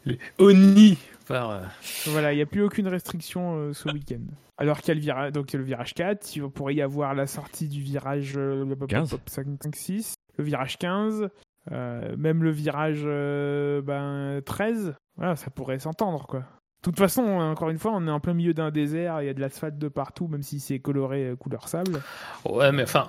Les 0.04 0.18
Oni 0.38 0.98
par. 1.26 1.50
euh, 1.50 1.60
voilà, 2.06 2.32
il 2.32 2.36
n'y 2.36 2.42
a 2.42 2.46
plus 2.46 2.62
aucune 2.62 2.88
restriction 2.88 3.56
euh, 3.56 3.72
ce 3.72 3.88
week-end. 3.88 4.20
Alors 4.58 4.80
qu'il 4.80 4.88
y 4.88 4.90
a 4.90 4.94
le 4.94 5.00
virage, 5.00 5.32
donc 5.32 5.50
le 5.52 5.62
virage 5.62 5.94
4, 5.94 6.36
il 6.36 6.42
pourrait 6.50 6.74
y 6.74 6.82
avoir 6.82 7.14
la 7.14 7.26
sortie 7.26 7.68
du 7.68 7.80
virage 7.82 8.34
euh, 8.36 8.64
le- 8.66 8.86
15. 8.86 9.16
5-6, 9.30 10.12
le 10.36 10.44
virage 10.44 10.78
15, 10.78 11.28
euh, 11.72 12.16
même 12.16 12.42
le 12.42 12.50
virage 12.50 13.02
euh, 13.04 13.82
ben, 13.82 14.40
13. 14.44 14.94
Voilà, 15.16 15.36
ça 15.36 15.50
pourrait 15.50 15.78
s'entendre 15.78 16.26
quoi. 16.26 16.40
De 16.40 16.84
toute 16.84 16.98
façon, 16.98 17.22
encore 17.22 17.68
une 17.68 17.78
fois, 17.78 17.92
on 17.94 18.06
est 18.06 18.10
en 18.10 18.20
plein 18.20 18.32
milieu 18.32 18.54
d'un 18.54 18.70
désert, 18.70 19.20
il 19.20 19.26
y 19.26 19.28
a 19.28 19.34
de 19.34 19.40
l'asphalte 19.40 19.76
de 19.76 19.88
partout, 19.88 20.28
même 20.28 20.42
si 20.42 20.60
c'est 20.60 20.78
coloré 20.78 21.24
euh, 21.28 21.36
couleur 21.36 21.68
sable. 21.68 22.00
Ouais, 22.46 22.72
mais 22.72 22.84
enfin, 22.84 23.06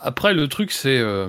après 0.00 0.32
le 0.32 0.46
truc 0.46 0.70
c'est. 0.70 0.98
euh, 1.00 1.28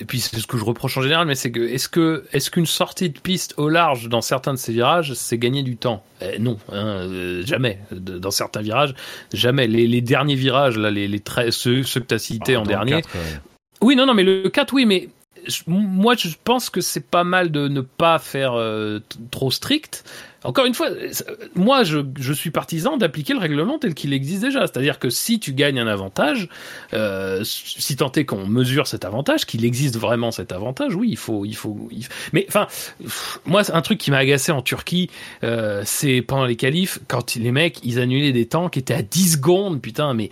et 0.00 0.04
puis 0.04 0.18
c'est 0.18 0.40
ce 0.40 0.46
que 0.48 0.58
je 0.58 0.64
reproche 0.64 0.98
en 0.98 1.02
général, 1.02 1.24
mais 1.28 1.36
c'est 1.36 1.52
que 1.52 1.60
est-ce 1.60 1.88
que 1.88 2.24
est-ce 2.32 2.50
qu'une 2.50 2.66
sortie 2.66 3.10
de 3.10 3.18
piste 3.20 3.54
au 3.58 3.68
large 3.68 4.08
dans 4.08 4.20
certains 4.22 4.52
de 4.52 4.58
ces 4.58 4.72
virages, 4.72 5.14
c'est 5.14 5.38
gagner 5.38 5.62
du 5.62 5.76
temps? 5.76 6.02
Eh, 6.20 6.40
Non, 6.40 6.58
hein, 6.72 6.74
euh, 7.08 7.42
jamais. 7.46 7.78
De- 7.92 8.18
Dans 8.18 8.32
certains 8.32 8.60
virages, 8.60 8.96
jamais. 9.32 9.68
Les, 9.68 9.86
les 9.86 10.00
derniers 10.00 10.34
virages, 10.34 10.76
là, 10.76 10.90
les, 10.90 11.06
les 11.06 11.20
treize- 11.20 11.54
ceux, 11.54 11.84
ceux 11.84 12.00
que 12.00 12.06
tu 12.06 12.14
as 12.14 12.18
cités 12.18 12.56
Ah, 12.56 12.60
en 12.62 12.64
dernier, 12.64 13.02
4, 13.02 13.08
oui, 13.82 13.96
non, 13.96 14.06
non, 14.06 14.14
mais 14.14 14.24
le 14.24 14.48
4, 14.48 14.72
oui, 14.72 14.86
mais 14.86 15.08
je- 15.46 15.62
moi, 15.66 16.14
je 16.16 16.28
pense 16.44 16.68
que 16.70 16.80
c'est 16.80 17.06
pas 17.08 17.24
mal 17.24 17.50
de 17.50 17.68
ne 17.68 17.80
pas 17.80 18.18
faire 18.18 18.54
euh, 18.54 19.00
trop 19.30 19.50
strict. 19.50 20.04
Encore 20.44 20.66
une 20.66 20.74
fois, 20.74 20.88
euh, 20.90 21.10
moi, 21.54 21.84
je, 21.84 21.98
je 22.18 22.32
suis 22.32 22.50
partisan 22.50 22.96
d'appliquer 22.96 23.32
le 23.32 23.38
règlement 23.40 23.78
tel 23.78 23.94
qu'il 23.94 24.12
existe 24.12 24.42
déjà. 24.42 24.60
C'est-à-dire 24.60 24.98
que 24.98 25.10
si 25.10 25.40
tu 25.40 25.52
gagnes 25.52 25.80
un 25.80 25.86
avantage, 25.86 26.48
euh, 26.92 27.42
si 27.44 27.96
tant 27.96 28.10
est 28.12 28.24
qu'on 28.24 28.46
mesure 28.46 28.86
cet 28.86 29.04
avantage, 29.04 29.46
qu'il 29.46 29.64
existe 29.64 29.96
vraiment 29.96 30.30
cet 30.30 30.52
avantage, 30.52 30.94
oui, 30.94 31.08
il 31.10 31.16
faut, 31.16 31.44
il 31.44 31.56
faut. 31.56 31.88
il 31.90 32.06
Mais 32.32 32.44
enfin, 32.48 32.66
moi, 33.46 33.62
un 33.72 33.82
truc 33.82 33.98
qui 33.98 34.10
m'a 34.10 34.18
agacé 34.18 34.52
en 34.52 34.62
Turquie, 34.62 35.10
euh, 35.44 35.82
c'est 35.84 36.22
pendant 36.22 36.46
les 36.46 36.56
qualifs, 36.56 36.98
quand 37.08 37.34
les 37.36 37.52
mecs, 37.52 37.78
ils 37.84 37.98
annulaient 37.98 38.32
des 38.32 38.46
temps 38.46 38.68
qui 38.68 38.78
étaient 38.80 38.94
à 38.94 39.02
10 39.02 39.32
secondes, 39.32 39.80
putain, 39.80 40.14
mais. 40.14 40.30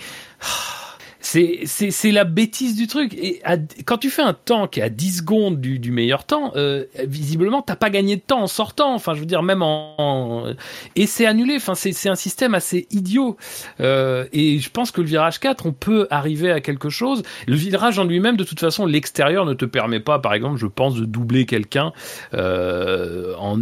C'est, 1.28 1.62
c'est, 1.64 1.90
c'est 1.90 2.12
la 2.12 2.22
bêtise 2.22 2.76
du 2.76 2.86
truc. 2.86 3.12
Et 3.14 3.40
à- 3.42 3.56
quand 3.84 3.98
tu 3.98 4.10
fais 4.10 4.22
un 4.22 4.32
temps 4.32 4.68
qui 4.68 4.78
est 4.78 4.84
à 4.84 4.88
10 4.88 5.18
secondes 5.18 5.60
du, 5.60 5.80
du 5.80 5.90
meilleur 5.90 6.22
temps, 6.22 6.52
euh, 6.54 6.84
visiblement, 7.04 7.62
t'as 7.62 7.74
pas 7.74 7.90
gagné 7.90 8.14
de 8.14 8.20
temps 8.20 8.42
en 8.42 8.46
sortant. 8.46 8.94
Enfin, 8.94 9.12
je 9.14 9.20
veux 9.20 9.26
dire, 9.26 9.42
même 9.42 9.60
en. 9.60 9.96
en- 9.98 10.54
Et 10.94 11.06
c'est 11.06 11.26
annulé. 11.26 11.56
Enfin, 11.56 11.74
c'est, 11.74 11.90
c'est 11.90 12.08
un 12.08 12.14
système 12.14 12.54
assez 12.54 12.86
idiot. 12.92 13.36
Euh, 13.80 14.26
et 14.32 14.60
je 14.60 14.70
pense 14.70 14.92
que 14.92 15.00
le 15.00 15.08
virage 15.08 15.40
4, 15.40 15.66
on 15.66 15.72
peut 15.72 16.06
arriver 16.10 16.52
à 16.52 16.60
quelque 16.60 16.90
chose. 16.90 17.24
Le 17.48 17.56
virage 17.56 17.98
en 17.98 18.04
lui-même, 18.04 18.36
de 18.36 18.44
toute 18.44 18.60
façon, 18.60 18.86
l'extérieur 18.86 19.46
ne 19.46 19.54
te 19.54 19.64
permet 19.64 19.98
pas, 19.98 20.20
par 20.20 20.32
exemple, 20.32 20.58
je 20.58 20.66
pense, 20.66 20.94
de 20.94 21.04
doubler 21.06 21.44
quelqu'un 21.44 21.92
euh, 22.34 23.34
en 23.38 23.60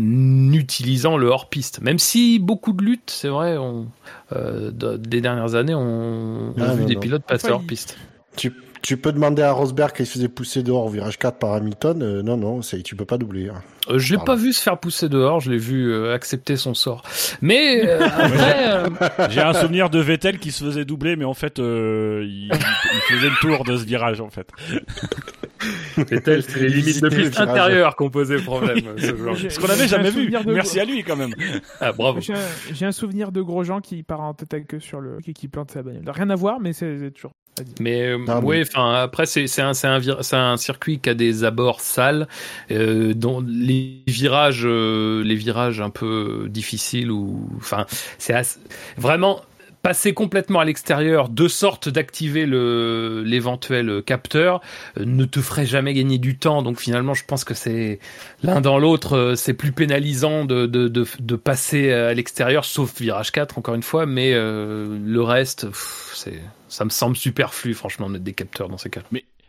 utilisant 0.52 1.16
le 1.16 1.28
hors-piste. 1.28 1.80
Même 1.80 1.98
si 1.98 2.38
beaucoup 2.38 2.74
de 2.74 2.82
luttes, 2.84 3.10
c'est 3.10 3.28
vrai, 3.28 3.56
on, 3.56 3.86
euh, 4.34 4.70
de- 4.70 4.96
des 4.96 5.20
dernières 5.20 5.54
années, 5.54 5.74
on, 5.74 6.54
on 6.56 6.60
a 6.60 6.66
Ah, 6.70 6.74
vu 6.74 6.82
non, 6.82 6.86
des 6.88 6.94
non. 6.94 7.00
pilotes 7.00 7.24
passer 7.24 7.46
Enfin, 7.46 7.54
hors-piste. 7.56 7.96
tu, 8.36 8.52
tu 8.84 8.96
peux 8.98 9.12
demander 9.12 9.42
à 9.42 9.50
Rosberg 9.52 9.92
qu'il 9.92 10.06
se 10.06 10.12
faisait 10.12 10.28
pousser 10.28 10.62
dehors 10.62 10.84
au 10.84 10.88
virage 10.90 11.18
4 11.18 11.38
par 11.38 11.54
Hamilton. 11.54 12.02
Euh, 12.02 12.22
non, 12.22 12.36
non, 12.36 12.60
c'est, 12.62 12.82
tu 12.82 12.94
peux 12.96 13.06
pas 13.06 13.16
doubler. 13.18 13.48
hein. 13.48 13.62
Euh, 13.90 13.98
je 13.98 14.14
l'ai 14.14 14.22
pas 14.24 14.36
vu 14.36 14.52
se 14.52 14.62
faire 14.62 14.78
pousser 14.78 15.08
dehors, 15.08 15.40
je 15.40 15.50
l'ai 15.50 15.58
vu 15.58 15.90
euh, 15.92 16.14
accepter 16.14 16.56
son 16.56 16.74
sort. 16.74 17.02
Mais 17.40 17.86
euh, 17.88 18.06
après, 18.18 18.68
euh, 18.68 18.88
J'ai 19.30 19.40
un 19.40 19.54
souvenir 19.54 19.88
de 19.90 19.98
Vettel 20.00 20.38
qui 20.38 20.52
se 20.52 20.62
faisait 20.64 20.84
doubler, 20.84 21.16
mais 21.16 21.24
en 21.24 21.34
fait, 21.34 21.58
euh, 21.58 22.22
il, 22.26 22.44
il 22.52 23.16
faisait 23.16 23.28
le 23.30 23.40
tour 23.40 23.64
de 23.64 23.76
ce 23.76 23.84
virage, 23.84 24.20
en 24.20 24.30
fait. 24.30 24.48
Vettel, 25.96 26.42
c'est 26.42 26.60
les 26.60 26.68
limites 26.68 27.02
de 27.02 27.08
piste 27.08 27.40
intérieure 27.40 27.96
qu'on 27.96 28.10
posait 28.10 28.36
problème. 28.38 28.80
ce 28.98 29.16
genre. 29.24 29.34
J'ai- 29.34 29.50
Ce 29.50 29.58
qu'on 29.60 29.68
avait 29.68 29.88
j'ai 29.88 29.94
un 29.96 30.02
jamais 30.02 30.10
vu. 30.10 30.30
de- 30.30 30.52
Merci 30.52 30.80
à 30.80 30.84
lui, 30.84 31.02
quand 31.04 31.16
même. 31.16 31.34
Ah, 31.80 31.92
bravo. 31.92 32.20
J'ai 32.20 32.34
un, 32.34 32.38
j'ai 32.72 32.84
un 32.86 32.92
souvenir 32.92 33.32
de 33.32 33.40
Grosjean 33.40 33.80
qui 33.80 34.02
part 34.02 34.20
en 34.20 34.34
tête 34.34 34.52
à 34.54 34.60
queue 34.60 34.80
sur 34.80 35.00
le 35.00 35.18
qui, 35.24 35.32
qui 35.32 35.48
plante 35.48 35.70
sa 35.70 35.82
bagnole. 35.82 36.02
Rien 36.08 36.28
à 36.30 36.34
voir, 36.34 36.60
mais 36.60 36.72
c'est 36.72 36.98
c'est 36.98 37.10
toujours. 37.12 37.32
Mais 37.80 38.02
euh, 38.08 38.18
Ah, 38.28 38.40
oui, 38.42 38.62
enfin 38.62 38.94
après 38.94 39.26
c'est 39.26 39.46
c'est 39.46 39.62
un 39.62 39.74
c'est 39.74 39.86
un 39.86 39.98
vir- 40.00 40.22
c'est 40.22 40.36
un 40.36 40.56
circuit 40.56 40.98
qui 40.98 41.08
a 41.10 41.14
des 41.14 41.44
abords 41.44 41.80
sales, 41.80 42.26
euh, 42.72 43.14
dont 43.14 43.44
les 43.46 44.02
virages 44.08 44.62
euh, 44.64 45.22
les 45.22 45.36
virages 45.36 45.80
un 45.80 45.90
peu 45.90 46.46
difficiles 46.50 47.10
ou 47.12 47.48
enfin 47.56 47.86
c'est 48.18 48.34
assez- 48.34 48.58
vraiment 48.96 49.40
passer 49.82 50.14
complètement 50.14 50.60
à 50.60 50.64
l'extérieur 50.64 51.28
de 51.28 51.46
sorte 51.46 51.90
d'activer 51.90 52.46
le 52.46 53.22
l'éventuel 53.24 54.02
capteur 54.02 54.60
euh, 54.98 55.04
ne 55.04 55.24
te 55.26 55.40
ferait 55.40 55.66
jamais 55.66 55.92
gagner 55.94 56.18
du 56.18 56.36
temps. 56.38 56.62
Donc 56.62 56.80
finalement 56.80 57.14
je 57.14 57.24
pense 57.24 57.44
que 57.44 57.54
c'est 57.54 58.00
l'un 58.42 58.60
dans 58.62 58.78
l'autre 58.78 59.16
euh, 59.16 59.34
c'est 59.36 59.54
plus 59.54 59.72
pénalisant 59.72 60.44
de, 60.44 60.66
de, 60.66 60.88
de, 60.88 61.06
de 61.20 61.36
passer 61.36 61.92
à 61.92 62.14
l'extérieur 62.14 62.64
sauf 62.64 62.98
virage 63.00 63.30
4 63.30 63.58
encore 63.58 63.74
une 63.76 63.82
fois 63.82 64.06
mais 64.06 64.32
euh, 64.34 64.98
le 65.04 65.22
reste 65.22 65.66
c'est 66.14 66.40
ça 66.74 66.84
me 66.84 66.90
semble 66.90 67.16
superflu 67.16 67.72
franchement 67.72 68.08
de 68.08 68.14
mettre 68.14 68.24
des 68.24 68.32
capteurs 68.32 68.68
dans 68.68 68.78
ces 68.78 68.90
cas 68.90 69.02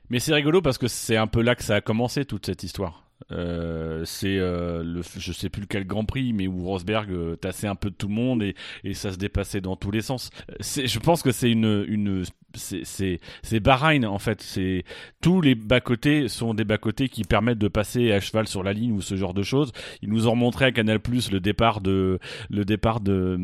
Mais 0.10 0.20
c'est 0.20 0.34
rigolo 0.34 0.62
parce 0.62 0.78
que 0.78 0.88
c'est 0.88 1.18
un 1.18 1.26
peu 1.26 1.42
là 1.42 1.56
que 1.56 1.64
ça 1.64 1.76
a 1.76 1.82
commencé 1.82 2.24
toute 2.26 2.46
cette 2.46 2.62
histoire. 2.62 3.05
Euh, 3.32 4.04
c'est 4.06 4.38
euh, 4.38 4.84
le, 4.84 5.02
je 5.18 5.32
sais 5.32 5.50
plus 5.50 5.62
lequel 5.62 5.86
Grand 5.88 6.06
Prix, 6.06 6.34
mais 6.34 6.48
où 6.48 6.64
Rosberg 6.66 7.12
euh, 7.12 7.36
tassait 7.36 7.68
un 7.68 7.76
peu 7.76 7.90
de 7.90 7.96
tout 7.96 8.08
le 8.08 8.14
monde 8.14 8.44
et, 8.44 8.56
et 8.84 8.94
ça 8.94 9.12
se 9.12 9.18
dépassait 9.18 9.62
dans 9.62 9.76
tous 9.76 9.92
les 9.92 10.02
sens. 10.02 10.30
Je 10.60 11.00
pense 11.00 11.24
que 11.24 11.32
c'est 11.32 11.50
une, 11.52 11.86
une 11.88 12.24
c'est, 12.54 13.20
Bahreïn 13.60 14.06
en 14.06 14.20
fait. 14.20 14.42
C'est 14.42 14.84
tous 15.22 15.42
les 15.42 15.56
bas 15.56 15.82
côtés 15.82 16.28
sont 16.28 16.54
des 16.54 16.64
bas 16.64 16.78
côtés 16.78 17.10
qui 17.10 17.24
permettent 17.24 17.58
de 17.58 17.68
passer 17.68 18.12
à 18.12 18.20
cheval 18.20 18.48
sur 18.48 18.64
la 18.64 18.74
ligne 18.74 18.92
ou 18.92 19.02
ce 19.02 19.16
genre 19.16 19.34
de 19.34 19.44
choses. 19.44 19.72
Ils 20.02 20.10
nous 20.10 20.28
ont 20.28 20.36
montré 20.36 20.66
à 20.66 20.72
Canal 20.72 21.00
Plus 21.00 21.32
le 21.32 21.40
départ 21.40 21.82
de 21.82 22.20
le 22.50 22.66
départ 22.66 23.00
de 23.00 23.38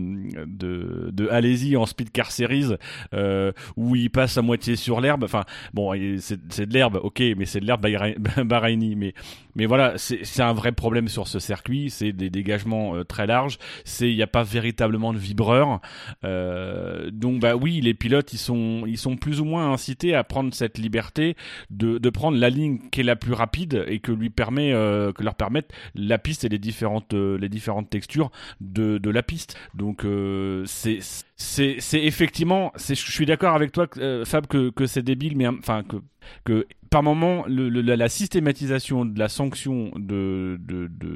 de, 0.46 1.10
de 1.12 1.28
Alési 1.30 1.76
en 1.78 1.86
Speed 1.86 2.12
Car 2.12 2.32
Series 2.32 2.76
euh, 3.14 3.52
où 3.76 3.96
il 3.96 4.10
passe 4.10 4.38
à 4.38 4.42
moitié 4.42 4.76
sur 4.76 5.02
l'herbe. 5.02 5.24
Enfin 5.24 5.44
bon, 5.74 5.94
c'est, 6.20 6.68
de 6.68 6.74
l'herbe, 6.74 7.00
ok, 7.02 7.22
mais 7.38 7.46
c'est 7.46 7.60
de 7.60 7.66
l'herbe 7.66 7.86
bahreï- 7.86 8.18
bahreïni. 8.44 8.96
Mais 8.96 9.14
mais 9.56 9.66
voilà, 9.66 9.94
c'est 9.98 10.42
un 10.42 10.54
vrai 10.54 10.72
problème 10.72 11.08
sur 11.08 11.28
ce 11.28 11.40
circuit. 11.40 11.90
C'est 11.90 12.12
des 12.12 12.30
dégagements 12.30 12.96
euh, 12.96 13.04
très 13.04 13.28
larges. 13.28 13.58
C'est 13.86 14.10
il 14.10 14.16
n'y 14.16 14.24
a 14.24 14.28
pas 14.28 14.44
véritablement 14.44 15.14
de 15.14 15.18
vibreur. 15.18 15.80
Euh, 16.24 17.10
donc 17.12 17.40
bah 17.42 17.56
oui, 17.56 17.82
les 17.82 17.94
pilotes 17.94 18.34
ils 18.34 18.38
sont 18.38 18.84
ils 18.88 18.98
sont 18.98 19.18
plus 19.18 19.42
ou 19.42 19.46
moins 19.46 19.72
incités 19.72 20.16
à 20.16 20.24
prendre 20.24 20.54
cette 20.54 20.78
liberté 20.78 21.36
de 21.70 21.98
de 21.98 22.10
prendre 22.10 22.38
la 22.38 22.50
ligne 22.50 22.80
qui 22.92 23.02
est 23.02 23.04
la 23.04 23.16
plus 23.16 23.34
rapide 23.34 23.86
et 23.88 24.00
que 24.00 24.12
lui 24.12 24.30
permet 24.30 24.74
euh, 24.74 25.12
que 25.14 25.24
leur 25.24 25.36
permette 25.36 25.72
la 25.96 26.18
piste 26.18 26.44
et 26.44 26.50
les 26.50 26.60
différentes 26.60 27.14
euh, 27.14 27.38
les 27.38 27.50
différentes 27.50 27.90
textures 27.90 28.32
de 28.60 28.98
de 28.98 29.10
la 29.10 29.24
piste. 29.24 29.58
Donc 29.74 30.06
euh, 30.06 30.64
c'est 30.66 31.00
c'est 31.42 32.04
effectivement 32.04 32.72
je 32.78 32.94
suis 32.94 33.26
d'accord 33.26 33.56
avec 33.56 33.72
toi 33.72 33.88
euh, 33.98 34.26
Fab 34.26 34.48
que 34.48 34.70
que 34.70 34.86
c'est 34.86 35.02
débile 35.02 35.36
mais 35.38 35.48
enfin 35.48 35.84
que 35.84 35.98
que 36.46 36.68
par 36.92 37.02
moment 37.02 37.46
le, 37.48 37.70
le- 37.70 37.82
la, 37.82 38.10
systématisation 38.10 39.06
de 39.06 39.18
la 39.18 39.28
sanction 39.30 39.92
de- 39.96 40.60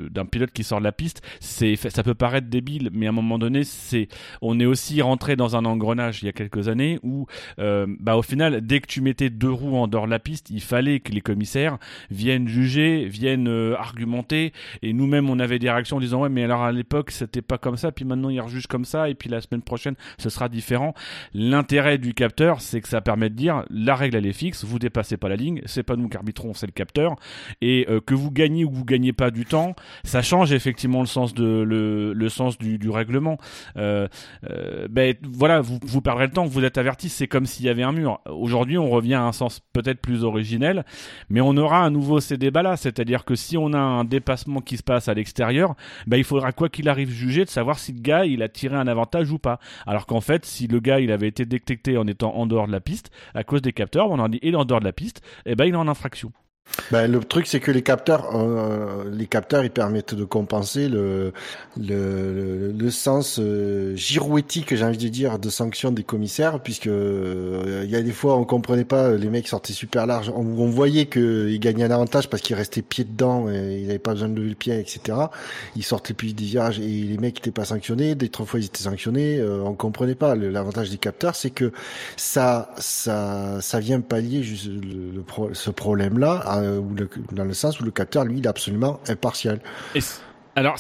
d'un 0.10 0.26
pilote 0.26 0.52
qui 0.52 0.64
sort 0.64 0.80
de 0.80 0.84
la 0.86 0.92
piste 0.92 1.22
c'est 1.40 1.76
ça 1.76 2.02
peut 2.02 2.16
paraître 2.16 2.48
débile 2.48 2.90
mais 2.94 3.06
à 3.06 3.10
un 3.10 3.12
moment 3.12 3.38
donné 3.38 3.64
c'est 3.64 4.08
on 4.42 4.60
est 4.60 4.66
aussi 4.66 5.02
rentré 5.02 5.36
dans 5.36 5.56
un 5.56 5.66
engrenage 5.66 6.24
il 6.24 6.26
y 6.26 6.30
a 6.30 6.32
quelques 6.32 6.70
années 6.70 6.98
où 7.04 7.28
euh, 7.60 7.86
bah 8.00 8.16
au 8.16 8.22
final 8.22 8.62
dès 8.66 8.80
que 8.80 8.88
tu 8.88 9.02
mettais 9.02 9.30
deux 9.30 9.52
roues 9.52 9.76
en 9.76 9.88
dehors 9.88 10.06
de 10.06 10.12
la 10.12 10.20
piste 10.20 10.50
il 10.50 10.62
fallait 10.62 11.02
que 11.02 11.12
les 11.12 11.22
commissaires 11.22 11.78
viennent 12.10 12.48
juger 12.48 13.06
viennent 13.06 13.48
euh, 13.48 13.76
argumenter. 13.78 14.54
Et 14.82 14.94
nous-mêmes 14.94 15.30
on 15.30 15.40
avait 15.40 15.60
des 15.60 15.70
réactions 15.70 15.98
en 15.98 16.00
disant 16.00 16.22
ouais 16.22 16.30
mais 16.30 16.44
alors 16.44 16.64
à 16.64 16.72
l'époque 16.72 17.12
c'était 17.12 17.42
pas 17.42 17.58
comme 17.58 17.78
ça 17.78 17.92
puis 17.92 18.06
maintenant 18.06 18.30
ils 18.30 18.40
rejugent 18.42 18.68
comme 18.68 18.86
ça 18.86 19.10
et 19.10 19.14
puis 19.14 19.30
la 19.30 19.42
semaine 19.42 19.62
prochaine 19.62 19.96
ce 20.18 20.30
sera 20.30 20.50
différent. 20.50 20.94
L'intérêt 21.34 21.98
du 21.98 22.14
capteur, 22.14 22.62
c'est 22.62 22.82
que 22.82 22.88
ça 22.88 23.02
permet 23.02 23.30
de 23.30 23.36
dire 23.36 23.64
la 23.70 23.96
règle 23.96 24.18
elle 24.18 24.26
est 24.26 24.34
fixe, 24.34 24.64
vous 24.64 24.80
dépassez 24.80 25.18
pas 25.18 25.30
la 25.30 25.36
ligne, 25.36 25.62
c'est 25.66 25.84
pas 25.84 25.96
nous 25.96 26.10
qui 26.10 26.18
arbitrons, 26.18 26.54
c'est 26.54 26.68
le 26.68 26.72
capteur, 26.72 27.16
et 27.62 27.86
euh, 27.90 28.00
que 28.00 28.14
vous 28.14 28.32
gagnez 28.32 28.66
ou 28.66 28.70
que 28.70 28.76
vous 28.76 28.86
gagnez 28.86 29.14
pas 29.14 29.32
du 29.32 29.46
temps, 29.46 29.76
ça 30.04 30.22
change 30.22 30.54
effectivement 30.54 31.02
le 31.02 31.08
sens 31.08 31.34
du, 31.34 32.90
règlement. 32.90 33.38
Euh, 33.78 34.08
euh, 34.50 34.88
ben 34.90 35.16
voilà, 35.24 35.62
vous, 35.62 36.02
perdrez 36.02 36.28
le 36.28 36.32
temps, 36.32 36.46
vous 36.46 36.64
êtes 36.64 36.78
averti, 36.78 37.10
c'est 37.10 37.28
comme 37.28 37.46
s'il 37.46 37.66
y 37.66 37.70
avait 37.70 37.84
un 37.84 37.92
mur. 37.92 38.20
Aujourd'hui, 38.30 38.78
on 38.78 38.90
revient 38.90 39.16
à 39.16 39.24
un 39.24 39.32
sens 39.32 39.62
peut-être 39.74 40.00
plus 40.00 40.24
originel, 40.24 40.86
mais 41.30 41.42
on 41.42 41.56
aura 41.58 41.84
à 41.84 41.90
nouveau 41.90 42.20
ces 42.20 42.38
débats-là, 42.38 42.78
c'est-à-dire 42.78 43.26
que 43.26 43.36
si 43.36 43.58
on 43.58 43.74
a 43.74 43.80
un 43.80 44.04
dépassement 44.04 44.62
qui 44.62 44.78
se 44.78 44.84
passe 44.84 45.08
à 45.08 45.14
l'extérieur, 45.14 45.76
ben 46.08 46.18
il 46.18 46.24
faudra 46.24 46.52
quoi 46.52 46.70
qu'il 46.70 46.90
arrive 46.90 47.10
juger 47.10 47.46
de 47.46 47.50
savoir 47.50 47.80
si 47.80 47.94
le 47.94 48.00
gars 48.02 48.24
a 48.24 48.48
tiré 48.50 48.76
un 48.76 48.88
avantage 48.88 49.32
ou 49.32 49.40
pas. 49.40 49.60
Qu'en 50.06 50.22
fait, 50.22 50.46
si 50.46 50.68
le 50.68 50.80
gars 50.82 51.00
il 51.00 51.12
avait 51.12 51.28
été 51.28 51.46
détecté 51.46 51.98
en 51.98 52.08
étant 52.08 52.36
en 52.36 52.46
dehors 52.46 52.68
de 52.68 52.72
la 52.72 52.82
piste 52.82 53.12
à 53.34 53.44
cause 53.44 53.62
des 53.62 53.74
capteurs, 53.74 54.10
on 54.12 54.20
en 54.20 54.28
dit 54.28 54.40
il 54.42 54.54
est 54.54 54.58
en 54.58 54.66
dehors 54.66 54.82
de 54.82 54.86
la 54.86 54.94
piste, 54.94 55.22
et 55.46 55.52
eh 55.52 55.56
ben 55.56 55.66
il 55.66 55.74
est 55.74 55.78
en 55.78 55.88
infraction. 55.88 56.32
Ben, 56.92 57.12
le 57.12 57.20
truc, 57.20 57.48
c'est 57.48 57.60
que 57.60 57.72
les 57.72 57.82
capteurs, 57.82 58.36
euh, 58.36 59.06
les 59.12 59.26
capteurs, 59.26 59.64
ils 59.64 59.72
permettent 59.72 60.14
de 60.14 60.24
compenser 60.24 60.88
le 60.88 61.34
le, 61.78 62.72
le, 62.72 62.92
sens 62.92 63.40
euh, 63.40 63.96
girouettique, 63.96 64.76
j'ai 64.76 64.84
envie 64.84 64.98
de 64.98 65.08
dire, 65.08 65.40
de 65.40 65.50
sanction 65.50 65.92
des 65.92 66.04
commissaires, 66.04 66.60
puisque 66.62 66.88
euh, 66.88 67.82
il 67.84 67.90
y 67.90 67.96
a 67.96 68.02
des 68.02 68.12
fois, 68.12 68.38
on 68.38 68.46
comprenait 68.46 68.86
pas, 68.86 69.12
les 69.12 69.30
mecs 69.30 69.48
sortaient 69.48 69.74
super 69.74 70.06
large, 70.06 70.32
on, 70.36 70.42
on 70.42 70.70
voyait 70.70 71.08
qu'ils 71.08 71.60
gagnaient 71.60 71.86
un 71.86 71.92
avantage 71.92 72.30
parce 72.30 72.42
qu'ils 72.44 72.56
restaient 72.56 72.82
pied 72.82 73.04
dedans, 73.04 73.50
ils 73.50 73.88
n'avaient 73.88 74.00
pas 74.00 74.12
besoin 74.12 74.30
de 74.30 74.36
lever 74.36 74.50
le 74.50 74.56
pied, 74.56 74.80
etc. 74.80 75.18
Ils 75.76 75.84
sortaient 75.84 76.14
plus 76.14 76.36
des 76.36 76.46
virages 76.46 76.80
et 76.80 76.84
les 76.84 77.18
mecs 77.18 77.36
n'étaient 77.36 77.52
pas 77.52 77.66
sanctionnés. 77.66 78.16
Des 78.16 78.30
trois 78.30 78.46
fois, 78.46 78.60
ils 78.60 78.66
étaient 78.66 78.84
sanctionnés. 78.84 79.38
Euh, 79.40 79.64
on 79.64 79.74
comprenait 79.74 80.16
pas. 80.16 80.36
L'avantage 80.36 80.92
des 80.92 80.98
capteurs, 80.98 81.36
c'est 81.36 81.50
que 81.50 81.72
ça, 82.16 82.70
ça, 82.78 83.60
ça 83.62 83.80
vient 83.80 84.02
pallier 84.02 84.44
juste 84.44 84.68
le, 84.68 85.24
ce 85.54 85.70
problème-là 85.72 86.44
dans 87.32 87.44
le 87.44 87.54
sens 87.54 87.80
où 87.80 87.84
le 87.84 87.92
capteur, 87.92 88.26
lui, 88.26 88.40
il 88.40 88.46
est 88.46 88.50
absolument 88.50 89.00
impartial. 89.08 89.60
alors, 90.58 90.78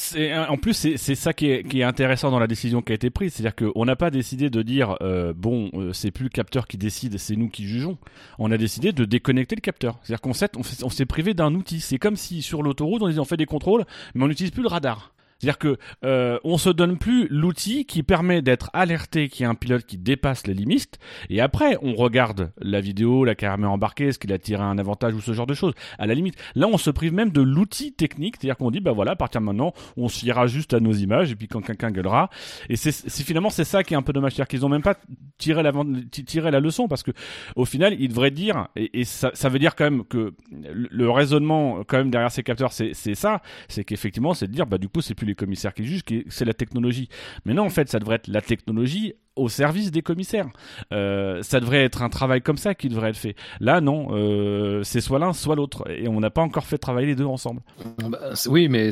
en 0.47 0.55
plus, 0.55 0.73
c'est, 0.73 1.15
ça 1.15 1.33
qui 1.33 1.47
est, 1.47 1.67
qui 1.67 1.81
est, 1.81 1.83
intéressant 1.83 2.31
dans 2.31 2.39
la 2.39 2.47
décision 2.47 2.81
qui 2.81 2.93
a 2.93 2.95
été 2.95 3.09
prise. 3.09 3.33
C'est-à-dire 3.33 3.55
qu'on 3.73 3.83
n'a 3.83 3.97
pas 3.97 4.09
décidé 4.09 4.49
de 4.49 4.61
dire, 4.61 4.95
euh, 5.01 5.33
bon, 5.35 5.69
euh, 5.73 5.91
c'est 5.91 6.11
plus 6.11 6.23
le 6.23 6.29
capteur 6.29 6.65
qui 6.65 6.77
décide, 6.77 7.17
c'est 7.17 7.35
nous 7.35 7.49
qui 7.49 7.67
jugeons. 7.67 7.97
On 8.39 8.51
a 8.51 8.57
décidé 8.57 8.93
de 8.93 9.03
déconnecter 9.03 9.55
le 9.55 9.61
capteur. 9.61 9.99
C'est-à-dire 10.01 10.21
qu'on 10.21 10.33
s'est, 10.33 10.51
on 10.55 10.89
s'est 10.89 11.05
privé 11.05 11.33
d'un 11.33 11.53
outil. 11.55 11.81
C'est 11.81 11.97
comme 11.97 12.15
si 12.15 12.41
sur 12.41 12.63
l'autoroute, 12.63 13.01
on 13.01 13.09
disait, 13.09 13.19
on 13.19 13.25
fait 13.25 13.35
des 13.35 13.45
contrôles, 13.45 13.83
mais 14.13 14.23
on 14.23 14.29
n'utilise 14.29 14.51
plus 14.51 14.63
le 14.63 14.69
radar. 14.69 15.14
C'est-à-dire 15.45 15.59
que 15.59 15.77
euh, 16.03 16.57
se 16.57 16.69
donne 16.71 16.97
plus 16.97 17.27
l'outil 17.29 17.85
qui 17.85 18.01
permet 18.01 18.41
d'être 18.41 18.71
alerté 18.73 19.29
qu'il 19.29 19.43
y 19.43 19.45
a 19.45 19.49
un 19.49 19.55
pilote 19.55 19.85
qui 19.85 19.97
dépasse 19.97 20.47
les 20.47 20.55
limites, 20.55 20.97
et 21.29 21.39
après 21.39 21.77
on 21.83 21.93
regarde 21.93 22.51
la 22.59 22.81
vidéo, 22.81 23.25
la 23.25 23.35
caméra 23.35 23.71
embarquée, 23.71 24.07
est-ce 24.07 24.17
qu'il 24.17 24.33
a 24.33 24.39
tiré 24.39 24.63
un 24.63 24.79
avantage 24.79 25.13
ou 25.13 25.21
ce 25.21 25.33
genre 25.33 25.45
de 25.45 25.53
choses. 25.53 25.73
À 25.99 26.07
la 26.07 26.15
limite, 26.15 26.35
là 26.55 26.67
on 26.67 26.77
se 26.77 26.89
prive 26.89 27.13
même 27.13 27.29
de 27.29 27.41
l'outil 27.41 27.93
technique, 27.93 28.37
c'est-à-dire 28.39 28.57
qu'on 28.57 28.71
dit 28.71 28.79
bah 28.79 28.93
voilà, 28.93 29.11
à 29.11 29.15
partir 29.15 29.39
de 29.39 29.45
maintenant, 29.45 29.73
on 29.97 30.07
se 30.07 30.17
fiera 30.17 30.47
juste 30.47 30.73
à 30.73 30.79
nos 30.79 30.93
images, 30.93 31.31
et 31.31 31.35
puis 31.35 31.47
quand 31.47 31.61
quelqu'un 31.61 31.91
gueulera, 31.91 32.31
et 32.69 32.75
c'est 32.75 32.91
finalement 33.23 33.51
c'est 33.51 33.65
ça 33.65 33.83
qui 33.83 33.93
est 33.93 33.97
un 33.97 34.01
peu 34.01 34.13
dommage, 34.13 34.31
c'est-à-dire 34.31 34.47
qu'ils 34.47 34.65
ont 34.65 34.69
même 34.69 34.81
pas 34.81 34.95
tiré 35.37 35.61
la 35.61 35.71
tiré 36.09 36.49
la 36.49 36.59
leçon 36.59 36.87
parce 36.87 37.03
que 37.03 37.11
au 37.55 37.65
final 37.65 37.95
ils 37.99 38.09
devraient 38.09 38.31
dire, 38.31 38.69
et, 38.75 39.03
ça, 39.03 39.29
ça 39.35 39.49
veut 39.49 39.59
dire 39.59 39.75
quand 39.75 39.83
même 39.83 40.05
que 40.05 40.33
le 40.51 41.09
raisonnement 41.11 41.83
quand 41.85 41.97
même 41.97 42.09
derrière 42.09 42.31
ces 42.31 42.41
capteurs 42.41 42.71
c'est 42.71 42.93
ça, 42.93 43.43
c'est 43.67 43.83
qu'effectivement 43.83 44.33
c'est 44.33 44.47
de 44.47 44.53
dire 44.53 44.65
bah 44.65 44.79
du 44.79 44.89
coup 44.89 45.01
c'est 45.01 45.13
plus 45.13 45.27
les 45.27 45.34
commissaires 45.35 45.73
qui 45.73 45.85
jugent, 45.85 46.03
c'est 46.29 46.45
la 46.45 46.53
technologie. 46.53 47.09
Mais 47.45 47.53
non, 47.53 47.63
en 47.63 47.69
fait, 47.69 47.89
ça 47.89 47.99
devrait 47.99 48.15
être 48.15 48.27
la 48.27 48.41
technologie 48.41 49.13
au 49.35 49.49
service 49.49 49.91
des 49.91 50.01
commissaires. 50.01 50.47
Euh, 50.93 51.41
ça 51.41 51.59
devrait 51.59 51.83
être 51.83 52.01
un 52.01 52.09
travail 52.09 52.41
comme 52.41 52.57
ça 52.57 52.73
qui 52.73 52.89
devrait 52.89 53.09
être 53.09 53.17
fait. 53.17 53.35
Là, 53.59 53.81
non, 53.81 54.07
euh, 54.11 54.81
c'est 54.83 55.01
soit 55.01 55.19
l'un, 55.19 55.33
soit 55.33 55.55
l'autre, 55.55 55.89
et 55.89 56.07
on 56.07 56.19
n'a 56.19 56.29
pas 56.29 56.41
encore 56.41 56.65
fait 56.65 56.77
travailler 56.77 57.07
les 57.07 57.15
deux 57.15 57.25
ensemble. 57.25 57.61
Bah, 57.97 58.19
oui, 58.47 58.69
mais 58.69 58.91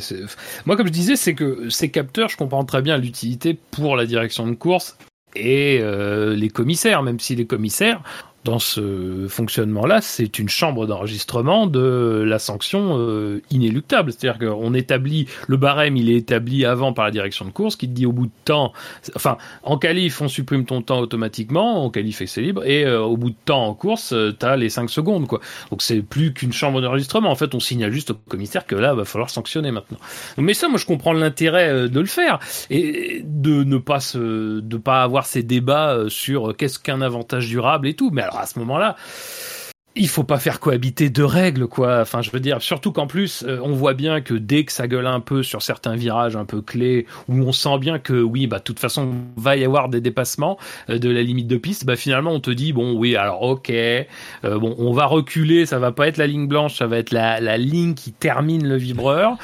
moi, 0.66 0.76
comme 0.76 0.88
je 0.88 0.92
disais, 0.92 1.16
c'est 1.16 1.34
que 1.34 1.70
ces 1.70 1.90
capteurs, 1.90 2.30
je 2.30 2.38
comprends 2.38 2.66
très 2.66 2.82
bien 2.82 2.98
l'utilité 2.98 3.58
pour 3.72 3.96
la 3.96 4.06
direction 4.06 4.46
de 4.48 4.54
course 4.54 4.98
et 5.36 5.80
euh, 5.82 6.36
les 6.36 6.50
commissaires, 6.50 7.04
même 7.04 7.20
si 7.20 7.36
les 7.36 7.46
commissaires, 7.46 8.02
dans 8.44 8.60
ce 8.60 9.28
fonctionnement-là, 9.30 10.02
c'est 10.02 10.38
une 10.38 10.50
chambre 10.50 10.86
d'enregistrement 10.86 11.66
de 11.66 12.24
la 12.26 12.40
sanction 12.40 12.98
euh, 12.98 13.42
inéluctable. 13.52 14.12
C'est-à-dire 14.12 14.40
qu'on 14.40 14.74
établit 14.74 15.28
le 15.48 15.56
barème, 15.56 15.96
il 15.96 16.10
est 16.10 16.18
établi 16.18 16.66
avant 16.66 16.92
par 16.92 17.06
la 17.06 17.12
direction 17.12 17.46
de 17.46 17.52
course, 17.52 17.76
qui 17.76 17.88
te 17.88 17.94
dit 17.94 18.06
au 18.06 18.12
bout 18.12 18.26
de 18.26 18.32
temps, 18.44 18.74
enfin, 19.16 19.38
en 19.64 19.78
qualif, 19.78 20.22
on 20.22 20.28
supprime 20.28 20.66
ton 20.66 20.82
temps 20.82 21.00
automatiquement, 21.00 21.86
en 21.86 21.90
qualif 21.90 22.22
c'est 22.26 22.42
libre, 22.42 22.66
et 22.66 22.86
euh, 22.86 23.02
au 23.02 23.18
bout 23.18 23.30
de 23.30 23.36
temps 23.46 23.66
en 23.66 23.74
course, 23.74 24.14
euh, 24.14 24.36
tu 24.38 24.46
as 24.46 24.58
les 24.58 24.70
5 24.70 24.90
secondes, 24.90 25.28
quoi. 25.28 25.40
Donc 25.72 25.82
c'est 25.82 26.02
plus 26.02 26.34
qu'une 26.34 26.54
chambre 26.54 26.82
d'enregistrement. 26.82 27.32
En 27.32 27.36
fait, 27.36 27.56
on 27.56 27.60
signale 27.60 27.92
juste 27.92 28.12
au 28.12 28.16
commissaire 28.28 28.66
que 28.66 28.76
là, 28.76 28.94
va 28.94 29.06
falloir 29.06 29.30
sanctionner 29.30 29.72
maintenant. 29.72 29.98
Mais 30.38 30.54
ça, 30.54 30.68
moi, 30.68 30.78
je 30.78 30.86
comprends 30.86 31.14
l'intérêt 31.14 31.88
de 31.90 32.00
le 32.00 32.06
faire 32.06 32.40
et 32.70 33.22
de 33.24 33.64
ne 33.64 33.78
pas 33.78 34.00
se, 34.00 34.60
de 34.60 34.78
pas 34.78 35.04
avoir 35.04 35.26
ces 35.26 35.44
débats 35.44 36.04
sur 36.10 36.56
qu'est-ce 36.58 36.80
qu'un 36.80 37.02
avantage 37.02 37.48
durable 37.48 37.88
et 37.88 37.94
tout. 37.94 38.10
Mais 38.12 38.24
à 38.40 38.46
ce 38.46 38.60
moment-là, 38.60 38.96
il 39.96 40.08
faut 40.08 40.24
pas 40.24 40.40
faire 40.40 40.60
cohabiter 40.60 41.10
deux 41.10 41.26
règles, 41.26 41.68
quoi. 41.68 42.00
Enfin, 42.02 42.22
je 42.22 42.32
veux 42.32 42.40
dire, 42.40 42.62
surtout 42.62 42.92
qu'en 42.92 43.06
plus, 43.06 43.44
euh, 43.44 43.60
on 43.62 43.74
voit 43.74 43.94
bien 43.94 44.22
que 44.22 44.34
dès 44.34 44.66
que 44.66 44.72
ça 44.72 44.88
gueule 44.88 45.06
un 45.06 45.20
peu 45.20 45.44
sur 45.44 45.62
certains 45.62 45.96
virages 45.96 46.36
un 46.36 46.46
peu 46.46 46.62
clés, 46.62 47.06
où 47.30 47.36
on 47.36 47.52
sent 47.52 47.78
bien 47.78 48.00
que 48.00 48.14
oui, 48.14 48.48
bah, 48.48 48.58
de 48.58 48.64
toute 48.64 48.80
façon, 48.80 49.14
va 49.38 49.56
y 49.56 49.64
avoir 49.64 49.90
des 49.90 50.02
dépassements 50.02 50.58
euh, 50.90 50.98
de 50.98 51.10
la 51.10 51.22
limite 51.22 51.48
de 51.48 51.58
piste, 51.58 51.86
bah, 51.86 51.96
finalement, 51.96 52.32
on 52.32 52.40
te 52.40 52.50
dit, 52.50 52.74
bon, 52.74 52.98
oui, 52.98 53.16
alors, 53.16 53.44
ok, 53.44 53.70
euh, 53.70 54.06
bon, 54.44 54.76
on 54.80 54.94
va 54.94 55.06
reculer, 55.06 55.66
ça 55.68 55.78
va 55.78 55.92
pas 55.92 56.08
être 56.08 56.18
la 56.18 56.28
ligne 56.28 56.48
blanche, 56.48 56.76
ça 56.76 56.88
va 56.88 56.98
être 56.98 57.12
la, 57.12 57.40
la 57.40 57.58
ligne 57.58 57.94
qui 57.94 58.14
termine 58.14 58.68
le 58.68 58.78
vibreur. 58.78 59.38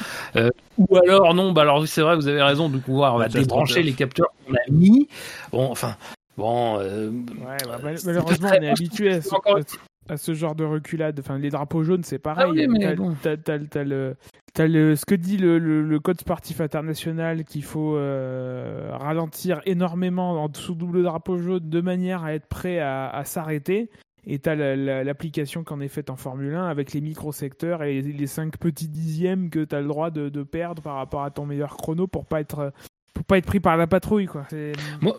ou 0.78 0.98
alors, 0.98 1.36
non, 1.36 1.52
bah, 1.52 1.62
alors, 1.62 1.88
c'est 1.88 2.02
vrai, 2.02 2.16
vous 2.16 2.28
avez 2.28 2.42
raison 2.42 2.70
de 2.70 2.78
pouvoir, 2.78 3.14
on 3.14 3.20
va 3.20 3.28
débrancher 3.28 3.84
les 3.84 3.94
capteurs 3.94 4.30
qu'on 4.46 4.56
a 4.56 4.72
mis. 4.72 5.08
Bon, 5.52 5.70
enfin, 5.70 5.96
Bon, 6.40 6.80
euh, 6.80 7.10
bah, 7.12 7.58
malheureusement, 8.06 8.50
on 8.58 8.62
est 8.62 8.70
habitué 8.70 9.12
à 10.10 10.18
ce, 10.18 10.34
genre 10.34 10.56
de 10.56 10.64
reculade. 10.64 11.20
Enfin, 11.20 11.38
les 11.38 11.50
drapeaux 11.50 11.84
jaunes, 11.84 12.04
c'est 12.06 12.18
pareil. 12.18 12.66
Ah 12.66 13.36
t'as, 13.44 13.84
le, 13.84 14.16
le, 14.58 14.96
ce 14.96 15.06
que 15.06 15.16
dit 15.16 15.36
le, 15.36 15.60
le, 15.60 16.00
code 16.00 16.20
sportif 16.22 16.62
international 16.62 17.44
qu'il 17.44 17.64
faut 17.66 17.98
euh, 17.98 18.90
ralentir 18.94 19.62
énormément 19.66 20.42
en 20.42 20.48
dessous 20.48 20.76
double 20.76 21.04
drapeau 21.04 21.38
jaune 21.38 21.70
de 21.70 21.82
manière 21.82 22.24
à 22.24 22.34
être 22.34 22.48
prêt 22.48 22.80
à, 22.80 23.22
s'arrêter. 23.26 23.90
Et 24.26 24.40
tu 24.40 24.50
as 24.50 24.56
l'application 24.56 25.66
qu'on 25.66 25.82
est 25.82 25.90
faite 25.90 26.10
en 26.10 26.16
Formule 26.16 26.56
1 26.56 26.68
avec 26.68 26.94
les 26.94 27.02
micro-secteurs 27.02 27.84
et 27.84 28.02
les 28.02 28.28
5 28.28 28.58
petits 28.58 28.88
dixièmes 28.88 29.50
que 29.50 29.66
tu 29.66 29.76
as 29.76 29.82
le 29.82 29.88
droit 29.88 30.10
de, 30.10 30.30
de, 30.30 30.44
perdre 30.44 30.82
par 30.82 30.96
rapport 30.96 31.24
à 31.24 31.32
ton 31.32 31.46
meilleur 31.46 31.76
chrono 31.76 32.08
pour 32.08 32.26
pas 32.26 32.40
être 32.40 32.72
pour 33.14 33.26
pas 33.26 33.38
être 33.38 33.46
pris 33.46 33.60
par 33.60 33.76
la 33.76 33.88
patrouille 33.88 34.28
quoi. 34.28 34.46
Moi, 35.02 35.18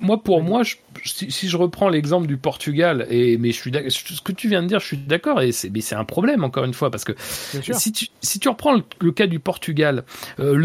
moi, 0.00 0.22
pour 0.22 0.42
moi, 0.42 0.62
si, 1.04 1.48
je 1.48 1.56
reprends 1.56 1.88
l'exemple 1.88 2.26
du 2.26 2.36
Portugal, 2.36 3.06
et 3.10 3.38
mais 3.38 3.52
je 3.52 3.60
suis 3.60 3.72
ce 3.72 4.20
que 4.20 4.32
tu 4.32 4.48
viens 4.48 4.62
de 4.62 4.68
dire, 4.68 4.80
je 4.80 4.86
suis 4.86 4.96
d'accord, 4.96 5.40
et 5.40 5.52
c'est 5.52 5.70
mais 5.70 5.80
c'est 5.80 5.94
un 5.94 6.04
problème 6.04 6.44
encore 6.44 6.64
une 6.64 6.74
fois 6.74 6.90
parce 6.90 7.04
que 7.04 7.12
si 7.18 7.92
tu 7.92 8.08
si 8.20 8.38
tu 8.38 8.48
reprends 8.48 8.74
le, 9.00 9.12
cas 9.12 9.26
du 9.26 9.38
Portugal, 9.38 10.04
euh, 10.40 10.56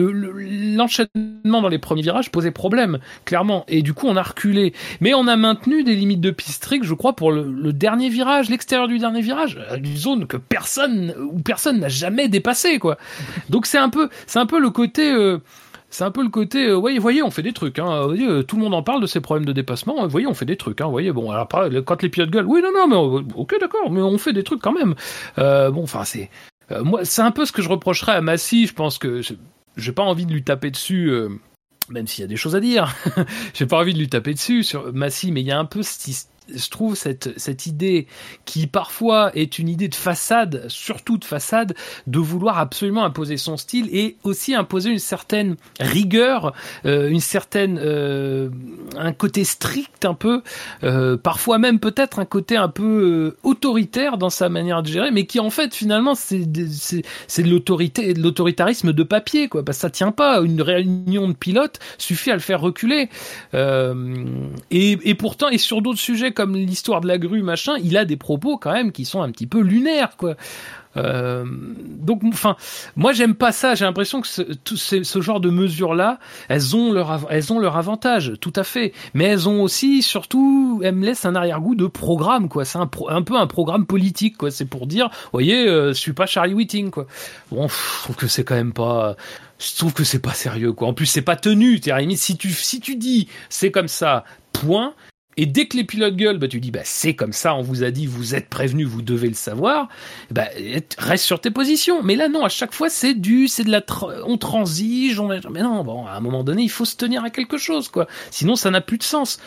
l'enchaînement 0.76 1.62
dans 1.62 1.70
les 1.70 1.78
premiers 1.78 2.02
virages 2.02 2.32
posait 2.32 2.52
problème 2.52 3.00
clairement, 3.26 3.66
et 3.68 3.82
du 3.82 3.94
coup 3.94 4.08
on 4.08 4.16
a 4.16 4.24
reculé, 4.24 4.74
mais 5.00 5.14
on 5.14 5.28
a 5.28 5.36
maintenu 5.36 5.84
des 5.84 5.96
limites 5.96 6.22
de 6.22 6.32
piste 6.32 6.64
strictes, 6.64 6.86
je 6.86 6.94
crois, 6.94 7.14
pour 7.14 7.32
le, 7.32 7.72
dernier 7.74 8.10
virage, 8.10 8.50
l'extérieur 8.50 8.88
du 8.88 8.98
dernier 8.98 9.22
virage, 9.22 9.60
une 9.78 9.96
zone 9.96 10.28
que 10.28 10.38
personne 10.38 11.14
ou 11.32 11.40
personne 11.40 11.80
n'a 11.80 11.90
jamais 11.90 12.28
dépassé 12.28 12.80
quoi. 12.80 12.98
Donc 13.50 13.66
c'est 13.66 13.78
un 13.78 13.90
peu 13.90 14.10
c'est 14.28 14.40
un 14.40 14.46
peu 14.46 14.60
le 14.60 14.70
côté 14.70 15.12
euh, 15.12 15.40
c'est 15.90 16.04
un 16.04 16.12
peu 16.12 16.24
le 16.24 16.30
côté, 16.30 16.68
euh, 16.68 16.74
voyez, 16.74 17.00
voyez, 17.00 17.24
on 17.24 17.32
fait 17.32 17.42
des 17.42 17.54
trucs. 17.54 17.80
Hein, 17.80 18.06
voyez, 18.06 18.28
euh, 18.28 18.44
tout 18.44 18.56
le 18.56 18.64
monde 18.64 18.74
en 18.74 18.84
parle 18.84 19.02
de 19.02 19.08
ces 19.08 19.22
problèmes 19.22 19.46
de 19.46 19.54
dépassement. 19.54 20.04
Vous 20.04 20.10
voyez, 20.10 20.28
on 20.28 20.34
fait 20.34 20.46
des 20.46 20.58
trucs. 20.58 20.82
Hein, 20.82 20.88
voyez, 20.88 21.12
bon, 21.12 21.32
alors 21.32 21.48
quand 21.48 22.02
les 22.02 22.10
pilotes 22.10 22.30
gueulent, 22.30 22.46
oui, 22.46 22.62
non, 22.62 22.72
non, 22.74 22.88
mais 22.88 22.96
euh, 22.96 23.24
ok, 23.36 23.56
d'accord, 23.60 23.90
mais 23.92 24.02
on 24.02 24.18
fait 24.18 24.34
des 24.34 24.44
trucs 24.44 24.62
quand 24.62 24.74
même. 24.74 24.96
Euh, 25.38 25.72
bon, 25.72 25.84
enfin, 25.84 26.04
c'est 26.04 26.30
moi, 26.84 27.04
c'est 27.04 27.24
un 27.24 27.32
peu 27.32 27.46
ce 27.46 27.52
que 27.52 27.64
je 27.64 27.70
reprocherais 27.70 28.12
à 28.12 28.22
Massy. 28.22 28.68
Je 28.68 28.74
pense 28.74 29.00
que 29.00 29.22
j'ai 29.76 29.92
pas 29.92 30.04
envie 30.04 30.28
de 30.28 30.32
lui 30.32 30.44
taper 30.44 30.70
dessus. 30.70 31.12
même 31.90 32.06
s'il 32.06 32.22
y 32.22 32.26
a 32.26 32.28
des 32.28 32.36
choses 32.36 32.56
à 32.56 32.60
dire, 32.60 32.96
j'ai 33.56 33.66
pas 33.66 33.80
envie 33.80 33.94
de 33.94 33.98
lui 33.98 34.08
taper 34.08 34.36
dessus 34.36 34.64
sur 34.64 34.94
Massy, 34.94 35.32
mais 35.32 35.42
il 35.42 35.48
y 35.48 35.52
a 35.52 35.58
un 35.58 35.66
peu 35.66 35.82
je 36.56 36.70
trouve 36.70 36.96
cette, 36.96 37.38
cette 37.38 37.66
idée 37.66 38.08
qui 38.46 38.68
parfois 38.68 39.32
est 39.36 39.60
une 39.60 39.70
idée 39.70 39.88
de 39.88 39.96
façade, 39.96 40.66
surtout 40.68 41.18
de 41.18 41.26
façade, 41.26 41.76
de 42.08 42.20
vouloir 42.20 42.58
absolument 42.58 43.04
imposer 43.04 43.38
son 43.38 43.58
style 43.58 43.90
et 43.92 44.18
aussi 44.24 44.56
imposer 44.56 44.90
une 44.90 45.00
certaine 45.00 45.56
rigueur, 45.80 46.54
euh, 46.86 47.10
une 47.10 47.20
certaine 47.20 47.80
euh, 47.82 48.50
un 48.98 49.14
côté 49.14 49.44
strict 49.44 50.06
un 50.06 50.14
peu, 50.14 50.42
euh, 50.84 51.18
parfois 51.18 51.58
même 51.58 51.80
peut-être 51.80 52.20
un 52.20 52.26
côté 52.26 52.58
un 52.58 52.70
peu 52.70 53.36
autoritaire 53.44 54.18
dans 54.18 54.30
sa 54.30 54.50
manière 54.50 54.84
de 54.84 54.88
gérer, 54.88 55.12
mais 55.12 55.26
qui 55.26 55.40
en 55.40 55.50
fait 55.50 55.74
finalement 55.74 56.16
c'est 56.16 56.48
c'est 57.28 57.44
de 57.44 57.50
l'autorité, 57.50 58.14
de 58.14 58.22
l'autoritarisme 58.22 58.94
de 58.94 59.04
papier 59.04 59.48
quoi, 59.48 59.64
parce 59.64 59.78
que 59.78 59.82
ça 59.82 59.90
tient 59.90 60.12
pas. 60.12 60.42
Une 60.42 60.62
réunion 60.62 61.28
de 61.28 61.34
pilotes 61.34 61.80
suffit 61.98 62.32
à 62.32 62.34
le 62.34 62.40
faire 62.40 62.62
reculer. 62.62 63.10
et, 63.54 64.98
et 65.04 65.16
pourtant 65.16 65.50
et 65.50 65.58
sur 65.58 65.82
d'autres 65.82 66.00
sujets 66.00 66.32
comme 66.40 66.56
l'histoire 66.56 67.02
de 67.02 67.08
la 67.10 67.18
grue, 67.18 67.44
machin, 67.44 67.76
il 67.84 67.98
a 67.98 68.06
des 68.06 68.16
propos 68.16 68.58
quand 68.58 68.72
même 68.72 68.94
qui 68.94 69.04
sont 69.04 69.22
un 69.22 69.30
petit 69.30 69.46
peu 69.46 69.60
lunaires, 69.60 70.16
quoi. 70.16 70.38
Euh, 70.96 71.44
donc, 71.86 72.22
enfin, 72.24 72.56
moi 72.96 73.12
j'aime 73.12 73.36
pas 73.36 73.52
ça. 73.52 73.76
J'ai 73.76 73.84
l'impression 73.84 74.22
que 74.22 74.28
ce, 74.30 74.42
tout 74.42 74.78
ce, 74.78 75.22
genre 75.22 75.42
de 75.42 75.50
mesures-là, 75.50 76.18
elles 76.48 76.78
ont 76.78 76.94
leur, 76.94 77.28
elles 77.30 77.52
ont 77.52 77.60
leur 77.60 77.76
avantage, 77.76 78.36
tout 78.40 78.54
à 78.56 78.64
fait. 78.64 78.94
Mais 79.14 79.26
elles 79.26 79.50
ont 79.50 79.62
aussi, 79.62 80.02
surtout, 80.02 80.80
elles 80.82 80.96
me 80.96 81.06
laissent 81.06 81.26
un 81.26 81.36
arrière-goût 81.36 81.76
de 81.76 81.88
programme, 81.88 82.48
quoi. 82.48 82.64
C'est 82.64 82.80
un, 82.80 82.90
un, 83.10 83.22
peu 83.22 83.36
un 83.36 83.48
programme 83.48 83.86
politique, 83.86 84.38
quoi. 84.38 84.50
C'est 84.50 84.64
pour 84.64 84.88
dire, 84.88 85.10
voyez, 85.34 85.68
euh, 85.68 85.90
je 85.90 86.00
suis 86.00 86.14
pas 86.14 86.26
Charlie 86.26 86.54
Whiting, 86.54 86.90
quoi. 86.90 87.06
Bon, 87.52 87.68
je 87.68 88.04
trouve 88.04 88.16
que 88.16 88.28
c'est 88.28 88.46
quand 88.46 88.56
même 88.56 88.72
pas 88.72 89.18
je 89.60 89.76
trouve 89.76 89.92
que 89.92 90.06
c'est 90.06 90.20
pas 90.20 90.32
sérieux 90.34 90.72
quoi. 90.72 90.88
En 90.88 90.94
plus 90.94 91.06
c'est 91.06 91.22
pas 91.22 91.36
tenu. 91.36 91.82
si 92.16 92.38
tu 92.38 92.50
si 92.52 92.80
tu 92.80 92.96
dis 92.96 93.28
c'est 93.50 93.72
comme 93.72 93.90
ça, 93.90 94.24
point. 94.54 94.94
Et 95.42 95.46
dès 95.46 95.68
que 95.68 95.78
les 95.78 95.86
pilotes 95.86 96.18
gueulent, 96.18 96.38
bah, 96.38 96.50
tu 96.50 96.60
dis 96.60 96.70
bah, 96.70 96.82
c'est 96.84 97.16
comme 97.16 97.32
ça, 97.32 97.56
on 97.56 97.62
vous 97.62 97.84
a 97.86 97.92
dit, 97.92 98.08
vous 98.08 98.36
êtes 98.36 98.50
prévenu, 98.50 98.84
vous 98.84 99.02
devez 99.02 99.30
le 99.30 99.36
savoir. 99.36 99.88
Bah, 100.32 100.50
reste 100.98 101.24
sur 101.24 101.40
tes 101.40 101.50
positions. 101.50 102.04
Mais 102.04 102.18
là, 102.18 102.28
non, 102.28 102.44
à 102.44 102.50
chaque 102.50 102.74
fois, 102.74 102.90
c'est 102.90 103.14
du, 103.14 103.48
c'est 103.48 103.64
de 103.64 103.72
la, 103.72 103.82
on 104.26 104.38
transige, 104.38 105.18
on, 105.18 105.30
mais 105.30 105.62
non, 105.62 105.82
bon, 105.86 106.06
à 106.06 106.12
un 106.12 106.20
moment 106.20 106.44
donné, 106.44 106.64
il 106.64 106.70
faut 106.70 106.84
se 106.84 106.98
tenir 106.98 107.24
à 107.24 107.30
quelque 107.30 107.58
chose, 107.58 107.88
quoi. 107.88 108.06
Sinon, 108.32 108.58
ça 108.58 108.70
n'a 108.70 108.82
plus 108.82 108.98
de 108.98 109.04
sens. 109.04 109.40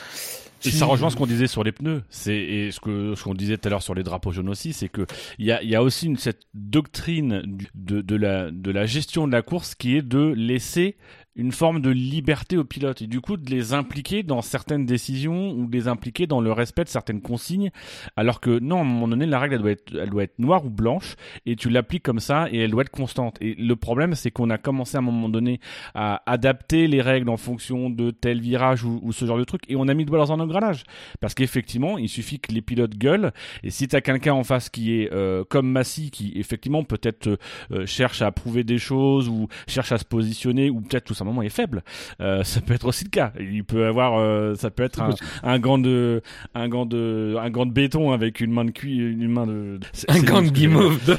Et 0.64 0.70
ça 0.70 0.86
rejoint 0.86 1.10
ce 1.10 1.16
qu'on 1.16 1.26
disait 1.26 1.46
sur 1.46 1.64
les 1.64 1.72
pneus, 1.72 2.02
c'est 2.08 2.36
et 2.36 2.70
ce 2.70 2.80
que 2.80 3.14
ce 3.16 3.24
qu'on 3.24 3.34
disait 3.34 3.58
tout 3.58 3.66
à 3.66 3.70
l'heure 3.70 3.82
sur 3.82 3.94
les 3.94 4.04
drapeaux 4.04 4.30
jaunes 4.30 4.48
aussi, 4.48 4.72
c'est 4.72 4.88
que 4.88 5.06
il 5.38 5.46
y 5.46 5.50
a, 5.50 5.60
y 5.62 5.74
a 5.74 5.82
aussi 5.82 6.14
cette 6.18 6.42
doctrine 6.54 7.42
de, 7.74 8.00
de 8.00 8.16
la 8.16 8.50
de 8.52 8.70
la 8.70 8.86
gestion 8.86 9.26
de 9.26 9.32
la 9.32 9.42
course 9.42 9.74
qui 9.74 9.96
est 9.96 10.02
de 10.02 10.32
laisser 10.36 10.96
une 11.34 11.52
forme 11.52 11.80
de 11.80 11.90
liberté 11.90 12.56
aux 12.56 12.64
pilotes 12.64 13.02
et 13.02 13.06
du 13.06 13.20
coup 13.20 13.36
de 13.36 13.50
les 13.50 13.72
impliquer 13.72 14.22
dans 14.22 14.42
certaines 14.42 14.84
décisions 14.84 15.52
ou 15.52 15.66
de 15.66 15.72
les 15.72 15.88
impliquer 15.88 16.26
dans 16.26 16.40
le 16.40 16.52
respect 16.52 16.84
de 16.84 16.88
certaines 16.88 17.22
consignes 17.22 17.70
alors 18.16 18.40
que 18.40 18.58
non 18.58 18.78
à 18.78 18.80
un 18.82 18.84
moment 18.84 19.08
donné 19.08 19.24
la 19.24 19.38
règle 19.38 19.54
elle 19.54 19.62
doit 19.62 19.70
être, 19.70 19.94
elle 19.98 20.10
doit 20.10 20.24
être 20.24 20.38
noire 20.38 20.64
ou 20.66 20.70
blanche 20.70 21.16
et 21.46 21.56
tu 21.56 21.70
l'appliques 21.70 22.02
comme 22.02 22.20
ça 22.20 22.48
et 22.50 22.58
elle 22.58 22.70
doit 22.70 22.82
être 22.82 22.90
constante. 22.90 23.36
Et 23.40 23.54
le 23.54 23.76
problème 23.76 24.14
c'est 24.14 24.30
qu'on 24.30 24.50
a 24.50 24.58
commencé 24.58 24.96
à 24.96 24.98
un 24.98 25.02
moment 25.02 25.28
donné 25.28 25.60
à 25.94 26.22
adapter 26.30 26.86
les 26.86 27.00
règles 27.00 27.30
en 27.30 27.38
fonction 27.38 27.88
de 27.88 28.10
tel 28.10 28.40
virage 28.40 28.84
ou, 28.84 29.12
ce 29.12 29.24
genre 29.24 29.38
de 29.38 29.44
truc 29.44 29.62
et 29.68 29.76
on 29.76 29.88
a 29.88 29.94
mis 29.94 30.04
le 30.04 30.10
doigt 30.10 30.18
dans 30.18 30.32
un 30.32 30.40
engrenage. 30.40 30.84
Parce 31.20 31.34
qu'effectivement 31.34 31.96
il 31.96 32.08
suffit 32.08 32.40
que 32.40 32.52
les 32.52 32.62
pilotes 32.62 32.96
gueulent 32.96 33.32
et 33.62 33.70
si 33.70 33.88
tu 33.88 33.96
as 33.96 34.02
quelqu'un 34.02 34.34
en 34.34 34.44
face 34.44 34.68
qui 34.68 35.00
est 35.00 35.12
euh, 35.12 35.44
comme 35.48 35.70
Massy 35.70 36.10
qui 36.10 36.32
effectivement 36.36 36.84
peut-être 36.84 37.38
euh, 37.70 37.86
cherche 37.86 38.20
à 38.20 38.30
prouver 38.32 38.64
des 38.64 38.78
choses 38.78 39.28
ou 39.28 39.48
cherche 39.66 39.92
à 39.92 39.98
se 39.98 40.04
positionner 40.04 40.68
ou 40.68 40.82
peut-être 40.82 41.04
tout 41.04 41.14
moment 41.24 41.42
est 41.42 41.48
faible. 41.48 41.82
Euh, 42.20 42.44
ça 42.44 42.60
peut 42.60 42.74
être 42.74 42.86
aussi 42.86 43.04
le 43.04 43.10
cas. 43.10 43.32
Il 43.40 43.64
peut 43.64 43.86
avoir, 43.86 44.18
euh, 44.18 44.54
ça 44.54 44.70
peut 44.70 44.82
être 44.82 45.00
un, 45.00 45.14
un, 45.42 45.58
gant 45.58 45.78
de, 45.78 46.22
un 46.54 46.68
gant 46.68 46.86
de, 46.86 47.36
un 47.38 47.50
gant 47.50 47.66
de 47.66 47.72
béton 47.72 48.12
avec 48.12 48.40
une 48.40 48.52
main 48.52 48.64
de 48.64 48.70
cuir, 48.70 49.06
une 49.08 49.28
main 49.28 49.46
de. 49.46 49.80
Un 50.08 50.20
gant 50.20 50.42
de 50.42 50.48
guimauve. 50.48 50.98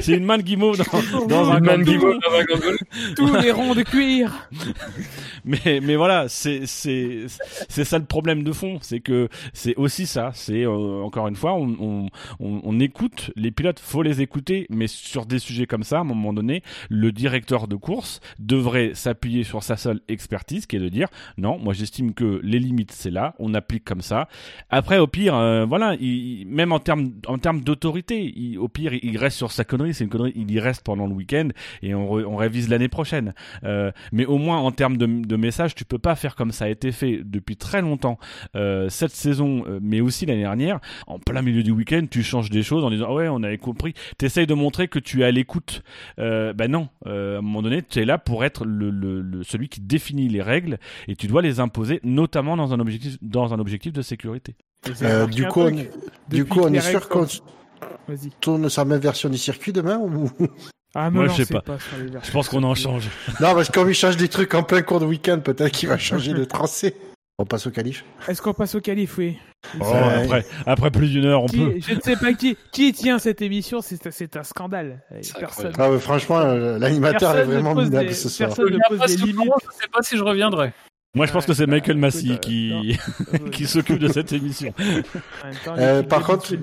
C'est 0.00 0.16
une 0.16 0.24
main 0.24 0.38
de 0.38 0.42
guimauve 0.42 0.78
dans, 0.78 1.26
dans 1.26 1.50
un 1.50 1.60
gant 1.60 1.78
de 1.78 1.84
guimauve. 1.84 2.18
Tous 3.16 3.34
les 3.36 3.50
ronds 3.50 3.74
de 3.74 3.82
cuir. 3.82 4.48
mais 5.44 5.80
mais 5.82 5.96
voilà, 5.96 6.28
c'est 6.28 6.66
c'est 6.66 7.26
c'est 7.68 7.84
ça 7.84 7.98
le 7.98 8.04
problème 8.04 8.42
de 8.42 8.52
fond, 8.52 8.78
c'est 8.82 9.00
que 9.00 9.28
c'est 9.52 9.74
aussi 9.76 10.06
ça. 10.06 10.30
C'est 10.34 10.64
euh, 10.64 11.02
encore 11.02 11.28
une 11.28 11.36
fois, 11.36 11.54
on, 11.54 11.76
on, 11.80 12.06
on, 12.40 12.60
on 12.62 12.80
écoute 12.80 13.30
les 13.36 13.50
pilotes, 13.50 13.80
faut 13.80 14.02
les 14.02 14.20
écouter, 14.20 14.66
mais 14.70 14.86
sur 14.86 15.26
des 15.26 15.38
sujets 15.38 15.66
comme 15.66 15.82
ça, 15.82 15.98
à 15.98 16.00
un 16.00 16.04
moment 16.04 16.32
donné, 16.32 16.62
le 16.88 17.12
directeur 17.12 17.68
de 17.68 17.76
course 17.76 18.20
devrait 18.38 18.89
s'appuyer 18.94 19.44
sur 19.44 19.62
sa 19.62 19.76
seule 19.76 20.00
expertise, 20.08 20.66
qui 20.66 20.76
est 20.76 20.80
de 20.80 20.88
dire 20.88 21.08
non, 21.38 21.58
moi 21.58 21.72
j'estime 21.74 22.14
que 22.14 22.40
les 22.42 22.58
limites 22.58 22.92
c'est 22.92 23.10
là, 23.10 23.34
on 23.38 23.54
applique 23.54 23.84
comme 23.84 24.00
ça. 24.00 24.28
Après, 24.68 24.98
au 24.98 25.06
pire, 25.06 25.34
euh, 25.34 25.64
voilà, 25.64 25.94
il, 26.00 26.46
même 26.46 26.72
en 26.72 26.78
termes 26.78 27.12
en 27.26 27.38
termes 27.38 27.60
d'autorité, 27.60 28.56
au 28.58 28.68
pire, 28.68 28.92
il 28.94 29.18
reste 29.18 29.36
sur 29.36 29.52
sa 29.52 29.64
connerie, 29.64 29.94
c'est 29.94 30.04
une 30.04 30.10
connerie, 30.10 30.32
il 30.36 30.50
y 30.50 30.60
reste 30.60 30.84
pendant 30.84 31.06
le 31.06 31.14
week-end 31.14 31.48
et 31.82 31.94
on, 31.94 32.36
révise 32.36 32.68
l'année 32.68 32.88
prochaine. 32.88 33.34
Euh, 33.64 33.90
mais 34.12 34.24
au 34.24 34.38
moins 34.38 34.58
en 34.58 34.70
termes 34.72 34.96
de, 34.96 35.06
de 35.06 35.36
message, 35.36 35.74
tu 35.74 35.84
peux 35.84 35.98
pas 35.98 36.14
faire 36.14 36.36
comme 36.36 36.52
ça 36.52 36.66
a 36.66 36.68
été 36.68 36.92
fait 36.92 37.20
depuis 37.24 37.56
très 37.56 37.82
longtemps 37.82 38.18
euh, 38.56 38.88
cette 38.88 39.12
saison, 39.12 39.64
mais 39.82 40.00
aussi 40.00 40.26
l'année 40.26 40.42
dernière. 40.42 40.80
En 41.06 41.18
plein 41.18 41.42
milieu 41.42 41.62
du 41.62 41.70
week-end, 41.70 42.06
tu 42.10 42.22
changes 42.22 42.50
des 42.50 42.62
choses 42.62 42.84
en 42.84 42.90
disant 42.90 43.06
ah 43.08 43.14
ouais, 43.14 43.28
on 43.28 43.42
avait 43.42 43.58
compris. 43.58 43.94
T'essayes 44.18 44.46
de 44.46 44.54
montrer 44.54 44.88
que 44.88 44.98
tu 44.98 45.22
es 45.22 45.24
à 45.24 45.30
l'écoute. 45.30 45.82
Ben 46.16 46.68
non, 46.68 46.88
à 47.04 47.10
un 47.10 47.40
moment 47.40 47.62
donné, 47.62 47.82
tu 47.82 48.00
es 48.00 48.04
là 48.04 48.18
pour 48.18 48.44
être 48.44 48.64
le 48.64 48.79
le, 48.88 49.42
celui 49.44 49.68
qui 49.68 49.80
définit 49.80 50.28
les 50.28 50.42
règles 50.42 50.78
et 51.08 51.16
tu 51.16 51.26
dois 51.26 51.42
les 51.42 51.60
imposer, 51.60 52.00
notamment 52.02 52.56
dans 52.56 52.72
un 52.72 52.80
objectif, 52.80 53.16
dans 53.20 53.52
un 53.52 53.58
objectif 53.58 53.92
de 53.92 54.02
sécurité. 54.02 54.54
Euh, 55.02 55.26
du 55.26 55.46
coup, 55.46 55.60
on, 55.60 55.86
du 56.28 56.44
coup, 56.46 56.60
on 56.60 56.72
est 56.72 56.80
sûr 56.80 57.08
qu'on 57.08 57.26
tourne 58.40 58.68
sa 58.70 58.84
même 58.84 59.00
version 59.00 59.28
du 59.28 59.38
circuit 59.38 59.72
demain 59.72 59.98
ou? 59.98 60.30
Ah, 60.94 61.08
Moi, 61.10 61.28
je 61.28 61.44
sais 61.44 61.52
pas. 61.52 61.62
je 62.22 62.30
pense 62.32 62.48
qu'on 62.48 62.64
en 62.64 62.74
change. 62.74 63.08
non, 63.40 63.54
parce 63.54 63.68
que 63.68 63.72
quand 63.78 63.86
il 63.86 63.94
change 63.94 64.16
des 64.16 64.28
trucs 64.28 64.54
en 64.54 64.62
plein 64.64 64.82
cours 64.82 64.98
de 65.00 65.04
week-end, 65.06 65.38
peut-être 65.38 65.70
qu'il 65.70 65.88
va 65.88 65.98
changer 65.98 66.32
de 66.32 66.44
tracé. 66.44 66.96
On 67.38 67.46
passe 67.46 67.66
au 67.66 67.70
calife 67.70 68.04
Est-ce 68.28 68.42
qu'on 68.42 68.52
passe 68.52 68.74
au 68.74 68.80
calife, 68.80 69.16
oui? 69.18 69.38
Oh, 69.80 69.84
après, 69.84 70.44
après 70.66 70.90
plus 70.90 71.10
d'une 71.10 71.26
heure, 71.26 71.44
on 71.44 71.46
peut. 71.46 71.74
Je 71.78 71.94
ne 71.94 72.00
sais 72.00 72.16
pas 72.16 72.32
qui, 72.32 72.56
qui 72.72 72.92
tient 72.92 73.18
cette 73.18 73.42
émission, 73.42 73.80
c'est 73.82 74.36
un 74.36 74.42
scandale. 74.42 75.02
Personne... 75.38 75.72
Ah, 75.78 75.90
franchement, 75.98 76.38
euh, 76.38 76.78
l'animateur 76.78 77.36
est 77.36 77.44
vraiment 77.44 77.74
minable 77.74 78.14
ce 78.14 78.28
soir. 78.28 78.48
Personne 78.48 78.72
ne 78.72 78.78
pose 78.88 79.00
des 79.06 79.26
limites. 79.26 79.50
Je 79.62 79.66
ne 79.66 79.72
sais 79.72 79.88
pas 79.92 80.02
si 80.02 80.16
je 80.16 80.22
reviendrai. 80.22 80.72
Moi, 81.14 81.26
je 81.26 81.32
pense 81.32 81.44
que 81.44 81.54
c'est 81.54 81.66
Michael 81.66 81.96
Massy 81.96 82.38
qui, 82.38 82.96
qui 83.52 83.66
s'occupe 83.66 83.98
de 83.98 84.06
cette 84.06 84.32
émission. 84.32 84.72
Euh, 85.66 86.04
par 86.04 86.24
contre, 86.24 86.54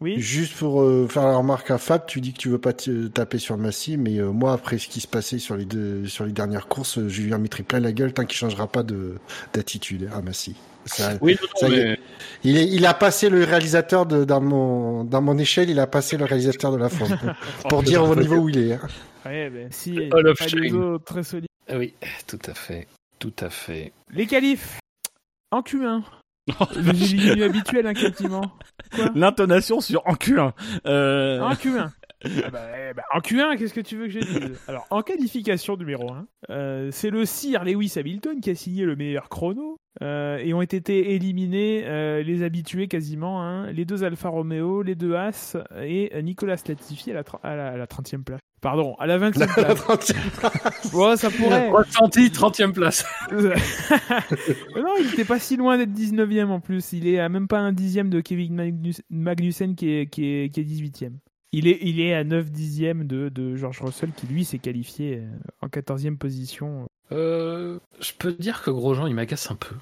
oui 0.00 0.20
juste 0.20 0.54
pour 0.56 0.82
euh, 0.82 1.08
faire 1.08 1.24
la 1.24 1.36
remarque 1.36 1.70
à 1.70 1.78
Fab, 1.78 2.04
tu 2.06 2.20
dis 2.20 2.34
que 2.34 2.38
tu 2.38 2.50
veux 2.50 2.58
pas 2.58 2.72
taper 2.72 3.38
sur 3.38 3.56
Massy, 3.56 3.96
mais 3.96 4.18
euh, 4.18 4.30
moi, 4.30 4.52
après 4.52 4.76
ce 4.76 4.86
qui 4.86 5.00
se 5.00 5.08
passait 5.08 5.38
sur 5.38 5.56
les 5.56 5.64
deux, 5.64 6.06
sur 6.06 6.26
les 6.26 6.32
dernières 6.32 6.68
courses, 6.68 7.00
je 7.08 7.22
lui 7.22 7.32
ai 7.32 7.38
mis 7.38 7.48
plein 7.48 7.80
la 7.80 7.92
gueule 7.92 8.12
tant 8.12 8.26
qu'il 8.26 8.36
changera 8.36 8.66
pas 8.66 8.82
de 8.82 9.16
d'attitude 9.54 10.10
à 10.14 10.20
Massy. 10.20 10.54
Oui, 11.20 11.36
il, 12.44 12.56
est, 12.56 12.68
il 12.68 12.86
a 12.86 12.94
passé 12.94 13.28
le 13.28 13.44
réalisateur 13.44 14.06
de, 14.06 14.24
dans 14.24 14.40
mon 14.40 15.04
dans 15.04 15.22
mon 15.22 15.38
échelle, 15.38 15.70
il 15.70 15.80
a 15.80 15.86
passé 15.86 16.16
le 16.16 16.24
réalisateur 16.24 16.72
de 16.72 16.76
la 16.76 16.88
forme 16.88 17.18
pour, 17.68 17.82
dire 17.82 18.04
au 18.04 18.14
niveau 18.14 18.36
où 18.36 18.48
il 18.48 18.58
est. 18.58 18.72
Hein. 18.74 18.88
Ouais, 19.26 19.50
ben, 19.50 19.68
si, 19.70 19.98
très 21.04 21.22
solide. 21.22 21.48
Ah 21.68 21.76
oui, 21.76 21.94
tout 22.26 22.38
à 22.46 22.54
fait. 22.54 22.86
Tout 23.18 23.34
à 23.40 23.50
fait. 23.50 23.92
Les 24.10 24.26
qualifs 24.26 24.78
en 25.50 25.60
Q1. 25.60 26.02
le 26.46 27.44
habituel, 27.44 27.86
hein. 27.86 28.42
L'intonation 29.14 29.80
sur 29.80 30.06
en 30.06 30.14
Q1. 30.14 30.52
Euh... 30.86 31.40
En 31.40 31.52
Q1. 31.52 31.90
Ah 32.24 32.50
bah, 32.50 32.66
eh 32.90 32.94
bah, 32.94 33.04
en 33.14 33.20
Q1, 33.20 33.56
qu'est-ce 33.56 33.74
que 33.74 33.80
tu 33.80 33.96
veux 33.96 34.06
que 34.06 34.12
je 34.12 34.18
dise? 34.18 34.58
Alors, 34.66 34.86
en 34.90 35.02
qualification 35.02 35.76
numéro 35.76 36.10
1, 36.12 36.26
euh, 36.50 36.88
c'est 36.90 37.10
le 37.10 37.24
Sir 37.24 37.64
Lewis 37.64 37.94
Hamilton 37.96 38.40
qui 38.40 38.50
a 38.50 38.54
signé 38.54 38.84
le 38.84 38.96
meilleur 38.96 39.28
chrono. 39.28 39.76
Euh, 40.00 40.38
et 40.38 40.54
ont 40.54 40.62
été 40.62 41.14
éliminés 41.16 41.82
euh, 41.84 42.22
les 42.22 42.44
habitués 42.44 42.86
quasiment, 42.86 43.42
hein, 43.42 43.72
les 43.72 43.84
deux 43.84 44.04
Alfa 44.04 44.28
Romeo, 44.28 44.82
les 44.82 44.94
deux 44.94 45.16
As 45.16 45.56
et 45.82 46.22
Nicolas 46.22 46.54
Latifi 46.68 47.10
à 47.10 47.14
la, 47.14 47.24
à 47.42 47.56
la, 47.56 47.68
à 47.70 47.76
la 47.76 47.86
30e 47.86 48.22
place. 48.22 48.38
Pardon, 48.60 48.94
à 49.00 49.08
la 49.08 49.18
20e 49.18 49.32
place. 49.32 49.56
La 49.56 49.74
30e 49.74 50.30
place. 50.38 50.92
ouais, 50.92 51.16
ça 51.16 51.30
pourrait. 51.30 51.70
Ressenti, 51.70 52.28
30e 52.28 52.72
place. 52.72 53.04
non, 53.32 54.94
il 55.00 55.06
n'était 55.10 55.24
pas 55.24 55.40
si 55.40 55.56
loin 55.56 55.78
d'être 55.78 55.92
19e 55.92 56.46
en 56.46 56.60
plus. 56.60 56.92
Il 56.92 57.08
est 57.08 57.18
à 57.18 57.28
même 57.28 57.48
pas 57.48 57.58
un 57.58 57.72
dixième 57.72 58.08
de 58.08 58.20
Kevin 58.20 58.54
Magnussen 59.10 59.74
qui 59.74 59.90
est, 59.90 60.06
qui 60.06 60.26
est, 60.26 60.50
qui 60.50 60.60
est 60.60 60.64
18e. 60.64 61.14
Il 61.52 61.66
est, 61.66 61.78
il 61.82 62.00
est 62.00 62.14
à 62.14 62.24
9 62.24 62.50
dixièmes 62.50 63.06
de, 63.06 63.28
de 63.30 63.56
George 63.56 63.80
Russell 63.80 64.12
qui 64.12 64.26
lui 64.26 64.44
s'est 64.44 64.58
qualifié 64.58 65.18
euh, 65.18 65.38
en 65.62 65.68
14e 65.68 66.16
position. 66.18 66.88
Euh, 67.12 67.78
je 68.00 68.12
peux 68.18 68.32
dire 68.34 68.62
que 68.62 68.70
Grosjean 68.70 69.06
il 69.06 69.14
m'agace 69.14 69.50
un 69.50 69.56
peu. 69.56 69.74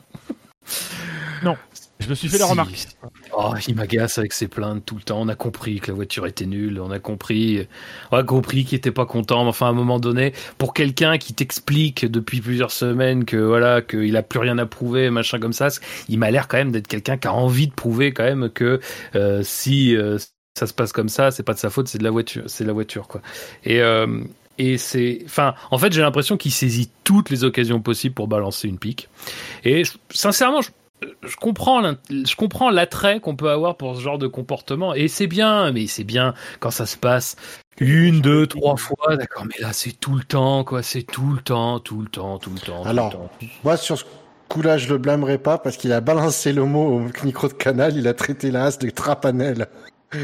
non. 1.42 1.56
Je 1.98 2.10
me 2.10 2.14
suis 2.14 2.28
fait 2.28 2.38
la 2.38 2.46
Si. 2.46 2.50
remarque. 2.50 2.86
Oh, 3.32 3.54
il 3.66 3.74
m'agace 3.74 4.18
avec 4.18 4.32
ses 4.34 4.48
plaintes 4.48 4.84
tout 4.84 4.96
le 4.96 5.02
temps. 5.02 5.20
On 5.20 5.28
a 5.28 5.34
compris 5.34 5.80
que 5.80 5.88
la 5.88 5.94
voiture 5.94 6.26
était 6.26 6.44
nulle. 6.46 6.78
On 6.80 6.90
a 6.90 6.98
compris, 6.98 7.66
on 8.12 8.16
a 8.18 8.22
compris 8.22 8.64
qu'il 8.66 8.76
était 8.76 8.92
pas 8.92 9.06
content. 9.06 9.44
Mais 9.44 9.48
enfin, 9.50 9.66
à 9.66 9.70
un 9.70 9.72
moment 9.72 9.98
donné, 9.98 10.32
pour 10.58 10.74
quelqu'un 10.74 11.18
qui 11.18 11.34
t'explique 11.34 12.04
depuis 12.04 12.40
plusieurs 12.42 12.70
semaines 12.70 13.24
que 13.24 13.38
voilà, 13.38 13.80
qu'il 13.82 14.14
a 14.16 14.22
plus 14.22 14.38
rien 14.40 14.58
à 14.58 14.66
prouver, 14.66 15.08
machin 15.10 15.38
comme 15.40 15.54
ça, 15.54 15.68
il 16.08 16.18
m'a 16.18 16.30
l'air 16.30 16.48
quand 16.48 16.58
même 16.58 16.72
d'être 16.72 16.86
quelqu'un 16.88 17.16
qui 17.16 17.28
a 17.28 17.32
envie 17.32 17.66
de 17.68 17.74
prouver 17.74 18.12
quand 18.12 18.24
même 18.24 18.50
que 18.50 18.78
euh, 19.14 19.42
si 19.42 19.96
euh, 19.96 20.18
ça 20.58 20.66
se 20.66 20.74
passe 20.74 20.92
comme 20.92 21.08
ça, 21.08 21.30
c'est 21.30 21.42
pas 21.42 21.54
de 21.54 21.58
sa 21.58 21.70
faute, 21.70 21.88
c'est 21.88 21.98
de 21.98 22.04
la 22.04 22.10
voiture, 22.10 22.44
c'est 22.46 22.64
la 22.64 22.72
voiture 22.72 23.08
quoi. 23.08 23.20
Et 23.64 23.80
euh, 23.82 24.22
et 24.58 24.78
c'est, 24.78 25.20
enfin, 25.26 25.54
en 25.70 25.76
fait, 25.76 25.92
j'ai 25.92 26.00
l'impression 26.00 26.38
qu'il 26.38 26.50
saisit 26.52 26.90
toutes 27.04 27.28
les 27.28 27.44
occasions 27.44 27.80
possibles 27.82 28.14
pour 28.14 28.26
balancer 28.26 28.68
une 28.68 28.78
pique. 28.78 29.10
Et 29.64 29.84
je- 29.84 29.92
sincèrement, 30.10 30.62
je, 30.62 30.70
je 31.26 31.36
comprends, 31.36 31.82
je 32.10 32.36
comprends 32.36 32.70
l'attrait 32.70 33.20
qu'on 33.20 33.36
peut 33.36 33.50
avoir 33.50 33.76
pour 33.76 33.96
ce 33.96 34.00
genre 34.00 34.18
de 34.18 34.26
comportement. 34.26 34.94
Et 34.94 35.08
c'est 35.08 35.26
bien, 35.26 35.72
mais 35.72 35.86
c'est 35.86 36.04
bien 36.04 36.34
quand 36.60 36.70
ça 36.70 36.86
se 36.86 36.96
passe 36.96 37.36
une, 37.78 38.22
deux, 38.22 38.46
trois 38.46 38.76
fois, 38.76 39.16
d'accord. 39.16 39.44
Mais 39.44 39.62
là, 39.62 39.72
c'est 39.74 39.92
tout 39.92 40.14
le 40.14 40.24
temps, 40.24 40.64
quoi. 40.64 40.82
C'est 40.82 41.02
tout 41.02 41.32
le 41.34 41.42
temps, 41.42 41.78
tout 41.80 42.00
le 42.00 42.08
temps, 42.08 42.38
tout 42.38 42.50
le 42.50 42.60
temps. 42.60 42.82
tout 42.82 42.88
Alors, 42.88 43.10
le 43.10 43.12
temps. 43.18 43.30
Moi, 43.64 43.76
sur 43.76 43.98
ce 43.98 44.04
coup-là, 44.48 44.78
je 44.78 44.88
le 44.88 44.96
blâmerai 44.98 45.36
pas 45.38 45.58
parce 45.58 45.76
qu'il 45.76 45.92
a 45.92 46.00
balancé 46.00 46.52
le 46.54 46.64
mot 46.64 46.86
au 46.98 47.24
micro 47.24 47.48
de 47.48 47.52
canal. 47.52 47.96
Il 47.96 48.08
a 48.08 48.14
traité 48.14 48.50
la 48.50 48.62
race 48.64 48.78
de 48.78 48.88
trapanel. 48.90 49.68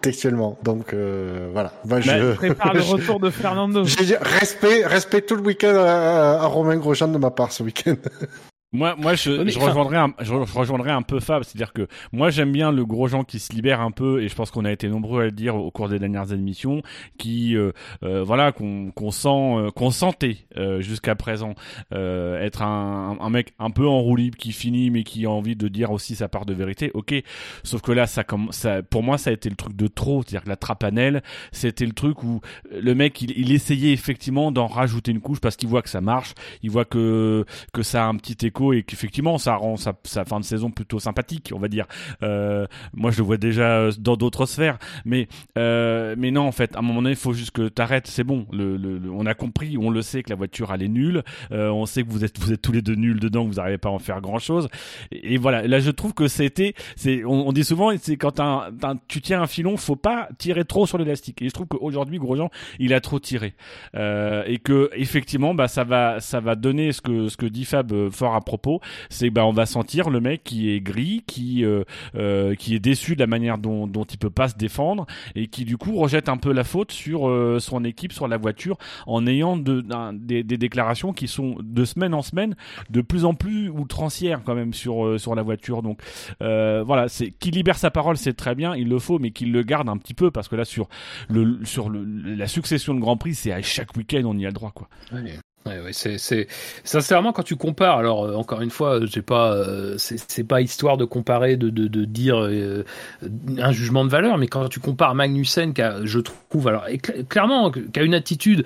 Textuellement. 0.00 0.58
Donc, 0.62 0.92
euh, 0.92 1.48
voilà. 1.52 1.72
Bah, 1.84 2.00
je... 2.00 2.34
Prépare 2.34 2.74
le 2.74 2.82
retour 2.82 3.20
de 3.20 3.30
Fernando. 3.30 3.84
Respect, 4.20 4.86
respect 4.86 5.22
tout 5.22 5.36
le 5.36 5.42
week-end 5.42 5.74
à, 5.74 6.42
à 6.42 6.46
Romain 6.46 6.76
Grosjean 6.76 7.08
de 7.08 7.18
ma 7.18 7.30
part 7.30 7.52
ce 7.52 7.62
week-end. 7.62 7.96
Moi, 8.72 8.96
moi, 8.98 9.14
je, 9.14 9.30
mais 9.30 9.52
je 9.52 9.60
rejoindrais 9.60 9.96
un, 9.96 10.12
je, 10.18 10.24
je 10.24 10.58
rejoindrais 10.58 10.90
un 10.90 11.02
peu 11.02 11.20
Fab, 11.20 11.44
c'est-à-dire 11.44 11.72
que 11.72 11.86
moi 12.12 12.30
j'aime 12.30 12.50
bien 12.50 12.72
le 12.72 12.84
gros 12.84 13.06
Jean 13.06 13.22
qui 13.22 13.38
se 13.38 13.52
libère 13.52 13.80
un 13.80 13.92
peu, 13.92 14.20
et 14.22 14.28
je 14.28 14.34
pense 14.34 14.50
qu'on 14.50 14.64
a 14.64 14.72
été 14.72 14.88
nombreux 14.88 15.22
à 15.22 15.24
le 15.26 15.30
dire 15.30 15.54
au 15.54 15.70
cours 15.70 15.88
des 15.88 16.00
dernières 16.00 16.32
émissions, 16.32 16.82
qui, 17.16 17.56
euh, 17.56 17.70
euh, 18.02 18.24
voilà, 18.24 18.50
qu'on 18.50 18.90
qu'on 18.90 19.12
sent, 19.12 19.28
euh, 19.28 19.70
qu'on 19.70 19.92
sentait 19.92 20.38
euh, 20.56 20.80
jusqu'à 20.80 21.14
présent 21.14 21.54
euh, 21.94 22.42
être 22.42 22.60
un, 22.62 23.16
un 23.20 23.30
mec 23.30 23.54
un 23.60 23.70
peu 23.70 23.86
en 23.86 24.00
roue 24.00 24.16
libre 24.16 24.36
qui 24.36 24.50
finit, 24.50 24.90
mais 24.90 25.04
qui 25.04 25.26
a 25.26 25.30
envie 25.30 25.54
de 25.54 25.68
dire 25.68 25.92
aussi 25.92 26.16
sa 26.16 26.28
part 26.28 26.44
de 26.44 26.52
vérité. 26.52 26.90
Ok, 26.92 27.14
sauf 27.62 27.80
que 27.82 27.92
là, 27.92 28.08
ça, 28.08 28.24
comme, 28.24 28.48
ça, 28.50 28.82
pour 28.82 29.04
moi, 29.04 29.16
ça 29.16 29.30
a 29.30 29.32
été 29.32 29.48
le 29.48 29.56
truc 29.56 29.76
de 29.76 29.86
trop, 29.86 30.22
c'est-à-dire 30.22 30.42
que 30.42 30.48
la 30.48 30.56
trapanelle, 30.56 31.22
c'était 31.52 31.86
le 31.86 31.92
truc 31.92 32.24
où 32.24 32.40
le 32.72 32.94
mec, 32.96 33.22
il, 33.22 33.30
il 33.38 33.52
essayait 33.52 33.92
effectivement 33.92 34.50
d'en 34.50 34.66
rajouter 34.66 35.12
une 35.12 35.20
couche 35.20 35.38
parce 35.40 35.54
qu'il 35.54 35.68
voit 35.68 35.82
que 35.82 35.88
ça 35.88 36.00
marche, 36.00 36.34
il 36.64 36.70
voit 36.70 36.84
que 36.84 37.44
que 37.72 37.84
ça 37.84 38.04
a 38.04 38.08
un 38.08 38.16
petit 38.16 38.44
écho 38.44 38.55
et 38.72 38.82
qu'effectivement 38.82 39.38
ça 39.38 39.56
rend 39.56 39.76
sa, 39.76 40.24
fin 40.24 40.40
de 40.40 40.44
saison 40.44 40.70
plutôt 40.70 40.98
sympathique, 40.98 41.52
on 41.54 41.58
va 41.58 41.68
dire. 41.68 41.86
Euh, 42.22 42.66
moi, 42.94 43.10
je 43.10 43.18
le 43.18 43.24
vois 43.24 43.36
déjà 43.36 43.78
euh, 43.78 43.92
dans 43.98 44.16
d'autres 44.16 44.46
sphères, 44.46 44.78
mais 45.04 45.28
euh, 45.58 46.14
mais 46.18 46.30
non, 46.30 46.42
en 46.42 46.52
fait, 46.52 46.74
à 46.74 46.80
un 46.80 46.82
moment 46.82 47.02
donné, 47.02 47.10
il 47.10 47.16
faut 47.16 47.32
juste 47.32 47.50
que 47.50 47.68
t'arrêtes. 47.68 48.06
C'est 48.06 48.24
bon, 48.24 48.46
le, 48.52 49.00
on 49.12 49.26
a 49.26 49.34
compris, 49.34 49.76
on 49.78 49.90
le 49.90 50.02
sait 50.02 50.22
que 50.22 50.30
la 50.30 50.36
voiture 50.36 50.72
elle 50.72 50.82
est 50.82 50.88
nulle. 50.88 51.22
On 51.50 51.86
sait 51.86 52.02
que 52.02 52.10
vous 52.10 52.24
êtes 52.24 52.38
vous 52.38 52.52
êtes 52.52 52.62
tous 52.62 52.72
les 52.72 52.82
deux 52.82 52.94
nuls 52.94 53.20
dedans, 53.20 53.44
que 53.44 53.50
vous 53.50 53.56
n'arrivez 53.56 53.78
pas 53.78 53.88
à 53.88 53.92
en 53.92 53.98
faire 53.98 54.20
grand 54.20 54.38
chose. 54.38 54.68
Et, 55.12 55.36
voilà, 55.36 55.66
là, 55.66 55.78
je 55.80 55.90
trouve 55.90 56.14
que 56.14 56.28
c'était, 56.28 56.74
c'est, 56.96 57.24
on, 57.24 57.52
dit 57.52 57.64
souvent, 57.64 57.90
c'est 58.00 58.16
quand 58.16 58.40
un, 58.40 58.70
tu 59.08 59.20
tiens 59.20 59.42
un 59.42 59.46
filon, 59.46 59.76
faut 59.76 59.96
pas 59.96 60.28
tirer 60.38 60.64
trop 60.64 60.86
sur 60.86 60.98
l'élastique. 60.98 61.42
Et 61.42 61.48
je 61.48 61.54
trouve 61.54 61.66
qu'aujourd'hui, 61.66 62.18
Grosjean, 62.18 62.50
il 62.78 62.94
a 62.94 63.00
trop 63.00 63.20
tiré, 63.20 63.54
et 63.94 64.58
que 64.62 64.90
effectivement, 64.94 65.54
bah 65.54 65.68
ça 65.68 65.84
va, 65.84 66.20
ça 66.20 66.40
va 66.40 66.54
donner 66.54 66.92
ce 66.92 67.00
que 67.00 67.28
ce 67.28 67.36
que 67.36 67.46
dit 67.46 67.64
Fab 67.64 68.10
fort 68.10 68.34
à 68.34 68.40
propos, 68.46 68.80
c'est 69.10 69.28
bah 69.28 69.44
on 69.44 69.52
va 69.52 69.66
sentir 69.66 70.08
le 70.08 70.20
mec 70.20 70.42
qui 70.42 70.70
est 70.70 70.80
gris, 70.80 71.22
qui 71.26 71.64
euh, 71.64 71.84
euh, 72.14 72.54
qui 72.54 72.74
est 72.74 72.78
déçu 72.78 73.14
de 73.14 73.20
la 73.20 73.26
manière 73.26 73.58
dont 73.58 73.86
dont 73.86 74.04
il 74.04 74.16
peut 74.16 74.30
pas 74.30 74.48
se 74.48 74.56
défendre 74.56 75.04
et 75.34 75.48
qui 75.48 75.64
du 75.66 75.76
coup 75.76 75.96
rejette 75.96 76.30
un 76.30 76.38
peu 76.38 76.52
la 76.52 76.64
faute 76.64 76.92
sur 76.92 77.28
euh, 77.28 77.58
son 77.60 77.84
équipe, 77.84 78.12
sur 78.12 78.28
la 78.28 78.38
voiture, 78.38 78.78
en 79.06 79.26
ayant 79.26 79.56
de, 79.56 79.84
des, 80.14 80.44
des 80.44 80.56
déclarations 80.56 81.12
qui 81.12 81.28
sont 81.28 81.56
de 81.60 81.84
semaine 81.84 82.14
en 82.14 82.22
semaine 82.22 82.54
de 82.88 83.00
plus 83.00 83.24
en 83.24 83.34
plus 83.34 83.68
outrancières 83.68 84.40
quand 84.44 84.54
même 84.54 84.72
sur 84.72 85.04
euh, 85.04 85.18
sur 85.18 85.34
la 85.34 85.42
voiture. 85.42 85.82
Donc 85.82 86.00
euh, 86.42 86.82
voilà, 86.86 87.08
c'est 87.08 87.30
qui 87.32 87.50
libère 87.50 87.78
sa 87.78 87.90
parole, 87.90 88.16
c'est 88.16 88.34
très 88.34 88.54
bien, 88.54 88.74
il 88.76 88.88
le 88.88 88.98
faut, 88.98 89.18
mais 89.18 89.32
qu'il 89.32 89.52
le 89.52 89.62
garde 89.62 89.88
un 89.88 89.96
petit 89.96 90.14
peu 90.14 90.30
parce 90.30 90.48
que 90.48 90.56
là 90.56 90.64
sur 90.64 90.88
le 91.28 91.64
sur 91.64 91.88
le, 91.90 92.04
la 92.04 92.46
succession 92.46 92.94
de 92.94 93.00
grands 93.00 93.16
prix, 93.16 93.34
c'est 93.34 93.52
à 93.52 93.60
chaque 93.60 93.96
week-end 93.96 94.22
on 94.24 94.38
y 94.38 94.44
a 94.46 94.48
le 94.48 94.54
droit 94.54 94.70
quoi. 94.70 94.88
Ouais, 95.66 95.92
c'est, 95.92 96.48
sincèrement, 96.84 97.32
quand 97.32 97.42
tu 97.42 97.56
compares, 97.56 97.98
alors, 97.98 98.24
euh, 98.24 98.34
encore 98.34 98.60
une 98.60 98.70
fois, 98.70 99.00
j'ai 99.04 99.22
pas, 99.22 99.52
euh, 99.54 99.96
c'est, 99.98 100.44
pas 100.44 100.60
histoire 100.60 100.96
de 100.96 101.04
comparer, 101.04 101.56
de, 101.56 101.68
dire 102.04 102.42
euh, 102.42 102.84
un 103.58 103.72
jugement 103.72 104.04
de 104.04 104.10
valeur, 104.10 104.38
mais 104.38 104.46
quand 104.46 104.68
tu 104.68 104.80
compares 104.80 105.14
Magnussen, 105.14 105.74
qui 105.74 105.82
a, 105.82 106.04
je 106.04 106.20
trouve, 106.20 106.68
alors, 106.68 106.86
clairement, 107.28 107.70
qui 107.70 108.00
a 108.00 108.02
une 108.02 108.14
attitude 108.14 108.64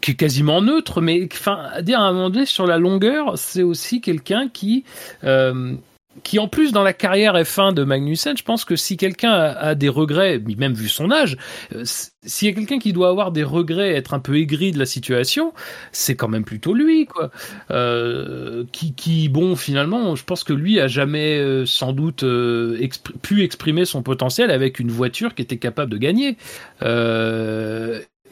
qui 0.00 0.12
est 0.12 0.14
quasiment 0.14 0.62
neutre, 0.62 1.00
mais, 1.00 1.28
enfin, 1.32 1.68
à 1.72 1.82
dire 1.82 2.00
à 2.00 2.04
un 2.04 2.12
moment 2.12 2.30
donné, 2.30 2.46
sur 2.46 2.66
la 2.66 2.78
longueur, 2.78 3.36
c'est 3.36 3.62
aussi 3.62 4.00
quelqu'un 4.00 4.48
qui, 4.48 4.84
euh, 5.24 5.74
qui 6.22 6.38
en 6.38 6.48
plus 6.48 6.72
dans 6.72 6.82
la 6.82 6.92
carrière 6.92 7.34
F1 7.34 7.74
de 7.74 7.84
Magnussen, 7.84 8.36
je 8.36 8.42
pense 8.42 8.64
que 8.64 8.76
si 8.76 8.96
quelqu'un 8.96 9.32
a, 9.32 9.74
des 9.74 9.88
regrets, 9.88 10.40
même 10.56 10.74
vu 10.74 10.88
son 10.88 11.10
âge, 11.10 11.36
euh, 11.74 11.84
s'il 12.28 12.48
y 12.48 12.50
a 12.50 12.54
quelqu'un 12.54 12.78
qui 12.78 12.92
doit 12.92 13.08
avoir 13.08 13.32
des 13.32 13.44
regrets, 13.44 13.94
être 13.94 14.14
un 14.14 14.18
peu 14.18 14.36
aigri 14.36 14.72
de 14.72 14.78
la 14.78 14.86
situation, 14.86 15.52
c'est 15.92 16.16
quand 16.16 16.28
même 16.28 16.44
plutôt 16.44 16.74
lui, 16.74 17.06
quoi. 17.06 17.30
Euh, 17.70 18.64
qui, 18.72 18.94
qui, 18.94 19.28
bon, 19.28 19.56
finalement, 19.56 20.16
je 20.16 20.24
pense 20.24 20.44
que 20.44 20.52
lui 20.52 20.80
a 20.80 20.88
jamais 20.88 21.38
euh, 21.38 21.64
sans 21.66 21.92
doute 21.92 22.24
euh, 22.24 22.78
pu 23.22 23.42
exprimer 23.42 23.84
son 23.84 24.02
potentiel 24.02 24.50
avec 24.50 24.78
une 24.78 24.90
voiture 24.90 25.34
qui 25.34 25.42
était 25.42 25.58
capable 25.58 25.90
de 25.90 25.98
gagner. 25.98 26.36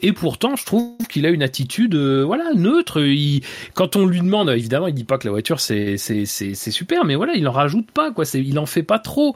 Et 0.01 0.13
pourtant, 0.13 0.55
je 0.55 0.65
trouve 0.65 0.95
qu'il 1.09 1.25
a 1.25 1.29
une 1.29 1.43
attitude, 1.43 1.95
euh, 1.95 2.23
voilà, 2.23 2.53
neutre. 2.53 3.01
Il, 3.05 3.41
quand 3.73 3.95
on 3.95 4.05
lui 4.05 4.19
demande, 4.21 4.49
évidemment, 4.49 4.87
il 4.87 4.93
dit 4.93 5.03
pas 5.03 5.17
que 5.17 5.27
la 5.27 5.31
voiture 5.31 5.59
c'est 5.59 5.97
c'est 5.97 6.25
c'est 6.25 6.53
c'est 6.53 6.71
super, 6.71 7.05
mais 7.05 7.15
voilà, 7.15 7.33
il 7.35 7.47
en 7.47 7.51
rajoute 7.51 7.89
pas, 7.91 8.11
quoi. 8.11 8.25
C'est, 8.25 8.41
il 8.41 8.59
en 8.59 8.65
fait 8.65 8.83
pas 8.83 8.99
trop. 8.99 9.35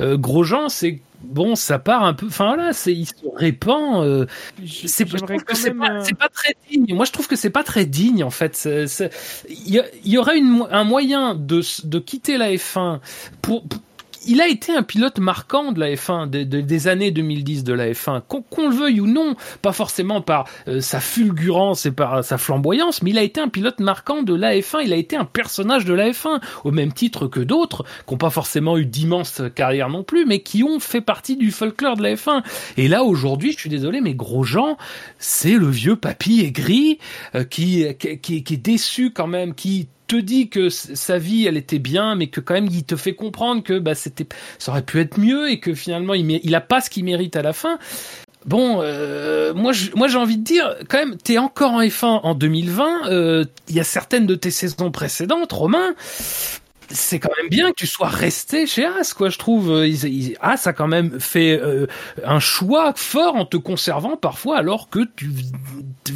Euh, 0.00 0.16
Grosjean, 0.16 0.68
c'est 0.68 1.00
bon, 1.22 1.54
ça 1.54 1.78
part 1.78 2.04
un 2.04 2.14
peu. 2.14 2.26
Enfin 2.26 2.46
voilà, 2.54 2.72
c'est 2.72 2.92
il 2.92 3.06
se 3.06 3.14
répand. 3.36 4.04
euh, 4.04 4.26
c'est 4.66 5.06
je 5.08 5.16
J'aimerais 5.16 5.38
trouve 5.38 5.44
que 5.44 5.52
quand 5.52 5.54
c'est 5.54 5.74
même, 5.74 5.78
pas, 5.78 5.92
euh, 5.92 6.14
pas 6.18 6.28
très 6.28 6.54
digne. 6.70 6.94
Moi, 6.94 7.04
je 7.04 7.12
trouve 7.12 7.28
que 7.28 7.36
c'est 7.36 7.50
pas 7.50 7.64
très 7.64 7.84
digne 7.86 8.24
en 8.24 8.30
fait. 8.30 8.68
Il 9.48 9.74
y, 9.74 9.80
y 10.04 10.18
aurait 10.18 10.38
une, 10.38 10.66
un 10.70 10.84
moyen 10.84 11.34
de, 11.34 11.62
de 11.84 11.98
quitter 11.98 12.38
la 12.38 12.50
F1 12.52 13.00
pour, 13.42 13.64
pour- 13.66 13.80
il 14.26 14.40
a 14.40 14.48
été 14.48 14.72
un 14.72 14.82
pilote 14.82 15.18
marquant 15.18 15.72
de 15.72 15.80
la 15.80 15.94
F1 15.94 16.26
de- 16.28 16.42
de- 16.44 16.60
des 16.60 16.88
années 16.88 17.10
2010 17.10 17.64
de 17.64 17.72
la 17.72 17.88
F1, 17.92 18.20
qu'on 18.20 18.68
le 18.68 18.74
veuille 18.74 19.00
ou 19.00 19.06
non, 19.06 19.34
pas 19.62 19.72
forcément 19.72 20.20
par 20.20 20.46
euh, 20.68 20.80
sa 20.80 21.00
fulgurance 21.00 21.86
et 21.86 21.90
par 21.92 22.22
sa 22.24 22.38
flamboyance, 22.38 23.02
mais 23.02 23.10
il 23.10 23.18
a 23.18 23.22
été 23.22 23.40
un 23.40 23.48
pilote 23.48 23.80
marquant 23.80 24.22
de 24.22 24.34
la 24.34 24.54
F1, 24.56 24.80
il 24.84 24.92
a 24.92 24.96
été 24.96 25.16
un 25.16 25.24
personnage 25.24 25.84
de 25.84 25.94
la 25.94 26.10
F1, 26.10 26.40
au 26.64 26.70
même 26.70 26.92
titre 26.92 27.26
que 27.26 27.40
d'autres, 27.40 27.84
qui 28.06 28.12
n'ont 28.14 28.18
pas 28.18 28.30
forcément 28.30 28.76
eu 28.78 28.86
d'immenses 28.86 29.42
carrières 29.54 29.88
non 29.88 30.02
plus, 30.02 30.26
mais 30.26 30.40
qui 30.40 30.62
ont 30.64 30.80
fait 30.80 31.00
partie 31.00 31.36
du 31.36 31.50
folklore 31.50 31.96
de 31.96 32.02
la 32.02 32.14
F1. 32.14 32.42
Et 32.76 32.88
là, 32.88 33.04
aujourd'hui, 33.04 33.52
je 33.52 33.58
suis 33.58 33.70
désolé, 33.70 34.00
mais 34.00 34.14
Grosjean, 34.14 34.76
c'est 35.18 35.54
le 35.54 35.68
vieux 35.68 35.96
papy 35.96 36.40
aigri, 36.40 36.98
euh, 37.34 37.44
qui, 37.44 37.84
qui, 37.98 38.42
qui 38.44 38.54
est 38.54 38.56
déçu 38.56 39.10
quand 39.12 39.26
même, 39.26 39.54
qui 39.54 39.88
te 40.10 40.16
dit 40.16 40.48
que 40.48 40.68
sa 40.70 41.18
vie 41.18 41.46
elle 41.46 41.56
était 41.56 41.78
bien 41.78 42.16
mais 42.16 42.26
que 42.26 42.40
quand 42.40 42.54
même 42.54 42.66
il 42.66 42.82
te 42.82 42.96
fait 42.96 43.14
comprendre 43.14 43.62
que 43.62 43.78
bah 43.78 43.94
c'était 43.94 44.26
ça 44.58 44.72
aurait 44.72 44.82
pu 44.82 44.98
être 44.98 45.18
mieux 45.18 45.48
et 45.50 45.60
que 45.60 45.72
finalement 45.72 46.14
il 46.14 46.28
il 46.42 46.54
a 46.56 46.60
pas 46.60 46.80
ce 46.80 46.90
qu'il 46.90 47.04
mérite 47.04 47.36
à 47.36 47.42
la 47.42 47.52
fin 47.52 47.78
Bon, 48.46 48.80
euh, 48.80 49.52
moi, 49.52 49.72
moi 49.94 50.08
j'ai 50.08 50.16
envie 50.16 50.38
de 50.38 50.42
dire, 50.42 50.74
quand 50.88 50.96
même, 50.96 51.16
t'es 51.18 51.36
encore 51.36 51.72
en 51.72 51.82
F1 51.82 52.20
en 52.22 52.34
2020. 52.34 53.10
euh, 53.10 53.44
Il 53.68 53.74
y 53.74 53.80
a 53.80 53.84
certaines 53.84 54.26
de 54.26 54.34
tes 54.34 54.50
saisons 54.50 54.90
précédentes, 54.90 55.52
Romain. 55.52 55.94
C'est 56.92 57.20
quand 57.20 57.30
même 57.40 57.48
bien 57.48 57.70
que 57.70 57.76
tu 57.76 57.86
sois 57.86 58.08
resté 58.08 58.66
chez 58.66 58.84
As, 58.84 59.14
quoi. 59.14 59.28
Je 59.28 59.38
trouve. 59.38 59.70
Euh, 59.70 59.88
As 60.40 60.66
a 60.66 60.72
quand 60.72 60.88
même 60.88 61.20
fait 61.20 61.58
euh, 61.60 61.86
un 62.24 62.40
choix 62.40 62.92
fort 62.96 63.36
en 63.36 63.44
te 63.44 63.56
conservant 63.56 64.16
parfois, 64.16 64.58
alors 64.58 64.90
que 64.90 65.00
tu 65.16 65.30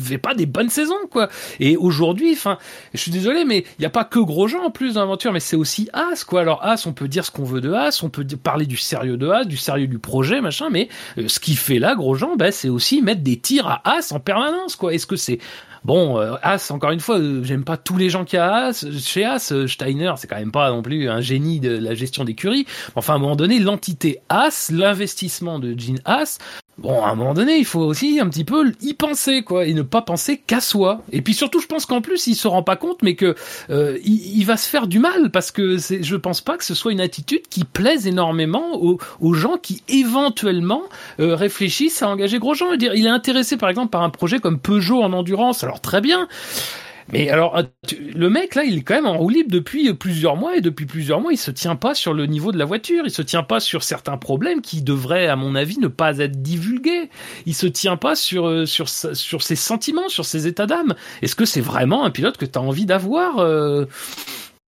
fais 0.03 0.19
pas 0.19 0.35
des 0.35 0.47
bonnes 0.47 0.71
saisons, 0.71 0.95
quoi. 1.11 1.29
Et 1.61 1.77
aujourd'hui, 1.77 2.33
enfin, 2.33 2.59
je 2.93 3.01
suis 3.01 3.13
désolé, 3.13 3.45
mais 3.45 3.59
il 3.79 3.83
n'y 3.83 3.87
a 3.87 3.91
pas 3.91 4.05
que 4.05 4.19
Grosjean 4.19 4.65
en 4.65 4.71
plus 4.71 4.95
dans 4.95 5.01
l'aventure, 5.01 5.33
mais 5.33 5.41
c'est 5.41 5.57
aussi 5.57 5.89
As, 5.93 6.25
quoi. 6.25 6.41
Alors 6.41 6.65
As, 6.65 6.87
on 6.87 6.93
peut 6.93 7.09
dire 7.09 7.25
ce 7.25 7.31
qu'on 7.31 7.45
veut 7.45 7.61
de 7.61 7.73
As, 7.73 8.03
on 8.03 8.09
peut 8.09 8.27
parler 8.43 8.67
du 8.67 8.77
sérieux 8.77 9.17
de 9.17 9.29
As, 9.29 9.45
du 9.45 9.57
sérieux 9.57 9.87
du 9.87 10.01
projet, 10.01 10.41
machin, 10.41 10.71
mais 10.71 10.89
euh, 11.19 11.29
ce 11.29 11.39
qu'il 11.39 11.57
fait 11.57 11.79
là, 11.79 11.95
Grosjean, 11.95 12.35
bah, 12.37 12.51
c'est 12.51 12.69
aussi 12.69 13.01
mettre 13.01 13.23
des 13.23 13.39
tirs 13.39 13.69
à 13.69 13.83
As 13.85 14.11
en 14.11 14.19
permanence, 14.19 14.75
quoi. 14.75 14.93
Est-ce 14.93 15.07
que 15.07 15.17
c'est 15.17 15.39
Bon, 15.85 16.19
euh, 16.19 16.37
As, 16.43 16.71
encore 16.71 16.93
une 16.93 17.01
fois, 17.01 17.19
euh, 17.19 17.43
j'aime 17.45 17.63
pas 17.63 17.77
tous 17.77 17.99
les 17.99 18.09
gens 18.09 18.25
qui 18.25 18.39
a 18.39 18.69
As. 18.69 18.87
Chez 18.99 19.25
As, 19.25 19.53
euh, 19.53 19.67
Steiner, 19.67 20.15
c'est 20.17 20.27
quand 20.27 20.39
même 20.39 20.51
pas 20.51 20.71
non 20.71 20.81
plus 20.81 21.11
un 21.11 21.21
génie 21.21 21.61
de 21.61 21.77
la 21.77 21.95
gestion 21.95 22.25
d'écurie. 22.25 22.67
Enfin, 22.95 23.13
à 23.13 23.17
un 23.17 23.19
moment 23.19 23.37
donné, 23.37 23.59
l'entité 23.59 24.21
As, 24.31 24.71
l'investissement 24.73 25.59
de 25.59 25.79
Gene 25.79 26.01
As, 26.07 26.39
Bon, 26.77 27.05
à 27.05 27.11
un 27.11 27.15
moment 27.15 27.35
donné, 27.35 27.57
il 27.57 27.65
faut 27.65 27.81
aussi 27.81 28.19
un 28.19 28.29
petit 28.29 28.43
peu 28.43 28.73
y 28.83 28.95
penser, 28.95 29.43
quoi, 29.43 29.65
et 29.65 29.75
ne 29.75 29.83
pas 29.83 30.03
penser 30.03 30.43
qu'à 30.45 30.61
soi. 30.61 31.03
Et 31.13 31.23
puis 31.23 31.33
surtout, 31.33 31.61
je 31.61 31.67
pense 31.67 31.87
qu'en 31.87 32.01
plus, 32.01 32.27
il 32.27 32.35
se 32.35 32.49
rend 32.49 32.65
pas 32.65 32.75
compte, 32.75 33.03
mais 33.03 33.15
que 33.15 33.37
euh, 33.71 33.99
il, 34.05 34.45
va 34.45 34.57
se 34.57 34.69
faire 34.69 34.89
du 34.89 34.99
mal 34.99 35.31
parce 35.31 35.53
que 35.53 35.77
je 35.79 36.17
pense 36.17 36.41
pas 36.41 36.57
que 36.57 36.65
ce 36.65 36.75
soit 36.75 36.91
une 36.91 37.01
attitude 37.01 37.47
qui 37.49 37.65
plaise 37.65 38.09
énormément 38.09 38.81
aux, 38.83 39.35
gens 39.35 39.57
qui 39.57 39.83
éventuellement 39.89 40.83
euh, 41.21 41.37
réfléchissent 41.37 42.03
à 42.03 42.09
engager 42.09 42.39
Grosjean. 42.39 42.77
Dire, 42.77 42.95
il 42.95 43.07
est 43.07 43.11
intéressé, 43.11 43.57
par 43.57 43.69
exemple, 43.69 43.91
par 43.91 44.03
un 44.03 44.11
projet 44.11 44.41
comme 44.41 44.59
Peugeot 44.59 45.03
en 45.03 45.13
endurance. 45.13 45.63
Alors 45.63 45.81
très 45.81 46.01
bien. 46.01 46.29
Mais 47.13 47.29
alors, 47.29 47.57
euh, 47.57 47.63
le 48.15 48.31
mec 48.31 48.55
là, 48.55 48.65
il 48.65 48.79
est 48.79 48.83
quand 48.83 48.95
même 48.95 49.07
en 49.07 49.19
roue 49.19 49.29
libre 49.29 49.51
depuis 49.51 49.93
plusieurs 49.95 50.37
mois 50.37 50.57
et 50.57 50.61
depuis 50.61 50.87
plusieurs 50.87 51.21
mois, 51.21 51.33
il 51.33 51.39
se 51.39 51.51
tient 51.51 51.77
pas 51.77 51.95
sur 51.95 52.15
le 52.15 52.27
niveau 52.27 52.53
de 52.53 52.59
la 52.59 52.65
voiture, 52.65 53.05
il 53.05 53.11
se 53.11 53.23
tient 53.23 53.43
pas 53.43 53.61
sur 53.61 53.83
certains 53.83 54.17
problèmes 54.17 54.63
qui 54.63 54.83
devraient, 54.83 55.27
à 55.27 55.37
mon 55.37 55.55
avis, 55.55 55.79
ne 55.79 55.89
pas 55.89 56.19
être 56.19 56.41
divulgués. 56.43 57.11
Il 57.47 57.55
se 57.55 57.67
tient 57.67 57.97
pas 57.97 58.17
sur 58.17 58.47
euh, 58.47 58.67
sur 58.67 58.89
sur 58.89 59.43
ses 59.43 59.57
sentiments, 59.57 60.09
sur 60.09 60.25
ses 60.25 60.47
états 60.47 60.67
d'âme. 60.67 60.95
Est-ce 61.23 61.37
que 61.37 61.45
c'est 61.45 61.61
vraiment 61.61 62.05
un 62.05 62.11
pilote 62.11 62.37
que 62.37 62.47
tu 62.47 62.59
as 62.59 62.63
envie 62.63 62.87
d'avoir 62.87 63.39
euh... 63.39 63.87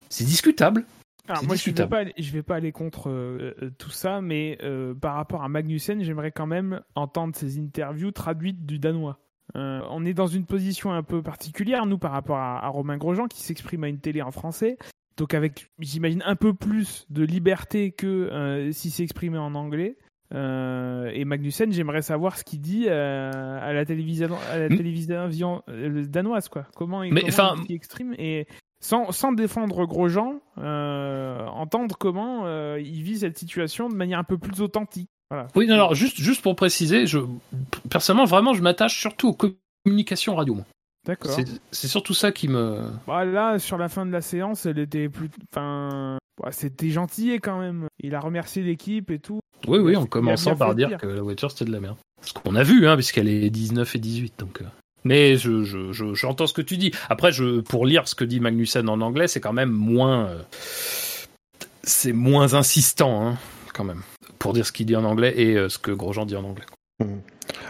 C'est 0.09 0.25
discutable. 0.25 0.85
Alors 1.27 1.43
moi, 1.43 1.55
je 1.55 1.71
vais 1.71 1.87
pas, 1.87 1.97
aller, 1.97 2.13
je 2.17 2.31
vais 2.31 2.43
pas 2.43 2.55
aller 2.55 2.71
contre 2.71 3.09
euh, 3.09 3.53
tout 3.79 3.89
ça, 3.89 4.21
mais 4.21 4.59
euh, 4.61 4.93
par 4.93 5.15
rapport 5.15 5.43
à 5.43 5.49
Magnussen, 5.49 6.03
j'aimerais 6.03 6.31
quand 6.31 6.45
même 6.45 6.81
entendre 6.93 7.35
ses 7.35 7.57
interviews 7.57 8.11
traduites 8.11 8.65
du 8.65 8.77
danois. 8.77 9.19
Euh, 9.55 9.81
on 9.89 10.05
est 10.05 10.13
dans 10.13 10.27
une 10.27 10.45
position 10.45 10.91
un 10.91 11.03
peu 11.03 11.21
particulière, 11.21 11.85
nous, 11.85 11.97
par 11.97 12.11
rapport 12.11 12.37
à, 12.37 12.63
à 12.63 12.67
Romain 12.67 12.97
Grosjean, 12.97 13.27
qui 13.27 13.41
s'exprime 13.41 13.83
à 13.83 13.87
une 13.87 13.99
télé 13.99 14.21
en 14.21 14.31
français. 14.31 14.77
Donc 15.17 15.33
avec, 15.33 15.71
j'imagine, 15.79 16.21
un 16.25 16.35
peu 16.35 16.53
plus 16.53 17.05
de 17.09 17.23
liberté 17.23 17.91
que 17.91 18.07
euh, 18.07 18.71
s'il 18.71 18.91
s'exprimait 18.91 19.37
en 19.37 19.55
anglais. 19.55 19.97
Euh, 20.33 21.09
et 21.13 21.23
Magnussen, 21.23 21.71
j'aimerais 21.71 22.01
savoir 22.01 22.37
ce 22.37 22.43
qu'il 22.43 22.59
dit 22.59 22.85
euh, 22.87 23.59
à 23.61 23.71
la 23.71 23.85
télévision, 23.85 24.35
à 24.51 24.57
la 24.57 24.69
télévision 24.69 25.61
danoise, 25.67 26.49
quoi. 26.49 26.67
Comment, 26.75 27.03
il, 27.03 27.13
Mais, 27.13 27.21
comment 27.21 27.55
il 27.61 27.67
s'exprime 27.67 28.13
et 28.17 28.47
sans, 28.81 29.11
sans 29.11 29.31
défendre 29.31 29.85
Grosjean, 29.85 30.41
entendre 30.57 31.95
comment 31.97 32.75
il 32.75 33.03
vit 33.03 33.19
cette 33.19 33.37
situation 33.37 33.87
de 33.87 33.95
manière 33.95 34.19
un 34.19 34.23
peu 34.23 34.37
plus 34.37 34.61
authentique. 34.61 35.09
Voilà. 35.29 35.47
Oui, 35.55 35.67
non, 35.67 35.73
alors 35.75 35.95
juste, 35.95 36.17
juste 36.17 36.41
pour 36.41 36.55
préciser, 36.55 37.07
je, 37.07 37.19
personnellement, 37.89 38.25
vraiment, 38.25 38.53
je 38.53 38.61
m'attache 38.61 38.99
surtout 38.99 39.29
aux 39.29 39.37
communications 39.85 40.35
radio. 40.35 40.57
D'accord. 41.05 41.37
C'est 41.71 41.87
surtout 41.87 42.13
ça 42.13 42.31
qui 42.31 42.47
me. 42.47 42.81
Bah 43.07 43.25
là, 43.25 43.59
sur 43.59 43.77
la 43.77 43.89
fin 43.89 44.05
de 44.05 44.11
la 44.11 44.21
séance, 44.21 44.65
elle 44.65 44.79
était 44.79 45.07
plus. 45.07 45.29
Enfin. 45.51 46.17
Bah, 46.41 46.51
C'était 46.51 46.89
gentil 46.89 47.31
quand 47.35 47.59
même. 47.59 47.87
Il 47.99 48.15
a 48.15 48.19
remercié 48.19 48.63
l'équipe 48.63 49.11
et 49.11 49.19
tout. 49.19 49.39
Oui, 49.67 49.79
oui, 49.79 49.95
en 49.95 50.05
commençant 50.05 50.55
par 50.55 50.75
dire, 50.75 50.89
dire 50.89 50.97
que 50.97 51.07
la 51.07 51.21
voiture 51.21 51.51
c'était 51.51 51.65
de 51.65 51.71
la 51.71 51.79
merde. 51.79 51.97
Ce 52.21 52.33
qu'on 52.33 52.55
a 52.55 52.63
vu, 52.63 52.87
hein, 52.87 52.95
puisqu'elle 52.95 53.27
est 53.27 53.49
19 53.49 53.95
et 53.95 53.99
18. 53.99 54.33
Donc. 54.39 54.61
Euh... 54.61 54.65
Mais 55.03 55.37
je, 55.37 55.63
je, 55.63 55.91
je, 55.91 56.15
j'entends 56.15 56.47
ce 56.47 56.53
que 56.53 56.63
tu 56.63 56.77
dis. 56.77 56.91
Après, 57.09 57.31
je, 57.31 57.61
pour 57.61 57.85
lire 57.85 58.07
ce 58.07 58.15
que 58.15 58.25
dit 58.25 58.39
Magnussen 58.39 58.89
en 58.89 58.99
anglais, 59.01 59.27
c'est 59.27 59.39
quand 59.39 59.53
même 59.53 59.71
moins. 59.71 60.25
Euh... 60.25 60.41
C'est 61.83 62.13
moins 62.13 62.55
insistant, 62.55 63.27
hein, 63.27 63.37
quand 63.71 63.83
même 63.83 64.01
pour 64.39 64.53
dire 64.53 64.65
ce 64.65 64.71
qu'il 64.71 64.85
dit 64.85 64.95
en 64.95 65.03
anglais 65.03 65.33
et 65.37 65.55
euh, 65.55 65.69
ce 65.69 65.77
que 65.77 65.91
Grosjean 65.91 66.25
dit 66.25 66.35
en 66.35 66.43
anglais. 66.43 66.65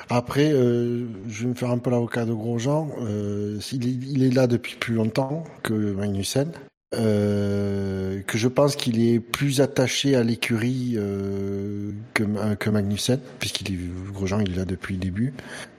Après, 0.09 0.51
euh, 0.51 1.05
je 1.27 1.43
vais 1.43 1.49
me 1.49 1.53
faire 1.55 1.71
un 1.71 1.79
peu 1.79 1.89
l'avocat 1.89 2.25
de 2.25 2.33
Grosjean. 2.33 2.89
Euh, 3.01 3.59
il, 3.71 4.23
est, 4.23 4.33
là 4.33 4.47
depuis 4.47 4.75
plus 4.75 4.93
longtemps 4.93 5.43
que 5.63 5.73
Magnussen. 5.73 6.51
Que 6.91 8.37
je 8.37 8.47
pense 8.47 8.77
qu'il 8.77 9.05
est 9.05 9.19
plus 9.19 9.59
attaché 9.59 10.15
à 10.15 10.23
l'écurie 10.23 10.97
que, 12.13 12.69
Magnussen, 12.69 13.19
puisqu'il 13.39 13.73
est 13.73 13.79
Grosjean, 14.13 14.39
il 14.39 14.53
est 14.53 14.55
là 14.55 14.65
depuis 14.65 14.93
le 14.93 15.01
début. 15.01 15.33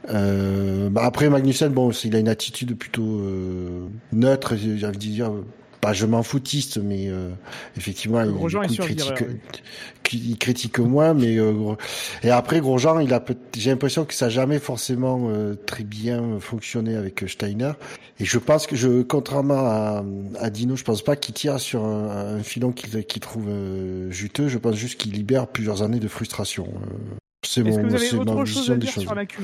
Bah 0.08 1.02
après 1.02 1.30
Magnussen, 1.30 1.72
bon, 1.72 1.90
il 1.90 2.16
a 2.16 2.18
une 2.18 2.28
attitude 2.28 2.76
plutôt 2.76 3.22
neutre, 4.12 4.56
j'ai 4.56 4.84
envie 4.86 4.98
dire 4.98 5.32
pas 5.80 5.92
je 5.92 6.06
m'en 6.06 6.22
foutiste, 6.22 6.78
mais 6.78 7.08
euh, 7.08 7.30
effectivement, 7.76 8.22
il, 8.22 8.30
Grosjean 8.32 8.62
il, 8.62 8.78
critique, 8.78 9.24
il 10.12 10.38
critique 10.38 10.78
moins, 10.78 11.14
mais 11.14 11.38
euh, 11.38 11.74
et 12.22 12.30
après 12.30 12.60
Grosjean, 12.60 13.00
il 13.00 13.12
a 13.12 13.24
j'ai 13.56 13.70
l'impression 13.70 14.04
que 14.04 14.14
ça 14.14 14.26
n'a 14.26 14.30
jamais 14.30 14.58
forcément 14.58 15.28
euh, 15.28 15.54
très 15.54 15.84
bien 15.84 16.38
fonctionné 16.40 16.96
avec 16.96 17.24
Steiner. 17.28 17.72
Et 18.18 18.24
je 18.24 18.38
pense 18.38 18.66
que 18.66 18.76
je, 18.76 19.02
contrairement 19.02 19.66
à, 19.66 20.04
à 20.38 20.50
Dino, 20.50 20.76
je 20.76 20.84
pense 20.84 21.02
pas 21.02 21.16
qu'il 21.16 21.34
tire 21.34 21.60
sur 21.60 21.84
un, 21.84 22.36
un 22.36 22.42
filon 22.42 22.72
qu'il 22.72 23.04
qu 23.04 23.20
trouve 23.20 23.48
juteux. 24.10 24.48
Je 24.48 24.58
pense 24.58 24.76
juste 24.76 24.98
qu'il 24.98 25.12
libère 25.12 25.46
plusieurs 25.46 25.82
années 25.82 26.00
de 26.00 26.08
frustration. 26.08 26.68
c'est 27.42 27.62
mon, 27.62 27.76
que 27.76 27.86
vous 27.88 27.94
avez 27.94 28.14
autre 28.14 28.44
chose 28.44 28.70
à 28.70 28.76
dire 28.76 28.90
sur 28.90 29.14
la 29.14 29.24
Q1 29.24 29.38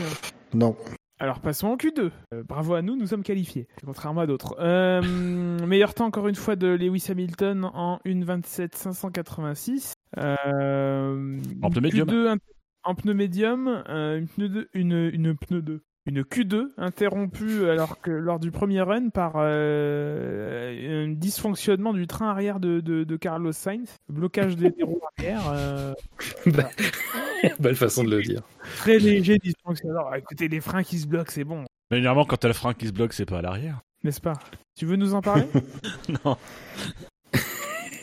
Non. 0.54 0.76
Alors 1.22 1.38
passons 1.38 1.68
en 1.68 1.76
Q2. 1.76 2.10
Euh, 2.34 2.42
bravo 2.42 2.74
à 2.74 2.82
nous, 2.82 2.96
nous 2.96 3.06
sommes 3.06 3.22
qualifiés, 3.22 3.68
contrairement 3.86 4.22
à 4.22 4.26
d'autres. 4.26 4.56
Euh, 4.58 5.00
meilleur 5.68 5.94
temps 5.94 6.06
encore 6.06 6.26
une 6.26 6.34
fois 6.34 6.56
de 6.56 6.66
Lewis 6.66 7.06
Hamilton 7.08 7.70
en 7.74 8.00
1.27 8.04 8.74
586. 8.74 9.92
Euh, 10.18 11.38
en 11.62 11.70
pneu 11.70 11.80
médium. 11.80 12.08
Q2, 12.08 12.38
en 12.82 12.94
pneu 12.96 13.14
médium, 13.14 13.84
euh, 13.88 14.18
une 14.18 14.26
pneu 14.26 14.48
2, 14.48 14.68
une, 14.74 15.10
une 15.12 15.36
pneu 15.36 15.62
2. 15.62 15.84
Une 16.04 16.22
Q2 16.22 16.70
interrompue 16.78 17.68
alors 17.68 18.00
que 18.00 18.10
lors 18.10 18.40
du 18.40 18.50
premier 18.50 18.82
run 18.82 19.10
par 19.10 19.34
euh, 19.36 21.04
un 21.04 21.12
dysfonctionnement 21.12 21.92
du 21.92 22.08
train 22.08 22.28
arrière 22.28 22.58
de, 22.58 22.80
de, 22.80 23.04
de 23.04 23.16
Carlos 23.16 23.52
Sainz, 23.52 23.98
blocage 24.08 24.56
des, 24.56 24.74
roues 24.82 25.00
arrière. 25.16 25.42
Euh, 25.52 25.94
voilà. 26.46 26.70
Belle 27.60 27.76
façon 27.76 28.02
de 28.02 28.10
le 28.10 28.22
dire. 28.22 28.42
Très 28.78 28.98
léger 28.98 29.38
dysfonctionnement. 29.38 30.00
Alors, 30.00 30.16
écoutez, 30.16 30.48
les 30.48 30.60
freins 30.60 30.82
qui 30.82 30.98
se 30.98 31.06
bloquent, 31.06 31.30
c'est 31.30 31.44
bon. 31.44 31.64
Mais 31.92 31.98
généralement, 31.98 32.24
quand 32.24 32.36
t'as 32.36 32.48
le 32.48 32.54
frein 32.54 32.74
qui 32.74 32.88
se 32.88 32.92
bloque, 32.92 33.12
c'est 33.12 33.26
pas 33.26 33.38
à 33.38 33.42
l'arrière. 33.42 33.80
N'est-ce 34.02 34.20
pas? 34.20 34.34
Tu 34.76 34.86
veux 34.86 34.96
nous 34.96 35.14
en 35.14 35.20
parler? 35.20 35.46
Non. 36.24 36.36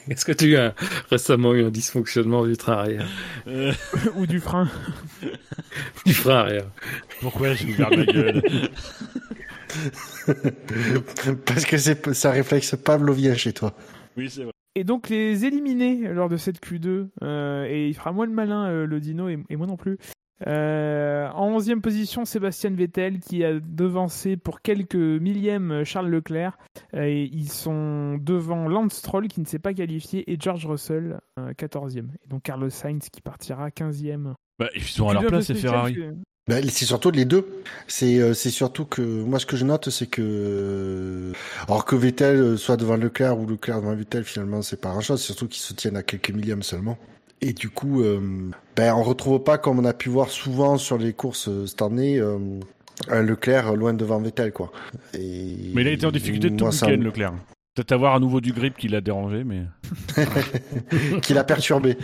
Est-ce 0.11 0.25
que 0.25 0.31
tu 0.31 0.57
as 0.57 0.73
récemment 1.09 1.53
eu 1.53 1.63
un 1.63 1.69
dysfonctionnement 1.69 2.45
du 2.45 2.57
train 2.57 2.73
arrière 2.73 3.07
euh... 3.47 3.71
Ou 4.15 4.25
du 4.25 4.39
frein 4.39 4.67
Du 6.05 6.13
frein 6.13 6.37
arrière. 6.37 6.65
Pourquoi 7.21 7.53
j'ai 7.53 7.67
ouvert 7.69 7.89
ma 7.91 8.05
gueule? 8.05 8.41
Parce 11.45 11.65
que 11.65 11.77
c'est 11.77 12.13
ça 12.13 12.31
réflexe 12.31 12.75
pavlovien 12.75 13.35
chez 13.35 13.53
toi. 13.53 13.75
Oui, 14.17 14.29
c'est 14.29 14.43
vrai. 14.43 14.53
Et 14.75 14.83
donc 14.83 15.09
les 15.09 15.45
éliminer 15.45 16.07
lors 16.13 16.29
de 16.29 16.37
cette 16.37 16.63
Q2, 16.63 17.07
euh, 17.21 17.65
et 17.65 17.87
il 17.87 17.93
fera 17.93 18.11
moins 18.11 18.25
le 18.25 18.31
malin, 18.31 18.67
euh, 18.67 18.85
le 18.85 18.99
dino, 18.99 19.29
et, 19.29 19.37
et 19.49 19.55
moi 19.55 19.67
non 19.67 19.77
plus. 19.77 19.97
Euh, 20.47 21.27
en 21.29 21.59
11e 21.59 21.81
position, 21.81 22.25
Sébastien 22.25 22.71
Vettel 22.71 23.19
qui 23.19 23.43
a 23.43 23.59
devancé 23.59 24.37
pour 24.37 24.61
quelques 24.61 24.95
millièmes 24.95 25.83
Charles 25.83 26.09
Leclerc. 26.09 26.57
Euh, 26.93 27.03
et 27.03 27.29
ils 27.33 27.51
sont 27.51 28.17
devant 28.17 28.67
Lance 28.67 28.93
Stroll 28.93 29.27
qui 29.27 29.41
ne 29.41 29.45
s'est 29.45 29.59
pas 29.59 29.73
qualifié 29.73 30.31
et 30.31 30.37
George 30.39 30.65
Russell, 30.65 31.19
euh, 31.37 31.51
14e. 31.53 32.07
Et 32.23 32.27
donc 32.29 32.43
Carlos 32.43 32.69
Sainz 32.69 33.09
qui 33.09 33.21
partira 33.21 33.69
15e. 33.69 34.33
Bah, 34.57 34.69
ils 34.75 34.83
sont 34.83 35.09
à 35.09 35.13
leur 35.13 35.25
place, 35.25 35.47
c'est 35.47 35.55
Ferrari. 35.55 35.95
Que... 35.95 36.15
Ben, 36.49 36.67
c'est 36.67 36.85
surtout 36.85 37.11
les 37.11 37.25
deux. 37.25 37.47
C'est 37.87 38.19
euh, 38.19 38.33
c'est 38.33 38.49
surtout 38.49 38.83
que 38.83 39.01
moi 39.01 39.37
ce 39.37 39.45
que 39.45 39.55
je 39.55 39.65
note 39.65 39.91
c'est 39.91 40.07
que 40.07 40.21
euh, 40.23 41.33
alors 41.67 41.85
que 41.85 41.95
Vettel 41.95 42.57
soit 42.57 42.75
devant 42.75 42.97
Leclerc 42.97 43.37
ou 43.39 43.45
Leclerc 43.45 43.81
devant 43.81 43.93
Vettel 43.93 44.23
finalement 44.23 44.63
c'est 44.63 44.81
pas 44.81 44.89
grand 44.89 45.01
chose. 45.01 45.21
Surtout 45.21 45.47
qu'ils 45.47 45.61
se 45.61 45.73
tiennent 45.73 45.97
à 45.97 46.01
quelques 46.01 46.31
millièmes 46.31 46.63
seulement. 46.63 46.97
Et 47.41 47.53
du 47.53 47.69
coup, 47.69 48.01
euh, 48.01 48.51
ben 48.75 48.93
on 48.93 49.03
retrouve 49.03 49.43
pas 49.43 49.57
comme 49.57 49.79
on 49.79 49.85
a 49.85 49.93
pu 49.93 50.09
voir 50.09 50.29
souvent 50.29 50.77
sur 50.77 50.97
les 50.97 51.13
courses 51.13 51.47
euh, 51.47 51.65
cette 51.65 51.81
année. 51.81 52.19
Euh, 52.19 52.37
un 53.07 53.21
Leclerc 53.21 53.75
loin 53.75 53.93
devant 53.93 54.19
Vettel 54.19 54.51
quoi. 54.51 54.71
Et 55.13 55.71
mais 55.73 55.83
il 55.83 55.87
a 55.87 55.91
été 55.91 56.05
en 56.05 56.11
difficulté 56.11 56.53
tout 56.53 56.65
le 56.65 56.71
week-end 56.71 56.97
me... 56.97 57.05
Leclerc. 57.05 57.33
Peut-être 57.75 57.93
avoir 57.93 58.15
à 58.15 58.19
nouveau 58.19 58.41
du 58.41 58.51
grip 58.51 58.75
qui 58.75 58.89
l'a 58.89 58.99
dérangé, 58.99 59.45
mais 59.45 59.63
qui 61.21 61.33
l'a 61.33 61.45
perturbé. 61.45 61.97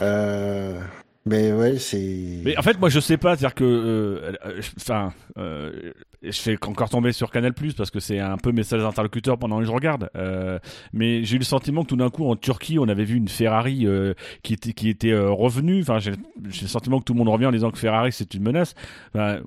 Euh... 0.00 0.80
Mais 1.26 1.52
ouais, 1.52 1.78
c'est. 1.78 2.40
Mais 2.44 2.56
en 2.56 2.62
fait, 2.62 2.78
moi, 2.78 2.88
je 2.88 3.00
sais 3.00 3.16
pas, 3.16 3.36
c'est-à-dire 3.36 3.56
que, 3.56 4.32
enfin, 4.76 5.12
euh, 5.38 5.72
euh, 5.72 5.92
je 6.22 6.40
fais 6.40 6.56
encore 6.66 6.88
tomber 6.88 7.12
sur 7.12 7.30
Canal 7.30 7.52
Plus 7.52 7.74
parce 7.74 7.90
que 7.90 8.00
c'est 8.00 8.18
un 8.18 8.36
peu 8.36 8.52
message 8.52 8.82
interlocuteur 8.82 9.38
pendant 9.38 9.58
que 9.58 9.64
je 9.64 9.70
regarde. 9.70 10.10
Euh, 10.16 10.58
mais 10.92 11.24
j'ai 11.24 11.36
eu 11.36 11.38
le 11.38 11.44
sentiment 11.44 11.82
que 11.82 11.88
tout 11.88 11.96
d'un 11.96 12.10
coup, 12.10 12.28
en 12.28 12.36
Turquie, 12.36 12.78
on 12.78 12.88
avait 12.88 13.04
vu 13.04 13.16
une 13.16 13.28
Ferrari 13.28 13.86
euh, 13.86 14.14
qui 14.42 14.54
était 14.54 14.72
qui 14.72 14.88
était 14.88 15.12
euh, 15.12 15.30
revenue. 15.30 15.80
Enfin, 15.80 15.98
j'ai 15.98 16.12
le 16.12 16.68
sentiment 16.68 16.98
que 16.98 17.04
tout 17.04 17.12
le 17.12 17.18
monde 17.18 17.28
revient 17.28 17.46
en 17.46 17.52
disant 17.52 17.70
que 17.70 17.78
Ferrari 17.78 18.12
c'est 18.12 18.34
une 18.34 18.42
menace. 18.42 18.74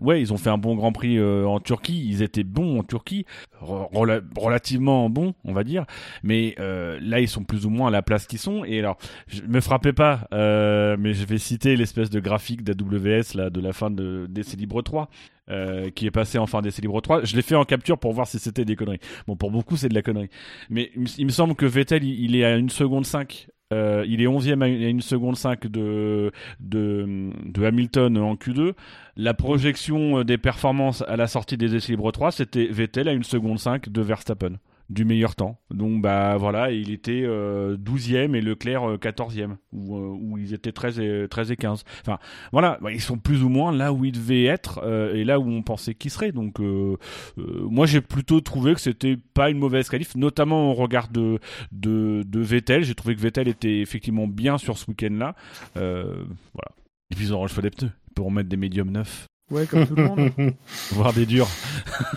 Ouais, 0.01 0.21
ils 0.21 0.33
ont 0.33 0.37
fait 0.37 0.49
un 0.49 0.57
bon 0.57 0.75
Grand 0.75 0.91
Prix 0.91 1.21
en 1.21 1.59
Turquie. 1.59 2.05
Ils 2.07 2.21
étaient 2.21 2.43
bons 2.43 2.79
en 2.79 2.83
Turquie, 2.83 3.25
rela 3.61 4.21
relativement 4.37 5.09
bons, 5.09 5.33
on 5.45 5.53
va 5.53 5.63
dire. 5.63 5.85
Mais 6.23 6.55
là, 6.57 7.19
ils 7.19 7.27
sont 7.27 7.43
plus 7.43 7.65
ou 7.65 7.69
moins 7.69 7.87
à 7.87 7.91
la 7.91 8.01
place 8.01 8.27
qu'ils 8.27 8.39
sont. 8.39 8.63
Et 8.65 8.79
alors, 8.79 8.97
je 9.27 9.41
me 9.43 9.61
frappais 9.61 9.93
pas, 9.93 10.27
mais 10.31 11.13
je 11.13 11.25
vais 11.25 11.37
citer 11.37 11.75
l'espèce 11.75 12.09
de 12.09 12.19
graphique 12.19 12.63
d'AWS 12.63 13.35
là 13.35 13.49
de 13.49 13.61
la 13.61 13.73
fin 13.73 13.89
de 13.89 14.27
d'essai 14.29 14.57
libre 14.57 14.81
3 14.81 15.09
euh, 15.49 15.89
qui 15.89 16.05
est 16.05 16.11
passé 16.11 16.37
en 16.37 16.45
fin 16.45 16.61
d'essai 16.61 16.81
libre 16.81 17.01
3 17.01 17.23
je 17.23 17.35
l'ai 17.35 17.41
fait 17.41 17.55
en 17.55 17.65
capture 17.65 17.97
pour 17.97 18.13
voir 18.13 18.27
si 18.27 18.39
c'était 18.39 18.65
des 18.65 18.75
conneries. 18.75 18.99
Bon 19.27 19.35
pour 19.35 19.51
beaucoup 19.51 19.77
c'est 19.77 19.89
de 19.89 19.93
la 19.93 20.01
connerie. 20.01 20.29
Mais 20.69 20.91
il, 21.17 21.25
me 21.25 21.31
semble 21.31 21.55
que 21.55 21.65
Vettel 21.65 22.03
il, 22.03 22.35
est 22.35 22.45
à 22.45 22.55
une 22.55 22.69
seconde 22.69 23.05
5 23.05 23.47
Euh, 23.71 24.03
il 24.07 24.19
est 24.19 24.25
11e 24.25 24.63
à 24.63 24.67
une 24.67 25.01
seconde 25.01 25.35
5 25.35 25.67
de, 25.67 26.31
de, 26.59 27.63
Hamilton 27.63 28.17
en 28.17 28.33
Q2. 28.33 28.73
La 29.15 29.35
projection 29.35 30.23
des 30.23 30.39
performances 30.39 31.03
à 31.07 31.15
la 31.17 31.27
sortie 31.27 31.55
des 31.55 31.75
essais 31.75 31.91
libres 31.91 32.11
3, 32.11 32.31
c'était 32.31 32.65
Vettel 32.65 33.07
à 33.07 33.13
une 33.13 33.23
seconde 33.23 33.59
5 33.59 33.89
de 33.89 34.01
Verstappen 34.01 34.53
du 34.89 35.05
meilleur 35.05 35.35
temps. 35.35 35.59
Donc 35.71 36.01
bah 36.01 36.37
voilà, 36.37 36.71
il 36.71 36.91
était 36.91 37.23
12e 37.23 38.35
et 38.35 38.41
Leclerc 38.41 38.97
14e 38.97 39.55
où, 39.71 39.95
où, 39.95 40.37
ils 40.37 40.53
étaient 40.53 40.71
13 40.71 40.99
et 40.99 41.27
13 41.29 41.51
et 41.51 41.55
15. 41.55 41.83
Enfin 42.01 42.17
voilà, 42.51 42.77
bah, 42.81 42.91
ils 42.91 43.01
sont 43.01 43.17
plus 43.17 43.43
ou 43.43 43.49
moins 43.49 43.71
là 43.71 43.93
où 43.93 44.05
ils 44.05 44.11
devaient 44.11 44.45
être 44.45 44.83
et 45.13 45.23
là 45.23 45.39
où 45.39 45.49
on 45.49 45.61
pensait 45.61 45.93
qu'ils 45.93 46.11
seraient. 46.11 46.31
Donc 46.31 46.59
euh, 46.59 46.97
euh, 47.37 47.67
moi 47.69 47.85
j'ai 47.85 48.01
plutôt 48.01 48.41
trouvé 48.41 48.73
que 48.73 48.81
c'était 48.81 49.17
pas 49.33 49.49
une 49.49 49.59
mauvaise 49.59 49.89
qualif, 49.89 50.15
notamment 50.15 50.71
au 50.71 50.73
regard 50.73 51.09
de 51.09 51.39
de, 51.71 52.23
Vettel. 52.39 52.83
J'ai 52.83 52.95
trouvé 52.95 53.15
que 53.15 53.21
Vettel 53.21 53.47
était 53.47 53.79
effectivement 53.79 54.27
bien 54.27 54.57
sur 54.57 54.77
ce 54.77 54.89
week-end-là. 54.89 55.35
Euh, 55.77 56.23
voilà. 56.53 56.71
Et 57.11 57.15
puis 57.15 57.25
ils 57.25 57.33
auront 57.33 57.43
le 57.43 57.49
choix 57.49 57.63
des 57.63 57.71
pneus 57.71 57.91
pour 58.15 58.27
remettre 58.27 58.49
des 58.49 58.57
médiums 58.57 58.91
neufs. 58.91 59.25
Ouais, 59.51 59.65
comme 59.65 59.87
tout 59.87 59.95
le 59.95 60.03
monde. 60.05 60.31
Voir 60.91 61.13
des 61.13 61.25
durs. 61.25 61.47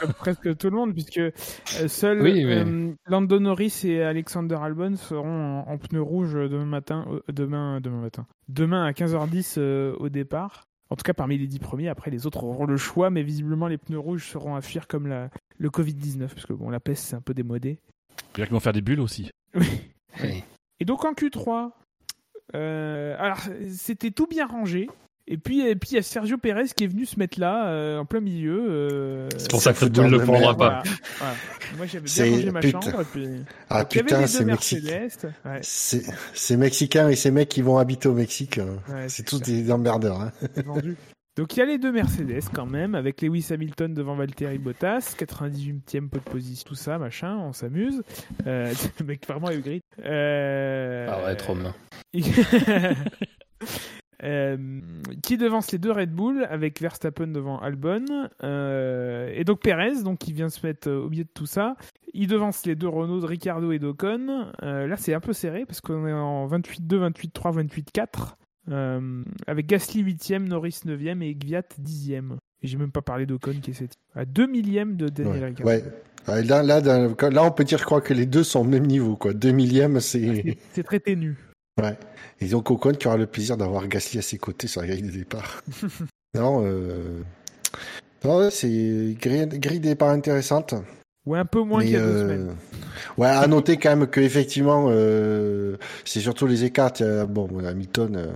comme 0.00 0.12
presque 0.12 0.56
tout 0.58 0.68
le 0.70 0.76
monde, 0.76 0.92
puisque 0.92 1.18
euh, 1.18 1.30
seuls 1.88 2.20
oui, 2.20 2.44
mais... 2.44 2.58
euh, 2.64 2.92
Lando 3.06 3.38
Norris 3.40 3.80
et 3.84 4.02
Alexander 4.02 4.56
Albon 4.60 4.96
seront 4.96 5.60
en, 5.60 5.68
en 5.72 5.78
pneus 5.78 6.02
rouges 6.02 6.34
demain 6.34 6.66
matin, 6.66 7.06
euh, 7.10 7.20
demain, 7.32 7.80
demain 7.80 8.00
matin, 8.02 8.26
demain 8.48 8.84
à 8.84 8.92
15h10 8.92 9.54
euh, 9.58 9.94
au 9.98 10.08
départ. 10.08 10.64
En 10.90 10.96
tout 10.96 11.04
cas, 11.04 11.14
parmi 11.14 11.38
les 11.38 11.46
dix 11.46 11.58
premiers, 11.58 11.88
après 11.88 12.10
les 12.10 12.26
autres 12.26 12.44
auront 12.44 12.66
le 12.66 12.76
choix, 12.76 13.08
mais 13.08 13.22
visiblement 13.22 13.66
les 13.66 13.78
pneus 13.78 13.98
rouges 13.98 14.28
seront 14.28 14.54
à 14.56 14.60
fuir 14.60 14.86
comme 14.86 15.06
la, 15.06 15.30
le 15.56 15.70
Covid-19, 15.70 16.28
parce 16.28 16.44
que 16.44 16.52
bon, 16.52 16.68
la 16.68 16.80
peste 16.80 17.04
c'est 17.04 17.16
un 17.16 17.22
peu 17.22 17.32
démodé. 17.32 17.78
C'est-à-dire 18.16 18.44
qu'ils 18.46 18.54
vont 18.54 18.60
faire 18.60 18.74
des 18.74 18.82
bulles 18.82 19.00
aussi. 19.00 19.30
Oui. 19.54 19.66
oui. 20.22 20.44
Et 20.80 20.84
donc 20.84 21.04
en 21.06 21.12
Q3, 21.12 21.70
euh, 22.54 23.16
alors 23.18 23.38
c'était 23.70 24.10
tout 24.10 24.26
bien 24.26 24.46
rangé. 24.46 24.88
Et 25.28 25.36
puis, 25.36 25.60
et 25.60 25.76
puis 25.76 25.90
il 25.92 25.94
y 25.94 25.98
a 25.98 26.02
Sergio 26.02 26.36
Pérez 26.36 26.66
qui 26.76 26.84
est 26.84 26.88
venu 26.88 27.06
se 27.06 27.18
mettre 27.18 27.38
là, 27.38 27.68
euh, 27.68 27.98
en 27.98 28.04
plein 28.04 28.20
milieu. 28.20 28.66
Euh... 28.68 29.28
C'est 29.36 29.50
pour 29.50 29.62
ça 29.62 29.72
que 29.72 29.84
Red 29.84 29.92
Bull 29.92 30.06
ne 30.06 30.10
le 30.10 30.24
prendra 30.24 30.56
pas. 30.56 30.82
Voilà. 30.82 30.82
Voilà. 31.18 31.34
Moi 31.76 31.86
j'avais 31.86 32.04
bien 32.06 32.36
rangé 32.36 32.50
ma 32.50 32.60
putain. 32.60 32.80
chambre. 32.80 33.00
Et 33.00 33.04
puis... 33.04 33.28
Ah 33.70 33.82
donc, 33.82 33.90
putain, 33.90 34.26
c'est. 34.26 34.44
Mercedes. 34.44 35.32
Ouais. 35.44 35.60
C'est 35.62 36.56
mexicain 36.56 37.08
et 37.08 37.16
ces 37.16 37.30
mecs 37.30 37.48
qui 37.48 37.62
vont 37.62 37.78
habiter 37.78 38.08
au 38.08 38.14
Mexique. 38.14 38.58
Ouais, 38.88 39.08
c'est 39.08 39.22
tous 39.22 39.38
ça. 39.38 39.44
des 39.44 39.70
emmerdeurs. 39.70 40.20
Hein. 40.20 40.32
vendu. 40.66 40.96
Donc 41.36 41.56
il 41.56 41.60
y 41.60 41.62
a 41.62 41.66
les 41.66 41.78
deux 41.78 41.92
Mercedes 41.92 42.42
quand 42.52 42.66
même, 42.66 42.94
avec 42.94 43.22
Lewis 43.22 43.46
Hamilton 43.50 43.94
devant 43.94 44.14
Valtteri 44.14 44.58
Bottas, 44.58 45.14
98e 45.18 46.10
pot 46.10 46.18
de 46.18 46.30
position, 46.30 46.68
tout 46.68 46.74
ça, 46.74 46.98
machin, 46.98 47.38
on 47.38 47.54
s'amuse. 47.54 48.02
Euh, 48.46 48.74
le 49.00 49.06
mec 49.06 49.26
vraiment 49.26 49.48
aigri. 49.48 49.80
Euh... 50.04 51.08
Arrête, 51.08 51.40
Romain. 51.40 51.74
Euh, 54.24 54.56
qui 55.24 55.36
devance 55.36 55.72
les 55.72 55.78
deux 55.78 55.90
Red 55.90 56.12
Bull 56.12 56.46
avec 56.48 56.80
Verstappen 56.80 57.26
devant 57.26 57.58
Albon 57.58 58.04
euh, 58.44 59.32
et 59.34 59.42
donc 59.42 59.60
Perez 59.62 60.02
donc 60.04 60.18
qui 60.18 60.32
vient 60.32 60.48
se 60.48 60.64
mettre 60.64 60.88
euh, 60.88 61.04
au 61.04 61.10
milieu 61.10 61.24
de 61.24 61.30
tout 61.34 61.46
ça 61.46 61.74
il 62.14 62.28
devance 62.28 62.64
les 62.64 62.76
deux 62.76 62.86
Renault 62.86 63.18
de 63.20 63.26
Ricardo 63.26 63.72
et 63.72 63.80
d'Ocon 63.80 64.46
Euh, 64.62 64.86
là 64.86 64.96
c'est 64.96 65.12
un 65.12 65.18
peu 65.20 65.32
serré 65.32 65.64
parce 65.66 65.80
qu'on 65.80 66.06
est 66.06 66.12
en 66.12 66.46
28-2 66.46 67.10
28-3 67.10 67.66
28-4 67.66 68.06
euh, 68.70 69.24
avec 69.48 69.66
Gasly 69.66 70.04
8ème 70.04 70.46
Norris 70.46 70.78
9ème 70.86 71.20
et 71.22 71.34
Gviat 71.34 71.62
10ème 71.82 72.34
et 72.62 72.66
j'ai 72.68 72.76
même 72.78 72.92
pas 72.92 73.02
parlé 73.02 73.26
d'Ocon 73.26 73.54
qui 73.60 73.70
est 73.72 73.74
7 73.74 73.92
à 74.14 74.24
2 74.24 74.46
millième 74.46 74.96
de 74.96 75.08
Daniel 75.08 75.40
Ouais. 75.40 75.46
Ricciardo 75.48 75.68
Ouais. 75.72 75.82
Ouais, 76.28 76.44
Là, 76.44 76.62
là, 76.62 76.80
dans- 76.80 77.16
là, 77.30 77.42
on 77.42 77.50
peut 77.50 77.64
dire, 77.64 77.78
je 77.78 77.84
crois 77.84 78.00
que 78.00 78.14
les 78.14 78.26
deux 78.26 78.44
sont 78.44 78.60
au 78.60 78.64
même 78.64 78.86
niveau. 78.86 79.16
Quoi. 79.16 79.34
Deux 79.34 79.50
millièmes, 79.50 79.98
c'est. 79.98 80.56
c'est 80.72 80.84
très 80.84 81.00
ténu 81.00 81.36
Ouais. 81.82 81.96
Et 82.42 82.48
donc 82.48 82.70
Ocon 82.70 82.92
qui 82.92 83.06
aura 83.06 83.16
le 83.16 83.26
plaisir 83.26 83.56
d'avoir 83.56 83.86
Gasly 83.86 84.18
à 84.18 84.22
ses 84.22 84.36
côtés 84.38 84.66
sur 84.66 84.80
la 84.80 84.88
grille 84.88 85.02
de 85.02 85.10
départ. 85.10 85.62
non, 86.34 86.62
euh... 86.66 87.20
non, 88.24 88.38
ouais, 88.38 88.50
c'est 88.50 89.14
grille, 89.20 89.46
grille 89.52 89.78
de 89.80 89.84
départ 89.88 90.10
intéressante. 90.10 90.74
ou 91.24 91.36
un 91.36 91.44
peu 91.44 91.60
moins 91.62 91.82
qu'il 91.82 91.92
y 91.92 91.96
a 91.96 92.00
deux 92.00 92.06
euh, 92.06 92.22
semaines 92.22 92.56
Ouais, 93.16 93.28
à 93.28 93.46
noter 93.46 93.76
quand 93.76 93.96
même 93.96 94.06
que 94.08 94.20
effectivement, 94.20 94.86
euh, 94.88 95.76
c'est 96.04 96.20
surtout 96.20 96.46
les 96.46 96.64
écarts. 96.64 96.92
Bon, 97.28 97.48
Hamilton, 97.64 98.32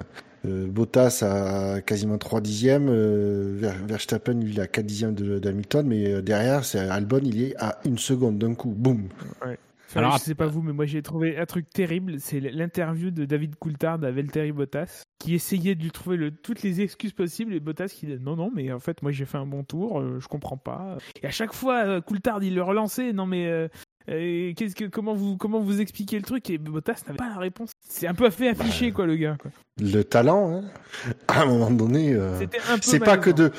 euh, 0.47 0.67
Bottas 0.69 1.23
a 1.23 1.81
quasiment 1.81 2.17
3 2.19 2.41
dixièmes, 2.41 2.89
Ver- 3.59 3.85
Verstappen 3.89 4.35
lui 4.35 4.53
il 4.53 4.61
a 4.61 4.69
4 4.69 4.87
dixièmes 4.87 5.15
de- 5.15 5.41
d'Hamilton, 5.41 5.85
mais 5.87 6.23
derrière, 6.23 6.65
c'est 6.65 6.79
Albon, 6.79 7.21
il 7.25 7.43
est 7.43 7.57
à 7.59 7.79
une 7.85 7.99
seconde 7.99 8.39
d'un 8.39 8.55
coup, 8.55 8.69
boum. 8.71 9.09
Enfin, 9.89 10.01
Alors, 10.01 10.19
je 10.19 10.23
sais 10.25 10.35
pas 10.35 10.47
vous, 10.47 10.63
mais 10.63 10.73
moi 10.73 10.85
j'ai 10.87 11.01
trouvé 11.03 11.39
un 11.39 11.47
truc 11.47 11.71
terrible. 11.71 12.17
C'est 12.19 12.41
l'interview 12.41 13.11
de 13.11 13.25
David 13.25 13.57
Coulthard 13.57 14.03
à 14.05 14.11
Valtteri 14.11 14.53
Bottas, 14.53 15.03
qui 15.19 15.35
essayait 15.35 15.75
de 15.75 15.83
lui 15.83 15.91
trouver 15.91 16.17
le, 16.17 16.31
toutes 16.33 16.63
les 16.63 16.81
excuses 16.81 17.13
possibles. 17.13 17.55
Et 17.55 17.61
Bottas 17.61 17.89
qui 17.89 18.07
dit 18.07 18.17
non, 18.21 18.37
non, 18.37 18.51
mais 18.55 18.73
en 18.73 18.81
fait, 18.81 19.03
moi 19.03 19.13
j'ai 19.13 19.25
fait 19.27 19.39
un 19.39 19.47
bon 19.47 19.63
tour, 19.63 20.01
euh, 20.01 20.19
je 20.21 20.27
comprends 20.29 20.57
pas. 20.57 20.99
Et 21.23 21.27
à 21.27 21.31
chaque 21.31 21.53
fois, 21.53 21.85
euh, 21.85 22.01
Coulthard 22.01 22.43
il 22.43 22.55
le 22.55 22.63
relançait. 22.63 23.13
Non, 23.13 23.27
mais 23.27 23.47
euh, 23.47 23.69
euh, 24.09 24.53
qu'est-ce 24.57 24.75
que, 24.75 24.85
comment 24.87 25.15
vous, 25.15 25.37
comment 25.37 25.61
vous 25.61 25.81
expliquez 25.81 26.17
le 26.17 26.23
truc 26.25 26.51
Et 26.51 26.59
Bottas 26.59 27.03
n'avait 27.07 27.17
pas 27.17 27.29
la 27.29 27.39
réponse. 27.39 27.71
C'est 27.89 28.07
un 28.09 28.15
peu 28.15 28.29
fait 28.31 28.49
afficher 28.49 28.91
quoi, 28.93 29.07
le 29.07 29.17
gars. 29.17 29.37
Quoi. 29.41 29.51
Le 29.81 30.03
talent, 30.03 30.51
hein, 30.53 30.65
à 31.29 31.43
un 31.43 31.47
moment 31.47 31.71
donné. 31.71 32.13
euh. 32.13 32.41
C'est 32.81 32.99
pas 32.99 33.19
que 33.19 33.31
de, 33.31 33.51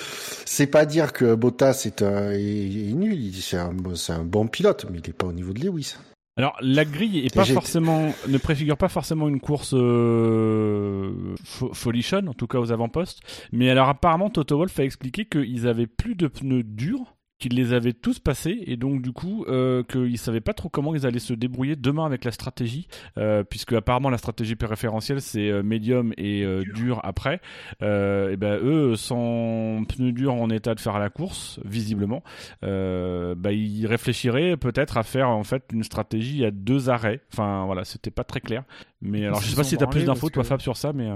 c'est 0.46 0.68
pas 0.68 0.86
dire 0.86 1.14
que 1.14 1.36
Bottas 1.36 1.84
est, 1.86 2.02
un, 2.02 2.32
est, 2.32 2.90
est 2.90 2.94
nul. 2.94 3.34
C'est 3.34 3.58
un, 3.58 3.72
c'est 3.96 4.14
un 4.14 4.24
bon 4.24 4.48
pilote, 4.48 4.86
mais 4.92 5.00
il 5.00 5.10
est 5.10 5.14
pas 5.14 5.28
au 5.28 5.34
niveau 5.34 5.54
de 5.54 5.60
Lewis. 5.62 5.96
Alors 6.38 6.56
la 6.62 6.86
grille 6.86 7.26
est 7.26 7.34
pas 7.34 7.42
forcément, 7.56 8.14
ne 8.28 8.38
préfigure 8.38 8.78
pas 8.78 8.90
forcément 8.90 9.28
une 9.28 9.40
course 9.40 9.74
euh, 9.74 11.36
fo- 11.44 11.74
folichonne, 11.74 12.30
en 12.30 12.34
tout 12.34 12.48
cas 12.48 12.60
aux 12.60 12.72
avant-postes. 12.72 13.22
Mais 13.52 13.70
alors 13.70 13.90
apparemment 13.90 14.30
Toto 14.30 14.58
Wolff 14.58 14.80
a 14.80 14.84
expliqué 14.84 15.26
qu'ils 15.26 15.68
avaient 15.68 15.88
plus 15.88 16.16
de 16.16 16.28
pneus 16.28 16.64
durs, 16.64 17.16
qu'ils 17.40 17.54
les 17.56 17.74
avaient 17.74 17.94
tous 17.94 18.20
passés 18.20 18.64
et 18.66 18.78
donc 18.78 19.02
du 19.02 19.12
coup 19.12 19.46
euh, 19.48 19.84
qu'ils 19.84 20.18
savaient 20.18 20.42
pas 20.42 20.54
trop 20.54 20.70
comment 20.70 20.96
ils 20.96 21.06
allaient 21.06 21.20
se 21.20 21.34
débrouiller 21.34 21.76
demain 21.76 22.06
avec 22.06 22.26
la 22.26 22.32
stratégie, 22.32 22.88
euh, 23.18 23.44
puisque 23.44 23.74
apparemment 23.74 24.10
la 24.10 24.18
stratégie 24.18 24.56
préférentielle 24.56 25.22
c'est 25.22 25.50
euh, 25.50 25.62
médium 25.64 26.14
et 26.18 26.44
euh, 26.44 26.64
dur 26.74 27.00
après. 27.04 27.40
Euh, 27.82 28.32
et 28.32 28.38
ben 28.38 28.60
eux 28.64 28.96
sans 28.96 29.84
pneus 29.88 30.12
durs 30.14 30.34
en 30.34 30.50
état 30.50 30.74
de 30.76 30.80
faire 30.80 30.98
la 31.00 31.10
course 31.10 31.60
visiblement 31.64 32.24
euh, 32.64 33.36
bah, 33.36 33.52
il 33.52 33.86
réfléchirait 33.86 34.58
peut-être 34.58 34.98
à 34.98 35.04
faire 35.04 35.30
en 35.30 35.44
fait 35.44 35.64
une 35.74 35.84
stratégie 35.84 36.44
à 36.46 36.52
deux 36.52 36.90
arrêts. 36.90 37.22
Enfin 37.34 37.66
voilà, 37.66 37.86
c'était 37.86 38.12
pas 38.12 38.24
très 38.24 38.42
clair. 38.42 38.64
Mais 39.02 39.26
alors 39.26 39.42
je 39.42 39.50
sais 39.50 39.56
pas 39.56 39.62
Ils 39.62 39.66
si 39.66 39.76
sont 39.76 39.82
t'as 39.82 39.88
plus 39.88 40.06
d'infos 40.06 40.30
toi 40.30 40.44
que- 40.44 40.48
Fab 40.50 40.60
sur 40.62 40.76
ça, 40.78 40.92
mais 40.94 41.08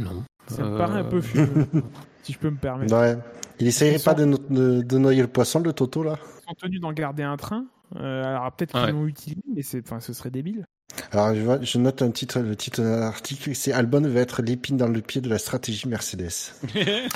Non. 0.00 0.24
Ça 0.48 0.64
me 0.64 0.74
Euh, 0.74 0.78
paraît 0.78 1.00
un 1.00 1.04
peu 1.04 1.20
fumeux, 1.20 1.48
si 2.22 2.32
je 2.32 2.38
peux 2.38 2.50
me 2.50 2.56
permettre. 2.56 2.94
Ouais. 2.96 3.16
Il 3.60 3.66
essayerait 3.66 3.98
Ils 3.98 4.02
pas 4.02 4.12
sont- 4.12 4.18
de, 4.18 4.24
no- 4.24 4.38
de, 4.50 4.82
de 4.82 4.98
noyer 4.98 5.22
le 5.22 5.28
poisson, 5.28 5.60
le 5.60 5.72
Toto, 5.72 6.02
là? 6.02 6.16
Ils 6.40 6.48
sont 6.48 6.54
tenus 6.60 6.80
d'en 6.80 6.92
garder 6.92 7.22
un 7.22 7.36
train. 7.36 7.64
Euh, 7.96 8.24
alors 8.24 8.50
peut-être 8.52 8.72
qu'ils 8.72 8.80
Ouais. 8.80 8.92
l'ont 8.92 9.06
utilisé, 9.06 9.42
mais 9.54 9.62
c'est, 9.62 9.82
enfin, 9.86 10.00
ce 10.00 10.12
serait 10.14 10.30
débile. 10.30 10.64
Alors, 11.10 11.34
je, 11.34 11.40
vois- 11.40 11.58
je 11.62 11.78
note 11.78 12.02
un 12.02 12.10
titre, 12.10 12.40
le 12.40 12.56
titre 12.56 12.82
de 12.82 12.86
l'article, 12.88 13.54
c'est 13.54 13.72
Albon 13.72 14.00
va 14.02 14.20
être 14.20 14.42
l'épine 14.42 14.76
dans 14.76 14.88
le 14.88 15.00
pied 15.00 15.20
de 15.20 15.28
la 15.28 15.38
stratégie 15.38 15.88
Mercedes. 15.88 16.30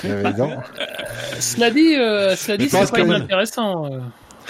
Non. 0.03 0.57
Cela 1.39 1.71
dit, 1.71 1.95
euh, 1.95 2.35
cela 2.35 2.57
dit, 2.57 2.65
Je 2.65 2.69
c'est 2.69 2.91
pas 2.91 2.97
que- 3.01 3.05
inintéressant. 3.05 3.85
euh. 3.91 3.99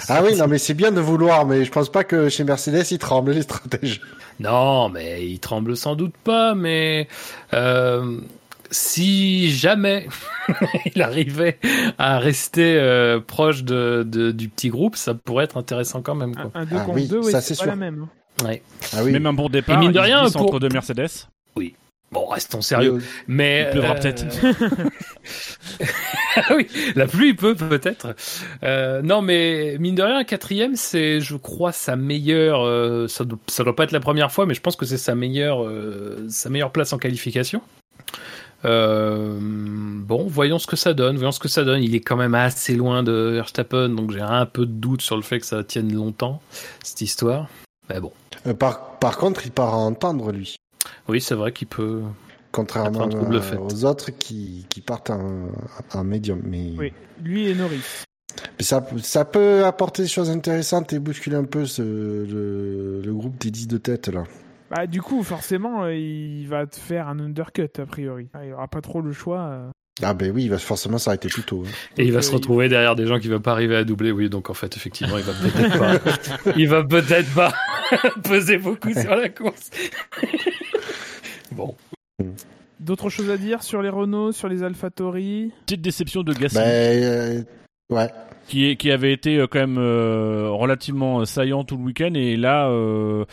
Ah 0.08 0.22
oui, 0.22 0.36
non, 0.36 0.46
mais 0.46 0.58
c'est 0.58 0.74
bien 0.74 0.92
de 0.92 1.00
vouloir, 1.00 1.44
mais 1.44 1.64
je 1.64 1.70
pense 1.72 1.90
pas 1.90 2.04
que 2.04 2.28
chez 2.28 2.44
Mercedes, 2.44 2.84
ils 2.92 2.98
tremblent, 2.98 3.32
les 3.32 3.42
stratèges. 3.42 4.00
Non, 4.38 4.88
mais 4.88 5.26
il 5.28 5.40
tremble 5.40 5.76
sans 5.76 5.96
doute 5.96 6.14
pas, 6.22 6.54
mais 6.54 7.08
euh, 7.52 8.20
si 8.70 9.50
jamais 9.50 10.06
il 10.94 11.02
arrivait 11.02 11.58
à 11.98 12.18
rester 12.18 12.76
euh, 12.76 13.20
proche 13.20 13.64
de, 13.64 14.04
de- 14.06 14.30
du 14.30 14.48
petit 14.48 14.68
groupe, 14.68 14.96
ça 14.96 15.14
pourrait 15.14 15.44
être 15.44 15.56
intéressant 15.56 16.02
quand 16.02 16.14
même. 16.14 16.34
Quoi. 16.34 16.50
Un 16.54 16.64
2 16.64 16.76
Ah 16.78 16.80
contre 16.84 16.96
oui, 16.96 17.06
2, 17.08 17.18
ouais, 17.18 17.30
ça, 17.32 17.40
c'est 17.40 17.54
pas 17.54 17.62
sûr. 17.64 17.66
la 17.70 17.76
même. 17.76 18.06
hein. 18.42 18.44
Ouais. 18.46 18.62
Ah 18.96 19.02
oui. 19.02 19.12
même 19.12 19.26
un 19.26 19.32
bon 19.32 19.48
départ. 19.48 19.76
Et 19.76 19.78
mine 19.80 19.92
de 19.92 19.98
rien, 19.98 20.28
pour- 20.30 20.42
entre 20.42 20.60
deux 20.60 20.68
Mercedes. 20.68 21.08
Bon, 22.10 22.24
restons 22.24 22.62
sérieux. 22.62 22.92
Oui, 22.94 23.02
Mais 23.26 23.66
Il 23.68 23.72
pleuvra 23.72 23.90
euh, 23.94 23.98
peut-être. 24.00 24.24
Ah 26.36 26.42
oui, 26.56 26.66
la 26.96 27.06
pluie 27.06 27.34
peut 27.34 27.54
peut-être. 27.54 28.14
Euh, 28.62 29.02
non, 29.02 29.20
mais 29.20 29.76
mine 29.78 29.94
de 29.94 30.02
rien, 30.02 30.24
quatrième, 30.24 30.74
c'est, 30.74 31.20
je 31.20 31.36
crois, 31.36 31.70
sa 31.72 31.96
meilleure. 31.96 32.64
euh, 32.64 33.08
ça, 33.08 33.24
doit, 33.24 33.38
ça 33.46 33.62
doit 33.62 33.76
pas 33.76 33.84
être 33.84 33.92
la 33.92 34.00
première 34.00 34.32
fois, 34.32 34.46
mais 34.46 34.54
je 34.54 34.60
pense 34.62 34.74
que 34.74 34.86
c'est 34.86 34.96
sa 34.96 35.14
meilleure, 35.14 35.62
euh, 35.66 36.24
sa 36.30 36.48
meilleure 36.48 36.72
place 36.72 36.94
en 36.94 36.98
qualification. 36.98 37.60
Euh, 38.64 39.38
bon, 39.40 40.26
voyons 40.26 40.58
ce 40.58 40.66
que 40.66 40.76
ça 40.76 40.94
donne. 40.94 41.16
Voyons 41.16 41.32
ce 41.32 41.38
que 41.40 41.48
ça 41.48 41.64
donne. 41.64 41.82
Il 41.82 41.94
est 41.94 42.00
quand 42.00 42.16
même 42.16 42.34
assez 42.34 42.74
loin 42.74 43.02
de 43.02 43.12
Verstappen, 43.34 43.88
donc 43.90 44.10
j'ai 44.12 44.20
un 44.20 44.46
peu 44.46 44.66
de 44.66 44.72
doute 44.72 45.02
sur 45.02 45.16
le 45.16 45.22
fait 45.22 45.40
que 45.40 45.46
ça 45.46 45.62
tienne 45.64 45.92
longtemps 45.94 46.40
cette 46.82 47.00
histoire. 47.00 47.48
Mais 47.88 48.00
bon, 48.00 48.12
Euh, 48.46 48.54
par, 48.54 48.98
par 48.98 49.16
contre, 49.18 49.46
il 49.46 49.52
part 49.52 49.74
à 49.74 49.78
entendre, 49.78 50.32
lui. 50.32 50.56
oui, 51.08 51.20
c'est 51.20 51.34
vrai 51.34 51.52
qu'il 51.52 51.68
peut. 51.68 52.02
Contrairement 52.50 53.04
Être 53.04 53.16
un 53.16 53.20
trouble 53.20 53.36
à- 53.36 53.42
fait. 53.42 53.56
aux 53.58 53.84
autres 53.84 54.10
qui, 54.10 54.64
qui 54.70 54.80
partent 54.80 55.10
en, 55.10 55.48
en 55.92 56.04
médium. 56.04 56.40
Mais, 56.44 56.72
Oui, 56.78 56.92
lui 57.22 57.48
et 57.48 57.54
Norris. 57.54 57.82
mais 58.58 58.64
ça, 58.64 58.84
ça 59.02 59.24
peut 59.26 59.64
apporter 59.66 60.02
des 60.02 60.08
choses 60.08 60.30
intéressantes 60.30 60.92
et 60.94 60.98
bousculer 60.98 61.36
un 61.36 61.44
peu 61.44 61.66
ce, 61.66 61.82
le, 61.82 63.02
le 63.04 63.14
groupe 63.14 63.38
des 63.38 63.50
10 63.50 63.68
de 63.68 63.76
tête, 63.78 64.08
là. 64.08 64.24
Bah, 64.70 64.86
du 64.86 65.00
coup, 65.00 65.22
forcément, 65.22 65.84
euh, 65.84 65.94
il 65.94 66.46
va 66.46 66.66
te 66.66 66.76
faire 66.76 67.08
un 67.08 67.18
undercut, 67.20 67.68
a 67.78 67.86
priori. 67.86 68.28
Ah, 68.34 68.44
Il 68.44 68.52
aura 68.52 68.68
pas 68.68 68.80
trop 68.80 69.00
le 69.00 69.12
choix. 69.12 69.40
euh. 69.40 69.70
Ah 70.02 70.14
ben 70.14 70.30
oui, 70.32 70.44
il 70.44 70.50
va 70.50 70.58
forcément 70.58 70.98
s'arrêter 70.98 71.28
plus 71.28 71.42
tôt. 71.42 71.64
hein. 71.66 71.70
Et 71.96 72.04
il 72.04 72.12
va 72.12 72.22
se 72.22 72.30
euh, 72.30 72.34
retrouver 72.34 72.68
derrière 72.68 72.94
des 72.94 73.06
gens 73.06 73.18
qui 73.18 73.28
ne 73.28 73.34
vont 73.34 73.40
pas 73.40 73.50
arriver 73.52 73.74
à 73.76 73.82
doubler. 73.84 74.12
Oui, 74.12 74.28
donc 74.30 74.48
en 74.50 74.54
fait, 74.54 74.76
effectivement, 74.76 75.16
il 75.18 75.24
va 75.24 75.32
peut-être 75.32 75.78
pas. 76.44 76.52
il 76.56 76.68
va 76.68 76.84
peut-être 76.84 77.34
pas 77.34 77.52
peser 78.22 78.58
beaucoup 78.58 78.92
sur 78.92 79.16
la 79.16 79.28
course. 79.28 79.70
bon. 81.52 81.74
D'autres 82.80 83.10
choses 83.10 83.30
à 83.30 83.36
dire 83.36 83.62
sur 83.64 83.82
les 83.82 83.88
Renault, 83.88 84.30
sur 84.32 84.48
les 84.48 84.62
AlphaTauri 84.62 85.52
Petite 85.66 85.80
déception 85.80 86.22
de 86.22 86.32
Gasly. 86.32 86.58
Ben 86.58 87.02
euh, 87.02 87.42
ouais. 87.90 88.08
qui, 88.48 88.64
est- 88.66 88.76
qui 88.76 88.90
avait 88.90 89.12
été 89.12 89.36
euh, 89.38 89.46
quand 89.46 89.58
même 89.60 89.76
euh, 89.78 90.48
relativement 90.50 91.20
euh, 91.20 91.24
saillant 91.26 91.64
tout 91.64 91.76
le 91.76 91.82
week-end 91.84 92.12
et 92.14 92.36
là 92.36 92.68
euh, 92.68 93.24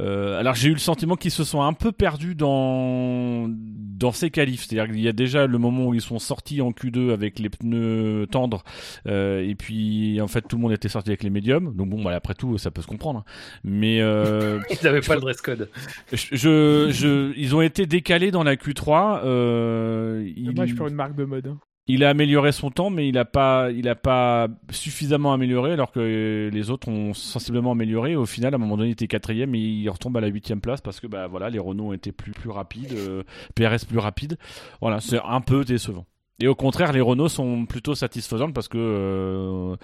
euh, 0.00 0.38
alors 0.40 0.54
j'ai 0.54 0.68
eu 0.70 0.72
le 0.72 0.78
sentiment 0.78 1.14
qu'ils 1.16 1.30
se 1.30 1.44
sont 1.44 1.62
un 1.62 1.72
peu 1.74 1.92
perdus 1.92 2.34
dans 2.34 3.46
dans 3.48 4.12
ces 4.12 4.30
qualifs 4.30 4.64
c'est-à-dire 4.66 4.92
qu'il 4.92 5.02
y 5.02 5.08
a 5.08 5.12
déjà 5.12 5.46
le 5.46 5.58
moment 5.58 5.86
où 5.86 5.94
ils 5.94 6.00
sont 6.00 6.18
sortis 6.18 6.60
en 6.62 6.70
Q2 6.70 7.12
avec 7.12 7.38
les 7.38 7.50
pneus 7.50 8.26
tendres 8.30 8.64
euh, 9.06 9.46
et 9.46 9.54
puis 9.54 10.20
en 10.22 10.26
fait 10.28 10.40
tout 10.48 10.56
le 10.56 10.62
monde 10.62 10.72
était 10.72 10.88
sorti 10.88 11.10
avec 11.10 11.22
les 11.22 11.30
médiums 11.30 11.74
donc 11.76 11.90
bon 11.90 12.00
voilà, 12.02 12.16
après 12.16 12.34
tout 12.34 12.56
ça 12.58 12.70
peut 12.70 12.82
se 12.82 12.86
comprendre 12.86 13.20
hein. 13.26 13.60
mais 13.64 14.00
euh, 14.00 14.58
Ils 14.70 14.84
n'avaient 14.84 15.00
pas 15.02 15.14
le 15.16 15.20
dress 15.20 15.40
code. 15.42 15.68
je, 16.12 16.16
je, 16.32 16.88
je- 16.90 17.32
ils 17.38 17.54
ont 17.54 17.60
été 17.62 17.84
décalés 17.86 18.30
dans 18.30 18.42
la 18.42 18.56
Q3 18.56 19.20
euh, 19.24 20.26
il- 20.36 20.54
Dommage 20.54 20.74
pour 20.74 20.86
une 20.88 20.94
marque 20.94 21.14
de 21.14 21.24
mode. 21.24 21.46
hein. 21.48 21.58
Il 21.86 22.04
a 22.04 22.10
amélioré 22.10 22.52
son 22.52 22.70
temps, 22.70 22.90
mais 22.90 23.08
il 23.08 23.18
a 23.18 23.24
pas, 23.24 23.68
pas 24.02 24.48
suffisamment 24.70 25.32
amélioré, 25.32 25.72
alors 25.72 25.90
que 25.90 26.48
les 26.52 26.70
autres 26.70 26.88
ont 26.88 27.12
sensiblement 27.12 27.72
amélioré. 27.72 28.14
Au 28.14 28.26
final, 28.26 28.54
à 28.54 28.56
un 28.56 28.58
moment 28.58 28.76
donné, 28.76 28.90
il 28.90 28.92
était 28.92 29.08
quatrième 29.08 29.54
et 29.54 29.58
il 29.58 29.88
retombe 29.90 30.16
à 30.16 30.20
la 30.20 30.28
huitième 30.28 30.60
place 30.60 30.80
parce 30.80 31.00
que 31.00 31.06
bah 31.06 31.26
voilà, 31.26 31.50
les 31.50 31.58
Renault 31.58 31.88
ont 31.88 31.92
été 31.92 32.12
plus 32.12 32.32
plus 32.32 32.50
rapides, 32.50 32.92
euh, 32.92 33.24
PRS 33.54 33.84
plus 33.86 33.98
rapide. 33.98 34.38
Voilà, 34.80 35.00
c'est 35.00 35.20
un 35.24 35.40
peu 35.40 35.64
décevant. 35.64 36.06
Et 36.40 36.48
au 36.48 36.54
contraire, 36.54 36.92
les 36.92 37.00
Renault 37.00 37.28
sont 37.28 37.66
plutôt 37.66 37.94
satisfaisantes 37.94 38.52
parce 38.54 38.66
que 38.66 38.78
euh, 38.78 39.76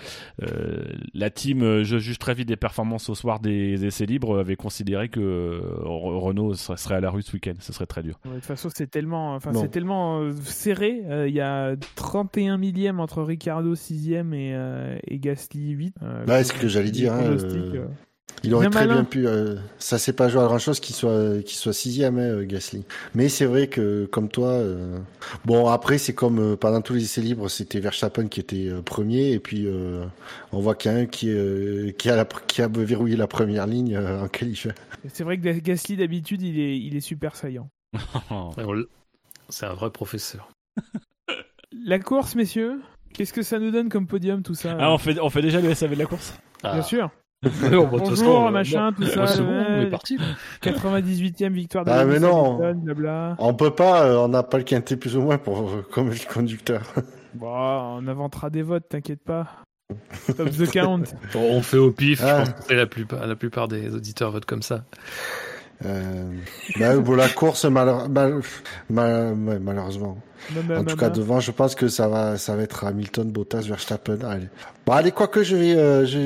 euh, 0.42 0.82
la 1.14 1.30
team 1.30 1.62
euh, 1.62 1.84
Je 1.84 1.98
juge 1.98 2.18
très 2.18 2.34
vite 2.34 2.48
des 2.48 2.56
performances 2.56 3.08
au 3.10 3.14
soir 3.14 3.38
des 3.38 3.84
essais 3.84 4.06
libres 4.06 4.38
avait 4.40 4.56
considéré 4.56 5.08
que 5.08 5.20
euh, 5.20 5.60
Renault 5.84 6.54
serait, 6.54 6.76
serait 6.78 6.94
à 6.96 7.00
la 7.00 7.10
rue 7.10 7.22
ce 7.22 7.32
week-end. 7.34 7.52
Ce 7.60 7.72
serait 7.72 7.86
très 7.86 8.02
dur. 8.02 8.18
Ouais, 8.24 8.30
De 8.32 8.36
toute 8.36 8.46
façon, 8.46 8.70
c'est 8.74 8.90
tellement, 8.90 9.34
enfin, 9.34 9.52
c'est 9.52 9.68
tellement 9.68 10.20
euh, 10.20 10.32
serré. 10.42 11.02
Euh, 11.08 11.28
Il 11.28 11.34
y 11.34 11.40
a 11.40 11.76
31 11.94 12.56
millièmes 12.58 12.98
entre 12.98 13.22
Ricardo 13.22 13.74
6ème 13.74 14.32
et, 14.34 14.52
euh, 14.54 14.98
et 15.06 15.18
Gasly 15.18 15.70
8. 15.70 15.94
Euh, 16.02 16.24
Ouais, 16.26 16.42
c'est 16.44 16.54
ce 16.54 16.60
que 16.60 16.66
j'allais 16.68 16.90
dire, 16.90 17.12
hein, 17.12 17.36
Il 18.44 18.54
aurait 18.54 18.70
très 18.70 18.86
malin. 18.86 18.94
bien 19.02 19.04
pu. 19.04 19.26
euh, 19.26 19.56
ça 19.78 19.98
s'est 19.98 20.12
pas 20.12 20.28
joué 20.28 20.40
à 20.40 20.44
grand 20.44 20.60
chose 20.60 20.78
qu'il 20.78 20.94
soit 20.94 21.42
qu'il 21.42 21.56
soit 21.56 21.72
sixième, 21.72 22.18
hein, 22.18 22.22
euh, 22.38 22.44
Gasly. 22.46 22.84
Mais 23.14 23.28
c'est 23.28 23.46
vrai 23.46 23.66
que 23.66 24.04
comme 24.06 24.28
toi, 24.28 24.50
euh, 24.50 24.96
bon 25.44 25.66
après 25.66 25.98
c'est 25.98 26.12
comme 26.14 26.38
euh, 26.38 26.56
pendant 26.56 26.80
tous 26.80 26.94
les 26.94 27.02
essais 27.02 27.20
libres, 27.20 27.48
c'était 27.48 27.80
Verstappen 27.80 28.28
qui 28.28 28.38
était 28.38 28.68
euh, 28.68 28.80
premier 28.80 29.32
et 29.32 29.40
puis 29.40 29.66
euh, 29.66 30.04
on 30.52 30.60
voit 30.60 30.76
qu'il 30.76 30.92
y 30.92 30.94
a 30.94 30.98
un 30.98 31.06
qui 31.06 31.30
euh, 31.30 31.90
qui 31.98 32.10
a 32.10 32.16
la, 32.16 32.24
qui 32.24 32.62
a 32.62 32.68
verrouillé 32.68 33.16
la 33.16 33.26
première 33.26 33.66
ligne 33.66 33.96
euh, 33.96 34.22
en 34.22 34.28
qualif. 34.28 34.68
C'est 35.12 35.24
vrai 35.24 35.36
que 35.38 35.48
Gasly 35.58 35.96
d'habitude, 35.96 36.42
il 36.42 36.60
est, 36.60 36.78
il 36.78 36.94
est 36.96 37.00
super 37.00 37.34
saillant. 37.34 37.68
C'est 39.48 39.66
un 39.66 39.74
vrai 39.74 39.90
professeur. 39.90 40.50
La 41.86 41.98
course, 41.98 42.34
messieurs. 42.34 42.80
Qu'est-ce 43.14 43.32
que 43.32 43.42
ça 43.42 43.58
nous 43.58 43.70
donne 43.70 43.88
comme 43.88 44.06
podium 44.06 44.42
tout 44.42 44.54
ça 44.54 44.76
Ah, 44.78 44.92
on 44.92 44.98
fait, 44.98 45.18
on 45.18 45.30
fait 45.30 45.42
déjà 45.42 45.60
le 45.60 45.74
SAV 45.74 45.90
de 45.94 45.98
la 45.98 46.06
course? 46.06 46.34
Bien 46.62 46.82
sûr. 46.82 47.10
Ah, 47.44 47.48
bon, 47.70 47.82
bah, 47.84 47.88
Bonjour, 47.98 48.08
façon, 48.10 48.50
machin, 48.50 48.92
tout 48.92 49.04
ça. 49.06 49.24
bah, 49.24 49.32
bon, 49.38 49.64
on 49.68 49.80
est 49.82 49.86
parti. 49.90 50.16
quoi. 50.16 50.26
98e 50.72 51.52
victoire 51.52 51.84
de 51.84 51.90
Ah, 51.90 52.04
mais 52.04 52.18
non. 52.18 52.56
Hamilton, 52.60 52.80
blabla. 52.82 53.36
On 53.38 53.54
peut 53.54 53.70
pas, 53.70 54.06
euh, 54.06 54.16
on 54.18 54.28
n'a 54.28 54.42
pas 54.42 54.58
le 54.58 54.64
quintet 54.64 54.96
plus 54.96 55.16
ou 55.16 55.22
moins 55.22 55.38
pour 55.38 55.60
euh, 55.70 55.86
comme 55.92 56.10
le 56.10 56.16
conducteur. 56.32 56.82
Bon, 57.34 57.46
on 57.48 58.08
inventera 58.08 58.50
des 58.50 58.62
votes, 58.62 58.88
t'inquiète 58.88 59.22
pas. 59.24 59.46
Top 60.36 60.50
the 60.50 60.70
count. 60.70 61.02
Bon, 61.32 61.40
on 61.56 61.62
fait 61.62 61.78
au 61.78 61.92
pif. 61.92 62.20
Ah. 62.24 62.44
Je 62.44 62.50
pense 62.50 62.66
que 62.66 62.74
la 62.74 62.86
plupart, 62.86 63.26
la 63.26 63.36
plupart 63.36 63.68
des 63.68 63.94
auditeurs 63.94 64.32
votent 64.32 64.44
comme 64.44 64.62
ça. 64.62 64.84
Euh, 65.84 66.32
bah, 66.80 67.00
pour 67.00 67.14
la 67.14 67.28
course, 67.28 67.64
malheur- 67.66 68.08
mal- 68.08 68.40
mal- 68.90 69.34
ouais, 69.34 69.58
malheureusement. 69.60 70.18
En 70.76 70.84
tout 70.84 70.96
cas, 70.96 71.10
devant, 71.10 71.40
je 71.40 71.50
pense 71.50 71.74
que 71.74 71.88
ça 71.88 72.08
va, 72.08 72.36
ça 72.38 72.56
va 72.56 72.62
être 72.62 72.84
Hamilton, 72.84 73.30
Bottas, 73.30 73.62
Verstappen. 73.62 74.18
Allez. 74.22 74.48
Bon, 74.86 74.92
allez, 74.92 75.10
quoi 75.12 75.28
que 75.28 75.42
je 75.42 75.56
vais, 75.56 75.76
euh, 75.76 76.06
je 76.06 76.18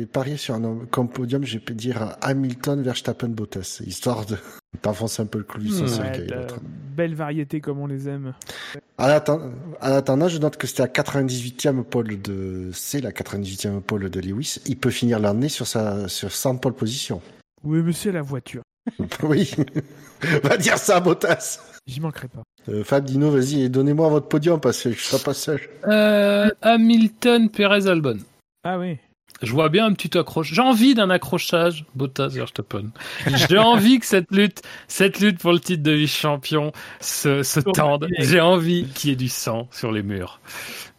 vais 0.00 0.06
parier 0.06 0.36
sur 0.36 0.54
un 0.54 0.78
comme 0.90 1.08
podium, 1.08 1.44
je 1.44 1.58
vais 1.58 1.74
dire 1.74 2.16
Hamilton, 2.22 2.82
Verstappen, 2.82 3.28
Bottas, 3.28 3.80
histoire 3.86 4.26
de 4.26 4.36
d'enfoncer 4.82 5.22
un 5.22 5.26
peu 5.26 5.38
le 5.38 5.44
clou 5.44 5.62
du 5.62 5.72
Ouais, 5.72 6.46
belle 6.96 7.14
variété 7.14 7.60
comme 7.60 7.80
on 7.80 7.86
les 7.86 8.08
aime. 8.08 8.34
En 8.98 9.06
atten- 9.08 9.52
en 9.80 9.92
attendant, 9.92 10.28
je 10.28 10.38
note 10.38 10.56
que 10.56 10.66
c'était 10.66 10.82
la 10.82 10.88
98e 10.88 11.82
pole 11.82 12.20
de, 12.20 12.70
c'est 12.72 13.00
la 13.00 13.10
98e 13.12 13.80
pole 13.80 14.10
de 14.10 14.20
Lewis. 14.20 14.58
Il 14.66 14.76
peut 14.76 14.90
finir 14.90 15.18
l'année 15.18 15.48
sur 15.48 15.66
sa, 15.66 16.08
sur 16.08 16.30
100 16.32 16.56
pole 16.58 16.74
position. 16.74 17.20
Oui, 17.64 17.82
mais 17.84 17.92
c'est 17.92 18.12
la 18.12 18.22
voiture. 18.22 18.62
oui. 19.22 19.52
Va 20.42 20.56
dire 20.56 20.78
ça 20.78 20.96
à 20.96 21.00
Bottas. 21.00 21.60
J'y 21.86 22.00
manquerai 22.00 22.28
pas. 22.28 22.42
Euh, 22.68 22.84
Fab, 22.84 23.04
Dino, 23.04 23.30
vas-y, 23.30 23.62
et 23.62 23.68
donnez-moi 23.68 24.08
votre 24.08 24.28
podium 24.28 24.60
parce 24.60 24.82
que 24.82 24.92
je 24.92 25.00
serai 25.00 25.22
pas 25.22 25.34
seul. 25.34 25.60
Euh, 25.86 26.48
Hamilton, 26.62 27.50
Perez, 27.50 27.88
Albon. 27.88 28.18
Ah 28.64 28.78
oui. 28.78 28.98
Je 29.42 29.52
vois 29.52 29.70
bien 29.70 29.86
un 29.86 29.92
petit 29.94 30.18
accrochage. 30.18 30.54
J'ai 30.54 30.60
envie 30.60 30.94
d'un 30.94 31.08
accrochage, 31.08 31.86
Bottas, 31.94 32.28
Verstappen. 32.28 32.90
J'ai 33.48 33.58
envie 33.58 33.98
que 33.98 34.06
cette 34.06 34.30
lutte, 34.30 34.62
cette 34.86 35.20
lutte 35.20 35.38
pour 35.38 35.52
le 35.52 35.60
titre 35.60 35.82
de 35.82 35.92
vice-champion 35.92 36.72
se, 37.00 37.42
se 37.42 37.60
tende. 37.60 38.08
J'ai 38.18 38.40
envie 38.40 38.86
qu'il 38.86 39.10
y 39.10 39.12
ait 39.14 39.16
du 39.16 39.28
sang 39.28 39.68
sur 39.70 39.92
les 39.92 40.02
murs. 40.02 40.40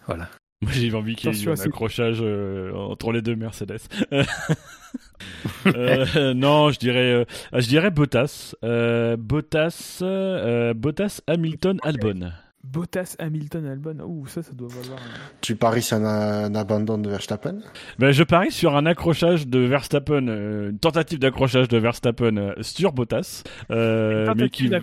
Voilà. 0.07 0.27
Moi, 0.61 0.71
j'ai 0.73 0.93
envie 0.93 1.15
qu'il 1.15 1.33
y 1.33 1.43
ait 1.43 1.47
un 1.49 1.59
accrochage 1.59 2.19
euh, 2.21 2.71
entre 2.73 3.11
les 3.11 3.21
deux 3.21 3.35
Mercedes. 3.35 3.79
Euh, 5.67 6.33
non, 6.33 6.71
je 6.71 6.79
dirais, 6.79 7.13
euh, 7.13 7.25
je 7.53 7.67
dirais 7.67 7.91
Bottas, 7.91 8.55
euh, 8.63 9.15
Bottas, 9.17 9.99
euh, 10.01 10.73
Bottas, 10.73 11.21
Hamilton, 11.27 11.77
Albon. 11.83 12.31
Bottas, 12.63 13.15
Hamilton, 13.19 13.65
Albon. 13.67 13.99
Ouh, 14.05 14.27
ça, 14.27 14.41
ça 14.43 14.53
doit 14.53 14.67
valoir. 14.69 14.99
Tu 15.41 15.55
paries 15.55 15.81
sur 15.81 15.97
un, 15.97 16.45
un 16.45 16.55
abandon 16.55 16.97
de 16.97 17.09
Verstappen? 17.09 17.59
Ben, 17.99 18.11
je 18.11 18.23
parie 18.23 18.51
sur 18.51 18.75
un 18.75 18.85
accrochage 18.85 19.47
de 19.47 19.59
Verstappen, 19.59 20.27
euh, 20.27 20.69
une 20.71 20.79
tentative 20.79 21.19
d'accrochage 21.19 21.67
de 21.67 21.77
Verstappen 21.77 22.37
euh, 22.37 22.53
sur 22.61 22.91
Bottas, 22.91 23.43
euh, 23.71 24.33
mais 24.35 24.49
qui 24.49 24.69
ne 24.69 24.79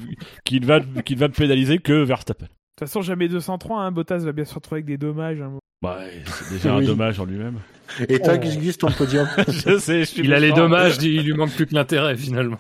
va, 0.67 0.81
qui 1.05 1.15
ne 1.15 1.19
va 1.21 1.29
pénaliser 1.29 1.79
que 1.79 2.03
Verstappen. 2.05 2.47
De 2.47 2.51
toute 2.79 2.89
façon, 2.89 3.03
jamais 3.03 3.29
203. 3.29 3.81
Hein. 3.81 3.93
Bottas 3.93 4.19
va 4.19 4.33
bien 4.33 4.45
se 4.45 4.55
retrouver 4.55 4.79
avec 4.79 4.87
des 4.87 4.99
dommages. 4.99 5.41
hein. 5.41 5.59
Bah, 5.83 5.99
c'est 6.27 6.55
déjà 6.55 6.75
un 6.77 6.83
dommage 6.83 7.21
en 7.21 7.25
lui-même. 7.25 7.59
Et 8.09 8.19
toi, 8.21 8.35
Oh. 8.35 8.39
Gus 8.39 8.59
Gus, 8.59 8.79
ton 8.79 8.91
podium 8.91 9.27
je 9.49 9.79
sais, 9.79 10.01
je 10.01 10.05
suis 10.05 10.23
Il 10.23 10.35
a 10.35 10.41
les 10.41 10.53
dommages, 10.53 10.97
il 11.03 11.23
lui 11.23 11.33
manque 11.33 11.53
plus 11.53 11.67
que 11.67 11.75
l'intérêt 11.75 12.17
finalement. 12.17 12.59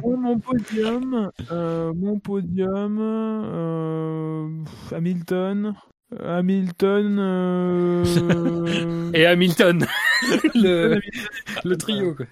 Pour 0.00 0.16
mon 0.18 0.38
podium, 0.38 1.30
euh, 1.52 1.92
mon 1.94 2.18
podium, 2.18 2.98
euh, 3.00 4.48
Hamilton, 4.92 5.74
euh, 6.18 6.38
Hamilton. 6.38 7.16
euh, 7.20 9.10
Et 9.12 9.26
Hamilton, 9.26 9.86
le, 10.54 11.00
le 11.64 11.76
trio. 11.76 12.14
Quoi. 12.14 12.26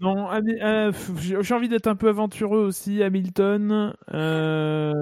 Non, 0.00 0.28
euh, 0.32 0.92
j'ai 1.18 1.54
envie 1.54 1.68
d'être 1.68 1.88
un 1.88 1.96
peu 1.96 2.08
aventureux 2.08 2.60
aussi. 2.60 3.02
Hamilton, 3.02 3.94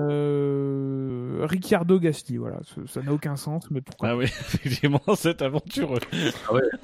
euh, 0.07 1.45
Ricciardo, 1.47 1.99
Gasly. 2.01 2.37
Voilà, 2.39 2.61
ça 2.87 3.03
n'a 3.03 3.13
aucun 3.13 3.37
sens, 3.37 3.71
mais 3.71 3.81
pourquoi 3.83 4.09
Ah 4.11 4.17
oui, 4.17 4.25
effectivement, 4.41 5.01
c'est 5.15 5.43
aventureux. 5.43 6.01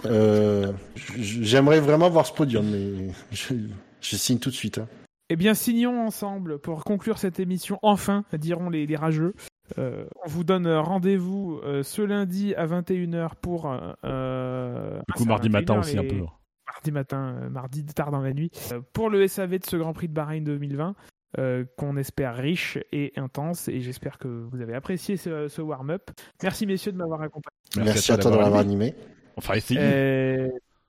euh, 0.07 0.73
j- 0.95 1.45
J'aimerais 1.45 1.81
vraiment 1.81 2.11
voir 2.11 2.27
ce 2.27 2.33
podium, 2.33 2.67
mais 2.71 3.09
je, 3.31 3.55
je 4.01 4.17
signe 4.17 4.39
tout 4.39 4.51
de 4.51 4.55
suite. 4.55 4.79
hein. 4.79 4.89
Eh 5.31 5.37
bien, 5.37 5.55
signons 5.55 6.05
ensemble 6.07 6.59
pour 6.59 6.85
conclure 6.85 7.17
cette 7.19 7.41
émission. 7.41 7.79
Enfin, 7.83 8.25
diront 8.35 8.69
les, 8.69 8.87
les 8.87 8.97
rageux. 8.97 9.35
Euh, 9.79 10.05
on 10.27 10.29
vous 10.29 10.45
donne 10.45 10.69
rendez-vous 10.69 11.61
euh, 11.65 11.83
ce 11.83 12.03
lundi 12.03 12.55
à 12.57 12.67
21h 12.67 13.31
pour. 13.41 13.71
euh, 13.73 13.79
euh, 14.05 14.99
Du 14.99 15.05
ah, 15.09 15.13
coup, 15.17 15.25
mardi 15.25 15.49
matin 15.49 15.77
21h, 15.77 15.81
aussi 15.81 15.99
un 15.99 16.05
peu. 16.05 16.17
Mardi 16.73 16.93
matin, 16.93 17.37
euh, 17.43 17.49
mardi 17.51 17.85
tard 17.85 18.11
dans 18.11 18.21
la 18.23 18.33
nuit, 18.33 18.51
euh, 18.73 18.81
pour 18.93 19.11
le 19.11 19.27
SAV 19.29 19.59
de 19.59 19.65
ce 19.67 19.77
Grand 19.77 19.93
Prix 19.93 20.09
de 20.09 20.15
Bahreïn 20.15 20.43
2020. 20.45 20.95
euh, 21.39 21.65
qu'on 21.79 21.97
espère 21.97 22.37
riche 22.37 22.77
et 22.93 23.15
intense 23.17 23.67
et 23.69 23.81
j'espère 23.81 24.19
que 24.19 24.29
vous 24.29 24.61
avez 24.61 24.75
apprécié 24.75 25.17
ce, 25.17 25.49
ce 25.49 25.63
warm-up. 25.63 26.11
Merci 26.43 26.67
messieurs 26.67 26.93
de 26.93 26.99
m'avoir 26.99 27.23
accompagné. 27.23 27.57
Merci, 27.87 28.13
à 28.13 28.19
toi 28.19 28.31
de 28.31 28.37
l'avoir 28.37 28.61
animé. 28.61 28.95
Enfin, 29.37 29.55
essayez. 29.55 29.81
Euh, 29.83 30.49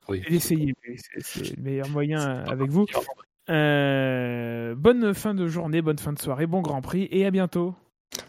Oui. 0.09 0.21
Essayez, 0.27 0.73
c'est- 1.21 1.55
le 1.55 1.63
meilleur 1.63 1.87
moyen 1.87 2.19
avec 2.43 2.69
vous. 2.69 2.85
Euh, 3.49 4.75
bonne 4.75 5.13
fin 5.13 5.33
de 5.33 5.47
journée, 5.47 5.81
bonne 5.81 5.97
fin 5.97 6.11
de 6.11 6.19
soirée, 6.19 6.45
bon 6.45 6.59
Grand 6.61 6.81
Prix 6.81 7.07
et 7.09 7.25
à 7.25 7.31
bientôt. 7.31 7.73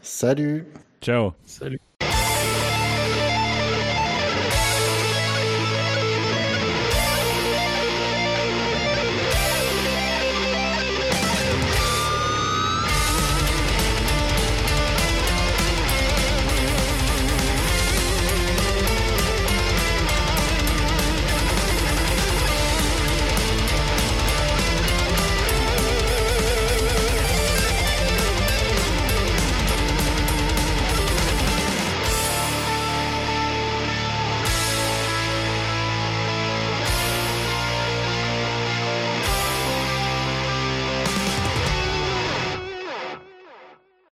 Salut 0.01 0.67
Ciao. 1.01 1.33
Salut. 1.45 1.81